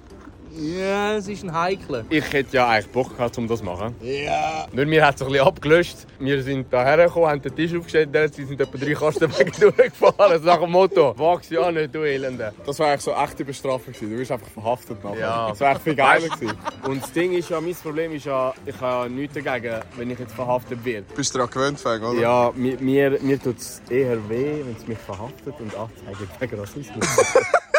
Ja, 0.54 1.14
es 1.14 1.28
ist 1.28 1.44
ein 1.44 1.52
Heikler. 1.52 2.04
Ich 2.10 2.30
hätte 2.32 2.56
ja 2.56 2.68
eigentlich 2.68 2.92
Bock 2.92 3.16
gehabt, 3.16 3.38
um 3.38 3.48
das 3.48 3.60
zu 3.60 3.64
machen. 3.64 3.94
Ja. 4.02 4.66
Nur 4.72 4.84
mir 4.84 5.06
hat 5.06 5.16
es 5.16 5.22
ein 5.22 5.28
bisschen 5.28 5.46
abgelöscht. 5.46 6.06
Wir 6.18 6.42
sind 6.42 6.68
hierher 6.68 7.06
gekommen, 7.06 7.26
haben 7.26 7.42
den 7.42 7.54
Tisch 7.56 7.74
aufgestellt, 7.74 8.12
Zeit 8.12 8.34
sind 8.34 8.60
etwa 8.60 8.78
drei 8.78 8.92
Kastenwege 8.92 9.50
durchgefahren. 9.60 10.44
Nach 10.44 10.60
dem 10.60 10.70
Motto, 10.70 11.14
wag's 11.16 11.48
ja 11.48 11.70
nicht, 11.72 11.94
du 11.94 12.04
Elende. 12.04 12.52
Das 12.66 12.78
war 12.78 12.88
eigentlich 12.88 13.00
so 13.02 13.12
echte 13.12 13.44
Bestrafung. 13.44 13.94
Du 13.98 14.08
bist 14.08 14.30
einfach 14.30 14.48
verhaftet 14.48 15.02
nachher. 15.02 15.18
Ja. 15.18 15.48
Das 15.48 15.60
war 15.60 15.70
eigentlich 15.70 15.82
viel 15.82 15.94
geiler 15.94 16.28
gewesen. 16.28 16.58
Und 16.86 17.02
das 17.02 17.12
Ding 17.12 17.32
ist 17.32 17.48
ja, 17.48 17.60
mein 17.60 17.74
Problem 17.74 18.12
ist 18.12 18.26
ja, 18.26 18.52
ich 18.66 18.80
habe 18.80 19.08
ja 19.08 19.08
nichts 19.08 19.42
dagegen, 19.42 19.80
wenn 19.96 20.10
ich 20.10 20.18
jetzt 20.18 20.34
verhaftet 20.34 20.84
werde. 20.84 21.06
Bist 21.14 21.34
du 21.34 21.38
daran 21.38 21.50
gewöhnt, 21.50 21.80
Fang, 21.80 22.02
oder? 22.02 22.20
Ja, 22.20 22.52
mir, 22.54 22.78
mir, 22.78 23.18
mir 23.22 23.40
tut 23.40 23.58
es 23.58 23.80
eher 23.88 24.16
weh, 24.28 24.62
wenn 24.64 24.76
es 24.76 24.86
mich 24.86 24.98
verhaftet 24.98 25.54
und 25.58 25.74
anzeigt 25.76 26.40
wegen 26.40 26.60
Rassismus. 26.60 27.06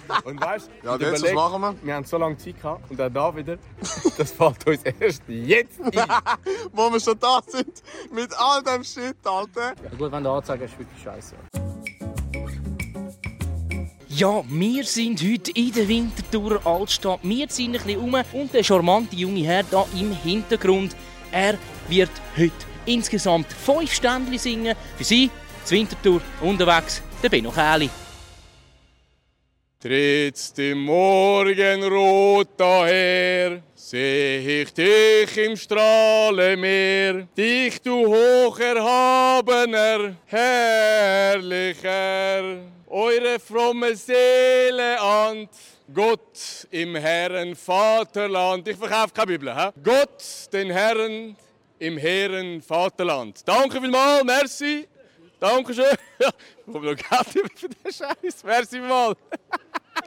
und 0.24 0.40
weißt 0.40 0.70
Ja, 0.82 0.94
und 0.94 1.02
jetzt, 1.02 1.22
was 1.22 1.32
machen 1.32 1.60
wir? 1.60 1.74
wir 1.82 1.94
haben 1.94 2.04
so 2.04 2.18
lange 2.18 2.36
Zeit 2.36 2.60
gehabt 2.60 2.90
und 2.90 3.00
auch 3.00 3.10
da 3.10 3.36
wieder, 3.36 3.56
das 4.16 4.32
fällt 4.32 4.66
uns 4.66 4.82
erst 5.00 5.22
jetzt 5.28 5.80
ein. 5.80 5.90
Wo 6.72 6.90
wir 6.92 7.00
schon 7.00 7.18
da 7.18 7.40
sind, 7.46 7.82
mit 8.12 8.30
all 8.38 8.62
dem 8.62 8.84
Shit, 8.84 9.16
Alter. 9.24 9.74
Ja, 9.82 9.96
gut, 9.98 10.12
wenn 10.12 10.24
du 10.24 10.30
anzeigst, 10.30 10.64
ist 10.64 10.78
wirklich 10.78 11.02
scheiße. 11.02 11.34
Ja, 14.08 14.44
wir 14.46 14.84
sind 14.84 15.22
heute 15.22 15.50
in 15.52 15.72
der 15.72 15.88
Winterthurer 15.88 16.66
Altstadt. 16.66 17.20
Wir 17.22 17.48
ziehen 17.48 17.74
ein 17.74 17.82
bisschen 17.82 18.00
um 18.00 18.14
und 18.32 18.52
der 18.52 18.62
charmante 18.62 19.16
junge 19.16 19.42
Herr 19.44 19.64
da 19.64 19.86
im 19.98 20.12
Hintergrund, 20.12 20.94
er 21.30 21.56
wird 21.88 22.10
heute 22.36 22.52
insgesamt 22.84 23.50
fünf 23.50 23.92
Ständchen 23.92 24.38
singen. 24.38 24.76
Für 24.96 25.04
Sie, 25.04 25.30
zur 25.64 25.78
Winterthur, 25.78 26.20
unterwegs, 26.42 27.02
der 27.22 27.30
Benno 27.30 27.50
Kähli. 27.50 27.88
Trittst 29.82 30.56
im 30.60 30.84
Morgenrot 30.84 32.50
daher, 32.56 33.60
seh 33.74 34.62
ich 34.62 34.72
dich 34.72 35.36
im 35.36 35.56
Strahlemeer. 35.56 37.26
Dich, 37.36 37.82
du 37.82 38.06
hocherhabener, 38.06 40.14
herrlicher, 40.26 41.90
eure 42.86 43.40
fromme 43.40 43.96
Seele 43.96 45.00
an. 45.00 45.48
Gott 45.92 46.68
im 46.70 46.94
Herren 46.94 47.56
Vaterland. 47.56 48.68
Ich 48.68 48.76
verkaufe 48.76 49.12
keine 49.12 49.26
Bibel, 49.26 49.52
hä? 49.52 49.70
Gott, 49.82 50.22
den 50.52 50.70
Herren 50.70 51.34
im 51.80 51.98
Herren 51.98 52.62
Vaterland. 52.62 53.40
Danke 53.44 53.80
vielmals, 53.80 54.22
merci. 54.22 54.86
Dankeschön. 55.42 55.84
Ich 56.64 56.72
habe 56.72 56.86
noch 56.86 56.96
Geld 56.96 57.34
über 57.34 57.48
für 57.56 57.68
den 57.68 57.92
Scheiß. 57.92 58.44
Merci 58.44 58.76
vielmals. 58.76 59.18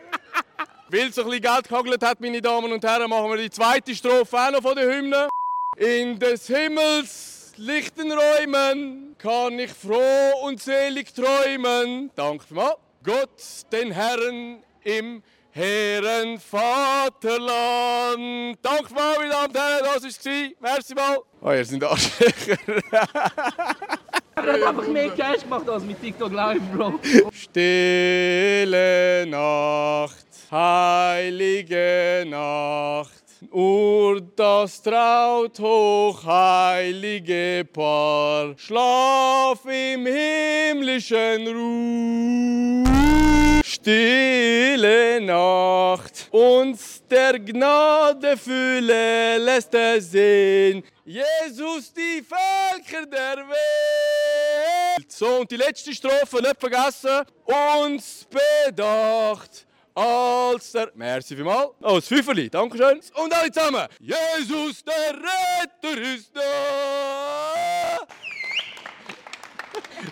Weil 0.90 1.12
so 1.12 1.24
ein 1.24 1.30
bisschen 1.30 1.42
Geld 1.42 1.68
gehagelt 1.68 2.02
hat, 2.02 2.22
meine 2.22 2.42
Damen 2.42 2.72
und 2.72 2.82
Herren, 2.82 3.10
machen 3.10 3.30
wir 3.30 3.36
die 3.38 3.50
zweite 3.50 3.94
Strophe 3.94 4.38
auch 4.38 4.52
noch 4.52 4.62
von 4.62 4.78
der 4.78 4.86
Hymne. 4.86 5.28
In 5.76 6.18
des 6.18 6.48
Himmels 6.48 7.52
lichten 7.58 8.14
Räumen 8.14 9.18
kann 9.18 9.60
ich 9.60 9.74
froh 9.74 10.32
und 10.44 10.62
selig 10.62 11.14
träumen. 11.14 12.12
Danke 12.16 12.46
vielmals. 12.46 12.78
Gott, 13.04 13.44
den 13.74 13.92
Herren 13.92 14.64
im 14.86 15.22
Herren 15.52 16.40
Vaterland. 16.40 17.50
Danke 18.62 18.94
mal, 18.94 19.18
meine 19.18 19.32
Damen 19.32 19.48
und 19.48 19.58
Herren, 19.58 19.84
das 19.84 20.04
war 20.04 20.10
es. 20.10 20.20
Merci 20.62 20.96
mal. 20.96 21.18
Oh, 21.42 21.52
ihr 21.52 21.66
seid 21.66 21.84
Arschlöcher. 21.84 22.58
Er 24.46 24.54
hat 24.54 24.64
einfach 24.64 24.88
mehr 24.88 25.10
Cash 25.10 25.42
gemacht 25.42 25.68
als 25.68 25.84
mit 25.84 26.00
TikTok 26.00 26.32
Live, 26.32 26.62
Bro. 26.72 27.00
Stille 27.34 29.26
Nacht, 29.28 30.28
heilige 30.52 32.26
Nacht, 32.28 33.24
Nur 33.52 34.22
das 34.36 34.84
traut 34.84 35.60
hochheilige 35.60 37.66
Paar, 37.74 38.54
schlaf 38.58 39.66
im 39.66 40.06
himmlischen 40.06 41.48
Ruh. 41.48 42.84
Stille 43.86 45.22
Nacht, 45.22 46.30
uns 46.32 47.04
der 47.08 47.38
Gnade 47.38 48.36
Fülle 48.36 49.38
lässt 49.38 49.76
er 49.76 50.02
sehen. 50.02 50.84
Jesus, 51.06 51.94
die 51.94 52.24
Völker 52.24 53.06
der 53.06 53.48
Welt. 53.48 55.12
So, 55.12 55.42
und 55.42 55.52
die 55.52 55.58
letzte 55.58 55.94
Strophe 55.94 56.42
nicht 56.42 56.60
vergessen. 56.60 57.26
Uns 57.46 58.26
bedacht 58.28 59.68
als 59.94 60.72
der. 60.72 60.92
Merci 60.96 61.36
vielmals. 61.36 61.70
Oh, 61.84 61.98
das 61.98 62.08
Fünferli, 62.08 62.50
Dankeschön. 62.50 63.00
Und 63.14 63.36
alle 63.36 63.52
zusammen. 63.52 63.88
Jesus, 64.00 64.84
der 64.84 65.14
Retter 65.14 66.02
ist 66.02 66.36
da. 66.36 68.02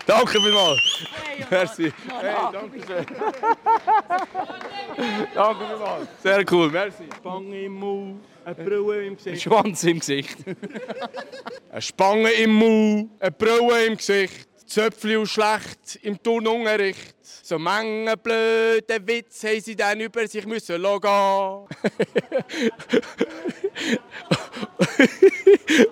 Danke 0.06 0.40
vielmals. 0.40 1.04
Merci. 1.50 1.92
Hey, 2.20 2.34
danke 2.52 2.80
schön. 2.86 3.06
danke 5.34 5.66
vielmals. 5.66 6.08
Sehr 6.22 6.44
cool, 6.52 6.70
merci. 6.70 7.04
Spange 7.16 7.64
im 7.64 7.72
Mund, 7.72 8.24
eine 8.44 8.54
Brille 8.54 9.06
im 9.06 9.16
Gesicht. 9.16 9.42
Schwanz 9.42 9.84
im 9.84 9.98
Gesicht. 9.98 10.36
Eine 11.70 11.82
Spange 11.82 12.30
im 12.32 12.54
Mund, 12.54 13.10
eine 13.20 13.30
Brille 13.30 13.86
im 13.86 13.96
Gesicht. 13.96 14.48
Zöpfli 14.66 15.16
und 15.16 15.26
schlecht 15.26 16.00
im 16.02 16.20
Turnunterricht. 16.22 17.14
So 17.22 17.58
Menge 17.58 18.16
blöde 18.16 19.06
Witz 19.06 19.44
haben 19.44 19.60
sie 19.60 19.76
dann 19.76 20.00
über 20.00 20.26
sich 20.26 20.46
müssen 20.46 20.80
lassen. 20.80 21.68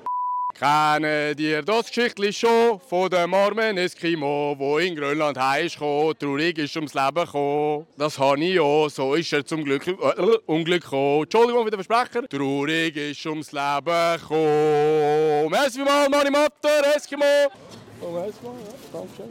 Kennen 0.62 1.34
dir 1.34 1.60
das 1.62 1.88
Geschichtli 1.88 2.32
schon 2.32 2.78
von 2.78 3.10
dem 3.10 3.34
armen 3.34 3.76
Eskimo, 3.78 4.54
wo 4.56 4.78
in 4.78 4.94
Grönland 4.94 5.36
heimst 5.36 5.74
gekommen, 5.74 6.16
traurig 6.16 6.56
ist 6.56 6.76
ums 6.76 6.94
Leben 6.94 7.16
gekommen. 7.16 7.88
Das 7.96 8.16
habe 8.16 8.44
ich 8.44 8.60
auch, 8.60 8.88
so 8.88 9.14
ist 9.16 9.32
er 9.32 9.44
zum 9.44 9.64
Glück, 9.64 9.88
äh, 9.88 9.92
Unglück 10.46 10.84
gekommen. 10.84 11.24
Entschuldigung 11.24 11.64
für 11.64 11.70
den 11.72 11.82
Versprecher. 11.82 12.28
Traurig 12.28 12.96
ist 12.96 13.26
ums 13.26 13.50
Leben 13.50 14.20
gekommen. 14.20 15.50
Merci 15.50 15.80
mal, 15.80 16.08
Mani 16.08 16.30
Matter, 16.30 16.94
Eskimo. 16.94 17.24
Oh, 18.00 18.18
Eskimo, 18.18 18.54
ja, 18.64 18.72
danke 18.92 19.08
schön. 19.16 19.30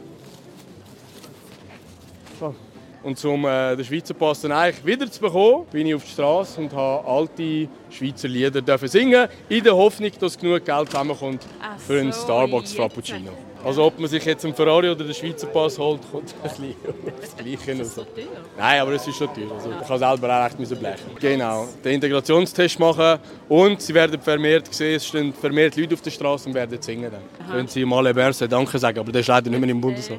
So. 2.38 2.54
Und 3.02 3.24
um 3.24 3.44
äh, 3.44 3.74
den 3.74 3.84
Schweizer 3.84 4.14
Pass 4.14 4.42
dann 4.42 4.52
eigentlich 4.52 4.84
wieder 4.86 5.10
zu 5.10 5.20
bekommen, 5.20 5.66
bin 5.70 5.86
ich 5.86 5.94
auf 5.94 6.04
die 6.04 6.10
Straße 6.10 6.60
und 6.60 6.72
habe 6.72 7.06
alte 7.06 7.68
Schweizer 7.90 8.28
Lieder 8.28 8.62
dürfen 8.62 8.88
singen, 8.88 9.28
in 9.48 9.64
der 9.64 9.76
Hoffnung, 9.76 10.10
dass 10.20 10.38
genug 10.38 10.64
Geld 10.64 10.90
zusammenkommt 10.90 11.42
für 11.78 12.00
einen 12.00 12.12
so, 12.12 12.22
Starbucks. 12.22 12.72
Frappuccino. 12.72 13.32
Also 13.64 13.84
ob 13.84 13.98
man 13.98 14.08
sich 14.08 14.24
jetzt 14.24 14.44
einen 14.44 14.54
Ferrari 14.54 14.90
oder 14.90 15.04
den 15.04 15.14
Schweizer 15.14 15.46
Pass 15.46 15.78
holt, 15.78 16.00
kommt 16.10 16.34
ein 16.42 16.50
bisschen 16.50 16.74
das 17.20 17.36
Gleiche 17.66 17.78
raus. 17.78 18.06
Nein, 18.56 18.80
aber 18.80 18.92
es 18.92 19.06
ist 19.06 19.16
schon 19.16 19.28
teuer. 19.32 19.52
Also, 19.54 19.70
ich 19.70 19.88
habe 19.88 19.98
selber 19.98 20.46
auch 20.46 20.58
müssen 20.58 20.78
blechen. 20.78 21.10
Genau, 21.20 21.68
den 21.84 21.94
Integrationstest 21.94 22.78
machen 22.80 23.20
und 23.48 23.80
sie 23.80 23.94
werden 23.94 24.20
vermehrt 24.20 24.72
sehen, 24.74 24.96
es 24.96 25.06
stehen 25.06 25.32
vermehrt 25.32 25.76
Leute 25.76 25.94
auf 25.94 26.02
der 26.02 26.10
Straße 26.10 26.48
und 26.48 26.54
werden 26.54 26.80
singen 26.80 27.10
dann. 27.10 27.50
Können 27.50 27.68
sie 27.68 27.84
mal 27.84 28.12
Berse 28.12 28.48
Danke 28.48 28.78
sagen, 28.78 28.98
aber 28.98 29.12
das 29.12 29.20
ist 29.20 29.28
leider 29.28 29.50
nicht 29.50 29.60
mehr 29.60 29.70
im 29.70 29.80
Bundesrat. 29.80 30.18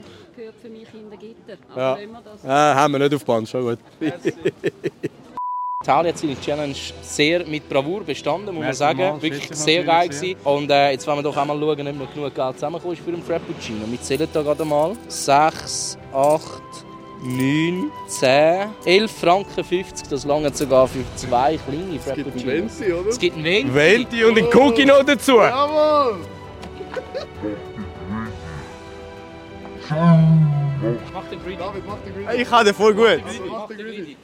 Gehört 1.58 1.70
für 1.70 1.76
mich 1.76 1.78
in 1.78 1.78
der 1.78 1.78
Gitter. 1.78 1.78
Ja. 1.78 1.92
Aber 1.92 2.00
wenn 2.02 2.12
wir 2.12 2.22
das 2.22 2.46
Ah, 2.46 2.76
haben 2.76 2.92
wir 2.94 3.00
nicht 3.00 3.16
auf 3.16 3.26
Band, 3.26 3.50
schon 3.50 3.62
gut. 3.64 3.80
Italien 5.84 6.14
hat 6.14 6.18
seine 6.18 6.40
Challenge 6.40 6.76
sehr 7.02 7.46
mit 7.46 7.68
Bravour 7.68 8.04
bestanden, 8.06 8.56
muss 8.56 8.64
man 8.64 8.74
sagen. 8.74 9.00
mal, 9.00 9.22
Wirklich 9.22 9.50
sehr 9.52 9.84
geil 9.84 10.08
gewesen. 10.08 10.36
Und 10.46 10.72
äh, 10.72 10.92
jetzt 10.92 11.06
wollen 11.06 11.18
wir 11.18 11.24
doch 11.24 11.36
einmal 11.36 11.60
schauen, 11.60 11.88
ob 11.88 11.96
noch 12.00 12.14
genug 12.14 12.34
Geld 12.34 12.54
zusammenkommt 12.56 12.98
für 13.00 13.10
einen 13.12 13.22
Frappuccino. 13.22 13.80
Wir 13.88 14.02
zählen 14.02 14.28
da 14.32 14.42
gerade 14.42 14.64
mal. 14.64 14.96
6, 15.10 15.98
8, 16.14 16.44
9, 17.26 17.92
10, 18.08 18.68
11 18.86 19.12
Franken 19.12 19.62
50. 19.64 20.08
Das 20.08 20.24
lange 20.24 20.54
sogar 20.54 20.88
für 20.88 21.04
zwei 21.18 21.58
kleine 21.58 22.00
Frappuccinos. 22.00 22.80
oder? 22.82 23.10
Es 23.10 23.20
gibt 23.20 23.36
einen 23.36 23.44
Venti. 23.46 23.74
Venti 23.74 24.24
und 24.24 24.38
einen 24.38 24.48
Cookie 24.54 24.86
noch 24.86 25.04
dazu. 25.04 25.34
Jawohl! 25.38 26.20
Mach 31.14 31.24
den 31.30 31.42
Greedy. 31.44 31.58
David, 31.58 31.86
mach 31.86 31.98
den 32.00 32.14
Green. 32.14 32.40
Ich 32.40 32.50
kann 32.50 32.66
den 32.66 32.76
voll 32.76 32.94
gut. 32.94 33.24
Mach 33.50 33.68
den 33.68 33.78
Greedy. 33.78 34.18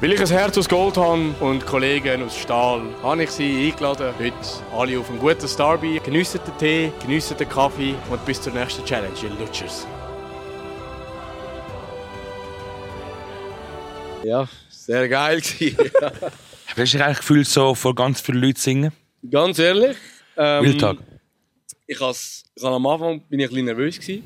Weil 0.00 0.12
ich 0.12 0.20
ein 0.20 0.26
Herz 0.26 0.58
aus 0.58 0.68
Gold 0.68 0.96
habe 0.96 1.34
und 1.40 1.66
Kollegen 1.66 2.22
aus 2.22 2.36
Stahl, 2.36 2.82
habe 3.02 3.24
ich 3.24 3.30
sie 3.30 3.68
eingeladen, 3.70 4.14
heute 4.18 4.34
alle 4.76 4.98
auf 4.98 5.08
einen 5.08 5.18
guten 5.18 5.48
Starby. 5.48 6.00
Geniessen 6.04 6.40
den 6.46 6.58
Tee, 6.58 6.92
geniessen 7.00 7.36
den 7.38 7.48
Kaffee 7.48 7.94
und 8.10 8.24
bis 8.26 8.40
zur 8.40 8.52
nächsten 8.52 8.84
Challenge, 8.84 9.14
ihr 9.22 9.30
Lutschers. 9.30 9.86
Ja, 14.22 14.46
sehr 14.68 15.08
geil. 15.08 15.40
Hast 15.40 15.52
du 16.76 16.82
dich 16.82 17.02
eigentlich 17.02 17.18
gefühlt, 17.18 17.46
so 17.46 17.74
vor 17.74 17.94
ganz 17.94 18.20
vielen 18.20 18.42
Leuten 18.42 18.58
singen? 18.58 18.92
Ganz 19.30 19.58
ehrlich. 19.58 19.96
Ähm, 20.36 20.64
Wildtag. 20.64 20.98
Ich 21.86 22.00
has, 22.00 22.44
ich 22.54 22.62
has 22.62 22.72
am 22.72 22.86
Anfang 22.86 23.20
bin 23.22 23.40
ich 23.40 23.46
ein 23.46 23.50
bisschen 23.50 23.64
nervös 23.66 23.98
gewesen, 23.98 24.24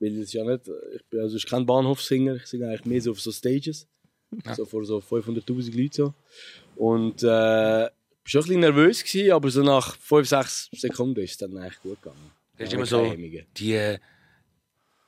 weil 0.00 0.18
es 0.18 0.32
ja 0.32 0.44
nicht, 0.44 0.62
ich 0.94 1.04
bin 1.10 1.20
also 1.20 1.36
ich 1.36 1.46
kein 1.46 1.66
Bahnhofssinger, 1.66 2.36
ich 2.36 2.46
singe 2.46 2.68
eigentlich 2.68 2.84
mehr 2.84 3.00
so 3.00 3.12
auf 3.12 3.20
so 3.20 3.30
Stages, 3.30 3.86
so 4.56 4.64
vor 4.64 4.84
so 4.84 4.98
500'000 4.98 5.76
Leuten 5.76 5.92
so. 5.92 6.14
Und 6.76 7.22
äh, 7.22 7.86
ich 7.86 7.90
war 7.90 7.90
schon 8.24 8.40
ein 8.40 8.44
bisschen 8.44 8.60
nervös 8.60 9.04
gewesen, 9.04 9.32
aber 9.32 9.50
so 9.50 9.62
nach 9.62 9.96
5, 9.96 10.28
6 10.28 10.68
Sekunden 10.72 11.20
ist 11.20 11.32
es 11.32 11.36
dann 11.36 11.56
eigentlich 11.56 11.80
gut 11.80 12.02
gegangen. 12.02 12.30
Das 12.58 12.66
ist 12.66 12.72
Ja, 12.72 12.78
immer 12.78 12.86
so 12.86 13.14
die, 13.58 13.96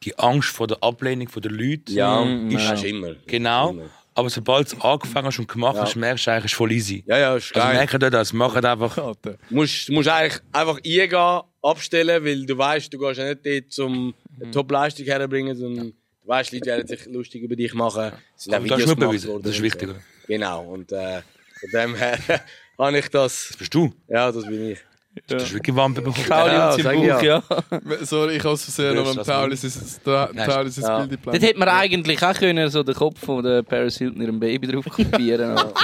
die 0.02 0.18
Angst 0.18 0.50
vor 0.50 0.66
der 0.66 0.82
Ablehnung 0.82 1.28
der 1.28 1.50
Leute. 1.50 1.92
Ja, 1.92 2.22
ist 2.24 2.82
ja. 2.82 2.88
immer. 2.88 3.16
Genau. 3.26 3.70
Immer. 3.70 3.90
Aber 4.18 4.30
sobald 4.30 4.72
du 4.72 4.78
angefangen 4.78 5.28
hast 5.28 5.38
und 5.38 5.46
gemacht 5.46 5.78
hast, 5.78 5.94
merkst 5.94 6.26
du 6.26 6.32
eigentlich, 6.32 6.52
voll 6.52 6.72
easy. 6.72 7.04
Ja, 7.06 7.18
ja, 7.18 7.36
ist 7.36 7.54
Also 7.54 7.68
merken 7.68 8.00
dir 8.00 8.10
das, 8.10 8.32
machen 8.32 8.64
einfach. 8.64 8.96
Du 9.22 9.36
musst, 9.50 9.88
musst 9.90 10.08
eigentlich 10.08 10.42
einfach 10.50 10.78
eingehen, 10.78 11.42
abstellen, 11.62 12.24
weil 12.24 12.44
du 12.44 12.58
weißt, 12.58 12.92
du 12.92 12.98
gehst 12.98 13.20
ja 13.20 13.32
nicht 13.32 13.46
dort, 13.46 13.86
um 13.86 14.12
eine 14.40 14.50
Top-Leistung 14.50 15.06
herzubringen, 15.06 15.54
sondern 15.56 15.92
du 15.92 16.28
weißt, 16.28 16.50
Leute 16.52 16.66
werden 16.66 16.88
sich 16.88 17.06
lustig 17.06 17.44
über 17.44 17.54
dich 17.54 17.72
machen. 17.74 18.10
Es 18.36 18.42
sind 18.42 18.56
auch 18.56 18.64
Videos 18.64 18.86
nur 18.86 18.96
gemacht 18.96 19.26
worden 19.28 19.42
das 19.44 19.52
ist 19.52 19.58
und 19.58 19.64
wichtig, 19.64 19.88
so. 19.88 19.94
oder? 19.94 20.02
Genau, 20.26 20.64
und 20.64 20.90
äh, 20.90 21.22
von 21.60 21.70
dem 21.72 21.94
her 21.94 22.18
habe 22.78 22.98
ich 22.98 23.08
das. 23.10 23.50
Das 23.50 23.56
bist 23.56 23.72
du. 23.72 23.94
Ja, 24.08 24.32
das 24.32 24.44
bin 24.44 24.72
ich. 24.72 24.78
Du 25.26 25.34
hast 25.34 25.52
wirklich 25.52 25.74
Wampe 25.74 26.00
bekommen. 26.00 26.26
Pauli 26.28 26.52
Ja, 26.52 26.74
und 26.74 26.82
sein 26.82 26.96
Buch, 26.96 27.04
ja. 27.04 27.22
ja. 27.22 27.42
Sorry, 28.02 28.36
ich 28.36 28.40
habe 28.44 28.50
aus 28.50 28.62
Versehen 28.64 28.94
das 29.16 29.26
Taulis 29.26 29.64
ins 29.64 30.00
Taulis 30.02 30.76
ins 30.76 30.86
Ja. 30.86 30.98
Bild 30.98 31.10
Dort 31.10 31.10
geplant. 31.10 31.42
hätte 31.42 31.58
man 31.58 31.68
eigentlich 31.68 32.22
auch 32.22 32.34
können, 32.34 32.70
so 32.70 32.82
den 32.82 32.94
Kopf 32.94 33.18
von 33.24 33.42
der 33.42 33.62
Paris 33.62 33.98
Hilton 33.98 34.22
ihrem 34.22 34.38
Baby 34.38 34.68
drauf 34.68 34.84
kopieren 34.84 35.50
aber 35.58 35.74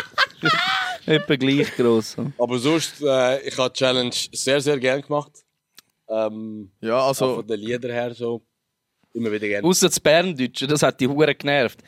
Etwa 1.07 1.37
gleich 1.37 1.75
gross. 1.77 2.17
Aber 2.39 2.59
sonst, 2.59 3.03
äh, 3.03 3.41
ich 3.49 3.59
habe 3.59 3.71
die 3.71 3.79
Challenge 3.79 4.11
sehr, 4.33 4.61
sehr 4.61 4.79
gerne 4.79 5.03
gemacht. 5.03 5.33
Ähm, 6.09 6.71
Ja, 6.81 6.99
auch 7.01 7.09
also, 7.09 7.37
von 7.37 7.47
den 7.47 7.61
Liedern 7.61 7.91
her 7.91 8.15
so. 8.15 8.43
Immer 9.13 9.31
wieder 9.33 9.47
gerne. 9.47 9.67
Ausser 9.67 9.89
das 9.89 10.01
Berndeutsche, 10.01 10.67
das 10.67 10.83
hat 10.83 10.99
die 11.01 11.07
Hure 11.07 11.35
genervt. 11.35 11.81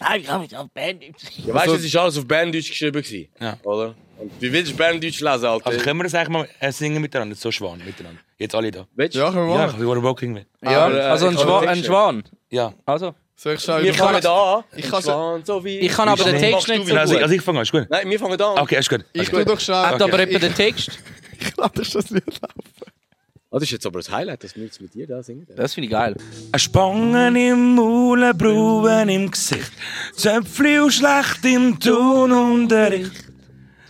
Nein, 0.00 0.20
ich 0.20 0.26
kann 0.26 0.40
nicht 0.42 0.54
auf 0.54 0.68
Berndeutsch. 0.70 1.22
Ja, 1.46 1.54
weißt 1.54 1.66
du, 1.68 1.72
es 1.74 1.94
war 1.94 2.02
alles 2.02 2.18
auf 2.18 2.26
Berndeutsch 2.26 2.68
geschrieben. 2.68 3.00
Gewesen, 3.02 3.28
Ja. 3.40 3.56
Oder? 3.62 3.94
Und 4.18 4.30
wie 4.40 4.52
willst 4.52 4.72
du 4.72 4.76
Berndeutsch 4.76 5.20
lesen, 5.20 5.44
Alter? 5.46 5.66
Also 5.66 5.80
können 5.80 5.98
wir 5.98 6.04
das 6.04 6.14
eigentlich 6.14 6.28
mal 6.28 6.48
äh, 6.60 6.70
singen 6.72 7.00
miteinander, 7.02 7.34
so 7.36 7.50
Schwan 7.50 7.78
miteinander. 7.84 8.20
Jetzt 8.38 8.54
alle 8.54 8.70
da. 8.70 8.86
Willst 8.94 9.14
du? 9.16 9.18
ja, 9.20 9.30
können 9.32 9.48
wir 9.48 9.54
Ja, 9.56 9.66
machen. 9.66 9.80
we 9.80 9.86
were 9.88 10.02
walking 10.02 10.34
with. 10.36 10.44
Ja, 10.62 10.86
Aber, 10.86 10.96
äh, 10.96 11.00
also 11.02 11.26
ein, 11.26 11.32
ich 11.32 11.38
kann 11.38 11.46
Schwa 11.48 11.60
den 11.60 11.68
ein 11.68 11.74
Text 11.74 11.86
Schwan. 11.86 12.24
Ja. 12.50 12.74
Also. 12.86 13.14
Soll 13.36 13.54
ich 13.54 13.60
schauen? 13.60 13.82
Wir 13.82 13.94
fangen 13.94 14.20
da 14.22 14.54
an. 14.56 14.64
Ich 14.76 14.88
kann 14.88 15.02
Schwan, 15.02 15.44
so 15.44 15.64
wie... 15.64 15.78
Ich 15.80 15.92
kann 15.92 16.08
aber 16.08 16.22
den 16.24 16.36
Wie 16.36 16.38
Text 16.38 16.68
nicht 16.68 16.86
so? 16.86 16.94
Also, 16.96 17.14
gut. 17.14 17.22
also 17.22 17.34
ich 17.34 17.42
fange 17.42 17.58
an, 17.58 17.62
ist 17.64 17.72
gut. 17.72 17.86
Nein, 17.90 18.08
wir 18.08 18.18
fangen 18.20 18.40
an. 18.40 18.58
Okay, 18.58 18.78
ist 18.78 18.88
gut. 18.88 19.04
Ich 19.12 19.28
Okay. 19.28 19.44
tu 19.44 19.50
doch 19.52 19.60
schnell. 19.60 19.76
Hat 19.76 20.00
aber 20.00 20.20
ich, 20.20 20.28
etwa 20.28 20.38
den 20.38 20.54
Text. 20.54 20.90
ich 21.40 21.56
lade 21.56 21.72
das 21.82 22.10
Lied 22.10 22.24
laufen. 22.26 22.92
Ah, 23.50 23.58
das 23.58 23.64
ist 23.64 23.70
jetzt 23.72 23.86
aber 23.86 23.98
das 24.00 24.10
Highlight, 24.10 24.42
dass 24.44 24.54
wir 24.56 24.64
jetzt 24.64 24.80
mit 24.80 24.94
dir 24.94 25.06
da 25.06 25.22
singen. 25.22 25.46
Das 25.54 25.74
finde 25.74 25.86
ich 25.86 25.92
geil. 25.92 26.16
Ein 26.52 26.58
Spangen 26.58 27.36
im 27.36 27.74
Maul, 27.74 28.22
ein 28.24 28.36
Brauen 28.38 29.08
im 29.08 29.30
Gesicht, 29.30 29.70
Zöpfli 30.14 30.78
und 30.80 30.92
schlecht 30.92 31.44
im 31.44 31.78
Tonunterricht. 31.78 33.12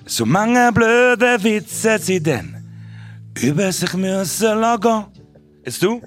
So 0.07 0.26
mange 0.26 0.70
blöde 0.72 1.42
Witze 1.42 1.98
sie 1.98 2.20
denn 2.20 2.57
über 3.40 3.72
sich 3.72 3.92
müssen 3.94 4.61
lassen. 4.61 5.07
Jetzt 5.64 5.82
du? 5.82 6.00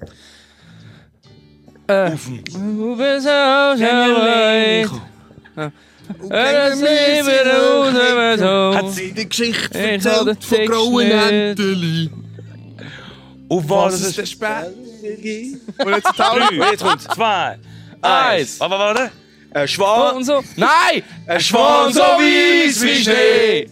Du 1.87 2.95
bist 2.97 3.27
auch 3.27 3.75
so 3.75 3.85
Hat 8.75 8.85
so. 8.85 8.91
sie 8.91 9.11
Die 9.13 9.27
Geschichte 9.27 9.77
erzählt 9.79 10.43
von 10.43 10.65
grauen 10.65 11.07
nicht. 11.07 11.31
Enteli. 11.31 12.09
auf 13.49 13.63
Was 13.69 13.93
was 13.93 14.01
ist 14.01 14.07
ist 14.07 14.17
der 14.17 14.25
Spät? 14.25 14.67
Und 15.83 15.91
jetzt. 15.95 16.07
Drei, 16.17 16.71
jetzt 16.71 16.83
kommt 16.83 17.01
zwei, 17.01 17.57
Eins. 18.01 18.59
Warte, 18.59 18.75
warte. 18.75 19.11
Ein 19.53 19.67
Schwan, 19.67 20.23
so. 20.23 20.43
Nein! 20.55 21.03
ein 21.25 21.39
Schwan 21.39 21.93
so 21.93 22.01
weiß 22.01 22.81
wie 22.83 22.95
Schnee. 23.03 23.67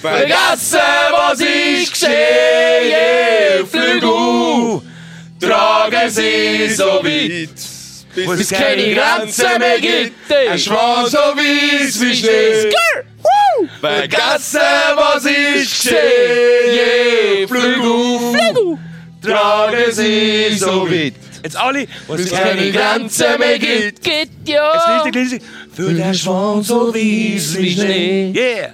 Vergessen, 0.00 0.78
was 1.12 1.40
ich 1.40 1.90
geschehe. 1.90 3.66
Flügel, 3.68 4.80
tragen 5.40 6.10
sie 6.10 6.68
so 6.72 7.02
weit. 7.02 7.50
Bis 8.14 8.40
es 8.40 8.48
keine 8.50 8.94
Grenzen 8.94 9.58
mehr 9.58 9.80
gibt. 9.80 10.32
Ein 10.32 10.58
Schwan 10.58 11.06
so 11.06 11.18
weiß 11.18 12.00
wie 12.00 12.14
Schnee. 12.14 12.70
Vergessen, 13.80 14.60
was 14.94 15.24
ich 15.26 15.82
geschehe. 15.82 17.48
Flügel, 17.48 18.78
tragen 19.20 19.92
sie 19.92 20.54
so 20.56 20.88
weit. 20.88 21.14
Jetzt 21.42 21.56
alle, 21.56 21.86
was 22.06 22.20
es 22.20 22.30
keine 22.30 22.70
Grenzen 22.70 23.38
mehr 23.38 23.58
gibt. 23.58 24.02
Geht 24.02 24.30
ja! 24.44 25.02
Jetzt 25.04 25.14
lese 25.14 25.36
ich. 25.36 25.42
Für 25.74 25.92
den 25.92 26.14
Schwan 26.14 26.62
so 26.62 26.92
weiß 26.92 27.56
wie 27.58 27.72
Schnee. 27.72 28.32
Yeah! 28.34 28.72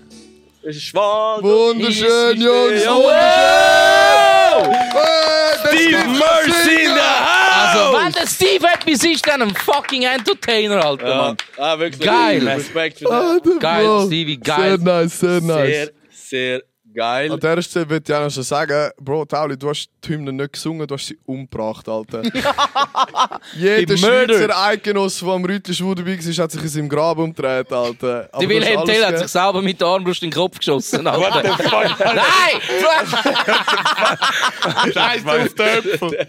Schwan 0.70 1.42
Wunderschön, 1.42 2.40
Jungs! 2.40 2.84
Ja, 2.84 2.94
Wunderschön! 2.96 4.74
Steve 5.66 6.04
Mercy 6.08 6.84
in 6.84 6.94
the 6.94 7.00
house! 7.00 7.76
Also, 7.76 7.98
wenn 7.98 8.12
der 8.12 8.26
Steve 8.26 8.66
etwas 8.66 9.04
ist, 9.04 9.26
dann 9.26 9.42
ein 9.42 9.54
fucking 9.54 10.02
Entertainer, 10.02 10.84
Alter, 10.84 11.08
Ja, 11.08 11.16
Mann. 11.16 11.36
ah, 11.58 11.78
wirklich. 11.78 12.00
Geil. 12.06 12.48
Respekt 12.48 12.98
für 13.00 13.10
Ah, 13.12 13.36
der 13.44 13.56
Geil. 13.58 14.02
Stevie, 14.06 14.40
Sehr 14.44 14.56
geil. 14.56 14.78
nice, 14.78 15.18
sehr 15.20 15.40
nice. 15.40 15.66
Sehr, 15.68 15.90
sehr 16.10 16.62
geil. 16.94 17.30
An 17.32 17.40
dieser 17.40 17.62
Stelle 17.62 17.90
würde 17.90 18.04
ich 18.06 18.14
auch 18.16 18.22
noch 18.24 18.30
schon 18.30 18.42
sagen, 18.42 18.90
Bro, 19.00 19.24
Tauli, 19.26 19.56
du 19.58 19.68
hast 19.68 19.88
die 20.04 20.08
Hymne 20.10 20.32
nicht 20.32 20.52
gesungen, 20.54 20.86
du 20.86 20.94
hast 20.94 21.06
sie 21.06 21.18
umgebracht, 21.26 21.88
Alter. 21.88 22.22
Jeder. 23.56 23.96
Schweizer 23.96 24.56
Eidgenosse, 24.64 25.24
der 25.24 25.34
am 25.34 25.44
Rütli 25.44 25.74
Schwur 25.74 25.94
dabei 25.94 26.18
war, 26.18 26.44
hat 26.44 26.50
sich 26.52 26.62
in 26.62 26.68
seinem 26.68 26.88
Graben 26.88 27.22
umgedreht, 27.24 27.72
Alter. 27.72 28.28
Aber 28.32 28.42
Die 28.42 28.48
Wilhelm 28.48 28.84
Tell 28.84 29.04
hat 29.04 29.18
sich 29.18 29.28
selber 29.28 29.60
mit 29.62 29.80
der 29.80 29.88
Armbrust 29.88 30.22
in 30.22 30.30
den 30.30 30.34
Kopf 30.36 30.58
geschossen, 30.58 31.06
Alter. 31.06 31.42
Nein! 31.42 32.60
Scheiße 34.92 35.26
auf 35.26 35.54
den 35.54 35.66
Äpfel. 35.66 36.26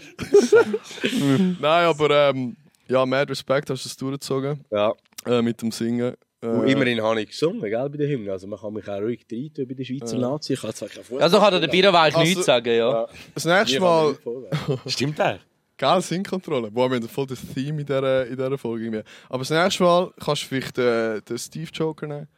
Nein, 1.60 1.86
aber 1.86 2.10
ähm, 2.30 2.56
ja, 2.88 3.04
mad 3.06 3.30
Respekt, 3.30 3.70
hast 3.70 3.84
du 3.84 3.88
es 3.88 3.96
durchgezogen 3.96 4.64
Ja. 4.70 4.92
äh, 5.26 5.42
mit 5.42 5.60
dem 5.62 5.70
Singen. 5.72 6.14
Äh, 6.46 6.58
Und 6.60 6.68
immerhin 6.68 7.02
habe 7.02 7.20
ich 7.22 7.28
gesungen, 7.30 7.60
gell, 7.62 7.88
bei 7.90 7.96
der 7.98 8.08
Hymne. 8.08 8.32
Also 8.32 8.46
man 8.46 8.58
kann 8.58 8.72
mich 8.72 8.88
auch 8.88 9.00
ruhig 9.00 9.26
reintun 9.30 9.66
bei 9.68 9.74
der 9.74 9.84
Schweizer 9.84 10.18
Nazi. 10.18 10.52
Ich 10.54 10.60
kann 10.60 10.72
zwar 10.72 10.88
kein 10.88 11.02
Fußball 11.04 11.22
Also 11.22 11.38
kann 11.38 11.52
er 11.54 11.60
der 11.60 11.68
Bierweich 11.68 12.14
Also- 12.16 12.20
nichts 12.28 12.46
sagen, 12.46 12.68
ja. 12.68 12.74
Ja. 12.90 13.08
Das 13.34 13.44
nächste 13.44 13.80
Mal. 13.80 14.16
Stimmt 14.86 15.18
das? 15.18 15.38
geil, 15.78 16.00
Singkontrolle. 16.00 16.70
Boah, 16.70 16.90
wir 16.90 16.96
haben 16.96 17.08
voll 17.08 17.26
das 17.26 17.40
Theme 17.54 17.80
in 17.80 17.86
dieser, 17.86 18.26
in 18.26 18.36
dieser 18.36 18.56
Folge. 18.58 18.84
irgendwie. 18.86 19.02
Aber 19.28 19.38
das 19.40 19.50
nächste 19.50 19.82
Mal 19.82 20.10
kannst 20.24 20.42
du 20.42 20.46
vielleicht 20.46 20.78
äh, 20.78 21.20
den 21.20 21.38
Steve 21.38 21.70
Joker 21.72 22.06
nehmen. 22.06 22.28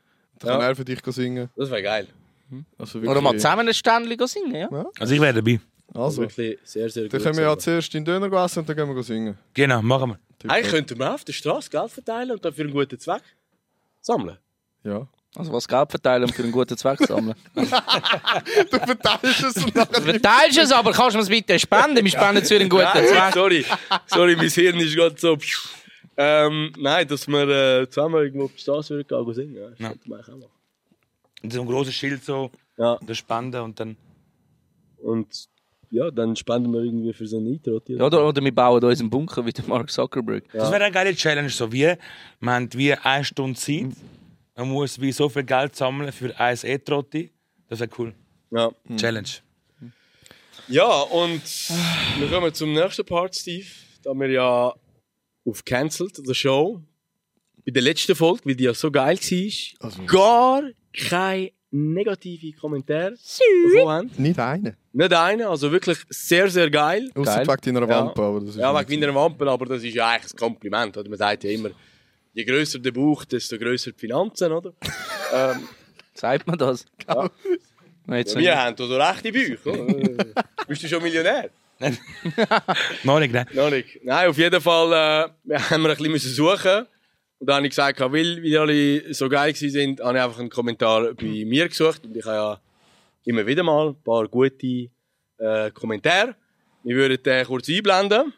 Dann 0.41 0.51
kann 0.51 0.61
Ja. 0.61 0.69
er 0.69 0.77
für 0.77 0.85
dich 0.85 1.01
singen. 1.07 1.49
Das 1.57 1.71
wäre 1.71 1.83
geil. 1.83 2.07
Also 2.79 2.99
Oder 3.01 3.21
mal 3.21 3.35
zusammen 3.35 3.69
ein 3.69 3.75
Ständchen 3.75 4.27
singen, 4.27 4.55
ja. 4.55 4.87
Also 4.99 5.15
ich 5.15 5.21
wäre 5.21 5.35
dabei. 5.35 5.61
Also, 5.95 6.23
Wirklich 6.23 6.59
sehr, 6.65 6.89
sehr 6.91 7.09
dann 7.09 7.23
können 7.23 7.37
wir 7.37 7.45
ja 7.45 7.57
zuerst 7.59 7.93
den 7.95 8.05
Döner 8.05 8.31
essen 8.45 8.59
und 8.61 8.69
dann 8.69 8.77
gehen 8.77 8.95
wir 8.95 9.03
singen. 9.03 9.39
Genau, 9.55 9.81
machen 9.83 10.11
wir. 10.11 10.51
Eigentlich 10.51 10.71
könnten 10.73 10.99
wir 10.99 11.15
auf 11.15 11.25
der 11.25 11.33
Straße 11.33 11.71
Geld 11.71 11.91
verteilen 11.91 12.31
und 12.33 12.45
dann 12.45 12.53
für 12.53 12.63
einen 12.63 12.73
guten 12.73 12.99
Zweck 12.99 13.23
sammeln. 14.01 14.39
Ja. 14.85 15.07
Also 15.37 15.53
was 15.53 15.69
Geld 15.69 15.91
verteilen 15.91 16.25
und 16.25 16.35
für 16.35 16.43
einen 16.43 16.53
guten 16.53 16.77
Zweck 16.77 16.99
sammeln. 17.07 17.37
Du 17.55 18.79
verteilst 18.79 19.43
es 19.43 19.57
und 19.65 19.75
Du 19.75 19.79
nachher... 19.81 20.03
verteilst 20.03 20.59
es, 20.59 20.73
aber 20.73 20.93
kannst 20.93 21.17
du 21.17 21.21
es 21.21 21.29
bitte 21.29 21.59
spenden? 21.59 22.03
Wir 22.05 22.11
spenden 22.11 22.43
es 22.43 22.49
für 22.49 22.57
einen 22.57 22.69
guten 22.69 22.87
Zweck. 22.93 23.35
sorry, 23.35 23.65
sorry, 24.07 24.37
mein 24.37 24.49
Hirn 24.49 24.81
ist 24.81 24.95
gerade 24.97 25.15
so. 25.19 25.37
Ähm, 26.17 26.73
nein, 26.79 27.07
dass 27.07 27.29
wir 27.29 27.49
äh, 27.83 27.89
zusammen 27.89 28.23
irgendwo 28.25 28.47
auf 28.47 28.53
die 28.53 28.61
Straße 28.61 29.05
gehen 29.05 29.19
und 29.19 29.35
singen. 29.35 29.55
Ja, 29.55 29.69
das 29.71 29.79
könnte 29.79 30.09
man 30.09 30.21
auch 30.21 30.27
machen. 30.29 30.45
Und 31.43 31.53
so 31.53 31.61
ein 31.61 31.67
großes 31.69 31.95
Schild 31.95 32.25
so, 32.25 32.51
Ja, 32.77 32.99
das 33.07 33.19
Spenden 33.19 33.61
und 33.63 33.79
dann. 33.79 33.97
und 34.97 35.49
ja, 35.91 36.11
dann 36.11 36.37
spenden 36.37 36.73
wir 36.73 36.81
irgendwie 36.81 37.13
für 37.13 37.27
so 37.27 37.39
einen 37.39 37.55
Eintritt. 37.55 37.89
Ja, 37.89 38.05
oder, 38.05 38.27
oder 38.27 38.43
wir 38.43 38.55
bauen 38.55 38.83
uns 38.83 39.01
einen 39.01 39.11
Bunker 39.11 39.45
wie 39.45 39.53
der 39.53 39.65
Mark 39.67 39.91
Zuckerberg. 39.91 40.45
Das 40.53 40.71
wäre 40.71 40.85
eine 40.85 40.93
geile 40.93 41.15
Challenge, 41.15 41.49
so 41.49 41.71
wie, 41.73 41.95
man 42.41 42.65
hat 42.65 42.77
wie 42.77 42.93
eine 42.93 43.25
Stunde 43.25 43.59
Zeit, 43.59 43.87
man 44.57 44.69
muss 44.69 45.01
wie 45.01 45.13
so 45.13 45.29
viel 45.29 45.45
Geld 45.45 45.77
sammeln 45.77 46.13
für 46.13 46.39
ein 46.39 46.59
E-Trotti. 46.63 47.31
Das 47.69 47.81
wäre 47.81 47.91
cool. 47.99 48.15
Ja. 48.51 48.71
Challenge. 48.97 49.29
ja, 50.69 51.03
und 51.03 51.43
wir 52.19 52.29
kommen 52.29 52.53
zum 52.53 52.73
nächsten 52.73 53.05
Part, 53.05 53.35
Steve. 53.37 53.67
Da 54.03 54.15
wir 54.15 54.31
ja 54.31 54.75
auf 55.45 55.65
Cancelled, 55.65 56.27
der 56.27 56.35
Show, 56.35 56.83
bei 57.65 57.73
der 57.73 57.83
letzten 57.83 58.15
Folge, 58.15 58.41
weil 58.45 58.55
die 58.55 58.65
ja 58.65 58.75
so 58.75 58.91
geil 58.91 59.19
war, 59.19 60.07
gar 60.07 60.63
kein 60.93 61.51
negative 61.71 62.57
Kommentar 62.59 63.11
bekommen 63.11 63.89
haben. 63.89 64.11
Nicht 64.17 64.39
einen. 64.39 64.77
Nicht 64.93 65.13
einen, 65.13 65.47
also 65.47 65.71
wirklich 65.71 65.99
sehr, 66.09 66.49
sehr 66.51 66.71
geil. 66.71 67.11
Außer 67.15 67.41
wegen 67.47 67.75
deiner 67.75 67.89
Ja. 67.89 68.01
Wampe. 68.07 68.23
Aber 68.23 68.41
das 68.41 68.49
ist 68.51 68.57
Ja, 68.57 68.73
nicht 68.73 68.89
wegen 68.91 69.01
meiner 69.01 69.15
Wampe, 69.15 69.51
aber 69.51 69.67
das 69.67 69.83
ist 69.83 69.95
ja 69.95 70.09
eigentlich 70.09 70.33
ein 70.33 70.37
Kompliment. 70.39 70.97
Oder? 70.97 71.09
Man 71.09 71.19
sagt 71.19 71.45
ja 71.45 71.51
immer, 71.51 71.71
je 72.33 72.45
grösser 72.45 72.79
der 72.79 72.93
Bauch, 72.93 73.25
desto 73.25 73.59
grösser 73.59 73.93
die 73.93 73.99
Finanzen, 73.99 74.51
oder? 74.53 74.73
ähm, 75.35 75.69
Sagt 76.15 76.47
man 76.47 76.59
das? 76.59 76.85
Ja. 77.09 77.31
Jetzt 78.17 78.35
ja, 78.35 78.41
wir 78.41 78.59
haben 78.65 78.75
da 78.77 78.87
so 78.87 78.97
rechte 78.97 79.31
Bäuche. 79.33 79.71
oder? 79.85 80.25
Bist 80.67 80.83
du 80.83 80.89
schon 80.89 81.03
Millionär? 81.03 81.51
Noch 83.05 83.21
nicht, 83.21 83.33
ne? 83.33 83.47
Noch 83.53 83.71
nicht. 83.71 84.01
Nein, 84.03 84.29
auf 84.31 84.39
jeden 84.39 84.61
Fall 84.61 84.87
äh, 84.93 85.31
wir 85.45 85.71
haben 85.71 85.83
wir 85.83 85.91
ein 85.91 85.97
bisschen 85.97 86.13
müssen 86.13 86.33
suchen. 86.33 86.87
Und 87.41 87.47
dann 87.47 87.57
habe 87.57 87.67
ich 87.67 87.71
gesagt, 87.71 88.01
weil 88.01 88.43
wie 88.43 88.57
alle 88.59 89.15
so 89.15 89.29
geil 89.29 89.55
waren, 89.55 89.99
habe 90.01 90.19
ich 90.19 90.25
einfach 90.25 90.39
einen 90.41 90.51
Kommentar 90.51 91.15
bei 91.15 91.45
mir 91.47 91.69
gesucht. 91.69 92.05
Und 92.05 92.17
ich 92.17 92.25
habe 92.25 92.35
ja 92.37 92.61
immer 93.25 93.47
wieder 93.47 93.63
mal 93.63 93.89
ein 93.91 94.03
paar 94.03 94.27
gute 94.27 94.89
äh, 95.39 95.71
Kommentare. 95.73 96.35
Wir 96.83 96.97
würden 96.97 97.23
den 97.23 97.47
kurz 97.47 97.69
einblenden. 97.69 98.33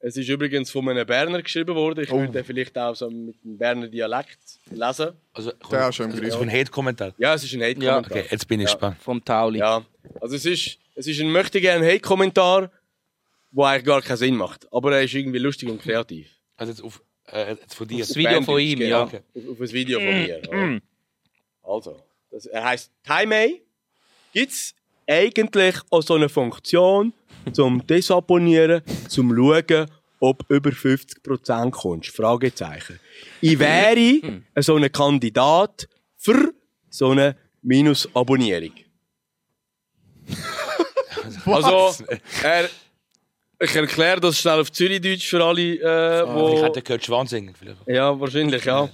Es 0.00 0.16
ist 0.16 0.28
übrigens 0.28 0.70
von 0.70 0.88
einem 0.88 1.06
Berner 1.06 1.42
geschrieben 1.42 1.74
worden. 1.74 2.04
Ich 2.04 2.10
würde 2.10 2.32
den 2.32 2.44
vielleicht 2.44 2.76
auch 2.78 2.94
so 2.94 3.10
mit 3.10 3.42
dem 3.42 3.56
Berner 3.56 3.88
Dialekt 3.88 4.38
lesen. 4.70 5.12
Also, 5.32 5.52
Der 5.70 5.90
du 5.90 6.02
im 6.04 6.10
also, 6.12 6.22
also 6.24 6.40
ein 6.40 6.50
Hate-Kommentar. 6.52 7.14
Ja, 7.18 7.34
es 7.34 7.44
ist 7.44 7.54
ein 7.54 7.62
Hate-Kommentar. 7.62 8.10
Okay, 8.10 8.24
jetzt 8.30 8.46
bin 8.46 8.60
ich 8.60 8.68
Ja. 8.68 8.72
gespannt. 8.74 8.96
vom 9.00 9.24
Tauli. 9.24 9.58
Ja, 9.58 9.84
also 10.20 10.36
es 10.36 10.44
ist, 10.44 10.78
es 10.94 11.06
ist 11.06 11.20
ein 11.20 11.30
möchte 11.30 11.60
gerne 11.60 11.84
Hate-Kommentar, 11.86 12.70
der 13.50 13.64
eigentlich 13.64 13.84
gar 13.84 14.02
keinen 14.02 14.16
Sinn 14.16 14.36
macht. 14.36 14.70
Aber 14.72 14.94
er 14.94 15.02
ist 15.02 15.14
irgendwie 15.14 15.38
lustig 15.38 15.68
und 15.68 15.80
kreativ. 15.80 16.28
Also 16.56 16.72
jetzt, 16.72 16.82
auf, 16.82 17.02
äh, 17.26 17.56
von 17.68 17.88
dir. 17.88 17.98
Das 17.98 18.14
Video 18.16 18.42
von 18.42 18.60
ihm, 18.60 18.80
ja. 18.82 19.04
Auf, 19.04 19.14
auf 19.14 19.60
ein 19.60 19.72
Video 19.72 19.98
von 19.98 20.08
mir. 20.08 20.42
oder? 20.48 20.80
Also, 21.62 22.02
das, 22.30 22.46
er 22.46 22.64
heisst 22.64 22.92
Timey. 23.04 23.62
Gibt 24.32 24.52
es 24.52 24.74
eigentlich 25.06 25.76
auch 25.90 26.02
so 26.02 26.14
eine 26.14 26.28
Funktion 26.28 27.12
zum 27.52 27.86
Desabonnieren, 27.86 28.82
zum 29.08 29.34
Schauen, 29.34 29.90
ob 30.20 30.44
über 30.50 30.70
50% 30.70 31.70
kommst? 31.70 32.10
Fragezeichen. 32.10 33.00
Ich 33.40 33.58
wäre 33.58 34.42
so 34.56 34.76
ein 34.76 34.90
Kandidat 34.90 35.88
für 36.16 36.52
so 36.90 37.10
eine 37.10 37.36
Minus-Abonnierung. 37.62 38.72
also, 41.46 42.04
er, 42.42 42.68
ich 43.58 43.74
erkläre 43.74 44.20
das 44.20 44.38
schnell 44.38 44.60
auf 44.60 44.70
Zürichdeutsch 44.70 45.28
für 45.28 45.44
alle, 45.44 45.62
äh, 45.62 46.22
Ich 46.22 46.28
wo... 46.28 46.62
hätte 46.62 46.82
gehört 46.82 47.04
Schwan 47.04 47.26
singen. 47.26 47.54
Vielleicht. 47.54 47.86
Ja, 47.86 48.18
wahrscheinlich, 48.18 48.64
ja. 48.64 48.88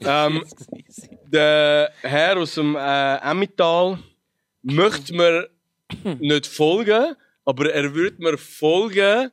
ähm, 0.00 0.44
der 1.26 1.92
Herr 2.02 2.38
aus 2.38 2.54
dem 2.54 2.76
äh, 2.76 3.16
Emmental 3.18 3.98
möchte 4.62 5.14
mir 5.14 5.48
nicht 6.18 6.46
folgen, 6.46 7.14
aber 7.44 7.72
er 7.72 7.94
würde 7.94 8.22
mir 8.22 8.38
folgen, 8.38 9.30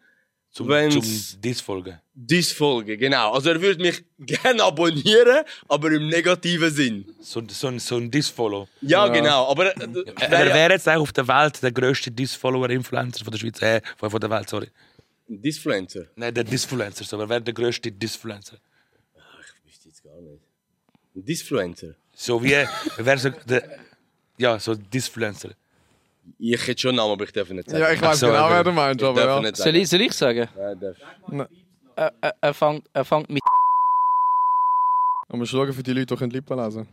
Zum, 0.53 0.67
Wenn's- 0.69 1.31
zum 1.31 1.41
Diss-Folgen. 1.41 1.99
dies 2.13 2.51
folgen, 2.51 2.99
genau. 2.99 3.33
Also 3.33 3.49
er 3.49 3.59
würde 3.59 3.81
mich 3.81 4.03
gerne 4.19 4.61
abonnieren, 4.63 5.43
aber 5.67 5.91
im 5.91 6.07
negativen 6.09 6.69
Sinn. 6.71 7.05
So, 7.21 7.41
so, 7.49 7.67
ein- 7.69 7.79
so 7.79 7.97
ein 7.97 8.11
Diss-Follow. 8.11 8.67
Ja, 8.81 9.07
genau. 9.07 9.49
Aber 9.49 9.75
äh, 9.75 9.83
Äh, 9.83 9.87
wer- 9.93 10.29
Wer 10.29 10.53
wäre 10.53 10.73
jetzt 10.73 10.87
eigentlich 10.87 11.01
auf 11.01 11.11
der 11.11 11.27
Welt 11.27 11.63
der 11.63 11.71
grösste 11.71 12.11
Diss-Follower-Influencer 12.11 13.23
von 13.25 13.31
der 13.31 13.39
Schweiz? 13.39 13.59
Äh, 13.63 13.81
von 13.97 14.19
der 14.19 14.29
Welt, 14.29 14.47
sorry. 14.47 14.69
Disfluencer. 15.27 16.05
Nein, 16.15 16.33
der 16.35 16.43
Disfluencer, 16.43 17.03
so. 17.03 17.17
Wer 17.17 17.27
wäre 17.29 17.41
der 17.41 17.53
grösste 17.55 17.91
Disfluencer? 17.91 18.57
Wüsste 19.65 19.87
jetzt 19.89 20.03
gar 20.03 20.21
nicht. 20.21 20.39
Disfluencer. 21.15 21.95
So 22.13 22.43
wie, 22.43 22.55
wer 22.97 23.17
so 23.17 23.29
der, 23.29 23.79
ja, 24.37 24.59
so 24.59 24.75
Disfluencer. 24.75 25.49
Ich 26.39 26.67
hätte 26.67 26.81
schon 26.81 26.89
einen 26.89 26.97
Namen, 26.97 27.11
aber 27.13 27.23
ich 27.23 27.31
darf 27.31 27.49
ihn 27.49 27.57
nicht 27.57 27.69
sagen. 27.69 27.81
Ja, 27.81 27.91
ich 27.91 28.01
weiß 28.01 28.19
so, 28.19 28.27
genau, 28.27 28.49
wer 28.49 28.63
du 28.63 28.71
meinst, 28.71 29.01
ich 29.01 29.07
aber 29.07 29.21
darf 29.21 29.35
ja. 29.35 29.41
nicht 29.41 29.57
Soll 29.57 29.65
sagen. 29.65 29.77
ich, 29.77 29.89
soll 29.89 30.01
ich 30.01 30.13
sagen? 30.13 30.49
Nein, 30.55 30.79
darf. 30.79 31.49
Er, 31.95 32.13
er, 32.21 32.35
er, 32.41 32.53
fängt, 32.53 32.89
er 32.91 33.05
fängt 33.05 33.29
mit 33.29 33.43
Und 35.29 35.39
wir 35.39 35.45
schauen 35.45 35.73
für 35.73 35.83
die 35.83 35.93
Leute, 35.93 36.07
die 36.07 36.15
können 36.15 36.31
Lippen 36.31 36.57
lesen 36.57 36.87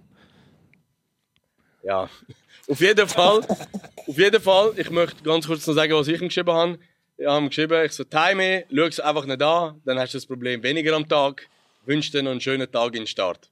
Ja. 1.82 2.08
Auf 2.68 2.80
jeden 2.80 3.08
Fall, 3.08 3.40
auf 3.40 4.16
jeden 4.16 4.40
Fall, 4.40 4.72
ich 4.76 4.90
möchte 4.90 5.24
ganz 5.24 5.44
kurz 5.44 5.66
noch 5.66 5.74
sagen, 5.74 5.92
was 5.92 6.06
ich 6.06 6.20
ihm 6.20 6.28
geschrieben 6.28 6.52
habe. 6.52 6.78
Ich 7.18 7.26
habe 7.26 7.44
ihm 7.44 7.48
geschrieben, 7.48 7.84
ich 7.84 7.90
so, 7.90 8.04
Time, 8.04 8.64
schau 8.72 8.84
es 8.84 9.00
einfach 9.00 9.26
nicht 9.26 9.42
an, 9.42 9.80
dann 9.84 9.98
hast 9.98 10.14
du 10.14 10.18
das 10.18 10.26
Problem 10.26 10.62
weniger 10.62 10.94
am 10.94 11.08
Tag. 11.08 11.48
wünsche 11.84 12.12
dir 12.12 12.22
noch 12.22 12.30
einen 12.30 12.40
schönen 12.40 12.70
Tag 12.70 12.94
in 12.94 13.02
den 13.02 13.06
Start. 13.08 13.50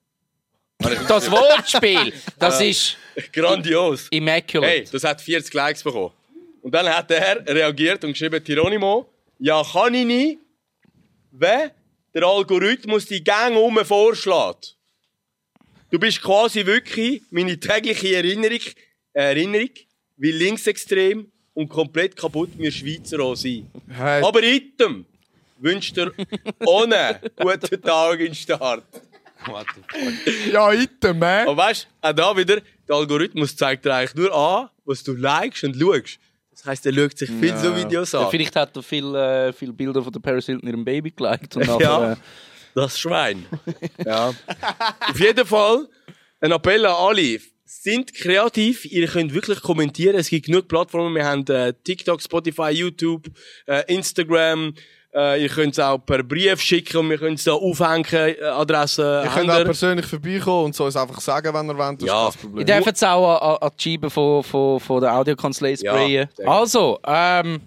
Das 0.79 1.31
Wortspiel, 1.31 2.13
das 2.39 2.61
ist 2.61 2.97
Grandios. 3.33 4.07
immaculate. 4.11 4.73
Hey, 4.73 4.85
das 4.91 5.03
hat 5.03 5.21
40 5.21 5.53
Likes 5.53 5.83
bekommen. 5.83 6.13
Und 6.63 6.73
dann 6.73 6.89
hat 6.89 7.11
er 7.11 7.45
reagiert 7.47 8.05
und 8.05 8.13
geschrieben, 8.13 8.43
Hieronimo, 8.45 9.09
ja, 9.41 9.63
kann 9.73 9.95
ich 9.95 10.05
nicht, 10.05 10.39
wenn 11.33 11.71
der 12.15 12.23
Algorithmus 12.23 13.07
die 13.07 13.23
Gang 13.23 13.57
um 13.57 13.85
vorschlägt. 13.85 14.77
Du 15.91 15.99
bist 15.99 16.23
quasi 16.23 16.65
wirklich 16.65 17.23
meine 17.31 17.59
tägliche 17.59 18.15
Erinnerung, 18.17 18.61
Erinnerung 19.13 19.71
wie 20.17 20.33
linksextrem 20.33 21.31
und 21.55 21.69
komplett 21.69 22.15
kaputt 22.15 22.51
wir 22.57 22.71
Schweizer 22.71 23.21
auch 23.21 23.35
sind. 23.35 23.67
Hey, 23.89 24.23
Aber 24.23 24.43
item 24.43 25.07
wünscht 25.59 25.97
dir 25.97 26.13
ohne 26.65 27.21
guten 27.37 27.83
Tag 27.83 28.21
in 28.21 28.35
den 29.47 29.85
Start. 29.85 30.53
ja, 30.53 30.73
item, 30.73 31.19
man. 31.19 31.49
Aber 31.49 31.57
weißt 31.57 31.87
du, 32.03 32.09
auch 32.09 32.13
da 32.13 32.37
wieder, 32.37 32.61
der 32.89 32.97
Algorithmus 32.97 33.57
zeigt 33.57 33.85
dir 33.85 33.95
eigentlich 33.95 34.15
nur 34.15 34.35
an, 34.35 34.69
was 34.85 35.03
du 35.03 35.15
likest 35.15 35.65
und 35.65 35.77
schaust. 35.79 36.19
Das 36.51 36.65
heisst, 36.65 36.87
er 36.87 36.93
schaut 36.95 37.17
sich 37.17 37.31
viel 37.31 37.57
so 37.57 37.75
Videos 37.77 38.13
Ja, 38.13 38.25
an. 38.25 38.31
vielleicht 38.31 38.57
hat 38.57 38.75
er 38.77 38.83
viele, 38.83 39.49
äh, 39.49 39.53
viele 39.53 39.73
Bilder 39.73 40.03
von 40.03 40.13
der 40.13 40.21
Paris 40.21 40.47
Hilton 40.47 40.69
ihrem 40.69 40.85
Baby 40.85 41.11
geliked. 41.13 41.57
Und 41.57 41.67
nachher, 41.67 41.81
Ja. 41.81 42.13
äh, 42.13 42.17
Das 42.75 42.99
Schwein. 42.99 43.47
ja. 44.05 44.35
Auf 45.09 45.21
jeden 45.21 45.47
Fall 45.47 45.89
ein 46.41 46.51
Appell 46.53 46.85
an 46.85 46.95
alle. 46.97 47.39
Sind 47.65 48.15
kreativ, 48.15 48.87
ihr 48.87 49.07
könnt 49.07 49.35
wirklich 49.35 49.61
kommentieren. 49.61 50.17
Es 50.17 50.31
gibt 50.31 50.47
genug 50.47 50.69
Plattformen. 50.69 51.15
Wir 51.15 51.25
haben 51.27 51.47
äh, 51.49 51.75
TikTok, 51.85 52.23
Spotify, 52.23 52.71
YouTube, 52.71 53.27
äh, 53.67 53.83
Instagram. 53.95 54.75
Äh, 55.15 55.43
ihr 55.43 55.49
könnt 55.49 55.73
es 55.73 55.79
auch 55.79 55.99
per 55.99 56.23
Brief 56.23 56.61
schicken 56.61 56.99
und 56.99 57.11
wir 57.11 57.19
können 57.19 57.35
es 57.35 57.45
da 57.45 57.53
aufhängen, 57.53 58.05
äh, 58.13 58.43
Adressen. 58.45 59.05
Ihr 59.25 59.31
könnt 59.31 59.51
auch 59.51 59.65
persönlich 59.65 60.05
vorbeikommen 60.07 60.67
und 60.67 60.75
so 60.75 60.85
uns 60.85 60.97
einfach 60.97 61.21
sagen, 61.21 61.53
wenn 61.55 61.67
ihr 61.69 61.79
wollt. 61.79 62.03
Das 62.03 62.09
Ja. 62.09 62.29
ist 62.29 62.35
kein 62.35 62.41
Ich 62.41 62.43
Problem. 62.51 62.67
darf 62.67 62.87
jetzt 62.87 63.05
auch 63.05 63.41
an, 63.41 63.57
an 63.69 63.71
die 63.79 63.83
Scheibe 63.91 64.11
von, 64.11 64.43
von, 64.43 64.79
von 64.81 65.01
der 65.01 65.15
Audiokanzlei 65.15 65.77
sprayen. 65.77 66.29
gut. 66.37 66.47
also, 66.47 66.99
ähm, 67.07 67.61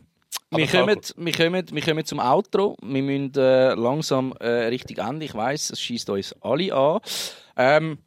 wir, 0.51 0.67
kommen, 0.67 0.99
wir, 1.17 1.33
kommen, 1.33 1.65
wir 1.71 1.81
kommen 1.81 2.05
zum 2.05 2.19
Outro. 2.19 2.77
Wir 2.83 3.01
müssen 3.01 3.33
äh, 3.35 3.73
langsam 3.73 4.33
äh, 4.39 4.47
richtig 4.67 4.99
enden. 4.99 5.21
Ich 5.21 5.33
weiss, 5.33 5.71
es 5.71 5.81
schießt 5.81 6.09
uns 6.11 6.35
alle 6.41 6.73
an. 6.75 6.99
Ähm, 7.57 7.97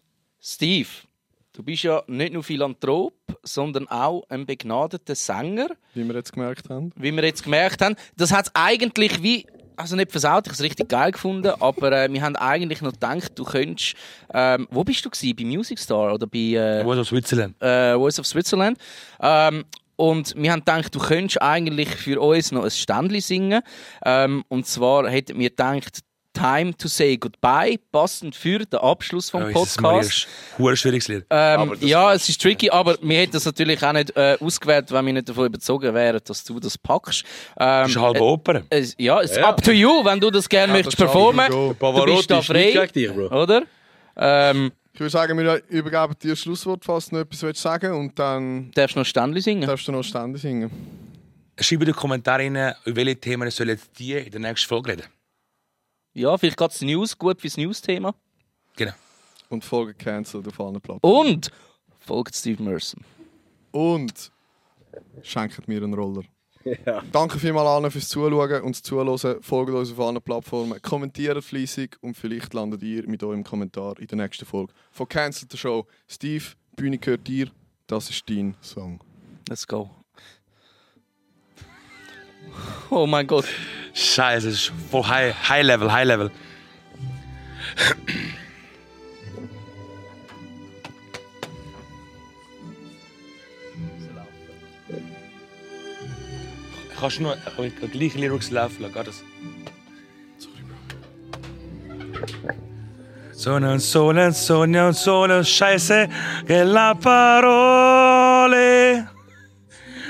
Steve, 0.40 0.88
du 1.54 1.62
bist 1.62 1.82
ja 1.84 2.02
nicht 2.06 2.32
nur 2.34 2.42
Philanthrop, 2.44 3.14
sondern 3.42 3.88
auch 3.88 4.24
ein 4.28 4.44
begnadeter 4.44 5.14
Sänger, 5.14 5.68
Wie 5.94 6.04
wir 6.04 6.14
jetzt 6.14 6.32
gemerkt 6.32 6.68
haben. 6.68 6.92
wie 6.96 7.12
wir 7.12 7.24
jetzt 7.24 7.44
gemerkt 7.44 7.80
haben. 7.80 7.96
Das 8.16 8.32
hat 8.32 8.50
eigentlich 8.54 9.22
wie 9.22 9.46
also 9.76 9.96
nicht 9.96 10.12
versaut, 10.12 10.46
ich 10.46 10.50
habe 10.50 10.54
es 10.54 10.62
richtig 10.62 10.88
geil 10.88 11.10
gefunden, 11.10 11.52
aber 11.60 11.90
äh, 11.90 12.12
wir 12.12 12.22
haben 12.22 12.36
eigentlich 12.36 12.80
noch 12.80 12.92
gedacht, 12.92 13.32
du 13.34 13.44
könntest. 13.44 13.94
Ähm, 14.32 14.68
wo 14.70 14.84
bist 14.84 15.04
du 15.04 15.10
gewesen? 15.10 15.34
Bei 15.36 15.44
Music 15.44 15.78
Star 15.80 16.14
oder 16.14 16.26
bei 16.28 16.38
äh, 16.38 16.84
Wo 16.84 16.92
ist 16.92 16.98
aus 17.00 17.08
Switzerland? 17.08 17.60
äh, 17.60 17.94
Voice 17.94 18.20
of 18.20 18.26
Switzerland. 18.26 18.78
Ähm, 19.20 19.64
und 19.96 20.34
wir 20.36 20.52
haben 20.52 20.60
gedacht, 20.60 20.94
du 20.94 20.98
könntest 20.98 21.40
eigentlich 21.42 21.88
für 21.88 22.20
uns 22.20 22.52
noch 22.52 22.64
ein 22.64 22.70
Ständli 22.70 23.20
singen. 23.20 23.62
Ähm, 24.04 24.44
und 24.48 24.66
zwar 24.66 25.08
hätten 25.08 25.38
wir 25.38 25.50
gedacht, 25.50 26.00
Time 26.34 26.76
to 26.76 26.88
say 26.88 27.16
goodbye, 27.16 27.78
passend 27.92 28.34
für 28.36 28.58
den 28.58 28.80
Abschluss 28.80 29.30
vom 29.30 29.44
Oh, 29.44 29.52
Podcast. 29.52 30.26
ist 30.26 30.28
ein 30.58 30.76
schwieriges 30.76 31.08
Lied. 31.08 31.24
Ähm, 31.30 31.74
ja, 31.80 32.12
es 32.12 32.28
ist 32.28 32.42
tricky, 32.42 32.68
aber 32.70 32.96
wir 33.00 33.18
hätten 33.18 33.32
das 33.32 33.44
natürlich 33.44 33.82
auch 33.82 33.92
nicht 33.92 34.14
äh, 34.16 34.36
ausgewählt, 34.40 34.90
wenn 34.92 35.06
wir 35.06 35.12
nicht 35.12 35.28
davon 35.28 35.46
überzogen 35.46 35.94
wären, 35.94 36.20
dass 36.24 36.42
du 36.44 36.58
das 36.60 36.76
packst. 36.76 37.22
Ähm, 37.22 37.26
Das 37.56 37.90
ist 37.90 37.96
eine 37.96 38.06
halbe 38.06 38.22
Oper. 38.22 38.62
äh, 38.68 38.84
ja, 38.98 39.20
es 39.20 39.30
ist 39.30 39.36
Ja. 39.38 39.48
up 39.48 39.62
to 39.62 39.70
you, 39.70 40.04
wenn 40.04 40.18
du 40.20 40.30
das 40.30 40.48
gerne 40.48 40.72
Ja, 40.72 40.76
möchtest 40.78 40.98
das 41.00 41.06
performen. 41.06 41.48
Du 41.50 41.74
bist 42.04 42.30
da 42.30 42.42
frei, 42.42 42.86
dich, 42.94 43.12
Bro. 43.12 43.28
oder? 43.42 43.62
Ähm, 44.16 44.72
Ich 44.92 45.00
würde 45.00 45.10
sagen, 45.10 45.38
wir 45.38 45.62
übergeben 45.68 46.14
dir 46.22 46.30
das 46.30 46.40
Schlusswort, 46.40 46.84
falls 46.84 47.08
du 47.08 47.14
noch 47.16 47.22
etwas 47.22 47.42
willst 47.42 47.62
sagen 47.62 47.92
und 47.92 48.18
dann 48.18 48.70
darfst 48.74 48.96
du 48.96 49.00
noch 49.00 49.06
Ständli 49.06 49.40
singen? 49.40 49.66
darfst 49.66 49.88
du 49.88 49.92
noch 49.92 50.02
Stände 50.04 50.38
singen. 50.38 50.70
Schreib 51.60 51.80
in 51.80 51.86
die 51.86 51.92
Kommentare 51.92 52.42
rein, 52.42 52.74
über 52.84 52.96
welche 52.96 53.16
Themen 53.16 53.48
sollen 53.50 53.68
jetzt 53.70 53.90
die 53.98 54.12
in 54.14 54.30
der 54.30 54.40
nächsten 54.40 54.68
Folge 54.68 54.90
reden. 54.92 55.04
Ja, 56.14 56.38
vielleicht 56.38 56.56
geht 56.56 56.70
es 56.70 56.80
News 56.80 57.18
gut 57.18 57.40
fürs 57.40 57.56
News-Thema. 57.56 58.14
Genau. 58.76 58.92
Und 59.48 59.64
Folge 59.64 59.94
cancelled 59.94 60.46
auf 60.46 60.60
allen 60.60 60.80
Plattformen. 60.80 61.26
Und 61.26 61.50
folgt 61.98 62.34
Steve 62.34 62.62
Merson. 62.62 63.04
Und 63.72 64.30
schenkt 65.22 65.66
mir 65.66 65.82
einen 65.82 65.94
Roller. 65.94 66.22
Danke 67.12 67.38
vielmals 67.38 67.68
allen 67.68 67.90
fürs 67.90 68.08
Zuschauen 68.08 68.62
und 68.62 68.76
das 68.76 68.82
Zuhören. 68.82 69.42
Folgt 69.42 69.72
uns 69.72 69.92
auf 69.92 70.00
allen 70.00 70.22
Plattformen, 70.22 70.80
kommentiert 70.80 71.42
fleissig 71.44 71.98
und 72.00 72.16
vielleicht 72.16 72.54
landet 72.54 72.82
ihr 72.82 73.06
mit 73.08 73.22
eurem 73.22 73.44
Kommentar 73.44 73.98
in 73.98 74.06
der 74.06 74.18
nächsten 74.18 74.46
Folge 74.46 74.72
von 74.92 75.08
Cancel 75.08 75.48
the 75.50 75.58
Show. 75.58 75.86
Steve, 76.08 76.44
die 76.72 76.76
Bühne 76.76 76.98
gehört 76.98 77.26
dir. 77.26 77.50
Das 77.86 78.08
ist 78.08 78.28
dein 78.30 78.56
Song. 78.62 79.00
Let's 79.48 79.66
go. 79.66 79.90
Oh 82.90 83.06
mein 83.06 83.26
Gott. 83.26 83.46
Scheiße, 83.94 84.46
das 84.46 84.54
ist 84.54 84.72
voll 84.90 85.04
high, 85.04 85.34
high 85.48 85.64
Level, 85.64 85.92
High 85.92 86.06
Level. 86.06 86.30
Kannst 96.98 97.18
du 97.18 97.22
nur 97.22 97.34
äh, 97.34 97.70
gleiche 97.92 98.18
Lyrics 98.18 98.50
laufen 98.50 98.82
lassen, 98.82 98.94
geht 98.94 99.06
das? 99.06 99.22
Sono 103.32 103.78
solo, 103.78 104.32
sogno 104.32 104.92
solo, 104.92 105.42
scheiße, 105.42 106.08
che 106.46 106.64
la 106.64 106.94
parole. 106.94 109.13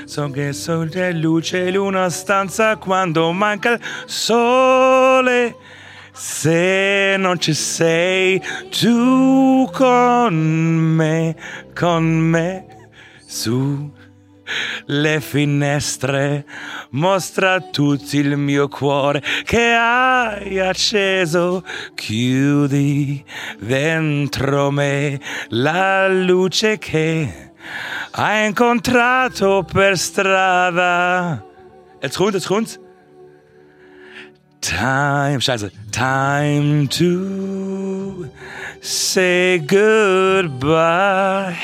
So 0.05 0.29
che 0.29 0.53
sono 0.53 0.87
le 0.91 1.13
luce 1.13 1.67
in 1.67 1.77
una 1.77 2.09
stanza 2.09 2.77
quando 2.77 3.31
manca 3.31 3.71
il 3.71 3.81
sole. 4.05 5.55
Se 6.13 7.15
non 7.17 7.39
ci 7.39 7.53
sei 7.53 8.41
tu 8.69 9.67
con 9.73 10.33
me, 10.33 11.35
con 11.73 12.03
me, 12.05 12.65
su 13.25 13.91
le 14.85 15.19
finestre, 15.19 16.45
mostra 16.91 17.59
tutti 17.59 18.17
il 18.17 18.37
mio 18.37 18.67
cuore 18.67 19.21
che 19.43 19.73
hai 19.73 20.59
acceso, 20.59 21.63
chiudi 21.95 23.23
dentro 23.59 24.69
me 24.71 25.19
la 25.49 26.07
luce 26.07 26.77
che 26.77 27.53
hai 28.17 28.47
incontrato 28.47 29.63
per 29.63 29.97
strada. 29.97 31.43
Jetzt 32.01 32.17
kommt, 32.17 32.33
jetzt 32.33 32.47
kommt. 32.47 32.79
Time, 34.61 35.41
scheiße. 35.41 35.69
Time 35.91 36.87
to 36.87 38.25
say 38.81 39.59
goodbye. 39.59 41.55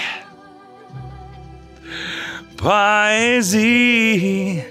Poesie. 2.57 4.61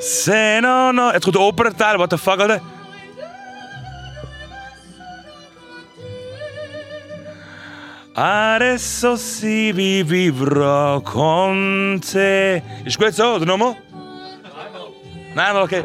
Se 0.00 0.60
no, 0.60 0.92
no. 0.92 1.10
Jetzt 1.12 1.24
kommt 1.24 1.36
der 1.36 1.42
Opernteil, 1.42 1.98
what 1.98 2.10
the 2.10 2.18
fuck, 2.18 2.38
Adesso 8.20 9.14
si 9.14 9.70
vi 9.70 10.02
vivrò 10.02 11.00
con 11.02 12.00
te. 12.00 12.60
Ist 12.84 12.98
gut 12.98 13.14
so, 13.14 13.34
oder 13.34 13.46
nochmal? 13.46 13.76
Nein, 15.34 15.56
okay. 15.56 15.84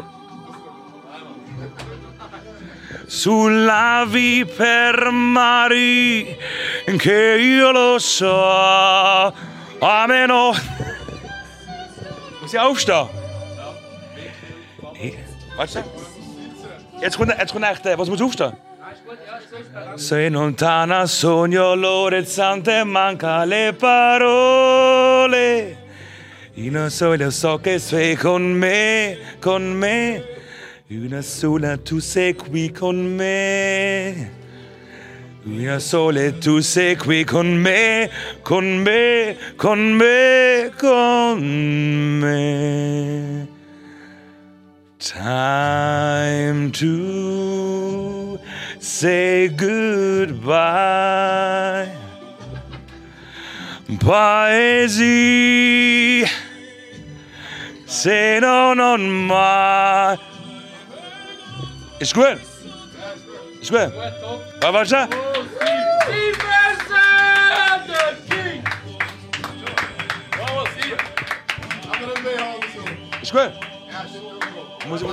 Sulla 3.06 4.04
vi 4.08 4.44
per 4.44 5.12
mari, 5.12 6.36
che 6.98 7.36
io 7.38 7.70
lo 7.70 8.00
so. 8.00 8.34
Ameno. 9.78 10.54
Muss 12.40 12.52
ich 12.52 12.58
aufstehen? 12.58 13.08
Ja. 14.98 15.12
Warte. 15.56 15.84
Jetzt 17.00 17.16
kommt, 17.16 17.32
jetzt 17.38 17.52
kommt 17.52 17.64
echt, 17.64 17.86
äh, 17.86 17.96
was 17.96 18.08
muss 18.08 18.20
aufstehen? 18.20 18.63
Sei 19.94 20.30
lontana, 20.30 21.06
sogno 21.06 21.74
l'orizzonte, 21.74 22.84
manca 22.84 23.44
le 23.44 23.74
parole. 23.78 25.76
Io 26.54 26.88
solo 26.88 27.30
so 27.30 27.58
che 27.58 27.78
sei 27.78 28.16
con 28.16 28.42
me, 28.42 29.18
con 29.40 29.72
me. 29.72 30.22
Una 30.88 31.22
sola 31.22 31.76
tu 31.76 31.98
sei 31.98 32.34
qui 32.34 32.70
con 32.70 32.96
me. 33.14 34.42
Una 35.44 35.78
sola 35.78 36.30
tu 36.32 36.60
sei 36.60 36.96
qui 36.96 37.24
con 37.24 37.46
me, 37.56 38.08
con 38.42 38.64
me, 38.64 39.36
con 39.56 39.78
me, 39.92 40.72
con 40.76 41.40
me. 42.20 43.48
Time 44.98 46.70
to 46.70 48.13
say 48.84 49.48
goodbye. 49.48 50.84
Poesie, 53.98 55.06
say 57.86 58.38
no, 58.40 58.74
not 58.74 59.00
my. 59.00 60.18
Ist 61.98 62.14
gut? 62.14 62.38
Ist 63.62 63.70
gut? 63.70 63.90
Was 64.60 64.72
war's 64.72 64.90
da? 64.90 65.08
Ist 73.22 73.32
gut? 73.32 73.52
Muss 74.86 75.00
ich... 75.00 75.08